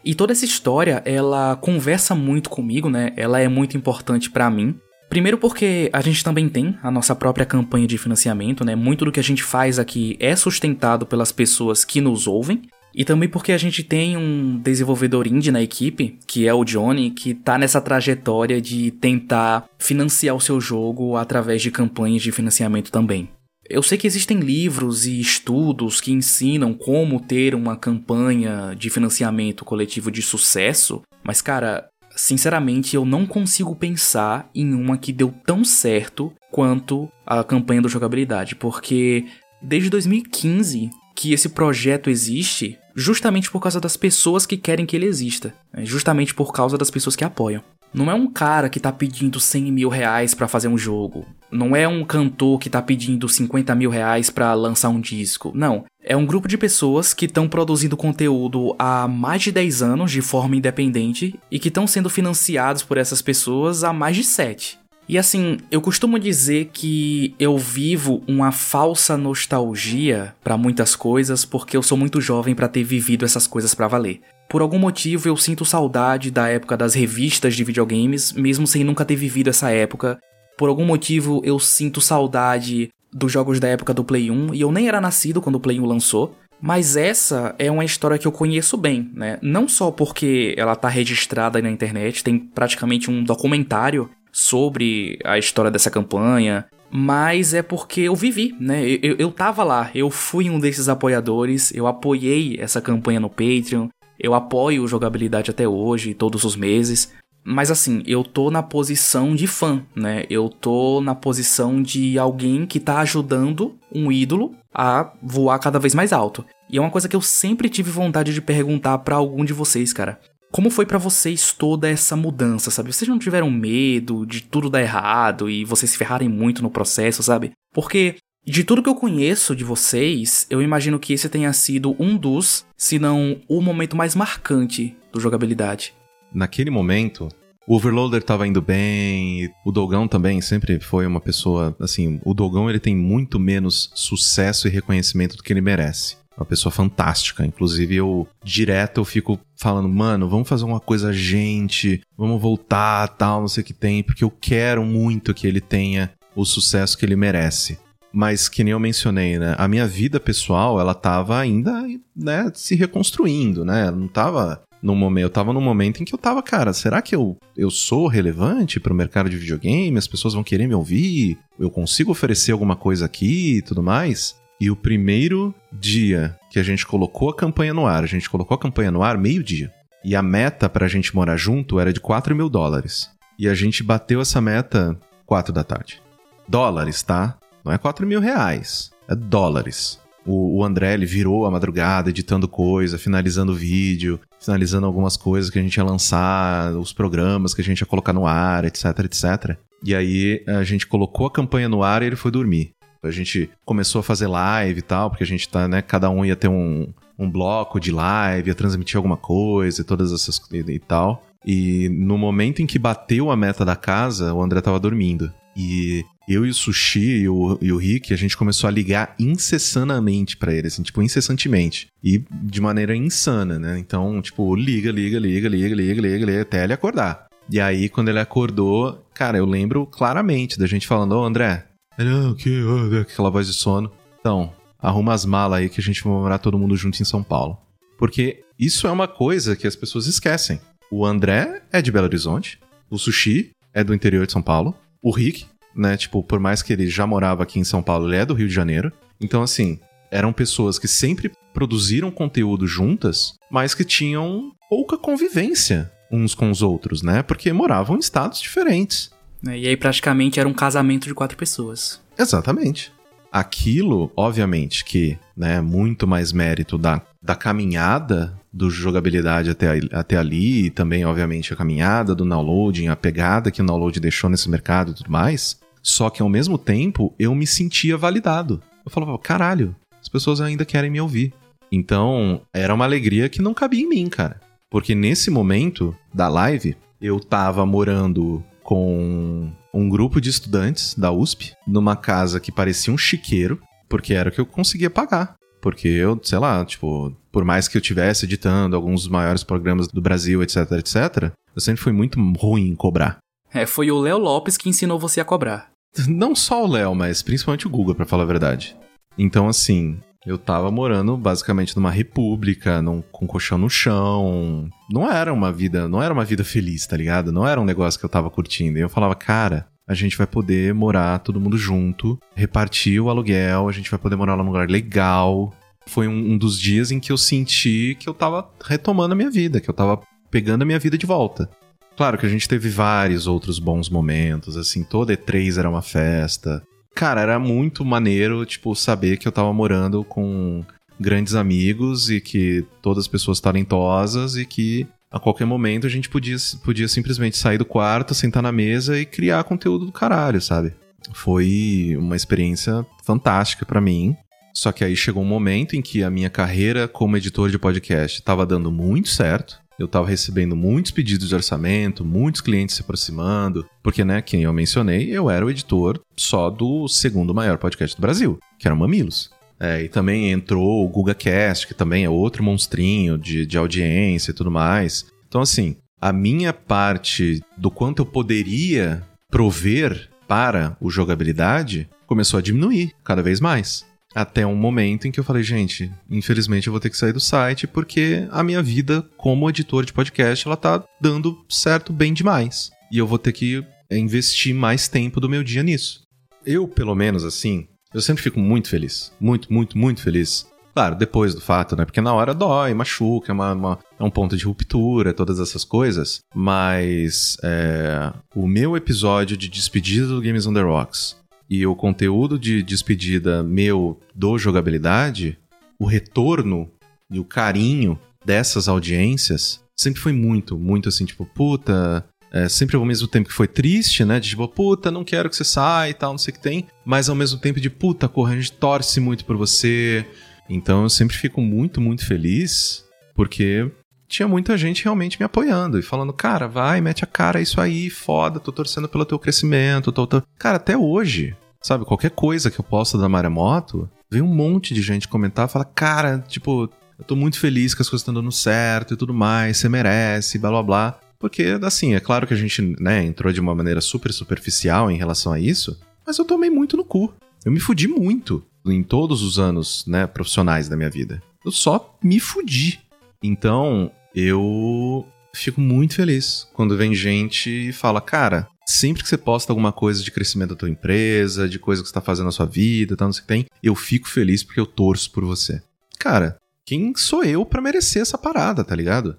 E 0.04 0.16
toda 0.16 0.32
essa 0.32 0.46
história, 0.46 1.02
ela 1.06 1.56
conversa 1.56 2.16
muito 2.16 2.50
comigo, 2.50 2.90
né? 2.90 3.14
Ela 3.16 3.40
é 3.40 3.48
muito 3.48 3.78
importante 3.78 4.30
para 4.30 4.50
mim, 4.50 4.76
Primeiro 5.12 5.38
porque 5.38 5.90
a 5.92 6.00
gente 6.00 6.24
também 6.24 6.48
tem 6.48 6.78
a 6.82 6.90
nossa 6.90 7.14
própria 7.14 7.46
campanha 7.46 7.86
de 7.86 7.98
financiamento, 7.98 8.64
né? 8.64 8.78
Muito 8.78 9.04
do 9.04 9.12
que 9.12 9.20
a 9.20 9.24
gente 9.24 9.44
faz 9.44 9.78
aqui 9.78 10.16
é 10.22 10.34
sustentado 10.38 11.06
pelas 11.06 11.34
pessoas 11.34 11.84
que 11.84 12.00
nos 12.00 12.28
ouvem. 12.28 12.62
E 12.94 13.06
também 13.06 13.30
porque 13.30 13.52
a 13.52 13.58
gente 13.58 13.84
tem 13.84 14.18
um 14.18 14.58
desenvolvedor 14.58 15.26
indie 15.28 15.52
na 15.52 15.62
equipe, 15.62 16.20
que 16.28 16.48
é 16.48 16.54
o 16.54 16.66
Johnny, 16.66 17.12
que 17.12 17.34
tá 17.34 17.58
nessa 17.58 17.80
trajetória 17.80 18.62
de 18.62 18.92
tentar 18.92 19.66
financiar 19.80 20.36
o 20.36 20.42
seu 20.42 20.60
jogo 20.60 21.16
através 21.16 21.62
de 21.62 21.72
campanhas 21.72 22.22
de 22.22 22.32
financiamento 22.32 22.92
também. 22.92 23.30
Eu 23.70 23.82
sei 23.82 23.98
que 23.98 24.06
existem 24.06 24.40
livros 24.40 25.06
e 25.06 25.22
estudos 25.22 26.02
que 26.02 26.12
ensinam 26.12 26.74
como 26.74 27.22
ter 27.22 27.56
uma 27.56 27.78
campanha 27.78 28.76
de 28.78 28.90
financiamento 28.90 29.64
coletivo 29.64 30.12
de 30.12 30.22
sucesso, 30.22 31.02
mas 31.24 31.42
cara, 31.42 31.88
sinceramente, 32.14 32.96
eu 32.96 33.06
não 33.06 33.26
consigo 33.26 33.74
pensar 33.74 34.50
em 34.54 34.74
uma 34.74 34.98
que 34.98 35.14
deu 35.14 35.34
tão 35.46 35.64
certo 35.64 36.34
quanto 36.52 37.10
a 37.26 37.44
campanha 37.46 37.82
do 37.82 37.88
jogabilidade, 37.88 38.56
porque 38.56 39.26
desde 39.62 39.90
2015 39.90 40.90
que 41.16 41.34
esse 41.34 41.50
projeto 41.50 42.10
existe, 42.10 42.78
justamente 42.96 43.50
por 43.50 43.60
causa 43.60 43.80
das 43.80 43.98
pessoas 43.98 44.46
que 44.46 44.58
querem 44.58 44.86
que 44.86 44.96
ele 44.96 45.06
exista, 45.06 45.54
né? 45.74 45.86
justamente 45.86 46.34
por 46.34 46.52
causa 46.52 46.78
das 46.78 46.90
pessoas 46.90 47.16
que 47.16 47.24
apoiam. 47.24 47.64
Não 47.94 48.10
é 48.10 48.14
um 48.14 48.28
cara 48.28 48.70
que 48.70 48.80
tá 48.80 48.92
pedindo 48.92 49.40
100 49.40 49.72
mil 49.72 49.90
reais 49.90 50.34
pra 50.34 50.48
fazer 50.48 50.70
um 50.70 50.78
jogo. 50.78 51.26
Não 51.52 51.76
é 51.76 51.86
um 51.86 52.06
cantor 52.06 52.58
que 52.58 52.70
tá 52.70 52.82
pedindo 52.82 53.28
50 53.28 53.76
mil 53.76 53.90
reais 53.90 54.30
pra 54.30 54.54
lançar 54.54 54.88
um 54.88 55.02
disco. 55.02 55.52
Não. 55.54 55.84
É 56.02 56.16
um 56.16 56.26
grupo 56.26 56.48
de 56.48 56.58
pessoas 56.58 57.14
que 57.14 57.26
estão 57.26 57.50
produzindo 57.50 57.98
conteúdo 57.98 58.74
há 58.80 59.10
mais 59.10 59.42
de 59.42 59.52
10 59.52 59.82
anos 59.82 60.12
de 60.12 60.22
forma 60.22 60.56
independente 60.56 61.38
e 61.52 61.60
que 61.60 61.68
estão 61.68 61.86
sendo 61.86 62.10
financiados 62.10 62.82
por 62.82 62.98
essas 62.98 63.22
pessoas 63.22 63.84
há 63.84 63.92
mais 63.92 64.16
de 64.16 64.24
7. 64.24 64.80
E 65.12 65.18
assim, 65.18 65.58
eu 65.70 65.82
costumo 65.82 66.18
dizer 66.18 66.70
que 66.72 67.36
eu 67.38 67.58
vivo 67.58 68.24
uma 68.26 68.50
falsa 68.50 69.18
nostalgia 69.18 70.34
para 70.42 70.56
muitas 70.56 70.96
coisas 70.96 71.44
porque 71.44 71.76
eu 71.76 71.84
sou 71.84 71.98
muito 71.98 72.22
jovem 72.22 72.56
para 72.56 72.70
ter 72.70 72.86
vivido 72.86 73.26
essas 73.26 73.46
coisas 73.46 73.76
para 73.76 73.90
valer. 73.90 74.22
Por 74.50 74.62
algum 74.62 74.80
motivo 74.80 75.28
eu 75.28 75.36
sinto 75.36 75.66
saudade 75.66 76.32
da 76.32 76.48
época 76.48 76.78
das 76.78 76.94
revistas 76.94 77.58
de 77.58 77.64
videogames, 77.66 78.32
mesmo 78.32 78.66
sem 78.66 78.86
nunca 78.86 79.04
ter 79.04 79.18
vivido 79.18 79.50
essa 79.50 79.70
época. 79.70 80.18
Por 80.58 80.70
algum 80.70 80.86
motivo 80.86 81.42
eu 81.44 81.60
sinto 81.60 82.00
saudade 82.00 82.88
dos 83.12 83.30
jogos 83.30 83.60
da 83.60 83.68
época 83.68 83.94
do 83.94 84.06
Play 84.06 84.32
1, 84.32 84.54
e 84.54 84.62
eu 84.62 84.72
nem 84.72 84.88
era 84.88 85.02
nascido 85.02 85.42
quando 85.42 85.56
o 85.56 85.60
Play 85.60 85.78
1 85.78 85.86
lançou, 85.86 86.38
Mas 86.64 86.96
essa 86.96 87.56
é 87.58 87.72
uma 87.72 87.84
história 87.84 88.20
que 88.20 88.28
eu 88.28 88.32
conheço 88.32 88.78
bem, 88.78 89.10
né? 89.16 89.40
Não 89.42 89.68
só 89.68 89.90
porque 89.90 90.54
ela 90.56 90.76
tá 90.76 90.88
registrada 90.88 91.60
na 91.60 91.72
internet, 91.72 92.24
tem 92.24 92.38
praticamente 92.38 93.10
um 93.10 93.24
documentário 93.24 94.08
sobre 94.32 95.20
a 95.24 95.38
história 95.38 95.72
dessa 95.72 95.92
campanha, 95.92 96.66
mas 96.90 97.54
é 97.54 97.62
porque 97.62 98.02
eu 98.02 98.16
vivi, 98.16 98.56
né? 98.60 98.84
Eu, 99.02 99.16
eu 99.18 99.32
tava 99.32 99.64
lá, 99.64 99.90
eu 99.96 100.10
fui 100.10 100.50
um 100.50 100.60
desses 100.60 100.90
apoiadores, 100.90 101.74
eu 101.74 101.88
apoiei 101.88 102.58
essa 102.60 102.82
campanha 102.82 103.20
no 103.20 103.30
Patreon, 103.30 103.88
eu 104.20 104.34
apoio 104.34 104.88
jogabilidade 104.88 105.50
até 105.50 105.68
hoje, 105.68 106.14
todos 106.14 106.44
os 106.44 106.56
meses. 106.56 107.14
Mas 107.44 107.72
assim, 107.72 108.04
eu 108.06 108.24
tô 108.24 108.52
na 108.52 108.62
posição 108.62 109.34
de 109.34 109.48
fã, 109.48 109.82
né? 109.96 110.26
Eu 110.30 110.48
tô 110.48 111.02
na 111.02 111.16
posição 111.16 111.82
de 111.82 112.20
alguém 112.20 112.68
que 112.68 112.80
tá 112.80 113.00
ajudando 113.00 113.76
um 113.92 114.12
ídolo 114.12 114.54
a 114.74 115.12
voar 115.24 115.58
cada 115.60 115.80
vez 115.80 115.96
mais 115.96 116.14
alto. 116.14 116.46
E 116.70 116.78
é 116.78 116.82
uma 116.82 116.92
coisa 116.92 117.10
que 117.10 117.16
eu 117.16 117.22
sempre 117.22 117.68
tive 117.68 117.90
vontade 117.90 118.34
de 118.34 118.42
perguntar 118.42 119.00
para 119.00 119.16
algum 119.16 119.44
de 119.44 119.54
vocês, 119.54 119.92
cara. 119.92 120.20
Como 120.52 120.70
foi 120.70 120.86
para 120.86 120.98
vocês 120.98 121.54
toda 121.54 121.90
essa 121.90 122.16
mudança, 122.16 122.70
sabe? 122.70 122.92
Vocês 122.92 123.08
não 123.08 123.18
tiveram 123.18 123.50
medo 123.50 124.26
de 124.26 124.44
tudo 124.44 124.70
dar 124.70 124.82
errado 124.82 125.50
e 125.50 125.64
vocês 125.64 125.92
se 125.92 125.98
ferrarem 125.98 126.28
muito 126.28 126.62
no 126.62 126.70
processo, 126.70 127.24
sabe? 127.24 127.52
Porque 127.74 128.16
de 128.46 128.64
tudo 128.64 128.84
que 128.84 128.90
eu 128.90 128.96
conheço 128.96 129.56
de 129.56 129.64
vocês, 129.64 130.46
eu 130.50 130.62
imagino 130.62 131.00
que 131.00 131.14
esse 131.14 131.30
tenha 131.30 131.54
sido 131.54 131.96
um 131.98 132.18
dos, 132.18 132.66
se 132.76 133.00
não 133.00 133.40
o 133.48 133.62
momento 133.62 133.96
mais 133.96 134.14
marcante 134.14 134.96
do 135.12 135.20
jogabilidade 135.20 135.94
naquele 136.34 136.70
momento, 136.70 137.28
o 137.68 137.76
Overloader 137.76 138.24
tava 138.24 138.48
indo 138.48 138.62
bem, 138.62 139.50
o 139.66 139.72
Dogão 139.72 140.08
também 140.08 140.42
sempre 140.42 140.80
foi 140.80 141.06
uma 141.06 141.22
pessoa, 141.22 141.76
assim, 141.80 142.20
o 142.26 142.34
Dogão 142.34 142.70
ele 142.70 142.80
tem 142.80 142.96
muito 142.96 143.40
menos 143.40 143.92
sucesso 143.94 144.68
e 144.68 144.72
reconhecimento 144.72 145.38
do 145.38 145.44
que 145.44 145.54
ele 145.54 145.62
merece. 145.62 146.18
Uma 146.38 146.46
pessoa 146.46 146.72
fantástica. 146.72 147.46
Inclusive, 147.46 147.96
eu 147.96 148.28
direto 148.44 149.00
eu 149.00 149.06
fico 149.06 149.40
falando, 149.56 149.90
mano, 149.90 150.30
vamos 150.30 150.48
fazer 150.48 150.66
uma 150.66 150.80
coisa 150.80 151.14
gente, 151.14 152.02
vamos 152.18 152.42
voltar, 152.42 153.08
tal, 153.10 153.42
não 153.42 153.48
sei 153.48 153.62
o 153.62 153.66
que 153.66 153.74
tem, 153.74 154.02
porque 154.02 154.24
eu 154.24 154.32
quero 154.32 154.84
muito 154.84 155.34
que 155.34 155.46
ele 155.46 155.62
tenha 155.62 156.12
o 156.36 156.46
sucesso 156.46 156.98
que 156.98 157.06
ele 157.06 157.16
merece. 157.16 157.78
Mas 158.14 158.50
que 158.50 158.64
nem 158.64 158.72
eu 158.72 158.80
mencionei, 158.80 159.40
né? 159.40 159.56
A 159.58 159.68
minha 159.68 159.88
vida 159.88 160.20
pessoal, 160.20 160.80
ela 160.80 160.94
tava 160.94 161.40
ainda, 161.40 161.86
né, 162.16 162.52
se 162.54 162.76
reconstruindo, 162.76 163.64
né? 163.64 163.90
Não 163.90 164.08
tava 164.08 164.62
num 164.82 164.96
momento, 164.96 165.24
eu 165.24 165.30
tava 165.30 165.54
num 165.54 165.62
momento 165.62 166.02
em 166.02 166.06
que 166.06 166.14
eu 166.14 166.18
tava, 166.18 166.42
cara, 166.42 166.74
será 166.74 167.02
que 167.02 167.16
eu, 167.16 167.38
eu 167.56 167.70
sou 167.70 168.08
relevante 168.08 168.80
para 168.80 168.92
o 168.92 168.96
mercado 168.96 169.30
de 169.30 169.38
videogame? 169.38 169.98
As 169.98 170.08
pessoas 170.08 170.34
vão 170.34 170.44
querer 170.44 170.68
me 170.68 170.74
ouvir? 170.74 171.38
Eu 171.60 171.70
consigo 171.70 172.12
oferecer 172.12 172.52
alguma 172.52 172.76
coisa 172.76 173.06
aqui 173.06 173.58
e 173.58 173.62
tudo 173.62 173.84
mais? 173.84 174.41
E 174.62 174.70
o 174.70 174.76
primeiro 174.76 175.56
dia 175.74 176.38
que 176.52 176.60
a 176.60 176.64
gente 176.64 176.86
colocou 176.86 177.32
a 177.32 177.36
campanha 177.36 177.74
no 177.74 177.88
ar, 177.88 178.04
a 178.04 178.06
gente 178.06 178.30
colocou 178.30 178.54
a 178.54 178.60
campanha 178.60 178.92
no 178.92 179.02
ar 179.02 179.18
meio-dia. 179.18 179.74
E 180.06 180.16
a 180.16 180.22
meta 180.22 180.70
pra 180.70 180.88
gente 180.88 181.16
morar 181.16 181.36
junto 181.36 181.80
era 181.80 181.92
de 181.92 182.00
4 182.00 182.36
mil 182.36 182.48
dólares. 182.48 183.10
E 183.40 183.50
a 183.50 183.56
gente 183.56 183.82
bateu 183.82 184.22
essa 184.22 184.40
meta 184.40 184.96
4 185.26 185.52
da 185.52 185.64
tarde. 185.64 186.00
Dólares, 186.48 187.02
tá? 187.02 187.40
Não 187.66 187.74
é 187.74 187.78
4 187.80 188.06
mil 188.06 188.20
reais. 188.20 188.92
É 189.08 189.16
dólares. 189.16 190.00
O, 190.24 190.60
o 190.60 190.64
André 190.64 190.94
ele 190.94 191.08
virou 191.08 191.48
a 191.48 191.50
madrugada 191.50 192.12
editando 192.12 192.48
coisa, 192.48 193.00
finalizando 193.00 193.56
vídeo, 193.56 194.20
finalizando 194.40 194.86
algumas 194.86 195.18
coisas 195.18 195.50
que 195.50 195.58
a 195.58 195.62
gente 195.64 195.76
ia 195.76 195.84
lançar, 195.84 196.72
os 196.74 196.94
programas 196.94 197.56
que 197.56 197.62
a 197.62 197.64
gente 197.64 197.80
ia 197.80 197.88
colocar 197.88 198.14
no 198.14 198.28
ar, 198.28 198.64
etc, 198.64 198.86
etc. 199.06 199.58
E 199.84 199.96
aí 199.96 200.44
a 200.46 200.64
gente 200.64 200.86
colocou 200.86 201.26
a 201.26 201.32
campanha 201.32 201.68
no 201.68 201.82
ar 201.82 202.04
e 202.04 202.06
ele 202.06 202.16
foi 202.16 202.30
dormir. 202.30 202.76
A 203.04 203.12
gente 203.12 203.50
começou 203.66 204.00
a 204.00 204.04
fazer 204.04 204.28
live 204.28 204.80
e 204.80 204.84
tal, 204.84 205.10
porque 205.10 205.24
a 205.24 205.28
gente 205.28 205.50
tá, 205.50 205.68
né? 205.68 205.82
Cada 205.82 206.10
um 206.10 206.24
ia 206.24 206.36
ter 206.36 206.48
um, 206.48 206.94
um 207.18 207.30
bloco 207.30 207.80
de 207.80 207.92
live, 207.92 208.50
ia 208.50 208.56
transmitir 208.56 208.98
alguma 208.98 209.18
coisa 209.18 209.82
e 209.82 209.84
todas 209.84 210.12
essas 210.12 210.38
coisas 210.38 210.70
e 210.70 210.80
tal. 210.80 211.26
E 211.46 211.90
no 211.90 212.18
momento 212.18 212.62
em 212.62 212.68
que 212.68 212.78
bateu 212.78 213.32
a 213.32 213.38
meta 213.38 213.66
da 213.66 213.76
casa, 213.76 214.34
o 214.34 214.42
André 214.42 214.62
tava 214.62 214.80
dormindo. 214.80 215.34
E 215.58 216.06
eu 216.28 216.46
e 216.46 216.50
o 216.50 216.54
Sushi 216.54 217.24
e 217.24 217.30
o, 217.30 217.58
e 217.62 217.72
o 217.72 217.78
Rick, 217.78 218.14
a 218.14 218.18
gente 218.18 218.38
começou 218.38 218.68
a 218.68 218.72
ligar 218.72 219.16
incessantemente 219.20 220.38
para 220.38 220.54
ele, 220.54 220.68
assim, 220.68 220.84
tipo, 220.84 221.02
incessantemente. 221.02 221.88
E 222.04 222.24
de 222.32 222.62
maneira 222.62 222.96
insana, 222.96 223.60
né? 223.60 223.80
Então, 223.80 224.22
tipo, 224.22 224.56
liga, 224.56 224.92
liga, 224.92 225.20
liga, 225.20 225.50
liga, 225.50 225.76
liga, 225.76 226.02
liga, 226.02 226.26
liga, 226.26 226.42
até 226.42 226.64
ele 226.64 226.74
acordar. 226.74 227.28
E 227.50 227.60
aí, 227.60 227.90
quando 227.90 228.10
ele 228.10 228.20
acordou, 228.20 229.06
cara, 229.14 229.38
eu 229.38 229.46
lembro 229.46 229.86
claramente 229.86 230.58
da 230.58 230.68
gente 230.68 230.88
falando, 230.88 231.14
ô 231.14 231.24
André, 231.26 231.66
não, 231.98 232.34
que, 232.34 232.62
aquela 233.02 233.30
voz 233.30 233.48
de 233.48 233.54
sono. 233.54 233.92
Então, 234.20 234.54
arruma 234.80 235.14
as 235.14 235.26
malas 235.26 235.60
aí 235.60 235.70
que 235.70 235.80
a 235.80 235.84
gente 235.84 236.04
vai 236.04 236.14
morar 236.14 236.38
todo 236.38 236.58
mundo 236.58 236.76
junto 236.76 237.02
em 237.02 237.06
São 237.06 237.24
Paulo. 237.24 237.58
Porque 237.98 238.44
isso 238.58 238.88
é 238.88 238.92
uma 238.92 239.08
coisa 239.08 239.56
que 239.56 239.68
as 239.68 239.76
pessoas 239.76 240.08
esquecem. 240.08 240.60
O 240.92 241.06
André 241.06 241.64
é 241.72 241.82
de 241.82 241.92
Belo 241.92 242.06
Horizonte, 242.06 242.60
o 242.90 242.98
Sushi 242.98 243.52
é 243.74 243.84
do 243.84 243.94
interior 243.94 244.26
de 244.26 244.32
São 244.32 244.42
Paulo, 244.42 244.76
o 245.02 245.12
Rick 245.12 245.46
né? 245.76 245.98
Tipo, 245.98 246.24
por 246.24 246.40
mais 246.40 246.62
que 246.62 246.74
ele 246.74 246.88
já 246.88 247.08
morava 247.08 247.44
aqui 247.44 247.60
em 247.60 247.64
São 247.64 247.82
Paulo, 247.82 248.08
ele 248.08 248.18
é 248.18 248.26
do 248.26 248.34
Rio 248.34 248.48
de 248.48 248.54
Janeiro. 248.54 248.92
Então, 249.20 249.42
assim, 249.42 249.80
eram 250.12 250.34
pessoas 250.34 250.78
que 250.78 250.88
sempre 250.88 251.32
produziram 251.54 252.12
conteúdo 252.12 252.68
juntas, 252.68 253.36
mas 253.50 253.74
que 253.74 253.84
tinham 253.84 254.52
pouca 254.70 254.98
convivência 254.98 255.92
uns 256.12 256.36
com 256.36 256.52
os 256.52 256.62
outros, 256.62 257.02
né? 257.02 257.24
Porque 257.24 257.54
moravam 257.54 257.96
em 257.96 258.00
estados 258.00 258.42
diferentes. 258.42 259.12
É, 259.48 259.58
e 259.58 259.68
aí, 259.68 259.78
praticamente, 259.78 260.40
era 260.40 260.48
um 260.48 260.54
casamento 260.54 261.08
de 261.08 261.14
quatro 261.14 261.38
pessoas. 261.38 262.02
Exatamente. 262.18 262.92
Aquilo, 263.32 264.12
obviamente, 264.16 264.84
que 264.84 265.18
né, 265.36 265.56
é 265.56 265.62
muito 265.62 266.06
mais 266.06 266.32
mérito 266.34 266.78
da, 266.78 267.02
da 267.22 267.36
caminhada 267.36 268.34
do 268.52 268.70
jogabilidade 268.70 269.50
até, 269.50 269.80
até 269.94 270.18
ali, 270.18 270.66
e 270.66 270.70
também, 270.70 271.06
obviamente, 271.06 271.54
a 271.54 271.56
caminhada 271.56 272.14
do 272.14 272.28
downloading, 272.28 272.88
a 272.88 272.96
pegada 272.96 273.50
que 273.50 273.62
o 273.62 273.66
download 273.66 274.00
deixou 274.00 274.30
nesse 274.30 274.50
mercado 274.50 274.92
e 274.92 274.96
tudo 274.96 275.12
mais. 275.12 275.58
Só 275.82 276.10
que 276.10 276.22
ao 276.22 276.30
mesmo 276.30 276.58
tempo 276.58 277.14
eu 277.18 277.34
me 277.34 277.48
sentia 277.48 277.98
validado. 277.98 278.62
Eu 278.86 278.92
falava, 278.92 279.18
caralho, 279.18 279.76
as 280.00 280.08
pessoas 280.08 280.42
ainda 280.42 280.66
querem 280.66 280.92
me 280.92 281.02
ouvir. 281.02 281.34
Então 281.72 282.42
era 282.54 282.74
uma 282.74 282.86
alegria 282.86 283.30
que 283.30 283.42
não 283.42 283.54
cabia 283.54 283.82
em 283.82 283.90
mim, 283.90 284.10
cara. 284.10 284.40
Porque 284.70 284.94
nesse 284.94 285.32
momento 285.32 285.96
da 286.14 286.28
live, 286.28 286.76
eu 287.02 287.20
tava 287.20 287.66
morando 287.66 288.44
com 288.64 289.52
um 289.74 289.90
grupo 289.90 290.20
de 290.20 290.30
estudantes 290.30 290.96
da 290.96 291.12
USP, 291.12 291.54
numa 291.68 291.96
casa 291.96 292.40
que 292.40 292.52
parecia 292.52 292.94
um 292.94 292.98
chiqueiro, 292.98 293.62
porque 293.90 294.14
era 294.14 294.30
o 294.30 294.32
que 294.32 294.40
eu 294.40 294.46
conseguia 294.46 294.90
pagar. 294.90 295.36
Porque 295.62 295.88
eu, 295.88 296.20
sei 296.24 296.40
lá, 296.40 296.66
tipo, 296.66 297.16
por 297.32 297.46
mais 297.46 297.68
que 297.68 297.78
eu 297.78 297.82
tivesse 297.82 298.26
editando 298.26 298.76
alguns 298.76 299.04
dos 299.04 299.12
maiores 299.12 299.44
programas 299.44 299.88
do 299.88 300.02
Brasil, 300.02 300.42
etc, 300.42 300.72
etc, 300.72 301.32
eu 301.56 301.62
sempre 301.62 301.82
fui 301.82 301.92
muito 301.94 302.20
ruim 302.38 302.70
em 302.70 302.76
cobrar. 302.76 303.18
É, 303.54 303.66
foi 303.66 303.92
o 303.92 304.00
Léo 304.00 304.18
Lopes 304.18 304.58
que 304.58 304.70
ensinou 304.70 304.98
você 304.98 305.20
a 305.20 305.26
cobrar. 305.26 305.70
Não 306.08 306.34
só 306.34 306.64
o 306.64 306.68
Léo, 306.68 306.96
mas 306.96 307.22
principalmente 307.22 307.68
o 307.68 307.70
Google, 307.70 307.94
para 307.94 308.06
falar 308.06 308.24
a 308.24 308.28
verdade. 308.28 308.78
Então, 309.18 309.48
assim, 309.48 310.00
eu 310.26 310.38
tava 310.38 310.70
morando 310.70 311.18
basicamente 311.18 311.76
numa 311.76 311.90
república, 311.90 312.82
num, 312.82 313.02
com 313.12 313.26
colchão 313.26 313.58
no 313.58 313.70
chão. 313.70 314.70
Não 314.90 315.12
era 315.12 315.34
uma 315.34 315.52
vida, 315.52 315.88
não 315.88 316.02
era 316.02 316.14
uma 316.14 316.24
vida 316.24 316.44
feliz, 316.44 316.86
tá 316.86 316.96
ligado? 316.96 317.32
Não 317.32 317.48
era 317.48 317.60
um 317.60 317.66
negócio 317.66 318.00
que 318.00 318.06
eu 318.06 318.10
tava 318.10 318.30
curtindo. 318.30 318.78
E 318.78 318.82
eu 318.82 318.90
falava, 318.90 319.16
cara, 319.16 319.68
a 319.88 319.94
gente 319.96 320.18
vai 320.18 320.28
poder 320.28 320.74
morar 320.74 321.20
todo 321.20 321.40
mundo 321.40 321.58
junto, 321.58 322.20
repartir 322.36 323.02
o 323.02 323.10
aluguel, 323.10 323.68
a 323.68 323.72
gente 323.72 323.90
vai 323.90 324.00
poder 324.00 324.16
morar 324.16 324.38
num 324.38 324.46
lugar 324.46 324.70
legal. 324.70 325.54
Foi 325.88 326.08
um, 326.08 326.34
um 326.34 326.38
dos 326.38 326.60
dias 326.60 326.92
em 326.92 327.00
que 327.00 327.12
eu 327.12 327.18
senti 327.18 327.98
que 328.00 328.08
eu 328.08 328.14
tava 328.14 328.48
retomando 328.64 329.14
a 329.14 329.18
minha 329.18 329.32
vida, 329.32 329.60
que 329.60 329.70
eu 329.70 329.74
tava 329.74 330.00
pegando 330.30 330.62
a 330.62 330.66
minha 330.66 330.80
vida 330.80 330.98
de 330.98 331.06
volta. 331.06 331.50
Claro 331.98 332.18
que 332.18 332.26
a 332.26 332.30
gente 332.30 332.48
teve 332.48 332.70
vários 332.70 333.28
outros 333.28 333.60
bons 333.60 333.90
momentos, 333.90 334.56
assim, 334.56 334.84
toda 334.84 335.16
E3 335.16 335.58
era 335.58 335.70
uma 335.70 335.82
festa. 335.82 336.64
Cara, 336.96 337.22
era 337.22 337.40
muito 337.40 337.86
maneiro, 337.86 338.46
tipo, 338.46 338.76
saber 338.76 339.18
que 339.18 339.28
eu 339.28 339.32
tava 339.32 339.52
morando 339.54 340.04
com 340.04 340.64
grandes 341.00 341.34
amigos 341.34 342.10
e 342.10 342.22
que 342.22 342.66
todas 342.82 343.06
as 343.06 343.08
pessoas 343.08 343.40
talentosas 343.40 344.36
e 344.36 344.46
que 344.46 344.88
a 345.12 345.20
qualquer 345.20 345.46
momento 345.46 345.88
a 345.88 345.90
gente 345.90 346.10
podia, 346.10 346.38
podia 346.64 346.88
simplesmente 346.88 347.38
sair 347.38 347.58
do 347.58 347.66
quarto, 347.66 348.14
sentar 348.14 348.42
na 348.42 348.52
mesa 348.52 348.98
e 349.00 349.06
criar 349.06 349.44
conteúdo 349.44 349.86
do 349.86 349.92
caralho, 349.92 350.40
sabe? 350.40 350.74
Foi 351.14 351.96
uma 351.98 352.16
experiência 352.16 352.86
fantástica 353.04 353.66
para 353.66 353.82
mim. 353.82 354.16
Só 354.54 354.72
que 354.72 354.84
aí 354.84 354.96
chegou 354.96 355.24
um 355.24 355.28
momento 355.28 355.76
em 355.76 355.82
que 355.82 356.04
a 356.04 356.10
minha 356.10 356.30
carreira 356.30 356.88
como 356.88 357.18
editor 357.18 357.50
de 357.50 357.58
podcast 357.58 358.20
estava 358.20 358.46
dando 358.46 358.72
muito 358.72 359.10
certo. 359.10 359.60
Eu 359.82 359.88
estava 359.88 360.08
recebendo 360.08 360.56
muitos 360.56 360.92
pedidos 360.92 361.30
de 361.30 361.34
orçamento, 361.34 362.06
muitos 362.06 362.40
clientes 362.40 362.76
se 362.76 362.84
aproximando, 362.84 363.66
porque, 363.82 364.06
né, 364.06 364.22
quem 364.22 364.44
eu 364.44 364.54
mencionei, 364.54 365.10
eu 365.10 365.28
era 365.28 365.44
o 365.44 365.50
editor 365.50 366.00
só 366.16 366.52
do 366.52 366.88
segundo 366.88 367.34
maior 367.34 367.58
podcast 367.58 367.98
do 367.98 368.02
Brasil, 368.02 368.40
que 368.60 368.68
era 368.68 368.76
o 368.76 368.78
Mamilos. 368.78 369.32
É, 369.60 369.84
e 369.84 369.90
também 369.90 370.32
entrou 370.32 370.86
o 370.86 370.88
GugaCast, 370.88 371.66
que 371.66 371.74
também 371.74 372.06
é 372.06 372.10
outro 372.10 372.44
monstrinho 372.44 373.18
de, 373.18 373.44
de 373.44 373.58
audiência 373.58 374.30
e 374.30 374.34
tudo 374.36 374.52
mais. 374.52 375.08
Então, 375.28 375.42
assim, 375.42 375.76
a 376.00 376.14
minha 376.14 376.54
parte 376.54 377.42
do 377.58 377.72
quanto 377.72 378.04
eu 378.04 378.06
poderia 378.06 379.02
prover 379.32 380.10
para 380.28 380.78
o 380.80 380.92
jogabilidade 380.92 381.90
começou 382.06 382.38
a 382.38 382.42
diminuir 382.42 382.92
cada 383.04 383.24
vez 383.24 383.40
mais. 383.40 383.84
Até 384.14 384.46
um 384.46 384.56
momento 384.56 385.08
em 385.08 385.12
que 385.12 385.20
eu 385.20 385.24
falei, 385.24 385.42
gente, 385.42 385.92
infelizmente 386.10 386.68
eu 386.68 386.72
vou 386.72 386.80
ter 386.80 386.90
que 386.90 386.98
sair 386.98 387.14
do 387.14 387.20
site 387.20 387.66
porque 387.66 388.28
a 388.30 388.44
minha 388.44 388.62
vida 388.62 389.06
como 389.18 389.50
editor 389.50 389.86
de 389.86 389.94
podcast, 389.94 390.46
ela 390.46 390.58
tá 390.58 390.84
dando 391.00 391.46
certo 391.50 391.94
bem 391.94 392.14
demais. 392.14 392.70
E 392.92 392.98
eu 392.98 393.08
vou 393.08 393.18
ter 393.18 393.32
que 393.32 393.64
investir 393.90 394.54
mais 394.54 394.88
tempo 394.88 395.20
do 395.20 395.30
meu 395.30 395.44
dia 395.44 395.64
nisso. 395.64 396.02
Eu, 396.46 396.68
pelo 396.68 396.96
menos, 396.96 397.24
assim, 397.24 397.68
eu 397.94 398.02
sempre 398.02 398.24
fico 398.24 398.40
muito 398.40 398.68
feliz. 398.68 399.12
Muito, 399.20 399.52
muito, 399.52 399.78
muito 399.78 400.02
feliz. 400.02 400.46
Claro, 400.74 400.96
depois 400.96 401.36
do 401.36 401.42
fato, 401.42 401.76
né? 401.76 401.84
Porque 401.84 402.00
na 402.00 402.14
hora 402.14 402.34
dói, 402.34 402.74
machuca, 402.74 403.32
é, 403.32 403.34
uma, 403.34 403.54
uma, 403.54 403.80
é 404.00 404.04
um 404.04 404.10
ponto 404.10 404.38
de 404.38 404.46
ruptura, 404.46 405.14
todas 405.14 405.40
essas 405.40 405.66
coisas. 405.66 406.22
Mas 406.34 407.38
é, 407.44 408.14
o 408.34 408.48
meu 408.48 408.78
episódio 408.78 409.36
de 409.36 409.50
despedida 409.50 410.08
do 410.08 410.22
Games 410.22 410.46
on 410.46 410.54
the 410.54 410.62
Rocks 410.62 411.21
e 411.52 411.68
o 411.68 411.76
conteúdo 411.76 412.40
de 412.40 412.64
despedida 412.64 413.44
meu 413.44 414.00
do 414.16 414.38
jogabilidade, 414.38 415.38
o 415.78 415.86
retorno 415.86 416.72
e 417.12 417.20
o 417.20 417.26
carinho 417.26 418.00
dessas 418.26 418.70
audiências 418.70 419.62
sempre 419.78 420.00
foi 420.00 420.14
muito, 420.14 420.58
muito 420.58 420.88
assim, 420.88 421.04
tipo, 421.04 421.26
puta, 421.26 422.06
é, 422.32 422.48
sempre 422.48 422.78
ao 422.78 422.86
mesmo 422.86 423.06
tempo 423.06 423.28
que 423.28 423.36
foi 423.36 423.50
triste, 423.50 424.06
né? 424.06 424.18
De 424.18 424.30
tipo, 424.30 424.48
puta, 424.48 424.90
não 424.90 425.04
quero 425.04 425.30
que 425.30 425.36
você 425.36 425.44
saia 425.44 425.90
e 425.90 425.94
tal, 425.94 426.12
não 426.12 426.18
sei 426.18 426.32
o 426.32 426.36
que 426.36 426.42
tem. 426.42 426.68
Mas 426.86 427.10
ao 427.10 427.16
mesmo 427.18 427.38
tempo 427.38 427.60
de, 427.60 427.70
puta, 427.70 428.08
corra, 428.08 428.32
a 428.32 428.36
gente 428.38 428.54
torce 428.54 429.02
muito 429.02 429.26
por 429.26 429.36
você. 429.36 430.06
Então 430.50 430.84
eu 430.84 430.90
sempre 430.90 431.18
fico 431.18 431.42
muito, 431.42 431.82
muito 431.82 432.06
feliz, 432.06 432.86
porque 433.14 433.70
tinha 434.08 434.28
muita 434.28 434.58
gente 434.58 434.86
realmente 434.86 435.20
me 435.20 435.26
apoiando 435.26 435.78
e 435.78 435.82
falando, 435.82 436.14
cara, 436.14 436.48
vai, 436.48 436.80
mete 436.80 437.04
a 437.04 437.08
cara, 437.08 437.40
é 437.40 437.44
isso 437.44 437.60
aí, 437.60 437.90
foda, 437.90 438.40
tô 438.40 438.54
torcendo 438.54 438.88
pelo 438.88 439.06
teu 439.06 439.20
crescimento, 439.20 439.92
tô, 439.92 440.08
tô... 440.08 440.22
Cara, 440.38 440.58
até 440.58 440.78
hoje, 440.78 441.36
sabe, 441.62 441.86
qualquer 441.86 442.12
coisa 442.12 442.50
que 442.50 442.60
eu 442.60 442.64
posto 442.64 442.98
da 442.98 443.08
Maremoto, 443.08 443.90
vem 444.10 444.22
um 444.22 444.34
monte 444.34 444.74
de 444.74 444.82
gente 444.82 445.08
comentar, 445.08 445.48
fala, 445.48 445.64
cara, 445.64 446.20
tipo, 446.28 446.70
eu 446.98 447.06
tô 447.06 447.16
muito 447.16 447.40
feliz 447.40 447.74
que 447.74 447.82
as 447.82 447.90
coisas 447.90 448.02
estão 448.02 448.14
dando 448.14 448.32
certo 448.32 448.94
e 448.94 448.98
tudo 448.98 449.14
mais, 449.14 449.58
você 449.58 449.70
merece, 449.70 450.38
blá 450.38 450.50
blá 450.50 450.64
blá. 450.64 451.00
Porque, 451.20 451.58
assim, 451.62 451.94
é 451.94 452.00
claro 452.00 452.26
que 452.26 452.34
a 452.34 452.38
gente, 452.38 452.62
né, 452.80 453.04
entrou 453.04 453.32
de 453.32 453.40
uma 453.40 453.54
maneira 453.54 453.80
super 453.80 454.12
superficial 454.12 454.90
em 454.90 454.98
relação 454.98 455.32
a 455.32 455.40
isso, 455.40 455.80
mas 456.06 456.18
eu 456.18 456.26
tomei 456.26 456.50
muito 456.50 456.76
no 456.76 456.84
cu. 456.84 457.14
Eu 457.46 457.52
me 457.52 457.60
fudi 457.60 457.88
muito 457.88 458.44
em 458.66 458.82
todos 458.82 459.22
os 459.22 459.38
anos, 459.38 459.86
né, 459.86 460.08
profissionais 460.08 460.68
da 460.68 460.76
minha 460.76 460.90
vida. 460.90 461.22
Eu 461.46 461.52
só 461.52 461.96
me 462.04 462.20
fudi. 462.20 462.80
Então, 463.22 463.92
eu 464.16 465.08
fico 465.34 465.62
muito 465.62 465.96
feliz 465.96 466.48
quando 466.54 466.76
vem 466.76 466.94
gente 466.94 467.70
e 467.70 467.72
fala, 467.72 468.02
cara, 468.02 468.48
sempre 468.68 469.04
que 469.04 469.10
você 469.10 469.18
posta 469.18 469.52
alguma 469.52 469.72
coisa 469.72 470.04
de 470.04 470.12
crescimento 470.12 470.52
da 470.52 470.56
tua 470.56 470.70
empresa, 470.70 471.48
de 471.48 471.60
coisa 471.60 471.82
que 471.82 471.88
você 471.88 471.94
tá 471.94 472.02
fazendo 472.02 472.26
na 472.26 472.32
sua 472.32 472.46
vida, 472.46 472.96
tal, 472.96 473.08
não 473.08 473.14
sei 473.14 473.22
o 473.22 473.24
que 473.24 473.28
tem, 473.28 473.46
eu 473.62 473.76
fico 473.76 474.08
feliz 474.08 474.44
porque 474.44 474.60
eu 474.60 474.66
torço 474.66 475.12
por 475.12 475.26
você. 475.26 475.62
Cara, 476.00 476.38
quem 476.66 476.94
sou 476.96 477.24
eu 477.24 477.46
para 477.46 477.62
merecer 477.62 478.02
essa 478.02 478.18
parada, 478.18 478.64
tá 478.64 478.76
ligado? 478.76 479.18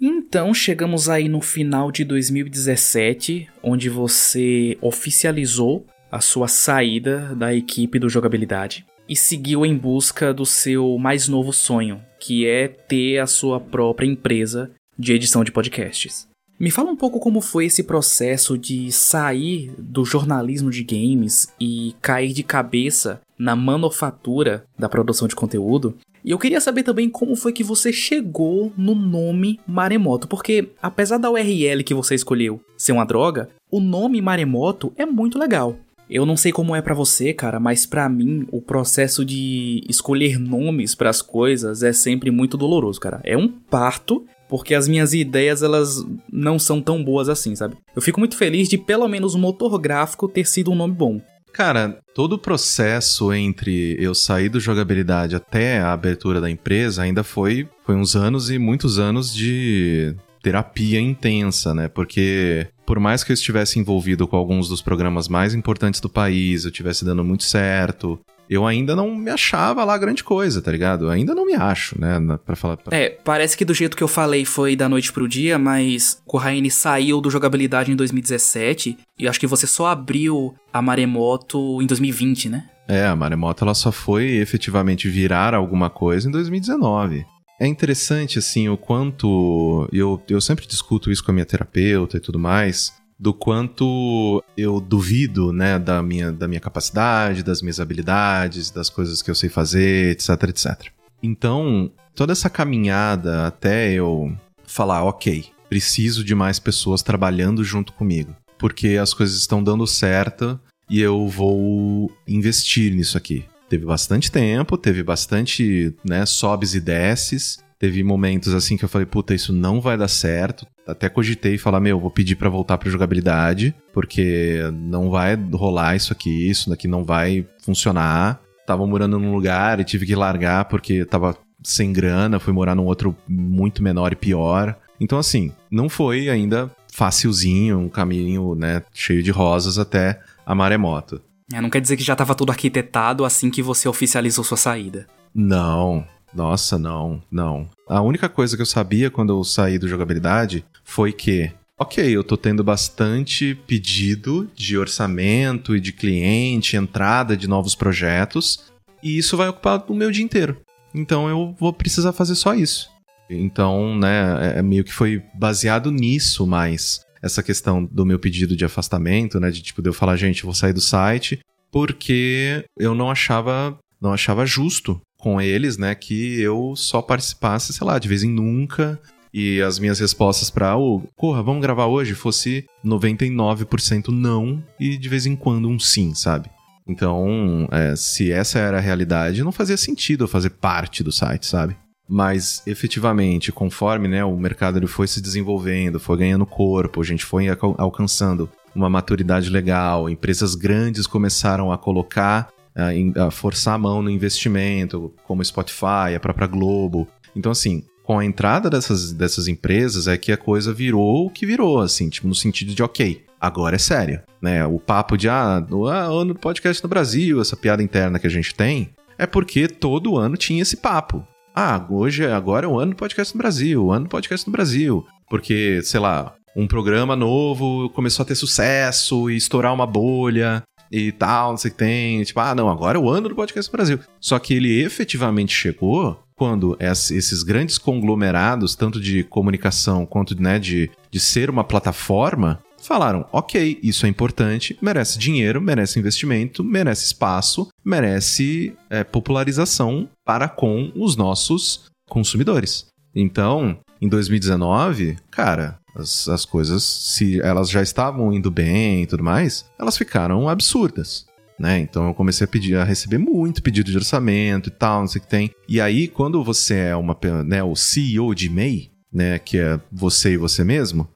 Então 0.00 0.54
chegamos 0.54 1.08
aí 1.08 1.28
no 1.28 1.40
final 1.40 1.90
de 1.90 2.04
2017, 2.04 3.48
onde 3.62 3.88
você 3.88 4.78
oficializou 4.80 5.84
a 6.10 6.20
sua 6.20 6.46
saída 6.46 7.34
da 7.34 7.52
equipe 7.52 7.98
do 7.98 8.08
jogabilidade 8.08 8.86
e 9.08 9.16
seguiu 9.16 9.66
em 9.66 9.76
busca 9.76 10.32
do 10.32 10.46
seu 10.46 10.96
mais 10.98 11.26
novo 11.26 11.52
sonho, 11.52 12.00
que 12.20 12.46
é 12.46 12.68
ter 12.68 13.18
a 13.18 13.26
sua 13.26 13.58
própria 13.58 14.06
empresa 14.06 14.70
de 14.96 15.14
edição 15.14 15.42
de 15.42 15.50
podcasts. 15.50 16.27
Me 16.58 16.70
fala 16.70 16.90
um 16.90 16.96
pouco 16.96 17.20
como 17.20 17.40
foi 17.40 17.66
esse 17.66 17.84
processo 17.84 18.58
de 18.58 18.90
sair 18.90 19.72
do 19.78 20.04
jornalismo 20.04 20.70
de 20.70 20.82
games 20.82 21.48
e 21.60 21.94
cair 22.02 22.32
de 22.32 22.42
cabeça 22.42 23.20
na 23.38 23.54
manufatura 23.54 24.64
da 24.76 24.88
produção 24.88 25.28
de 25.28 25.36
conteúdo 25.36 25.94
e 26.24 26.30
eu 26.30 26.38
queria 26.38 26.60
saber 26.60 26.82
também 26.82 27.08
como 27.08 27.36
foi 27.36 27.52
que 27.52 27.64
você 27.64 27.92
chegou 27.92 28.72
no 28.76 28.94
nome 28.94 29.60
Maremoto, 29.66 30.26
porque 30.26 30.70
apesar 30.82 31.16
da 31.16 31.30
URL 31.30 31.82
que 31.84 31.94
você 31.94 32.14
escolheu 32.14 32.60
ser 32.76 32.92
uma 32.92 33.06
droga, 33.06 33.48
o 33.70 33.80
nome 33.80 34.20
Maremoto 34.20 34.92
é 34.96 35.06
muito 35.06 35.38
legal. 35.38 35.76
Eu 36.10 36.24
não 36.24 36.36
sei 36.36 36.52
como 36.52 36.74
é 36.74 36.80
para 36.80 36.94
você, 36.94 37.34
cara, 37.34 37.60
mas 37.60 37.84
para 37.84 38.08
mim 38.08 38.46
o 38.50 38.62
processo 38.62 39.24
de 39.24 39.82
escolher 39.88 40.38
nomes 40.38 40.94
para 40.94 41.10
as 41.10 41.20
coisas 41.20 41.82
é 41.82 41.92
sempre 41.92 42.30
muito 42.30 42.56
doloroso, 42.56 42.98
cara. 42.98 43.20
É 43.24 43.36
um 43.36 43.48
parto, 43.48 44.26
porque 44.48 44.74
as 44.74 44.88
minhas 44.88 45.12
ideias 45.12 45.62
elas 45.62 46.04
não 46.32 46.58
são 46.58 46.80
tão 46.80 47.02
boas 47.02 47.28
assim, 47.28 47.54
sabe? 47.54 47.76
Eu 47.94 48.02
fico 48.02 48.18
muito 48.20 48.36
feliz 48.36 48.68
de 48.68 48.78
pelo 48.78 49.06
menos 49.08 49.34
o 49.34 49.38
motor 49.38 49.78
gráfico 49.78 50.28
ter 50.28 50.46
sido 50.46 50.70
um 50.70 50.74
nome 50.74 50.94
bom. 50.94 51.20
Cara, 51.52 51.98
todo 52.14 52.34
o 52.34 52.38
processo 52.38 53.32
entre 53.32 53.96
eu 53.98 54.14
sair 54.14 54.48
do 54.48 54.60
jogabilidade 54.60 55.34
até 55.34 55.80
a 55.80 55.92
abertura 55.92 56.40
da 56.40 56.50
empresa 56.50 57.02
ainda 57.02 57.24
foi, 57.24 57.68
foi 57.84 57.96
uns 57.96 58.14
anos 58.14 58.50
e 58.50 58.58
muitos 58.58 58.98
anos 58.98 59.34
de 59.34 60.14
terapia 60.42 61.00
intensa, 61.00 61.74
né? 61.74 61.88
Porque 61.88 62.68
por 62.86 62.98
mais 63.00 63.24
que 63.24 63.32
eu 63.32 63.34
estivesse 63.34 63.78
envolvido 63.78 64.26
com 64.26 64.36
alguns 64.36 64.68
dos 64.68 64.80
programas 64.80 65.28
mais 65.28 65.52
importantes 65.52 66.00
do 66.00 66.08
país, 66.08 66.64
eu 66.64 66.70
estivesse 66.70 67.04
dando 67.04 67.24
muito 67.24 67.44
certo, 67.44 68.18
eu 68.48 68.66
ainda 68.66 68.96
não 68.96 69.14
me 69.14 69.30
achava 69.30 69.84
lá 69.84 69.96
grande 69.98 70.24
coisa, 70.24 70.62
tá 70.62 70.70
ligado? 70.72 71.06
Eu 71.06 71.10
ainda 71.10 71.34
não 71.34 71.44
me 71.44 71.54
acho, 71.54 72.00
né? 72.00 72.18
Pra 72.44 72.56
falar. 72.56 72.76
Pra... 72.76 72.96
É, 72.96 73.10
parece 73.10 73.56
que 73.56 73.64
do 73.64 73.74
jeito 73.74 73.96
que 73.96 74.02
eu 74.02 74.08
falei 74.08 74.44
foi 74.44 74.74
da 74.74 74.88
noite 74.88 75.12
pro 75.12 75.28
dia, 75.28 75.58
mas 75.58 76.22
Corraine 76.26 76.70
saiu 76.70 77.20
do 77.20 77.30
jogabilidade 77.30 77.92
em 77.92 77.96
2017 77.96 78.96
e 79.18 79.28
acho 79.28 79.40
que 79.40 79.46
você 79.46 79.66
só 79.66 79.86
abriu 79.86 80.54
a 80.72 80.80
Maremoto 80.80 81.82
em 81.82 81.86
2020, 81.86 82.48
né? 82.48 82.64
É, 82.88 83.06
a 83.06 83.14
Maremoto 83.14 83.64
ela 83.64 83.74
só 83.74 83.92
foi 83.92 84.36
efetivamente 84.36 85.08
virar 85.08 85.54
alguma 85.54 85.90
coisa 85.90 86.26
em 86.26 86.30
2019. 86.32 87.26
É 87.60 87.66
interessante, 87.66 88.38
assim, 88.38 88.68
o 88.68 88.76
quanto. 88.76 89.88
Eu, 89.92 90.22
eu 90.28 90.40
sempre 90.40 90.66
discuto 90.66 91.10
isso 91.10 91.24
com 91.24 91.32
a 91.32 91.34
minha 91.34 91.44
terapeuta 91.44 92.16
e 92.16 92.20
tudo 92.20 92.38
mais 92.38 92.92
do 93.18 93.34
quanto 93.34 94.42
eu 94.56 94.80
duvido, 94.80 95.52
né, 95.52 95.78
da 95.78 96.00
minha, 96.02 96.30
da 96.30 96.46
minha 96.46 96.60
capacidade, 96.60 97.42
das 97.42 97.60
minhas 97.60 97.80
habilidades, 97.80 98.70
das 98.70 98.88
coisas 98.88 99.20
que 99.20 99.30
eu 99.30 99.34
sei 99.34 99.48
fazer, 99.48 100.12
etc, 100.12 100.28
etc. 100.44 100.86
Então, 101.22 101.90
toda 102.14 102.32
essa 102.32 102.48
caminhada 102.48 103.46
até 103.46 103.92
eu 103.92 104.36
falar, 104.64 105.02
ok, 105.02 105.46
preciso 105.68 106.22
de 106.22 106.34
mais 106.34 106.60
pessoas 106.60 107.02
trabalhando 107.02 107.64
junto 107.64 107.92
comigo, 107.92 108.36
porque 108.56 108.96
as 108.96 109.12
coisas 109.12 109.36
estão 109.36 109.62
dando 109.64 109.86
certo 109.86 110.58
e 110.88 111.00
eu 111.00 111.26
vou 111.26 112.12
investir 112.26 112.94
nisso 112.94 113.18
aqui. 113.18 113.44
Teve 113.68 113.84
bastante 113.84 114.30
tempo, 114.30 114.78
teve 114.78 115.02
bastante, 115.02 115.94
né, 116.04 116.24
sobes 116.24 116.74
e 116.74 116.80
desces, 116.80 117.58
Teve 117.78 118.02
momentos 118.02 118.52
assim 118.54 118.76
que 118.76 118.84
eu 118.84 118.88
falei, 118.88 119.06
puta, 119.06 119.34
isso 119.34 119.52
não 119.52 119.80
vai 119.80 119.96
dar 119.96 120.08
certo. 120.08 120.66
Até 120.88 121.08
cogitei 121.08 121.58
falar, 121.58 121.80
meu, 121.80 122.00
vou 122.00 122.10
pedir 122.10 122.34
para 122.36 122.48
voltar 122.48 122.78
pra 122.78 122.90
jogabilidade, 122.90 123.74
porque 123.92 124.60
não 124.72 125.10
vai 125.10 125.36
rolar 125.52 125.94
isso 125.94 126.12
aqui, 126.12 126.48
isso 126.48 126.70
daqui 126.70 126.88
não 126.88 127.04
vai 127.04 127.46
funcionar. 127.62 128.40
Tava 128.66 128.86
morando 128.86 129.18
num 129.18 129.34
lugar 129.34 129.80
e 129.80 129.84
tive 129.84 130.06
que 130.06 130.14
largar 130.14 130.64
porque 130.64 131.04
tava 131.04 131.36
sem 131.62 131.92
grana, 131.92 132.38
fui 132.38 132.52
morar 132.52 132.74
num 132.74 132.86
outro 132.86 133.14
muito 133.28 133.82
menor 133.82 134.12
e 134.12 134.16
pior. 134.16 134.76
Então, 134.98 135.18
assim, 135.18 135.52
não 135.70 135.88
foi 135.88 136.30
ainda 136.30 136.70
facilzinho, 136.92 137.78
um 137.78 137.88
caminho, 137.88 138.54
né, 138.54 138.82
cheio 138.92 139.22
de 139.22 139.30
rosas 139.30 139.78
até 139.78 140.20
a 140.44 140.54
maremoto. 140.54 141.20
É, 141.52 141.60
não 141.60 141.70
quer 141.70 141.80
dizer 141.80 141.96
que 141.96 142.02
já 142.02 142.16
tava 142.16 142.34
tudo 142.34 142.50
arquitetado 142.50 143.24
assim 143.24 143.50
que 143.50 143.62
você 143.62 143.88
oficializou 143.88 144.44
sua 144.44 144.56
saída. 144.56 145.06
Não, 145.34 146.04
nossa, 146.34 146.78
não, 146.78 147.22
não. 147.30 147.68
A 147.88 148.02
única 148.02 148.28
coisa 148.28 148.56
que 148.56 148.62
eu 148.62 148.66
sabia 148.66 149.10
quando 149.10 149.32
eu 149.32 149.42
saí 149.44 149.78
do 149.78 149.88
jogabilidade 149.88 150.64
foi 150.88 151.12
que, 151.12 151.52
ok, 151.78 152.16
eu 152.16 152.24
tô 152.24 152.34
tendo 152.34 152.64
bastante 152.64 153.54
pedido 153.66 154.50
de 154.56 154.78
orçamento 154.78 155.76
e 155.76 155.80
de 155.80 155.92
cliente, 155.92 156.76
entrada 156.76 157.36
de 157.36 157.46
novos 157.46 157.74
projetos, 157.74 158.64
e 159.02 159.18
isso 159.18 159.36
vai 159.36 159.48
ocupar 159.48 159.84
o 159.86 159.94
meu 159.94 160.10
dia 160.10 160.24
inteiro. 160.24 160.62
Então 160.94 161.28
eu 161.28 161.54
vou 161.60 161.74
precisar 161.74 162.14
fazer 162.14 162.34
só 162.34 162.54
isso. 162.54 162.90
Então, 163.28 163.98
né, 163.98 164.54
é, 164.54 164.58
é 164.60 164.62
meio 164.62 164.82
que 164.82 164.92
foi 164.92 165.22
baseado 165.34 165.92
nisso 165.92 166.46
mais 166.46 167.00
essa 167.22 167.42
questão 167.42 167.84
do 167.84 168.06
meu 168.06 168.18
pedido 168.18 168.56
de 168.56 168.64
afastamento, 168.64 169.38
né, 169.38 169.50
de 169.50 169.60
tipo 169.60 169.82
de 169.82 169.90
eu 169.90 169.92
falar, 169.92 170.16
gente, 170.16 170.42
eu 170.42 170.46
vou 170.46 170.54
sair 170.54 170.72
do 170.72 170.80
site, 170.80 171.38
porque 171.70 172.64
eu 172.78 172.94
não 172.94 173.10
achava 173.10 173.78
não 174.00 174.14
achava 174.14 174.46
justo 174.46 174.98
com 175.18 175.38
eles, 175.38 175.76
né, 175.76 175.94
que 175.94 176.40
eu 176.40 176.74
só 176.76 177.02
participasse, 177.02 177.74
sei 177.74 177.86
lá, 177.86 177.98
de 177.98 178.08
vez 178.08 178.22
em 178.22 178.30
nunca. 178.30 178.98
E 179.32 179.60
as 179.60 179.78
minhas 179.78 179.98
respostas 179.98 180.50
para 180.50 180.76
o, 180.76 181.02
corra, 181.16 181.42
vamos 181.42 181.62
gravar 181.62 181.86
hoje, 181.86 182.14
fosse 182.14 182.64
99% 182.84 184.08
não 184.08 184.62
e 184.80 184.96
de 184.96 185.08
vez 185.08 185.26
em 185.26 185.36
quando 185.36 185.68
um 185.68 185.78
sim, 185.78 186.14
sabe? 186.14 186.50
Então, 186.86 187.68
é, 187.70 187.94
se 187.94 188.32
essa 188.32 188.58
era 188.58 188.78
a 188.78 188.80
realidade, 188.80 189.44
não 189.44 189.52
fazia 189.52 189.76
sentido 189.76 190.24
eu 190.24 190.28
fazer 190.28 190.50
parte 190.50 191.04
do 191.04 191.12
site, 191.12 191.46
sabe? 191.46 191.76
Mas, 192.08 192.62
efetivamente, 192.66 193.52
conforme 193.52 194.08
né, 194.08 194.24
o 194.24 194.34
mercado 194.38 194.78
ele 194.78 194.86
foi 194.86 195.06
se 195.06 195.20
desenvolvendo, 195.20 196.00
foi 196.00 196.16
ganhando 196.16 196.46
corpo, 196.46 197.02
a 197.02 197.04
gente 197.04 197.22
foi 197.22 197.46
alcançando 197.76 198.48
uma 198.74 198.88
maturidade 198.88 199.50
legal, 199.50 200.08
empresas 200.08 200.54
grandes 200.54 201.06
começaram 201.06 201.70
a 201.70 201.76
colocar 201.76 202.48
a, 202.74 203.26
a 203.26 203.30
forçar 203.30 203.74
a 203.74 203.78
mão 203.78 204.00
no 204.00 204.08
investimento, 204.08 205.12
como 205.24 205.44
Spotify, 205.44 206.14
a 206.16 206.20
própria 206.20 206.46
Globo. 206.46 207.06
Então, 207.36 207.52
assim, 207.52 207.84
com 208.08 208.18
a 208.18 208.24
entrada 208.24 208.70
dessas, 208.70 209.12
dessas 209.12 209.48
empresas 209.48 210.08
é 210.08 210.16
que 210.16 210.32
a 210.32 210.36
coisa 210.38 210.72
virou 210.72 211.26
o 211.26 211.30
que 211.30 211.44
virou, 211.44 211.78
assim, 211.78 212.08
tipo, 212.08 212.26
no 212.26 212.34
sentido 212.34 212.74
de, 212.74 212.82
ok, 212.82 213.22
agora 213.38 213.76
é 213.76 213.78
sério, 213.78 214.22
né? 214.40 214.64
O 214.64 214.78
papo 214.78 215.14
de, 215.14 215.28
ah, 215.28 215.62
no 215.68 215.86
ah, 215.86 216.04
ano 216.04 216.32
do 216.32 216.40
podcast 216.40 216.82
no 216.82 216.88
Brasil, 216.88 217.38
essa 217.38 217.54
piada 217.54 217.82
interna 217.82 218.18
que 218.18 218.26
a 218.26 218.30
gente 218.30 218.54
tem, 218.54 218.88
é 219.18 219.26
porque 219.26 219.68
todo 219.68 220.16
ano 220.16 220.38
tinha 220.38 220.62
esse 220.62 220.78
papo. 220.78 221.22
Ah, 221.54 221.84
hoje, 221.90 222.24
agora 222.24 222.64
é 222.64 222.68
o 222.68 222.80
ano 222.80 222.92
do 222.92 222.96
podcast 222.96 223.34
no 223.34 223.38
Brasil, 223.38 223.84
o 223.84 223.92
ano 223.92 224.06
do 224.06 224.10
podcast 224.10 224.46
no 224.46 224.52
Brasil. 224.52 225.06
Porque, 225.28 225.82
sei 225.82 226.00
lá, 226.00 226.34
um 226.56 226.66
programa 226.66 227.14
novo 227.14 227.90
começou 227.90 228.22
a 228.22 228.26
ter 228.26 228.36
sucesso 228.36 229.28
e 229.28 229.36
estourar 229.36 229.74
uma 229.74 229.86
bolha 229.86 230.62
e 230.90 231.12
tal, 231.12 231.50
não 231.50 231.58
sei 231.58 231.70
o 231.70 231.72
que 231.72 231.78
tem. 231.78 232.22
Tipo, 232.22 232.40
ah, 232.40 232.54
não, 232.54 232.70
agora 232.70 232.96
é 232.96 233.00
o 233.02 233.10
ano 233.10 233.28
do 233.28 233.34
podcast 233.34 233.70
no 233.70 233.76
Brasil. 233.76 234.00
Só 234.18 234.38
que 234.38 234.54
ele 234.54 234.82
efetivamente 234.82 235.54
chegou 235.54 236.26
quando 236.38 236.76
esses 236.78 237.42
grandes 237.42 237.76
conglomerados, 237.76 238.76
tanto 238.76 239.00
de 239.00 239.24
comunicação 239.24 240.06
quanto 240.06 240.40
né, 240.40 240.58
de, 240.58 240.88
de 241.10 241.18
ser 241.18 241.50
uma 241.50 241.64
plataforma, 241.64 242.62
falaram: 242.80 243.26
ok, 243.32 243.78
isso 243.82 244.06
é 244.06 244.08
importante, 244.08 244.78
merece 244.80 245.18
dinheiro, 245.18 245.60
merece 245.60 245.98
investimento, 245.98 246.62
merece 246.62 247.06
espaço, 247.06 247.68
merece 247.84 248.72
é, 248.88 249.02
popularização 249.02 250.08
para 250.24 250.48
com 250.48 250.92
os 250.94 251.16
nossos 251.16 251.86
consumidores. 252.08 252.86
Então, 253.12 253.76
em 254.00 254.08
2019, 254.08 255.16
cara, 255.32 255.80
as, 255.96 256.28
as 256.28 256.44
coisas, 256.44 256.84
se 256.84 257.40
elas 257.40 257.68
já 257.68 257.82
estavam 257.82 258.32
indo 258.32 258.50
bem 258.50 259.02
e 259.02 259.06
tudo 259.06 259.24
mais, 259.24 259.64
elas 259.76 259.98
ficaram 259.98 260.48
absurdas. 260.48 261.26
Né? 261.58 261.80
Então 261.80 262.06
eu 262.06 262.14
comecei 262.14 262.44
a 262.44 262.48
pedir, 262.48 262.76
a 262.76 262.84
receber 262.84 263.18
muito 263.18 263.62
pedido 263.62 263.90
de 263.90 263.96
orçamento 263.96 264.68
e 264.68 264.72
tal, 264.72 265.00
não 265.00 265.08
sei 265.08 265.18
o 265.18 265.22
que 265.22 265.28
tem. 265.28 265.50
E 265.68 265.80
aí, 265.80 266.06
quando 266.06 266.44
você 266.44 266.74
é 266.74 266.96
uma, 266.96 267.16
né, 267.44 267.62
o 267.62 267.74
CEO 267.74 268.34
de 268.34 268.48
MEI, 268.48 268.90
né, 269.12 269.38
que 269.38 269.58
é 269.58 269.80
você 269.90 270.34
e 270.34 270.36
você 270.36 270.62
mesmo, 270.62 271.08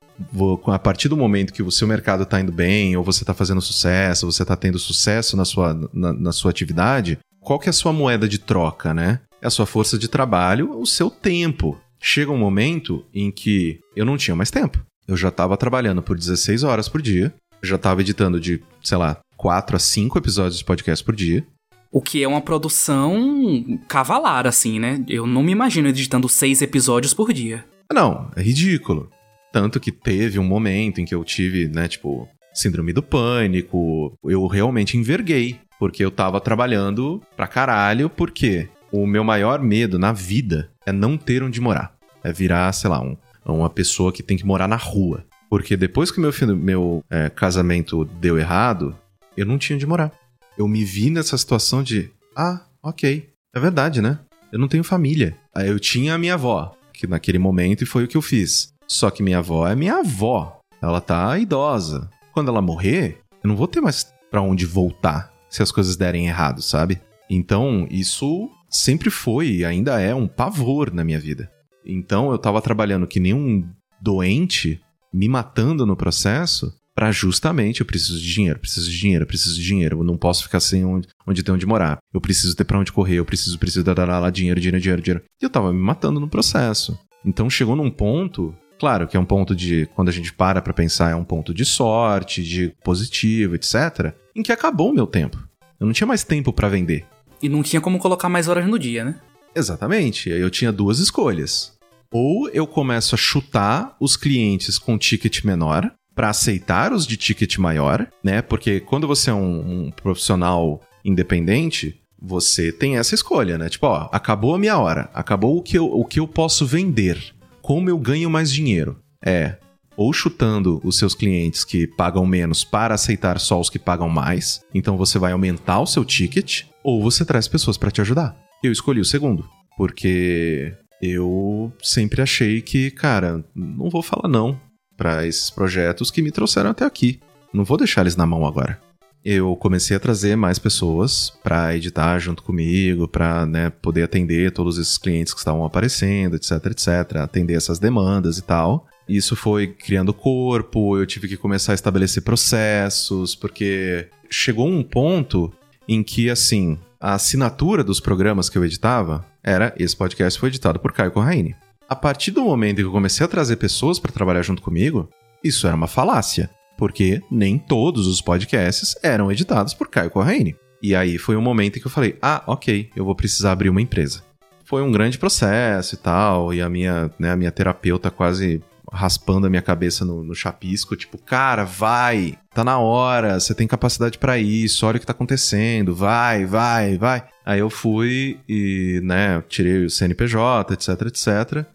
a 0.66 0.78
partir 0.78 1.08
do 1.08 1.16
momento 1.16 1.52
que 1.52 1.62
o 1.62 1.70
seu 1.70 1.86
mercado 1.86 2.22
está 2.22 2.40
indo 2.40 2.52
bem, 2.52 2.96
ou 2.96 3.04
você 3.04 3.22
está 3.22 3.34
fazendo 3.34 3.60
sucesso, 3.60 4.30
você 4.30 4.42
está 4.42 4.56
tendo 4.56 4.78
sucesso 4.78 5.36
na 5.36 5.44
sua, 5.44 5.74
na, 5.92 6.12
na, 6.12 6.32
sua 6.32 6.50
atividade, 6.50 7.18
qual 7.40 7.58
que 7.58 7.68
é 7.68 7.70
a 7.70 7.74
sua 7.74 7.92
moeda 7.92 8.28
de 8.28 8.38
troca, 8.38 8.94
né? 8.94 9.20
É 9.40 9.46
a 9.46 9.50
sua 9.50 9.66
força 9.66 9.98
de 9.98 10.08
trabalho, 10.08 10.78
o 10.78 10.86
seu 10.86 11.10
tempo. 11.10 11.78
Chega 12.00 12.30
um 12.30 12.38
momento 12.38 13.04
em 13.12 13.30
que 13.30 13.80
eu 13.96 14.04
não 14.04 14.16
tinha 14.16 14.36
mais 14.36 14.50
tempo. 14.50 14.84
Eu 15.06 15.16
já 15.16 15.28
estava 15.28 15.56
trabalhando 15.56 16.02
por 16.02 16.16
16 16.16 16.62
horas 16.62 16.88
por 16.88 17.02
dia, 17.02 17.34
já 17.62 17.76
estava 17.76 18.00
editando 18.00 18.40
de, 18.40 18.62
sei 18.82 18.98
lá, 18.98 19.18
4 19.42 19.74
a 19.74 19.78
5 19.80 20.16
episódios 20.18 20.58
de 20.58 20.64
podcast 20.64 21.04
por 21.04 21.16
dia. 21.16 21.44
O 21.90 22.00
que 22.00 22.22
é 22.22 22.28
uma 22.28 22.40
produção 22.40 23.80
cavalar, 23.88 24.46
assim, 24.46 24.78
né? 24.78 25.04
Eu 25.08 25.26
não 25.26 25.42
me 25.42 25.50
imagino 25.50 25.88
editando 25.88 26.28
seis 26.28 26.62
episódios 26.62 27.12
por 27.12 27.32
dia. 27.32 27.64
Não, 27.92 28.30
é 28.36 28.40
ridículo. 28.40 29.10
Tanto 29.52 29.80
que 29.80 29.90
teve 29.90 30.38
um 30.38 30.44
momento 30.44 31.00
em 31.00 31.04
que 31.04 31.12
eu 31.12 31.24
tive, 31.24 31.66
né, 31.66 31.88
tipo, 31.88 32.28
síndrome 32.54 32.92
do 32.92 33.02
pânico. 33.02 34.16
Eu 34.22 34.46
realmente 34.46 34.96
enverguei, 34.96 35.58
porque 35.76 36.04
eu 36.04 36.12
tava 36.12 36.40
trabalhando 36.40 37.20
pra 37.36 37.48
caralho, 37.48 38.08
porque 38.08 38.68
o 38.92 39.08
meu 39.08 39.24
maior 39.24 39.60
medo 39.60 39.98
na 39.98 40.12
vida 40.12 40.70
é 40.86 40.92
não 40.92 41.18
ter 41.18 41.42
onde 41.42 41.60
morar. 41.60 41.96
É 42.22 42.32
virar, 42.32 42.72
sei 42.72 42.88
lá, 42.88 43.02
um, 43.02 43.16
uma 43.44 43.68
pessoa 43.68 44.12
que 44.12 44.22
tem 44.22 44.36
que 44.36 44.46
morar 44.46 44.68
na 44.68 44.76
rua. 44.76 45.24
Porque 45.50 45.76
depois 45.76 46.10
que 46.12 46.20
meu, 46.20 46.32
meu 46.56 47.04
é, 47.10 47.28
casamento 47.28 48.04
deu 48.04 48.38
errado, 48.38 48.96
eu 49.36 49.46
não 49.46 49.58
tinha 49.58 49.76
onde 49.76 49.86
morar. 49.86 50.12
Eu 50.56 50.68
me 50.68 50.84
vi 50.84 51.10
nessa 51.10 51.36
situação 51.36 51.82
de, 51.82 52.10
ah, 52.36 52.60
ok, 52.82 53.28
é 53.54 53.60
verdade, 53.60 54.00
né? 54.00 54.18
Eu 54.52 54.58
não 54.58 54.68
tenho 54.68 54.84
família. 54.84 55.36
Aí 55.54 55.68
eu 55.68 55.78
tinha 55.78 56.14
a 56.14 56.18
minha 56.18 56.34
avó, 56.34 56.74
que 56.92 57.06
naquele 57.06 57.38
momento 57.38 57.86
foi 57.86 58.04
o 58.04 58.08
que 58.08 58.16
eu 58.16 58.22
fiz. 58.22 58.72
Só 58.86 59.10
que 59.10 59.22
minha 59.22 59.38
avó 59.38 59.66
é 59.66 59.74
minha 59.74 59.96
avó. 59.96 60.60
Ela 60.80 61.00
tá 61.00 61.38
idosa. 61.38 62.10
Quando 62.32 62.48
ela 62.48 62.60
morrer, 62.60 63.20
eu 63.42 63.48
não 63.48 63.56
vou 63.56 63.66
ter 63.66 63.80
mais 63.80 64.12
para 64.30 64.42
onde 64.42 64.66
voltar 64.66 65.32
se 65.48 65.62
as 65.62 65.70
coisas 65.70 65.96
derem 65.96 66.26
errado, 66.26 66.62
sabe? 66.62 67.00
Então, 67.28 67.86
isso 67.90 68.50
sempre 68.68 69.10
foi 69.10 69.48
e 69.48 69.64
ainda 69.64 70.00
é 70.00 70.14
um 70.14 70.26
pavor 70.26 70.92
na 70.92 71.04
minha 71.04 71.20
vida. 71.20 71.50
Então, 71.84 72.30
eu 72.30 72.38
tava 72.38 72.60
trabalhando 72.62 73.06
que 73.06 73.20
nem 73.20 73.34
um 73.34 73.66
doente, 74.00 74.80
me 75.12 75.28
matando 75.28 75.86
no 75.86 75.96
processo, 75.96 76.72
para 76.94 77.10
justamente 77.10 77.80
eu 77.80 77.86
preciso 77.86 78.20
de 78.20 78.32
dinheiro, 78.32 78.58
preciso 78.58 78.90
de 78.90 78.98
dinheiro, 78.98 79.26
preciso 79.26 79.54
de 79.54 79.62
dinheiro, 79.62 79.98
eu 80.00 80.04
não 80.04 80.16
posso 80.16 80.42
ficar 80.44 80.60
sem 80.60 80.84
onde, 80.84 81.08
onde 81.26 81.42
ter 81.42 81.52
onde 81.52 81.66
morar. 81.66 81.98
Eu 82.12 82.20
preciso 82.20 82.54
ter 82.54 82.64
para 82.64 82.78
onde 82.78 82.92
correr, 82.92 83.16
eu 83.16 83.24
preciso 83.24 83.58
preciso 83.58 83.84
dar 83.84 84.06
lá 84.06 84.30
dinheiro, 84.30 84.60
dinheiro, 84.60 84.80
dinheiro, 84.80 85.02
dinheiro. 85.02 85.24
E 85.40 85.44
eu 85.44 85.50
tava 85.50 85.72
me 85.72 85.80
matando 85.80 86.20
no 86.20 86.28
processo. 86.28 86.98
Então 87.24 87.48
chegou 87.48 87.76
num 87.76 87.90
ponto 87.90 88.54
Claro 88.82 89.06
que 89.06 89.16
é 89.16 89.20
um 89.20 89.24
ponto 89.24 89.54
de, 89.54 89.88
quando 89.94 90.08
a 90.08 90.12
gente 90.12 90.32
para 90.32 90.60
pra 90.60 90.72
pensar, 90.72 91.12
é 91.12 91.14
um 91.14 91.22
ponto 91.22 91.54
de 91.54 91.64
sorte, 91.64 92.42
de 92.42 92.74
positivo, 92.82 93.54
etc. 93.54 94.12
Em 94.34 94.42
que 94.42 94.50
acabou 94.50 94.90
o 94.90 94.92
meu 94.92 95.06
tempo. 95.06 95.38
Eu 95.78 95.86
não 95.86 95.92
tinha 95.92 96.04
mais 96.04 96.24
tempo 96.24 96.52
para 96.52 96.68
vender. 96.68 97.06
E 97.40 97.48
não 97.48 97.62
tinha 97.62 97.80
como 97.80 98.00
colocar 98.00 98.28
mais 98.28 98.48
horas 98.48 98.66
no 98.66 98.76
dia, 98.80 99.04
né? 99.04 99.20
Exatamente. 99.54 100.28
Eu 100.30 100.50
tinha 100.50 100.72
duas 100.72 100.98
escolhas. 100.98 101.74
Ou 102.12 102.48
eu 102.50 102.66
começo 102.66 103.14
a 103.14 103.18
chutar 103.18 103.96
os 104.00 104.16
clientes 104.16 104.78
com 104.78 104.98
ticket 104.98 105.44
menor 105.44 105.88
para 106.14 106.30
aceitar 106.30 106.92
os 106.92 107.06
de 107.06 107.16
ticket 107.16 107.58
maior, 107.58 108.06
né? 108.22 108.42
Porque 108.42 108.80
quando 108.80 109.06
você 109.06 109.30
é 109.30 109.34
um, 109.34 109.86
um 109.86 109.90
profissional 109.90 110.80
independente, 111.04 112.00
você 112.20 112.70
tem 112.70 112.96
essa 112.96 113.14
escolha, 113.14 113.58
né? 113.58 113.68
Tipo, 113.68 113.86
ó, 113.86 114.08
acabou 114.12 114.54
a 114.54 114.58
minha 114.58 114.78
hora, 114.78 115.10
acabou 115.12 115.56
o 115.56 115.62
que 115.62 115.76
eu, 115.78 115.86
o 115.86 116.04
que 116.04 116.20
eu 116.20 116.28
posso 116.28 116.66
vender 116.66 117.34
como 117.60 117.88
eu 117.88 117.96
ganho 117.96 118.28
mais 118.28 118.52
dinheiro? 118.52 118.98
É 119.24 119.56
ou 119.96 120.12
chutando 120.12 120.80
os 120.82 120.96
seus 120.98 121.14
clientes 121.14 121.64
que 121.64 121.86
pagam 121.86 122.26
menos 122.26 122.64
para 122.64 122.94
aceitar 122.94 123.38
só 123.38 123.60
os 123.60 123.68
que 123.68 123.78
pagam 123.78 124.08
mais, 124.08 124.64
então 124.74 124.96
você 124.96 125.18
vai 125.18 125.32
aumentar 125.32 125.80
o 125.80 125.86
seu 125.86 126.04
ticket, 126.04 126.64
ou 126.82 127.02
você 127.02 127.24
traz 127.24 127.46
pessoas 127.46 127.76
para 127.76 127.90
te 127.90 128.00
ajudar. 128.00 128.34
Eu 128.62 128.72
escolhi 128.72 129.00
o 129.00 129.04
segundo, 129.04 129.48
porque 129.76 130.74
eu 131.00 131.72
sempre 131.82 132.22
achei 132.22 132.62
que, 132.62 132.90
cara, 132.90 133.44
não 133.54 133.90
vou 133.90 134.02
falar 134.02 134.28
não 134.28 134.58
para 135.02 135.26
esses 135.26 135.50
projetos 135.50 136.12
que 136.12 136.22
me 136.22 136.30
trouxeram 136.30 136.70
até 136.70 136.84
aqui. 136.84 137.18
Não 137.52 137.64
vou 137.64 137.76
deixar 137.76 138.02
eles 138.02 138.14
na 138.14 138.24
mão 138.24 138.46
agora 138.46 138.78
eu 139.24 139.54
comecei 139.54 139.96
a 139.96 140.00
trazer 140.00 140.34
mais 140.34 140.58
pessoas 140.58 141.32
para 141.44 141.76
editar 141.76 142.18
junto 142.18 142.42
comigo, 142.42 143.06
para 143.06 143.46
né, 143.46 143.70
poder 143.70 144.02
atender 144.02 144.50
todos 144.50 144.78
esses 144.78 144.98
clientes 144.98 145.32
que 145.32 145.38
estavam 145.38 145.64
aparecendo, 145.64 146.34
etc, 146.34 146.50
etc, 146.66 147.16
atender 147.18 147.54
essas 147.54 147.78
demandas 147.78 148.36
e 148.36 148.42
tal. 148.42 148.88
Isso 149.08 149.36
foi 149.36 149.68
criando 149.68 150.12
corpo, 150.12 150.98
eu 150.98 151.06
tive 151.06 151.28
que 151.28 151.36
começar 151.36 151.70
a 151.70 151.74
estabelecer 151.76 152.24
processos, 152.24 153.36
porque 153.36 154.08
chegou 154.28 154.66
um 154.66 154.82
ponto 154.82 155.52
em 155.86 156.02
que, 156.02 156.28
assim, 156.28 156.76
a 157.00 157.14
assinatura 157.14 157.84
dos 157.84 158.00
programas 158.00 158.48
que 158.48 158.58
eu 158.58 158.64
editava 158.64 159.24
era 159.40 159.72
esse 159.78 159.96
podcast 159.96 160.38
foi 160.38 160.48
editado 160.48 160.80
por 160.80 160.92
Caio 160.92 161.12
Corraine. 161.12 161.54
A 161.92 161.94
partir 161.94 162.30
do 162.30 162.42
momento 162.42 162.76
que 162.76 162.84
eu 162.84 162.90
comecei 162.90 163.22
a 163.22 163.28
trazer 163.28 163.56
pessoas 163.56 163.98
para 163.98 164.10
trabalhar 164.10 164.40
junto 164.40 164.62
comigo, 164.62 165.10
isso 165.44 165.66
era 165.66 165.76
uma 165.76 165.86
falácia 165.86 166.48
porque 166.78 167.20
nem 167.30 167.58
todos 167.58 168.06
os 168.06 168.22
podcasts 168.22 168.96
eram 169.02 169.30
editados 169.30 169.74
por 169.74 169.90
Caio 169.90 170.08
Corraine. 170.08 170.56
E 170.82 170.96
aí 170.96 171.18
foi 171.18 171.36
um 171.36 171.42
momento 171.42 171.76
em 171.76 171.82
que 171.82 171.86
eu 171.86 171.90
falei: 171.90 172.16
ah, 172.22 172.42
ok, 172.46 172.88
eu 172.96 173.04
vou 173.04 173.14
precisar 173.14 173.52
abrir 173.52 173.68
uma 173.68 173.82
empresa. 173.82 174.22
Foi 174.64 174.80
um 174.82 174.90
grande 174.90 175.18
processo 175.18 175.94
e 175.94 175.98
tal, 175.98 176.54
e 176.54 176.62
a 176.62 176.68
minha, 176.70 177.10
né, 177.18 177.30
a 177.30 177.36
minha 177.36 177.52
terapeuta 177.52 178.10
quase 178.10 178.62
raspando 178.90 179.46
a 179.46 179.50
minha 179.50 179.60
cabeça 179.60 180.02
no, 180.02 180.24
no 180.24 180.34
chapisco, 180.34 180.96
tipo, 180.96 181.18
cara, 181.18 181.62
vai, 181.64 182.38
tá 182.54 182.64
na 182.64 182.78
hora, 182.78 183.38
você 183.38 183.54
tem 183.54 183.68
capacidade 183.68 184.16
para 184.16 184.38
isso, 184.38 184.86
olha 184.86 184.96
o 184.96 185.00
que 185.00 185.06
tá 185.06 185.12
acontecendo, 185.12 185.94
vai, 185.94 186.46
vai, 186.46 186.96
vai. 186.96 187.22
Aí 187.44 187.60
eu 187.60 187.68
fui 187.68 188.40
e, 188.48 188.98
né, 189.04 189.42
tirei 189.46 189.84
o 189.84 189.90
CNPJ, 189.90 190.72
etc, 190.72 190.88
etc. 191.02 191.66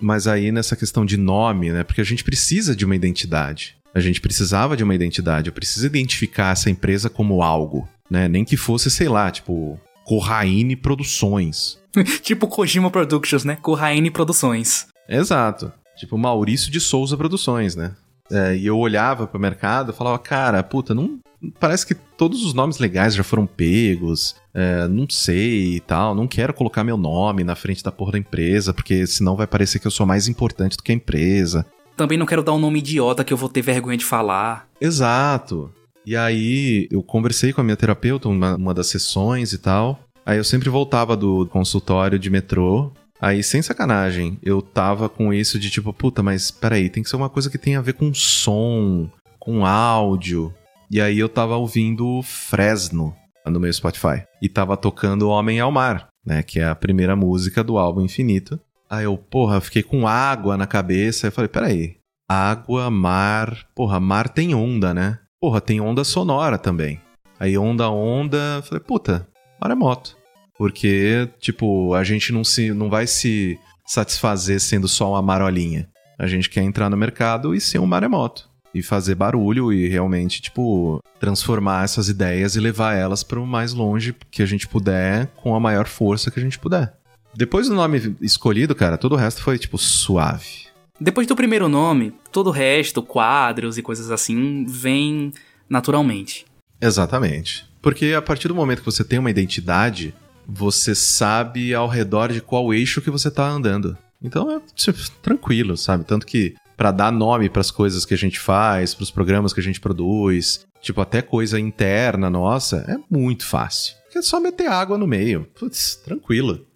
Mas 0.00 0.26
aí 0.26 0.52
nessa 0.52 0.76
questão 0.76 1.04
de 1.04 1.16
nome, 1.16 1.72
né, 1.72 1.82
porque 1.84 2.00
a 2.00 2.04
gente 2.04 2.22
precisa 2.22 2.74
de 2.76 2.84
uma 2.84 2.96
identidade. 2.96 3.76
A 3.94 4.00
gente 4.00 4.20
precisava 4.20 4.76
de 4.76 4.84
uma 4.84 4.94
identidade. 4.94 5.48
Eu 5.48 5.54
preciso 5.54 5.86
identificar 5.86 6.52
essa 6.52 6.68
empresa 6.68 7.08
como 7.08 7.42
algo, 7.42 7.88
né? 8.10 8.28
Nem 8.28 8.44
que 8.44 8.54
fosse, 8.54 8.90
sei 8.90 9.08
lá, 9.08 9.30
tipo, 9.30 9.80
Corraine 10.04 10.76
Produções. 10.76 11.78
tipo 12.20 12.46
Kojima 12.46 12.90
Productions, 12.90 13.42
né? 13.44 13.56
Corraine 13.56 14.10
Produções. 14.10 14.86
Exato. 15.08 15.72
Tipo 15.96 16.18
Maurício 16.18 16.70
de 16.70 16.78
Souza 16.78 17.16
Produções, 17.16 17.74
né? 17.74 17.94
É, 18.30 18.56
e 18.56 18.66
eu 18.66 18.78
olhava 18.78 19.26
pro 19.26 19.40
mercado 19.40 19.92
e 19.92 19.94
falava, 19.94 20.18
cara, 20.18 20.62
puta, 20.62 20.94
não. 20.94 21.18
Parece 21.60 21.86
que 21.86 21.94
todos 21.94 22.44
os 22.44 22.54
nomes 22.54 22.78
legais 22.78 23.14
já 23.14 23.22
foram 23.22 23.46
pegos, 23.46 24.34
é, 24.54 24.88
não 24.88 25.06
sei 25.08 25.76
e 25.76 25.80
tal, 25.80 26.14
não 26.14 26.26
quero 26.26 26.54
colocar 26.54 26.82
meu 26.82 26.96
nome 26.96 27.44
na 27.44 27.54
frente 27.54 27.84
da 27.84 27.92
porra 27.92 28.12
da 28.12 28.18
empresa, 28.18 28.72
porque 28.72 29.06
senão 29.06 29.36
vai 29.36 29.46
parecer 29.46 29.78
que 29.78 29.86
eu 29.86 29.90
sou 29.90 30.06
mais 30.06 30.28
importante 30.28 30.76
do 30.76 30.82
que 30.82 30.92
a 30.92 30.94
empresa. 30.94 31.64
Também 31.96 32.18
não 32.18 32.26
quero 32.26 32.42
dar 32.42 32.52
um 32.52 32.58
nome 32.58 32.78
idiota 32.78 33.22
que 33.22 33.32
eu 33.32 33.36
vou 33.36 33.48
ter 33.48 33.62
vergonha 33.62 33.96
de 33.96 34.04
falar. 34.04 34.68
Exato. 34.80 35.70
E 36.04 36.16
aí 36.16 36.88
eu 36.90 37.02
conversei 37.02 37.52
com 37.52 37.60
a 37.60 37.64
minha 37.64 37.76
terapeuta, 37.76 38.28
uma, 38.28 38.54
uma 38.56 38.74
das 38.74 38.86
sessões 38.86 39.52
e 39.52 39.58
tal. 39.58 40.00
Aí 40.24 40.38
eu 40.38 40.44
sempre 40.44 40.68
voltava 40.68 41.16
do 41.16 41.46
consultório 41.46 42.18
de 42.18 42.28
metrô. 42.30 42.92
Aí, 43.20 43.42
sem 43.42 43.62
sacanagem, 43.62 44.38
eu 44.42 44.60
tava 44.60 45.08
com 45.08 45.32
isso 45.32 45.58
de 45.58 45.70
tipo, 45.70 45.92
puta, 45.92 46.22
mas 46.22 46.50
peraí, 46.50 46.90
tem 46.90 47.02
que 47.02 47.08
ser 47.08 47.16
uma 47.16 47.30
coisa 47.30 47.50
que 47.50 47.58
tem 47.58 47.76
a 47.76 47.80
ver 47.80 47.94
com 47.94 48.12
som, 48.12 49.10
com 49.38 49.64
áudio. 49.64 50.54
E 50.90 51.00
aí 51.00 51.18
eu 51.18 51.28
tava 51.28 51.56
ouvindo 51.56 52.20
Fresno 52.22 53.14
no 53.44 53.60
meu 53.60 53.72
Spotify. 53.72 54.24
E 54.40 54.48
tava 54.48 54.76
tocando 54.76 55.28
Homem 55.28 55.60
ao 55.60 55.72
Mar, 55.72 56.08
né? 56.24 56.42
Que 56.42 56.60
é 56.60 56.68
a 56.68 56.74
primeira 56.74 57.16
música 57.16 57.64
do 57.64 57.78
álbum 57.78 58.02
Infinito. 58.02 58.60
Aí 58.88 59.04
eu, 59.04 59.16
porra, 59.16 59.60
fiquei 59.60 59.82
com 59.82 60.06
água 60.06 60.56
na 60.56 60.66
cabeça. 60.66 61.26
Eu 61.26 61.32
falei, 61.32 61.48
peraí. 61.48 61.96
Água, 62.28 62.90
mar. 62.90 63.66
Porra, 63.74 63.98
mar 63.98 64.28
tem 64.28 64.54
onda, 64.54 64.94
né? 64.94 65.18
Porra, 65.40 65.60
tem 65.60 65.80
onda 65.80 66.04
sonora 66.04 66.58
também. 66.58 67.00
Aí 67.38 67.56
onda, 67.58 67.90
onda. 67.90 68.62
Falei, 68.62 68.82
puta, 68.82 69.26
maremoto. 69.60 70.15
Porque, 70.58 71.28
tipo, 71.38 71.94
a 71.94 72.02
gente 72.02 72.32
não, 72.32 72.42
se, 72.42 72.72
não 72.72 72.88
vai 72.88 73.06
se 73.06 73.58
satisfazer 73.86 74.60
sendo 74.60 74.88
só 74.88 75.10
uma 75.10 75.22
marolinha. 75.22 75.88
A 76.18 76.26
gente 76.26 76.48
quer 76.48 76.62
entrar 76.62 76.88
no 76.88 76.96
mercado 76.96 77.54
e 77.54 77.60
ser 77.60 77.78
um 77.78 77.86
maremoto 77.86 78.48
e 78.74 78.82
fazer 78.82 79.14
barulho 79.14 79.72
e 79.72 79.88
realmente, 79.88 80.42
tipo, 80.42 81.02
transformar 81.18 81.84
essas 81.84 82.08
ideias 82.08 82.56
e 82.56 82.60
levar 82.60 82.94
elas 82.94 83.22
para 83.22 83.40
o 83.40 83.46
mais 83.46 83.72
longe 83.72 84.14
que 84.30 84.42
a 84.42 84.46
gente 84.46 84.68
puder, 84.68 85.28
com 85.36 85.54
a 85.54 85.60
maior 85.60 85.86
força 85.86 86.30
que 86.30 86.38
a 86.38 86.42
gente 86.42 86.58
puder. 86.58 86.94
Depois 87.34 87.68
do 87.68 87.74
nome 87.74 88.16
escolhido, 88.20 88.74
cara, 88.74 88.98
todo 88.98 89.12
o 89.12 89.16
resto 89.16 89.42
foi, 89.42 89.58
tipo, 89.58 89.78
suave. 89.78 90.66
Depois 91.00 91.26
do 91.26 91.36
primeiro 91.36 91.68
nome, 91.68 92.14
todo 92.32 92.48
o 92.48 92.52
resto, 92.52 93.02
quadros 93.02 93.76
e 93.76 93.82
coisas 93.82 94.10
assim, 94.10 94.64
vem 94.66 95.32
naturalmente. 95.68 96.46
Exatamente. 96.80 97.66
Porque 97.82 98.12
a 98.12 98.22
partir 98.22 98.48
do 98.48 98.54
momento 98.54 98.80
que 98.80 98.86
você 98.86 99.04
tem 99.04 99.18
uma 99.18 99.30
identidade, 99.30 100.14
você 100.46 100.94
sabe 100.94 101.74
ao 101.74 101.88
redor 101.88 102.32
de 102.32 102.40
qual 102.40 102.72
eixo 102.72 103.00
que 103.00 103.10
você 103.10 103.30
tá 103.30 103.48
andando. 103.48 103.96
Então 104.22 104.50
é 104.50 104.60
tipo, 104.74 104.98
tranquilo, 105.22 105.76
sabe? 105.76 106.04
Tanto 106.04 106.26
que 106.26 106.54
para 106.76 106.90
dar 106.90 107.10
nome 107.10 107.48
para 107.48 107.60
as 107.60 107.70
coisas 107.70 108.04
que 108.04 108.14
a 108.14 108.18
gente 108.18 108.38
faz, 108.38 108.94
para 108.94 109.02
os 109.02 109.10
programas 109.10 109.52
que 109.52 109.60
a 109.60 109.62
gente 109.62 109.80
produz, 109.80 110.66
tipo 110.80 111.00
até 111.00 111.22
coisa 111.22 111.58
interna 111.58 112.28
nossa, 112.30 112.84
é 112.88 112.96
muito 113.10 113.44
fácil. 113.46 113.94
É 114.14 114.22
só 114.22 114.40
meter 114.40 114.68
água 114.68 114.96
no 114.96 115.06
meio. 115.06 115.46
Putz, 115.58 115.96
tranquilo. 115.96 116.66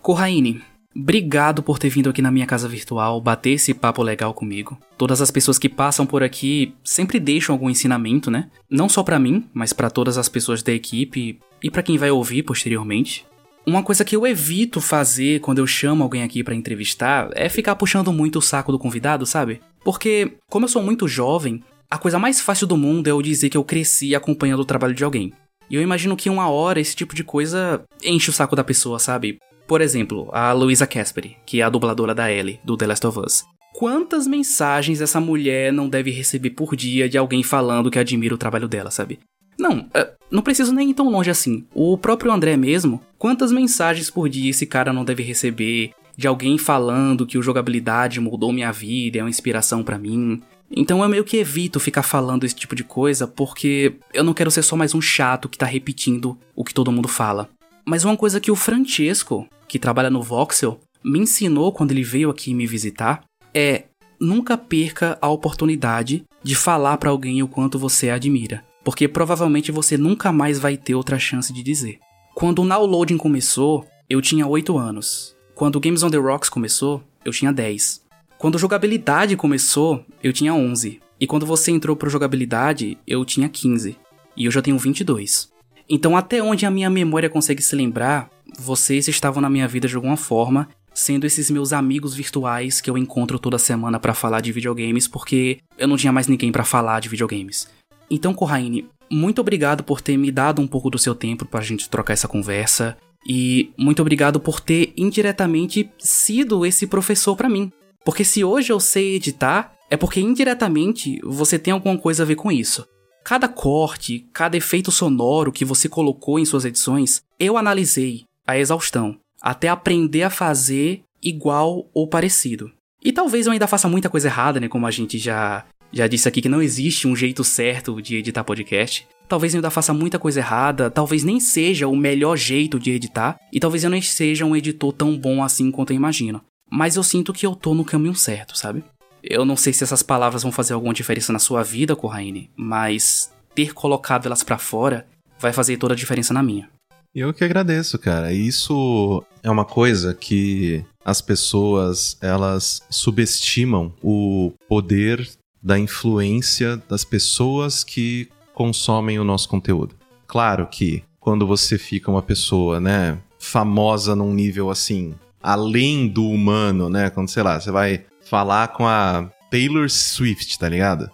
Corraine, 0.00 0.60
Obrigado 0.94 1.62
por 1.62 1.78
ter 1.78 1.88
vindo 1.88 2.10
aqui 2.10 2.20
na 2.20 2.30
minha 2.30 2.46
casa 2.46 2.68
virtual 2.68 3.20
bater 3.20 3.52
esse 3.52 3.72
papo 3.72 4.02
legal 4.02 4.34
comigo. 4.34 4.78
Todas 4.98 5.22
as 5.22 5.30
pessoas 5.30 5.58
que 5.58 5.68
passam 5.68 6.04
por 6.04 6.22
aqui 6.22 6.74
sempre 6.84 7.18
deixam 7.18 7.54
algum 7.54 7.70
ensinamento, 7.70 8.30
né? 8.30 8.50
Não 8.70 8.88
só 8.88 9.02
para 9.02 9.18
mim, 9.18 9.48
mas 9.54 9.72
para 9.72 9.90
todas 9.90 10.18
as 10.18 10.28
pessoas 10.28 10.62
da 10.62 10.72
equipe 10.72 11.38
e 11.62 11.70
para 11.70 11.82
quem 11.82 11.96
vai 11.96 12.10
ouvir 12.10 12.42
posteriormente. 12.42 13.24
Uma 13.64 13.82
coisa 13.82 14.04
que 14.04 14.14
eu 14.14 14.26
evito 14.26 14.80
fazer 14.80 15.40
quando 15.40 15.58
eu 15.58 15.66
chamo 15.66 16.02
alguém 16.02 16.24
aqui 16.24 16.42
para 16.42 16.54
entrevistar 16.54 17.30
é 17.32 17.48
ficar 17.48 17.76
puxando 17.76 18.12
muito 18.12 18.40
o 18.40 18.42
saco 18.42 18.72
do 18.72 18.78
convidado, 18.78 19.24
sabe? 19.24 19.60
Porque, 19.84 20.32
como 20.50 20.64
eu 20.64 20.68
sou 20.68 20.82
muito 20.82 21.06
jovem, 21.08 21.62
a 21.88 21.96
coisa 21.96 22.18
mais 22.18 22.40
fácil 22.40 22.66
do 22.66 22.76
mundo 22.76 23.06
é 23.06 23.10
eu 23.12 23.22
dizer 23.22 23.48
que 23.48 23.56
eu 23.56 23.64
cresci 23.64 24.14
acompanhando 24.14 24.60
o 24.60 24.64
trabalho 24.64 24.94
de 24.94 25.04
alguém. 25.04 25.32
E 25.70 25.76
eu 25.76 25.80
imagino 25.80 26.16
que 26.16 26.28
uma 26.28 26.48
hora 26.48 26.80
esse 26.80 26.96
tipo 26.96 27.14
de 27.14 27.22
coisa 27.22 27.82
enche 28.02 28.30
o 28.30 28.32
saco 28.32 28.56
da 28.56 28.64
pessoa, 28.64 28.98
sabe? 28.98 29.38
Por 29.72 29.80
exemplo, 29.80 30.28
a 30.34 30.52
Louisa 30.52 30.86
Casperi, 30.86 31.38
que 31.46 31.62
é 31.62 31.64
a 31.64 31.70
dubladora 31.70 32.14
da 32.14 32.30
Ellie, 32.30 32.60
do 32.62 32.76
The 32.76 32.86
Last 32.88 33.06
of 33.06 33.18
Us. 33.20 33.44
Quantas 33.72 34.26
mensagens 34.26 35.00
essa 35.00 35.18
mulher 35.18 35.72
não 35.72 35.88
deve 35.88 36.10
receber 36.10 36.50
por 36.50 36.76
dia 36.76 37.08
de 37.08 37.16
alguém 37.16 37.42
falando 37.42 37.90
que 37.90 37.98
admira 37.98 38.34
o 38.34 38.36
trabalho 38.36 38.68
dela, 38.68 38.90
sabe? 38.90 39.18
Não, 39.58 39.88
é, 39.94 40.10
não 40.30 40.42
preciso 40.42 40.74
nem 40.74 40.90
ir 40.90 40.92
tão 40.92 41.08
longe 41.08 41.30
assim. 41.30 41.64
O 41.74 41.96
próprio 41.96 42.30
André 42.30 42.54
mesmo, 42.54 43.00
quantas 43.16 43.50
mensagens 43.50 44.10
por 44.10 44.28
dia 44.28 44.50
esse 44.50 44.66
cara 44.66 44.92
não 44.92 45.06
deve 45.06 45.22
receber 45.22 45.92
de 46.14 46.28
alguém 46.28 46.58
falando 46.58 47.26
que 47.26 47.38
o 47.38 47.42
jogabilidade 47.42 48.20
mudou 48.20 48.52
minha 48.52 48.72
vida, 48.72 49.20
é 49.20 49.22
uma 49.22 49.30
inspiração 49.30 49.82
para 49.82 49.96
mim. 49.96 50.42
Então 50.70 51.02
eu 51.02 51.08
meio 51.08 51.24
que 51.24 51.38
evito 51.38 51.80
ficar 51.80 52.02
falando 52.02 52.44
esse 52.44 52.54
tipo 52.54 52.76
de 52.76 52.84
coisa 52.84 53.26
porque 53.26 53.94
eu 54.12 54.22
não 54.22 54.34
quero 54.34 54.50
ser 54.50 54.64
só 54.64 54.76
mais 54.76 54.94
um 54.94 55.00
chato 55.00 55.48
que 55.48 55.56
tá 55.56 55.64
repetindo 55.64 56.38
o 56.54 56.62
que 56.62 56.74
todo 56.74 56.92
mundo 56.92 57.08
fala. 57.08 57.48
Mas 57.84 58.04
uma 58.04 58.16
coisa 58.16 58.38
que 58.40 58.50
o 58.50 58.56
Francesco, 58.56 59.48
que 59.72 59.78
trabalha 59.78 60.10
no 60.10 60.22
Voxel, 60.22 60.78
me 61.02 61.18
ensinou 61.18 61.72
quando 61.72 61.92
ele 61.92 62.02
veio 62.02 62.28
aqui 62.28 62.52
me 62.52 62.66
visitar 62.66 63.24
é 63.54 63.84
nunca 64.20 64.58
perca 64.58 65.16
a 65.18 65.30
oportunidade 65.30 66.24
de 66.42 66.54
falar 66.54 66.98
para 66.98 67.08
alguém 67.08 67.42
o 67.42 67.48
quanto 67.48 67.78
você 67.78 68.10
admira, 68.10 68.62
porque 68.84 69.08
provavelmente 69.08 69.72
você 69.72 69.96
nunca 69.96 70.30
mais 70.30 70.58
vai 70.58 70.76
ter 70.76 70.94
outra 70.94 71.18
chance 71.18 71.50
de 71.54 71.62
dizer. 71.62 71.98
Quando 72.34 72.60
o 72.60 72.68
downloading 72.68 73.16
começou, 73.16 73.86
eu 74.10 74.20
tinha 74.20 74.46
8 74.46 74.76
anos. 74.76 75.34
Quando 75.54 75.76
o 75.76 75.80
Games 75.80 76.02
on 76.02 76.10
the 76.10 76.18
Rocks 76.18 76.50
começou, 76.50 77.02
eu 77.24 77.32
tinha 77.32 77.50
10. 77.50 78.02
Quando 78.36 78.58
jogabilidade 78.58 79.38
começou, 79.38 80.04
eu 80.22 80.34
tinha 80.34 80.52
11. 80.52 81.00
E 81.18 81.26
quando 81.26 81.46
você 81.46 81.70
entrou 81.70 81.96
pro 81.96 82.10
jogabilidade, 82.10 82.98
eu 83.06 83.24
tinha 83.24 83.48
15. 83.48 83.96
E 84.36 84.44
eu 84.44 84.50
já 84.50 84.60
tenho 84.60 84.76
22. 84.76 85.50
Então, 85.88 86.14
até 86.14 86.42
onde 86.42 86.66
a 86.66 86.70
minha 86.70 86.90
memória 86.90 87.30
consegue 87.30 87.62
se 87.62 87.74
lembrar, 87.74 88.30
vocês 88.58 89.08
estavam 89.08 89.40
na 89.40 89.50
minha 89.50 89.68
vida 89.68 89.88
de 89.88 89.96
alguma 89.96 90.16
forma, 90.16 90.68
sendo 90.94 91.26
esses 91.26 91.50
meus 91.50 91.72
amigos 91.72 92.14
virtuais 92.14 92.80
que 92.80 92.90
eu 92.90 92.98
encontro 92.98 93.38
toda 93.38 93.58
semana 93.58 93.98
para 93.98 94.14
falar 94.14 94.40
de 94.40 94.52
videogames, 94.52 95.08
porque 95.08 95.58
eu 95.78 95.88
não 95.88 95.96
tinha 95.96 96.12
mais 96.12 96.26
ninguém 96.26 96.52
para 96.52 96.64
falar 96.64 97.00
de 97.00 97.08
videogames. 97.08 97.68
Então, 98.10 98.34
Corraine, 98.34 98.86
muito 99.10 99.40
obrigado 99.40 99.82
por 99.82 100.00
ter 100.00 100.16
me 100.16 100.30
dado 100.30 100.60
um 100.60 100.66
pouco 100.66 100.90
do 100.90 100.98
seu 100.98 101.14
tempo 101.14 101.44
pra 101.44 101.60
gente 101.60 101.88
trocar 101.88 102.12
essa 102.12 102.28
conversa. 102.28 102.96
E 103.26 103.70
muito 103.76 104.02
obrigado 104.02 104.40
por 104.40 104.60
ter 104.60 104.92
indiretamente 104.96 105.90
sido 105.98 106.66
esse 106.66 106.86
professor 106.86 107.36
para 107.36 107.48
mim. 107.48 107.70
Porque 108.04 108.24
se 108.24 108.42
hoje 108.42 108.72
eu 108.72 108.80
sei 108.80 109.14
editar, 109.14 109.74
é 109.90 109.96
porque 109.96 110.20
indiretamente 110.20 111.20
você 111.22 111.58
tem 111.58 111.72
alguma 111.72 111.96
coisa 111.96 112.22
a 112.22 112.26
ver 112.26 112.34
com 112.34 112.50
isso. 112.50 112.86
Cada 113.24 113.46
corte, 113.46 114.26
cada 114.32 114.56
efeito 114.56 114.90
sonoro 114.90 115.52
que 115.52 115.64
você 115.64 115.88
colocou 115.88 116.38
em 116.38 116.44
suas 116.44 116.64
edições, 116.64 117.22
eu 117.38 117.56
analisei 117.56 118.24
a 118.52 118.58
exaustão, 118.58 119.16
até 119.40 119.68
aprender 119.68 120.22
a 120.22 120.30
fazer 120.30 121.02
igual 121.22 121.88
ou 121.92 122.08
parecido. 122.08 122.70
E 123.04 123.12
talvez 123.12 123.46
eu 123.46 123.52
ainda 123.52 123.66
faça 123.66 123.88
muita 123.88 124.08
coisa 124.08 124.28
errada, 124.28 124.60
né? 124.60 124.68
Como 124.68 124.86
a 124.86 124.90
gente 124.90 125.18
já, 125.18 125.64
já 125.92 126.06
disse 126.06 126.28
aqui 126.28 126.40
que 126.40 126.48
não 126.48 126.62
existe 126.62 127.08
um 127.08 127.16
jeito 127.16 127.42
certo 127.42 128.00
de 128.00 128.16
editar 128.16 128.44
podcast. 128.44 129.06
Talvez 129.28 129.54
eu 129.54 129.58
ainda 129.58 129.70
faça 129.70 129.92
muita 129.92 130.18
coisa 130.18 130.40
errada, 130.40 130.90
talvez 130.90 131.24
nem 131.24 131.40
seja 131.40 131.88
o 131.88 131.96
melhor 131.96 132.36
jeito 132.36 132.78
de 132.78 132.90
editar, 132.90 133.36
e 133.52 133.58
talvez 133.58 133.82
eu 133.82 133.90
não 133.90 134.00
seja 134.00 134.44
um 134.44 134.54
editor 134.54 134.92
tão 134.92 135.16
bom 135.16 135.42
assim 135.42 135.70
quanto 135.70 135.92
eu 135.92 135.96
imagino. 135.96 136.42
Mas 136.70 136.96
eu 136.96 137.02
sinto 137.02 137.32
que 137.32 137.46
eu 137.46 137.54
tô 137.54 137.74
no 137.74 137.84
caminho 137.84 138.14
certo, 138.14 138.56
sabe? 138.56 138.84
Eu 139.22 139.44
não 139.44 139.56
sei 139.56 139.72
se 139.72 139.84
essas 139.84 140.02
palavras 140.02 140.42
vão 140.42 140.52
fazer 140.52 140.74
alguma 140.74 140.94
diferença 140.94 141.32
na 141.32 141.38
sua 141.38 141.62
vida, 141.62 141.96
Corraine, 141.96 142.50
mas 142.56 143.32
ter 143.54 143.72
colocado 143.72 144.26
elas 144.26 144.42
para 144.42 144.58
fora 144.58 145.06
vai 145.38 145.52
fazer 145.52 145.76
toda 145.76 145.94
a 145.94 145.96
diferença 145.96 146.32
na 146.32 146.42
minha. 146.42 146.68
Eu 147.14 147.34
que 147.34 147.44
agradeço, 147.44 147.98
cara. 147.98 148.32
Isso 148.32 149.22
é 149.42 149.50
uma 149.50 149.66
coisa 149.66 150.14
que 150.14 150.82
as 151.04 151.20
pessoas 151.20 152.16
elas 152.22 152.82
subestimam 152.88 153.92
o 154.02 154.52
poder 154.66 155.28
da 155.62 155.78
influência 155.78 156.82
das 156.88 157.04
pessoas 157.04 157.84
que 157.84 158.28
consomem 158.54 159.18
o 159.18 159.24
nosso 159.24 159.48
conteúdo. 159.48 159.94
Claro 160.26 160.66
que 160.66 161.04
quando 161.20 161.46
você 161.46 161.76
fica 161.76 162.10
uma 162.10 162.22
pessoa, 162.22 162.80
né, 162.80 163.18
famosa 163.38 164.16
num 164.16 164.32
nível 164.32 164.70
assim, 164.70 165.14
além 165.42 166.08
do 166.08 166.26
humano, 166.26 166.88
né, 166.88 167.10
quando 167.10 167.28
sei 167.28 167.42
lá, 167.42 167.60
você 167.60 167.70
vai 167.70 168.04
falar 168.24 168.68
com 168.68 168.86
a 168.86 169.30
Taylor 169.50 169.88
Swift, 169.90 170.58
tá 170.58 170.68
ligado? 170.68 171.10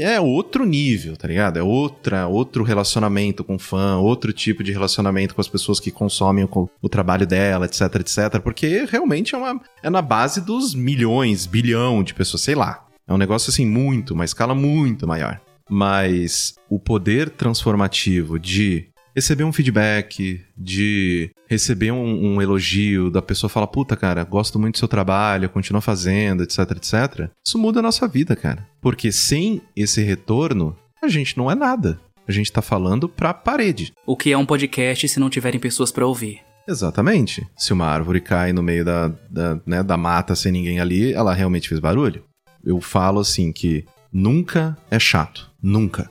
É 0.00 0.20
outro 0.20 0.66
nível, 0.66 1.16
tá 1.16 1.28
ligado? 1.28 1.58
É 1.58 1.62
outra, 1.62 2.26
outro 2.26 2.64
relacionamento 2.64 3.44
com 3.44 3.58
fã, 3.58 3.96
outro 3.96 4.32
tipo 4.32 4.62
de 4.62 4.72
relacionamento 4.72 5.34
com 5.34 5.40
as 5.40 5.48
pessoas 5.48 5.78
que 5.78 5.90
consomem 5.90 6.44
o, 6.44 6.70
o 6.82 6.88
trabalho 6.88 7.26
dela, 7.26 7.66
etc, 7.66 7.82
etc. 7.96 8.40
Porque 8.42 8.84
realmente 8.90 9.34
é, 9.34 9.38
uma, 9.38 9.60
é 9.82 9.88
na 9.88 10.02
base 10.02 10.40
dos 10.40 10.74
milhões, 10.74 11.46
bilhão 11.46 12.02
de 12.02 12.12
pessoas, 12.12 12.42
sei 12.42 12.54
lá. 12.54 12.84
É 13.06 13.12
um 13.12 13.18
negócio 13.18 13.50
assim 13.50 13.64
muito, 13.64 14.14
uma 14.14 14.24
escala 14.24 14.54
muito 14.54 15.06
maior. 15.06 15.40
Mas 15.70 16.54
o 16.68 16.78
poder 16.78 17.30
transformativo 17.30 18.38
de 18.38 18.87
receber 19.18 19.42
um 19.42 19.52
feedback, 19.52 20.40
de 20.56 21.30
receber 21.48 21.90
um, 21.90 22.34
um, 22.34 22.42
elogio, 22.42 23.10
da 23.10 23.20
pessoa 23.20 23.50
falar, 23.50 23.66
puta, 23.66 23.96
cara, 23.96 24.22
gosto 24.22 24.58
muito 24.58 24.76
do 24.76 24.78
seu 24.78 24.86
trabalho, 24.86 25.48
continua 25.48 25.80
fazendo, 25.80 26.44
etc, 26.44 26.58
etc. 26.76 27.30
Isso 27.44 27.58
muda 27.58 27.80
a 27.80 27.82
nossa 27.82 28.06
vida, 28.06 28.36
cara. 28.36 28.66
Porque 28.80 29.10
sem 29.10 29.60
esse 29.74 30.02
retorno, 30.02 30.76
a 31.02 31.08
gente 31.08 31.36
não 31.36 31.50
é 31.50 31.54
nada. 31.56 32.00
A 32.28 32.32
gente 32.32 32.52
tá 32.52 32.62
falando 32.62 33.08
pra 33.08 33.34
parede. 33.34 33.92
O 34.06 34.16
que 34.16 34.30
é 34.30 34.38
um 34.38 34.46
podcast 34.46 35.08
se 35.08 35.18
não 35.18 35.28
tiverem 35.30 35.58
pessoas 35.58 35.90
para 35.90 36.06
ouvir? 36.06 36.40
Exatamente. 36.68 37.44
Se 37.56 37.72
uma 37.72 37.86
árvore 37.86 38.20
cai 38.20 38.52
no 38.52 38.62
meio 38.62 38.84
da, 38.84 39.08
da, 39.28 39.60
né, 39.66 39.82
da 39.82 39.96
mata 39.96 40.36
sem 40.36 40.52
ninguém 40.52 40.78
ali, 40.78 41.12
ela 41.12 41.34
realmente 41.34 41.68
fez 41.68 41.80
barulho. 41.80 42.22
Eu 42.62 42.80
falo 42.80 43.18
assim 43.18 43.50
que 43.50 43.84
nunca 44.12 44.76
é 44.90 44.98
chato. 44.98 45.50
Nunca. 45.60 46.08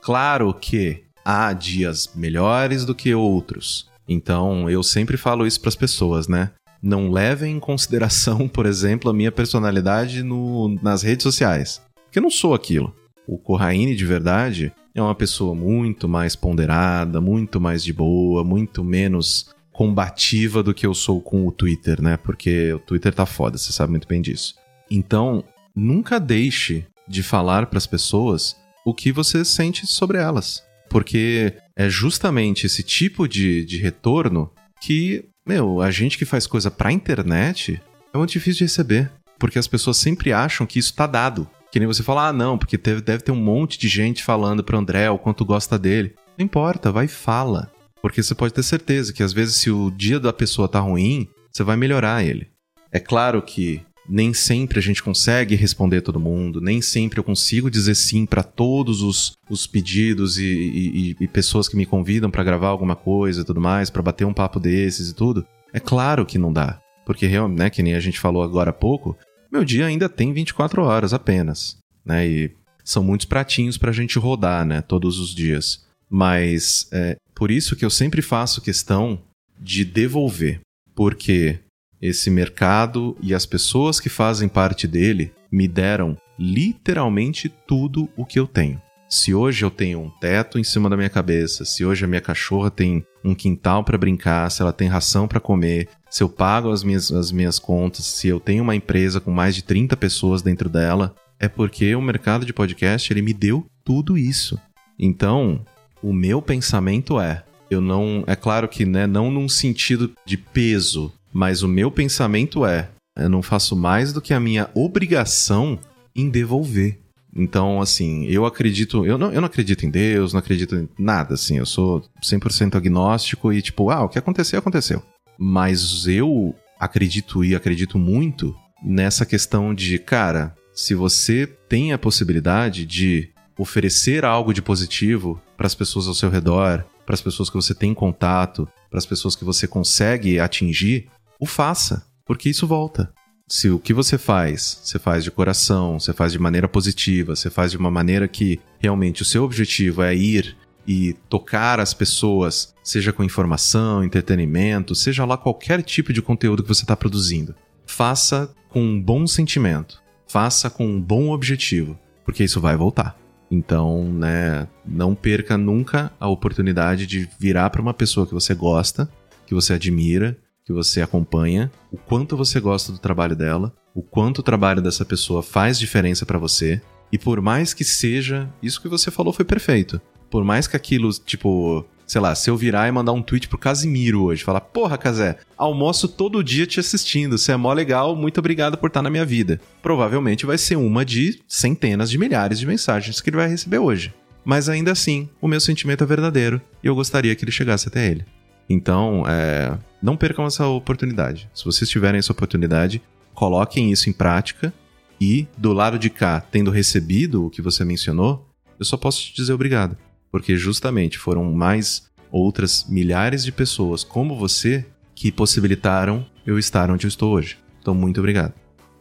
Claro 0.00 0.52
que 0.54 1.04
há 1.28 1.52
dias 1.52 2.10
melhores 2.14 2.86
do 2.86 2.94
que 2.94 3.14
outros. 3.14 3.86
Então, 4.08 4.70
eu 4.70 4.82
sempre 4.82 5.18
falo 5.18 5.46
isso 5.46 5.60
para 5.60 5.68
as 5.68 5.76
pessoas, 5.76 6.26
né? 6.26 6.52
Não 6.82 7.10
levem 7.10 7.54
em 7.56 7.60
consideração, 7.60 8.48
por 8.48 8.64
exemplo, 8.64 9.10
a 9.10 9.12
minha 9.14 9.30
personalidade 9.30 10.22
no, 10.22 10.74
nas 10.82 11.02
redes 11.02 11.24
sociais. 11.24 11.82
Porque 12.04 12.18
eu 12.18 12.22
não 12.22 12.30
sou 12.30 12.54
aquilo. 12.54 12.94
O 13.26 13.36
Corraine, 13.36 13.94
de 13.94 14.06
verdade, 14.06 14.72
é 14.94 15.02
uma 15.02 15.14
pessoa 15.14 15.54
muito 15.54 16.08
mais 16.08 16.34
ponderada, 16.34 17.20
muito 17.20 17.60
mais 17.60 17.84
de 17.84 17.92
boa, 17.92 18.42
muito 18.42 18.82
menos 18.82 19.50
combativa 19.70 20.62
do 20.62 20.72
que 20.72 20.86
eu 20.86 20.94
sou 20.94 21.20
com 21.20 21.46
o 21.46 21.52
Twitter, 21.52 22.00
né? 22.00 22.16
Porque 22.16 22.72
o 22.72 22.78
Twitter 22.78 23.14
tá 23.14 23.26
foda, 23.26 23.58
você 23.58 23.70
sabe 23.70 23.90
muito 23.90 24.08
bem 24.08 24.22
disso. 24.22 24.54
Então, 24.90 25.44
nunca 25.76 26.18
deixe 26.18 26.86
de 27.06 27.22
falar 27.22 27.66
para 27.66 27.76
as 27.76 27.86
pessoas 27.86 28.56
o 28.82 28.94
que 28.94 29.12
você 29.12 29.44
sente 29.44 29.86
sobre 29.86 30.16
elas. 30.16 30.66
Porque 30.88 31.52
é 31.76 31.88
justamente 31.88 32.66
esse 32.66 32.82
tipo 32.82 33.28
de, 33.28 33.64
de 33.64 33.78
retorno 33.78 34.50
que, 34.80 35.24
meu, 35.46 35.80
a 35.80 35.90
gente 35.90 36.16
que 36.16 36.24
faz 36.24 36.46
coisa 36.46 36.70
pra 36.70 36.92
internet 36.92 37.80
é 38.12 38.18
muito 38.18 38.30
difícil 38.30 38.58
de 38.58 38.64
receber. 38.64 39.10
Porque 39.38 39.58
as 39.58 39.68
pessoas 39.68 39.96
sempre 39.96 40.32
acham 40.32 40.66
que 40.66 40.78
isso 40.78 40.94
tá 40.94 41.06
dado. 41.06 41.48
Que 41.70 41.78
nem 41.78 41.86
você 41.86 42.02
fala, 42.02 42.28
ah, 42.28 42.32
não, 42.32 42.56
porque 42.58 42.78
teve, 42.78 43.00
deve 43.00 43.22
ter 43.22 43.30
um 43.30 43.36
monte 43.36 43.78
de 43.78 43.88
gente 43.88 44.24
falando 44.24 44.64
pro 44.64 44.78
André 44.78 45.08
o 45.10 45.18
quanto 45.18 45.44
gosta 45.44 45.78
dele. 45.78 46.14
Não 46.36 46.44
importa, 46.44 46.90
vai 46.90 47.04
e 47.04 47.08
fala. 47.08 47.70
Porque 48.00 48.22
você 48.22 48.34
pode 48.34 48.54
ter 48.54 48.62
certeza 48.62 49.12
que 49.12 49.22
às 49.22 49.32
vezes, 49.32 49.56
se 49.56 49.70
o 49.70 49.90
dia 49.90 50.18
da 50.18 50.32
pessoa 50.32 50.68
tá 50.68 50.80
ruim, 50.80 51.28
você 51.52 51.62
vai 51.62 51.76
melhorar 51.76 52.24
ele. 52.24 52.48
É 52.90 52.98
claro 52.98 53.42
que 53.42 53.82
nem 54.08 54.32
sempre 54.32 54.78
a 54.78 54.82
gente 54.82 55.02
consegue 55.02 55.54
responder 55.54 56.00
todo 56.00 56.18
mundo, 56.18 56.60
nem 56.60 56.80
sempre 56.80 57.20
eu 57.20 57.24
consigo 57.24 57.70
dizer 57.70 57.94
sim 57.94 58.24
para 58.24 58.42
todos 58.42 59.02
os, 59.02 59.32
os 59.50 59.66
pedidos 59.66 60.38
e, 60.38 60.44
e, 60.44 61.16
e, 61.20 61.28
pessoas 61.28 61.68
que 61.68 61.76
me 61.76 61.84
convidam 61.84 62.30
para 62.30 62.42
gravar 62.42 62.68
alguma 62.68 62.96
coisa 62.96 63.42
e 63.42 63.44
tudo 63.44 63.60
mais, 63.60 63.90
para 63.90 64.02
bater 64.02 64.24
um 64.24 64.32
papo 64.32 64.58
desses 64.58 65.10
e 65.10 65.14
tudo. 65.14 65.46
É 65.72 65.78
claro 65.78 66.24
que 66.24 66.38
não 66.38 66.52
dá. 66.52 66.80
Porque, 67.04 67.26
realmente, 67.26 67.58
né, 67.58 67.70
que 67.70 67.82
nem 67.82 67.94
a 67.94 68.00
gente 68.00 68.20
falou 68.20 68.42
agora 68.42 68.70
há 68.70 68.72
pouco, 68.72 69.16
meu 69.50 69.64
dia 69.64 69.86
ainda 69.86 70.08
tem 70.08 70.32
24 70.32 70.82
horas 70.82 71.14
apenas, 71.14 71.78
né? 72.04 72.26
E 72.28 72.50
são 72.84 73.02
muitos 73.02 73.26
pratinhos 73.26 73.78
para 73.78 73.90
a 73.90 73.94
gente 73.94 74.18
rodar, 74.18 74.64
né? 74.64 74.82
Todos 74.82 75.18
os 75.18 75.34
dias. 75.34 75.86
Mas 76.10 76.86
é 76.92 77.16
por 77.34 77.50
isso 77.50 77.76
que 77.76 77.84
eu 77.84 77.90
sempre 77.90 78.20
faço 78.20 78.60
questão 78.60 79.22
de 79.58 79.84
devolver, 79.84 80.60
porque 80.94 81.58
esse 82.00 82.30
mercado 82.30 83.16
e 83.20 83.34
as 83.34 83.46
pessoas 83.46 84.00
que 84.00 84.08
fazem 84.08 84.48
parte 84.48 84.86
dele 84.86 85.32
me 85.50 85.66
deram 85.66 86.16
literalmente 86.38 87.48
tudo 87.66 88.08
o 88.16 88.24
que 88.24 88.38
eu 88.38 88.46
tenho. 88.46 88.80
Se 89.08 89.32
hoje 89.32 89.64
eu 89.64 89.70
tenho 89.70 90.00
um 90.00 90.10
teto 90.10 90.58
em 90.58 90.64
cima 90.64 90.90
da 90.90 90.96
minha 90.96 91.08
cabeça, 91.08 91.64
se 91.64 91.82
hoje 91.82 92.04
a 92.04 92.08
minha 92.08 92.20
cachorra 92.20 92.70
tem 92.70 93.02
um 93.24 93.34
quintal 93.34 93.82
para 93.82 93.96
brincar, 93.96 94.50
se 94.50 94.60
ela 94.60 94.72
tem 94.72 94.86
ração 94.86 95.26
para 95.26 95.40
comer, 95.40 95.88
se 96.10 96.22
eu 96.22 96.28
pago 96.28 96.70
as 96.70 96.84
minhas, 96.84 97.10
as 97.10 97.32
minhas 97.32 97.58
contas, 97.58 98.04
se 98.04 98.28
eu 98.28 98.38
tenho 98.38 98.62
uma 98.62 98.76
empresa 98.76 99.18
com 99.18 99.30
mais 99.30 99.54
de 99.54 99.62
30 99.62 99.96
pessoas 99.96 100.42
dentro 100.42 100.68
dela, 100.68 101.14
é 101.40 101.48
porque 101.48 101.94
o 101.94 102.02
mercado 102.02 102.44
de 102.44 102.52
podcast 102.52 103.10
ele 103.10 103.22
me 103.22 103.32
deu 103.32 103.66
tudo 103.82 104.18
isso. 104.18 104.60
Então, 104.98 105.64
o 106.02 106.12
meu 106.12 106.42
pensamento 106.42 107.18
é, 107.18 107.44
eu 107.70 107.80
não, 107.80 108.24
é 108.26 108.36
claro 108.36 108.68
que 108.68 108.84
né, 108.84 109.06
não 109.06 109.30
num 109.30 109.48
sentido 109.48 110.12
de 110.26 110.36
peso, 110.36 111.12
mas 111.38 111.62
o 111.62 111.68
meu 111.68 111.88
pensamento 111.88 112.66
é, 112.66 112.90
eu 113.16 113.28
não 113.28 113.42
faço 113.42 113.76
mais 113.76 114.12
do 114.12 114.20
que 114.20 114.34
a 114.34 114.40
minha 114.40 114.68
obrigação 114.74 115.78
em 116.12 116.28
devolver. 116.28 116.98
Então, 117.32 117.80
assim, 117.80 118.24
eu 118.26 118.44
acredito. 118.44 119.06
Eu 119.06 119.16
não, 119.16 119.32
eu 119.32 119.40
não 119.40 119.46
acredito 119.46 119.86
em 119.86 119.90
Deus, 119.90 120.32
não 120.32 120.40
acredito 120.40 120.74
em 120.74 120.88
nada, 120.98 121.34
assim. 121.34 121.56
Eu 121.56 121.64
sou 121.64 122.02
100% 122.24 122.74
agnóstico 122.74 123.52
e, 123.52 123.62
tipo, 123.62 123.88
ah, 123.88 124.02
o 124.02 124.08
que 124.08 124.18
aconteceu, 124.18 124.58
aconteceu. 124.58 125.00
Mas 125.38 126.08
eu 126.08 126.56
acredito 126.76 127.44
e 127.44 127.54
acredito 127.54 128.00
muito 128.00 128.52
nessa 128.82 129.24
questão 129.24 129.72
de, 129.72 129.96
cara, 129.96 130.56
se 130.74 130.92
você 130.92 131.46
tem 131.68 131.92
a 131.92 131.98
possibilidade 131.98 132.84
de 132.84 133.30
oferecer 133.56 134.24
algo 134.24 134.52
de 134.52 134.60
positivo 134.60 135.40
para 135.56 135.68
as 135.68 135.74
pessoas 135.74 136.08
ao 136.08 136.14
seu 136.14 136.30
redor, 136.30 136.84
para 137.06 137.14
as 137.14 137.22
pessoas 137.22 137.48
que 137.48 137.54
você 137.54 137.76
tem 137.76 137.94
contato, 137.94 138.68
para 138.90 138.98
as 138.98 139.06
pessoas 139.06 139.36
que 139.36 139.44
você 139.44 139.68
consegue 139.68 140.40
atingir, 140.40 141.08
o 141.38 141.46
faça, 141.46 142.06
porque 142.24 142.48
isso 142.48 142.66
volta 142.66 143.12
se 143.48 143.70
o 143.70 143.78
que 143.78 143.94
você 143.94 144.18
faz, 144.18 144.80
você 144.84 144.98
faz 144.98 145.24
de 145.24 145.30
coração, 145.30 145.98
você 145.98 146.12
faz 146.12 146.32
de 146.32 146.38
maneira 146.38 146.68
positiva, 146.68 147.34
você 147.34 147.48
faz 147.48 147.70
de 147.70 147.78
uma 147.78 147.90
maneira 147.90 148.28
que 148.28 148.60
realmente 148.78 149.22
o 149.22 149.24
seu 149.24 149.42
objetivo 149.42 150.02
é 150.02 150.14
ir 150.14 150.54
e 150.86 151.14
tocar 151.28 151.80
as 151.80 151.94
pessoas, 151.94 152.74
seja 152.82 153.12
com 153.12 153.24
informação, 153.24 154.04
entretenimento, 154.04 154.94
seja 154.94 155.24
lá 155.24 155.36
qualquer 155.36 155.82
tipo 155.82 156.12
de 156.12 156.20
conteúdo 156.20 156.62
que 156.62 156.68
você 156.68 156.82
está 156.82 156.96
produzindo. 156.96 157.54
Faça 157.86 158.50
com 158.68 158.82
um 158.82 159.00
bom 159.00 159.26
sentimento, 159.26 160.02
faça 160.26 160.68
com 160.68 160.86
um 160.86 161.00
bom 161.00 161.30
objetivo, 161.30 161.98
porque 162.24 162.44
isso 162.44 162.60
vai 162.60 162.76
voltar. 162.76 163.18
Então, 163.50 164.12
né, 164.12 164.68
não 164.86 165.14
perca 165.14 165.56
nunca 165.56 166.12
a 166.20 166.28
oportunidade 166.28 167.06
de 167.06 167.26
virar 167.38 167.70
para 167.70 167.80
uma 167.80 167.94
pessoa 167.94 168.26
que 168.26 168.34
você 168.34 168.54
gosta, 168.54 169.10
que 169.46 169.54
você 169.54 169.72
admira, 169.72 170.36
que 170.68 170.72
você 170.72 171.00
acompanha, 171.00 171.72
o 171.90 171.96
quanto 171.96 172.36
você 172.36 172.60
gosta 172.60 172.92
do 172.92 172.98
trabalho 172.98 173.34
dela, 173.34 173.72
o 173.94 174.02
quanto 174.02 174.40
o 174.40 174.42
trabalho 174.42 174.82
dessa 174.82 175.02
pessoa 175.02 175.42
faz 175.42 175.78
diferença 175.78 176.26
para 176.26 176.38
você. 176.38 176.82
E 177.10 177.16
por 177.16 177.40
mais 177.40 177.72
que 177.72 177.82
seja, 177.82 178.52
isso 178.62 178.82
que 178.82 178.86
você 178.86 179.10
falou 179.10 179.32
foi 179.32 179.46
perfeito. 179.46 179.98
Por 180.30 180.44
mais 180.44 180.66
que 180.66 180.76
aquilo, 180.76 181.10
tipo, 181.10 181.86
sei 182.06 182.20
lá, 182.20 182.34
se 182.34 182.50
eu 182.50 182.56
virar 182.56 182.86
e 182.86 182.92
mandar 182.92 183.12
um 183.12 183.22
tweet 183.22 183.48
pro 183.48 183.56
Casimiro 183.56 184.24
hoje, 184.24 184.44
falar: 184.44 184.60
Porra, 184.60 184.98
Casé, 184.98 185.38
almoço 185.56 186.06
todo 186.06 186.44
dia 186.44 186.66
te 186.66 186.78
assistindo, 186.78 187.38
você 187.38 187.52
é 187.52 187.56
mó 187.56 187.72
legal, 187.72 188.14
muito 188.14 188.36
obrigado 188.36 188.76
por 188.76 188.88
estar 188.88 189.00
na 189.00 189.08
minha 189.08 189.24
vida. 189.24 189.58
Provavelmente 189.80 190.44
vai 190.44 190.58
ser 190.58 190.76
uma 190.76 191.02
de 191.02 191.40
centenas 191.48 192.10
de 192.10 192.18
milhares 192.18 192.58
de 192.58 192.66
mensagens 192.66 193.22
que 193.22 193.30
ele 193.30 193.38
vai 193.38 193.48
receber 193.48 193.78
hoje. 193.78 194.12
Mas 194.44 194.68
ainda 194.68 194.92
assim, 194.92 195.30
o 195.40 195.48
meu 195.48 195.62
sentimento 195.62 196.04
é 196.04 196.06
verdadeiro 196.06 196.60
e 196.84 196.88
eu 196.88 196.94
gostaria 196.94 197.34
que 197.34 197.42
ele 197.42 197.52
chegasse 197.52 197.88
até 197.88 198.06
ele. 198.06 198.26
Então, 198.68 199.24
é, 199.26 199.76
não 200.02 200.16
percam 200.16 200.44
essa 200.44 200.66
oportunidade. 200.66 201.48
Se 201.54 201.64
vocês 201.64 201.88
tiverem 201.88 202.18
essa 202.18 202.32
oportunidade, 202.32 203.02
coloquem 203.34 203.90
isso 203.90 204.10
em 204.10 204.12
prática 204.12 204.72
e, 205.20 205.46
do 205.56 205.72
lado 205.72 205.98
de 205.98 206.10
cá, 206.10 206.40
tendo 206.40 206.70
recebido 206.70 207.46
o 207.46 207.50
que 207.50 207.62
você 207.62 207.84
mencionou, 207.84 208.46
eu 208.78 208.84
só 208.84 208.96
posso 208.96 209.22
te 209.22 209.34
dizer 209.34 209.52
obrigado. 209.52 209.96
Porque 210.30 210.56
justamente 210.56 211.18
foram 211.18 211.52
mais 211.52 212.08
outras 212.30 212.86
milhares 212.88 213.42
de 213.44 213.50
pessoas 213.50 214.04
como 214.04 214.36
você 214.36 214.84
que 215.14 215.32
possibilitaram 215.32 216.26
eu 216.46 216.58
estar 216.58 216.90
onde 216.90 217.06
eu 217.06 217.08
estou 217.08 217.32
hoje. 217.32 217.58
Então, 217.80 217.94
muito 217.94 218.18
obrigado. 218.20 218.52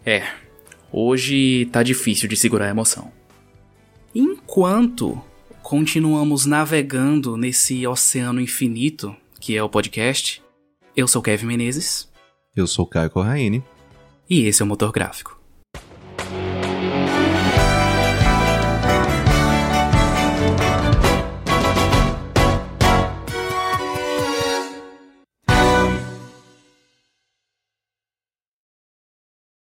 É, 0.05 0.23
hoje 0.91 1.67
tá 1.71 1.83
difícil 1.83 2.29
de 2.29 2.35
segurar 2.35 2.65
a 2.67 2.69
emoção. 2.69 3.11
Enquanto 4.15 5.21
continuamos 5.61 6.45
navegando 6.45 7.35
nesse 7.35 7.85
oceano 7.85 8.39
infinito 8.39 9.15
que 9.39 9.55
é 9.55 9.63
o 9.63 9.69
podcast. 9.69 10.43
Eu 10.95 11.07
sou 11.07 11.21
Kevin 11.21 11.45
Menezes. 11.45 12.11
Eu 12.55 12.67
sou 12.67 12.85
Caio 12.87 13.09
Corraine. 13.09 13.63
E 14.29 14.45
esse 14.45 14.61
é 14.61 14.65
o 14.65 14.67
Motor 14.67 14.91
Gráfico. 14.91 15.36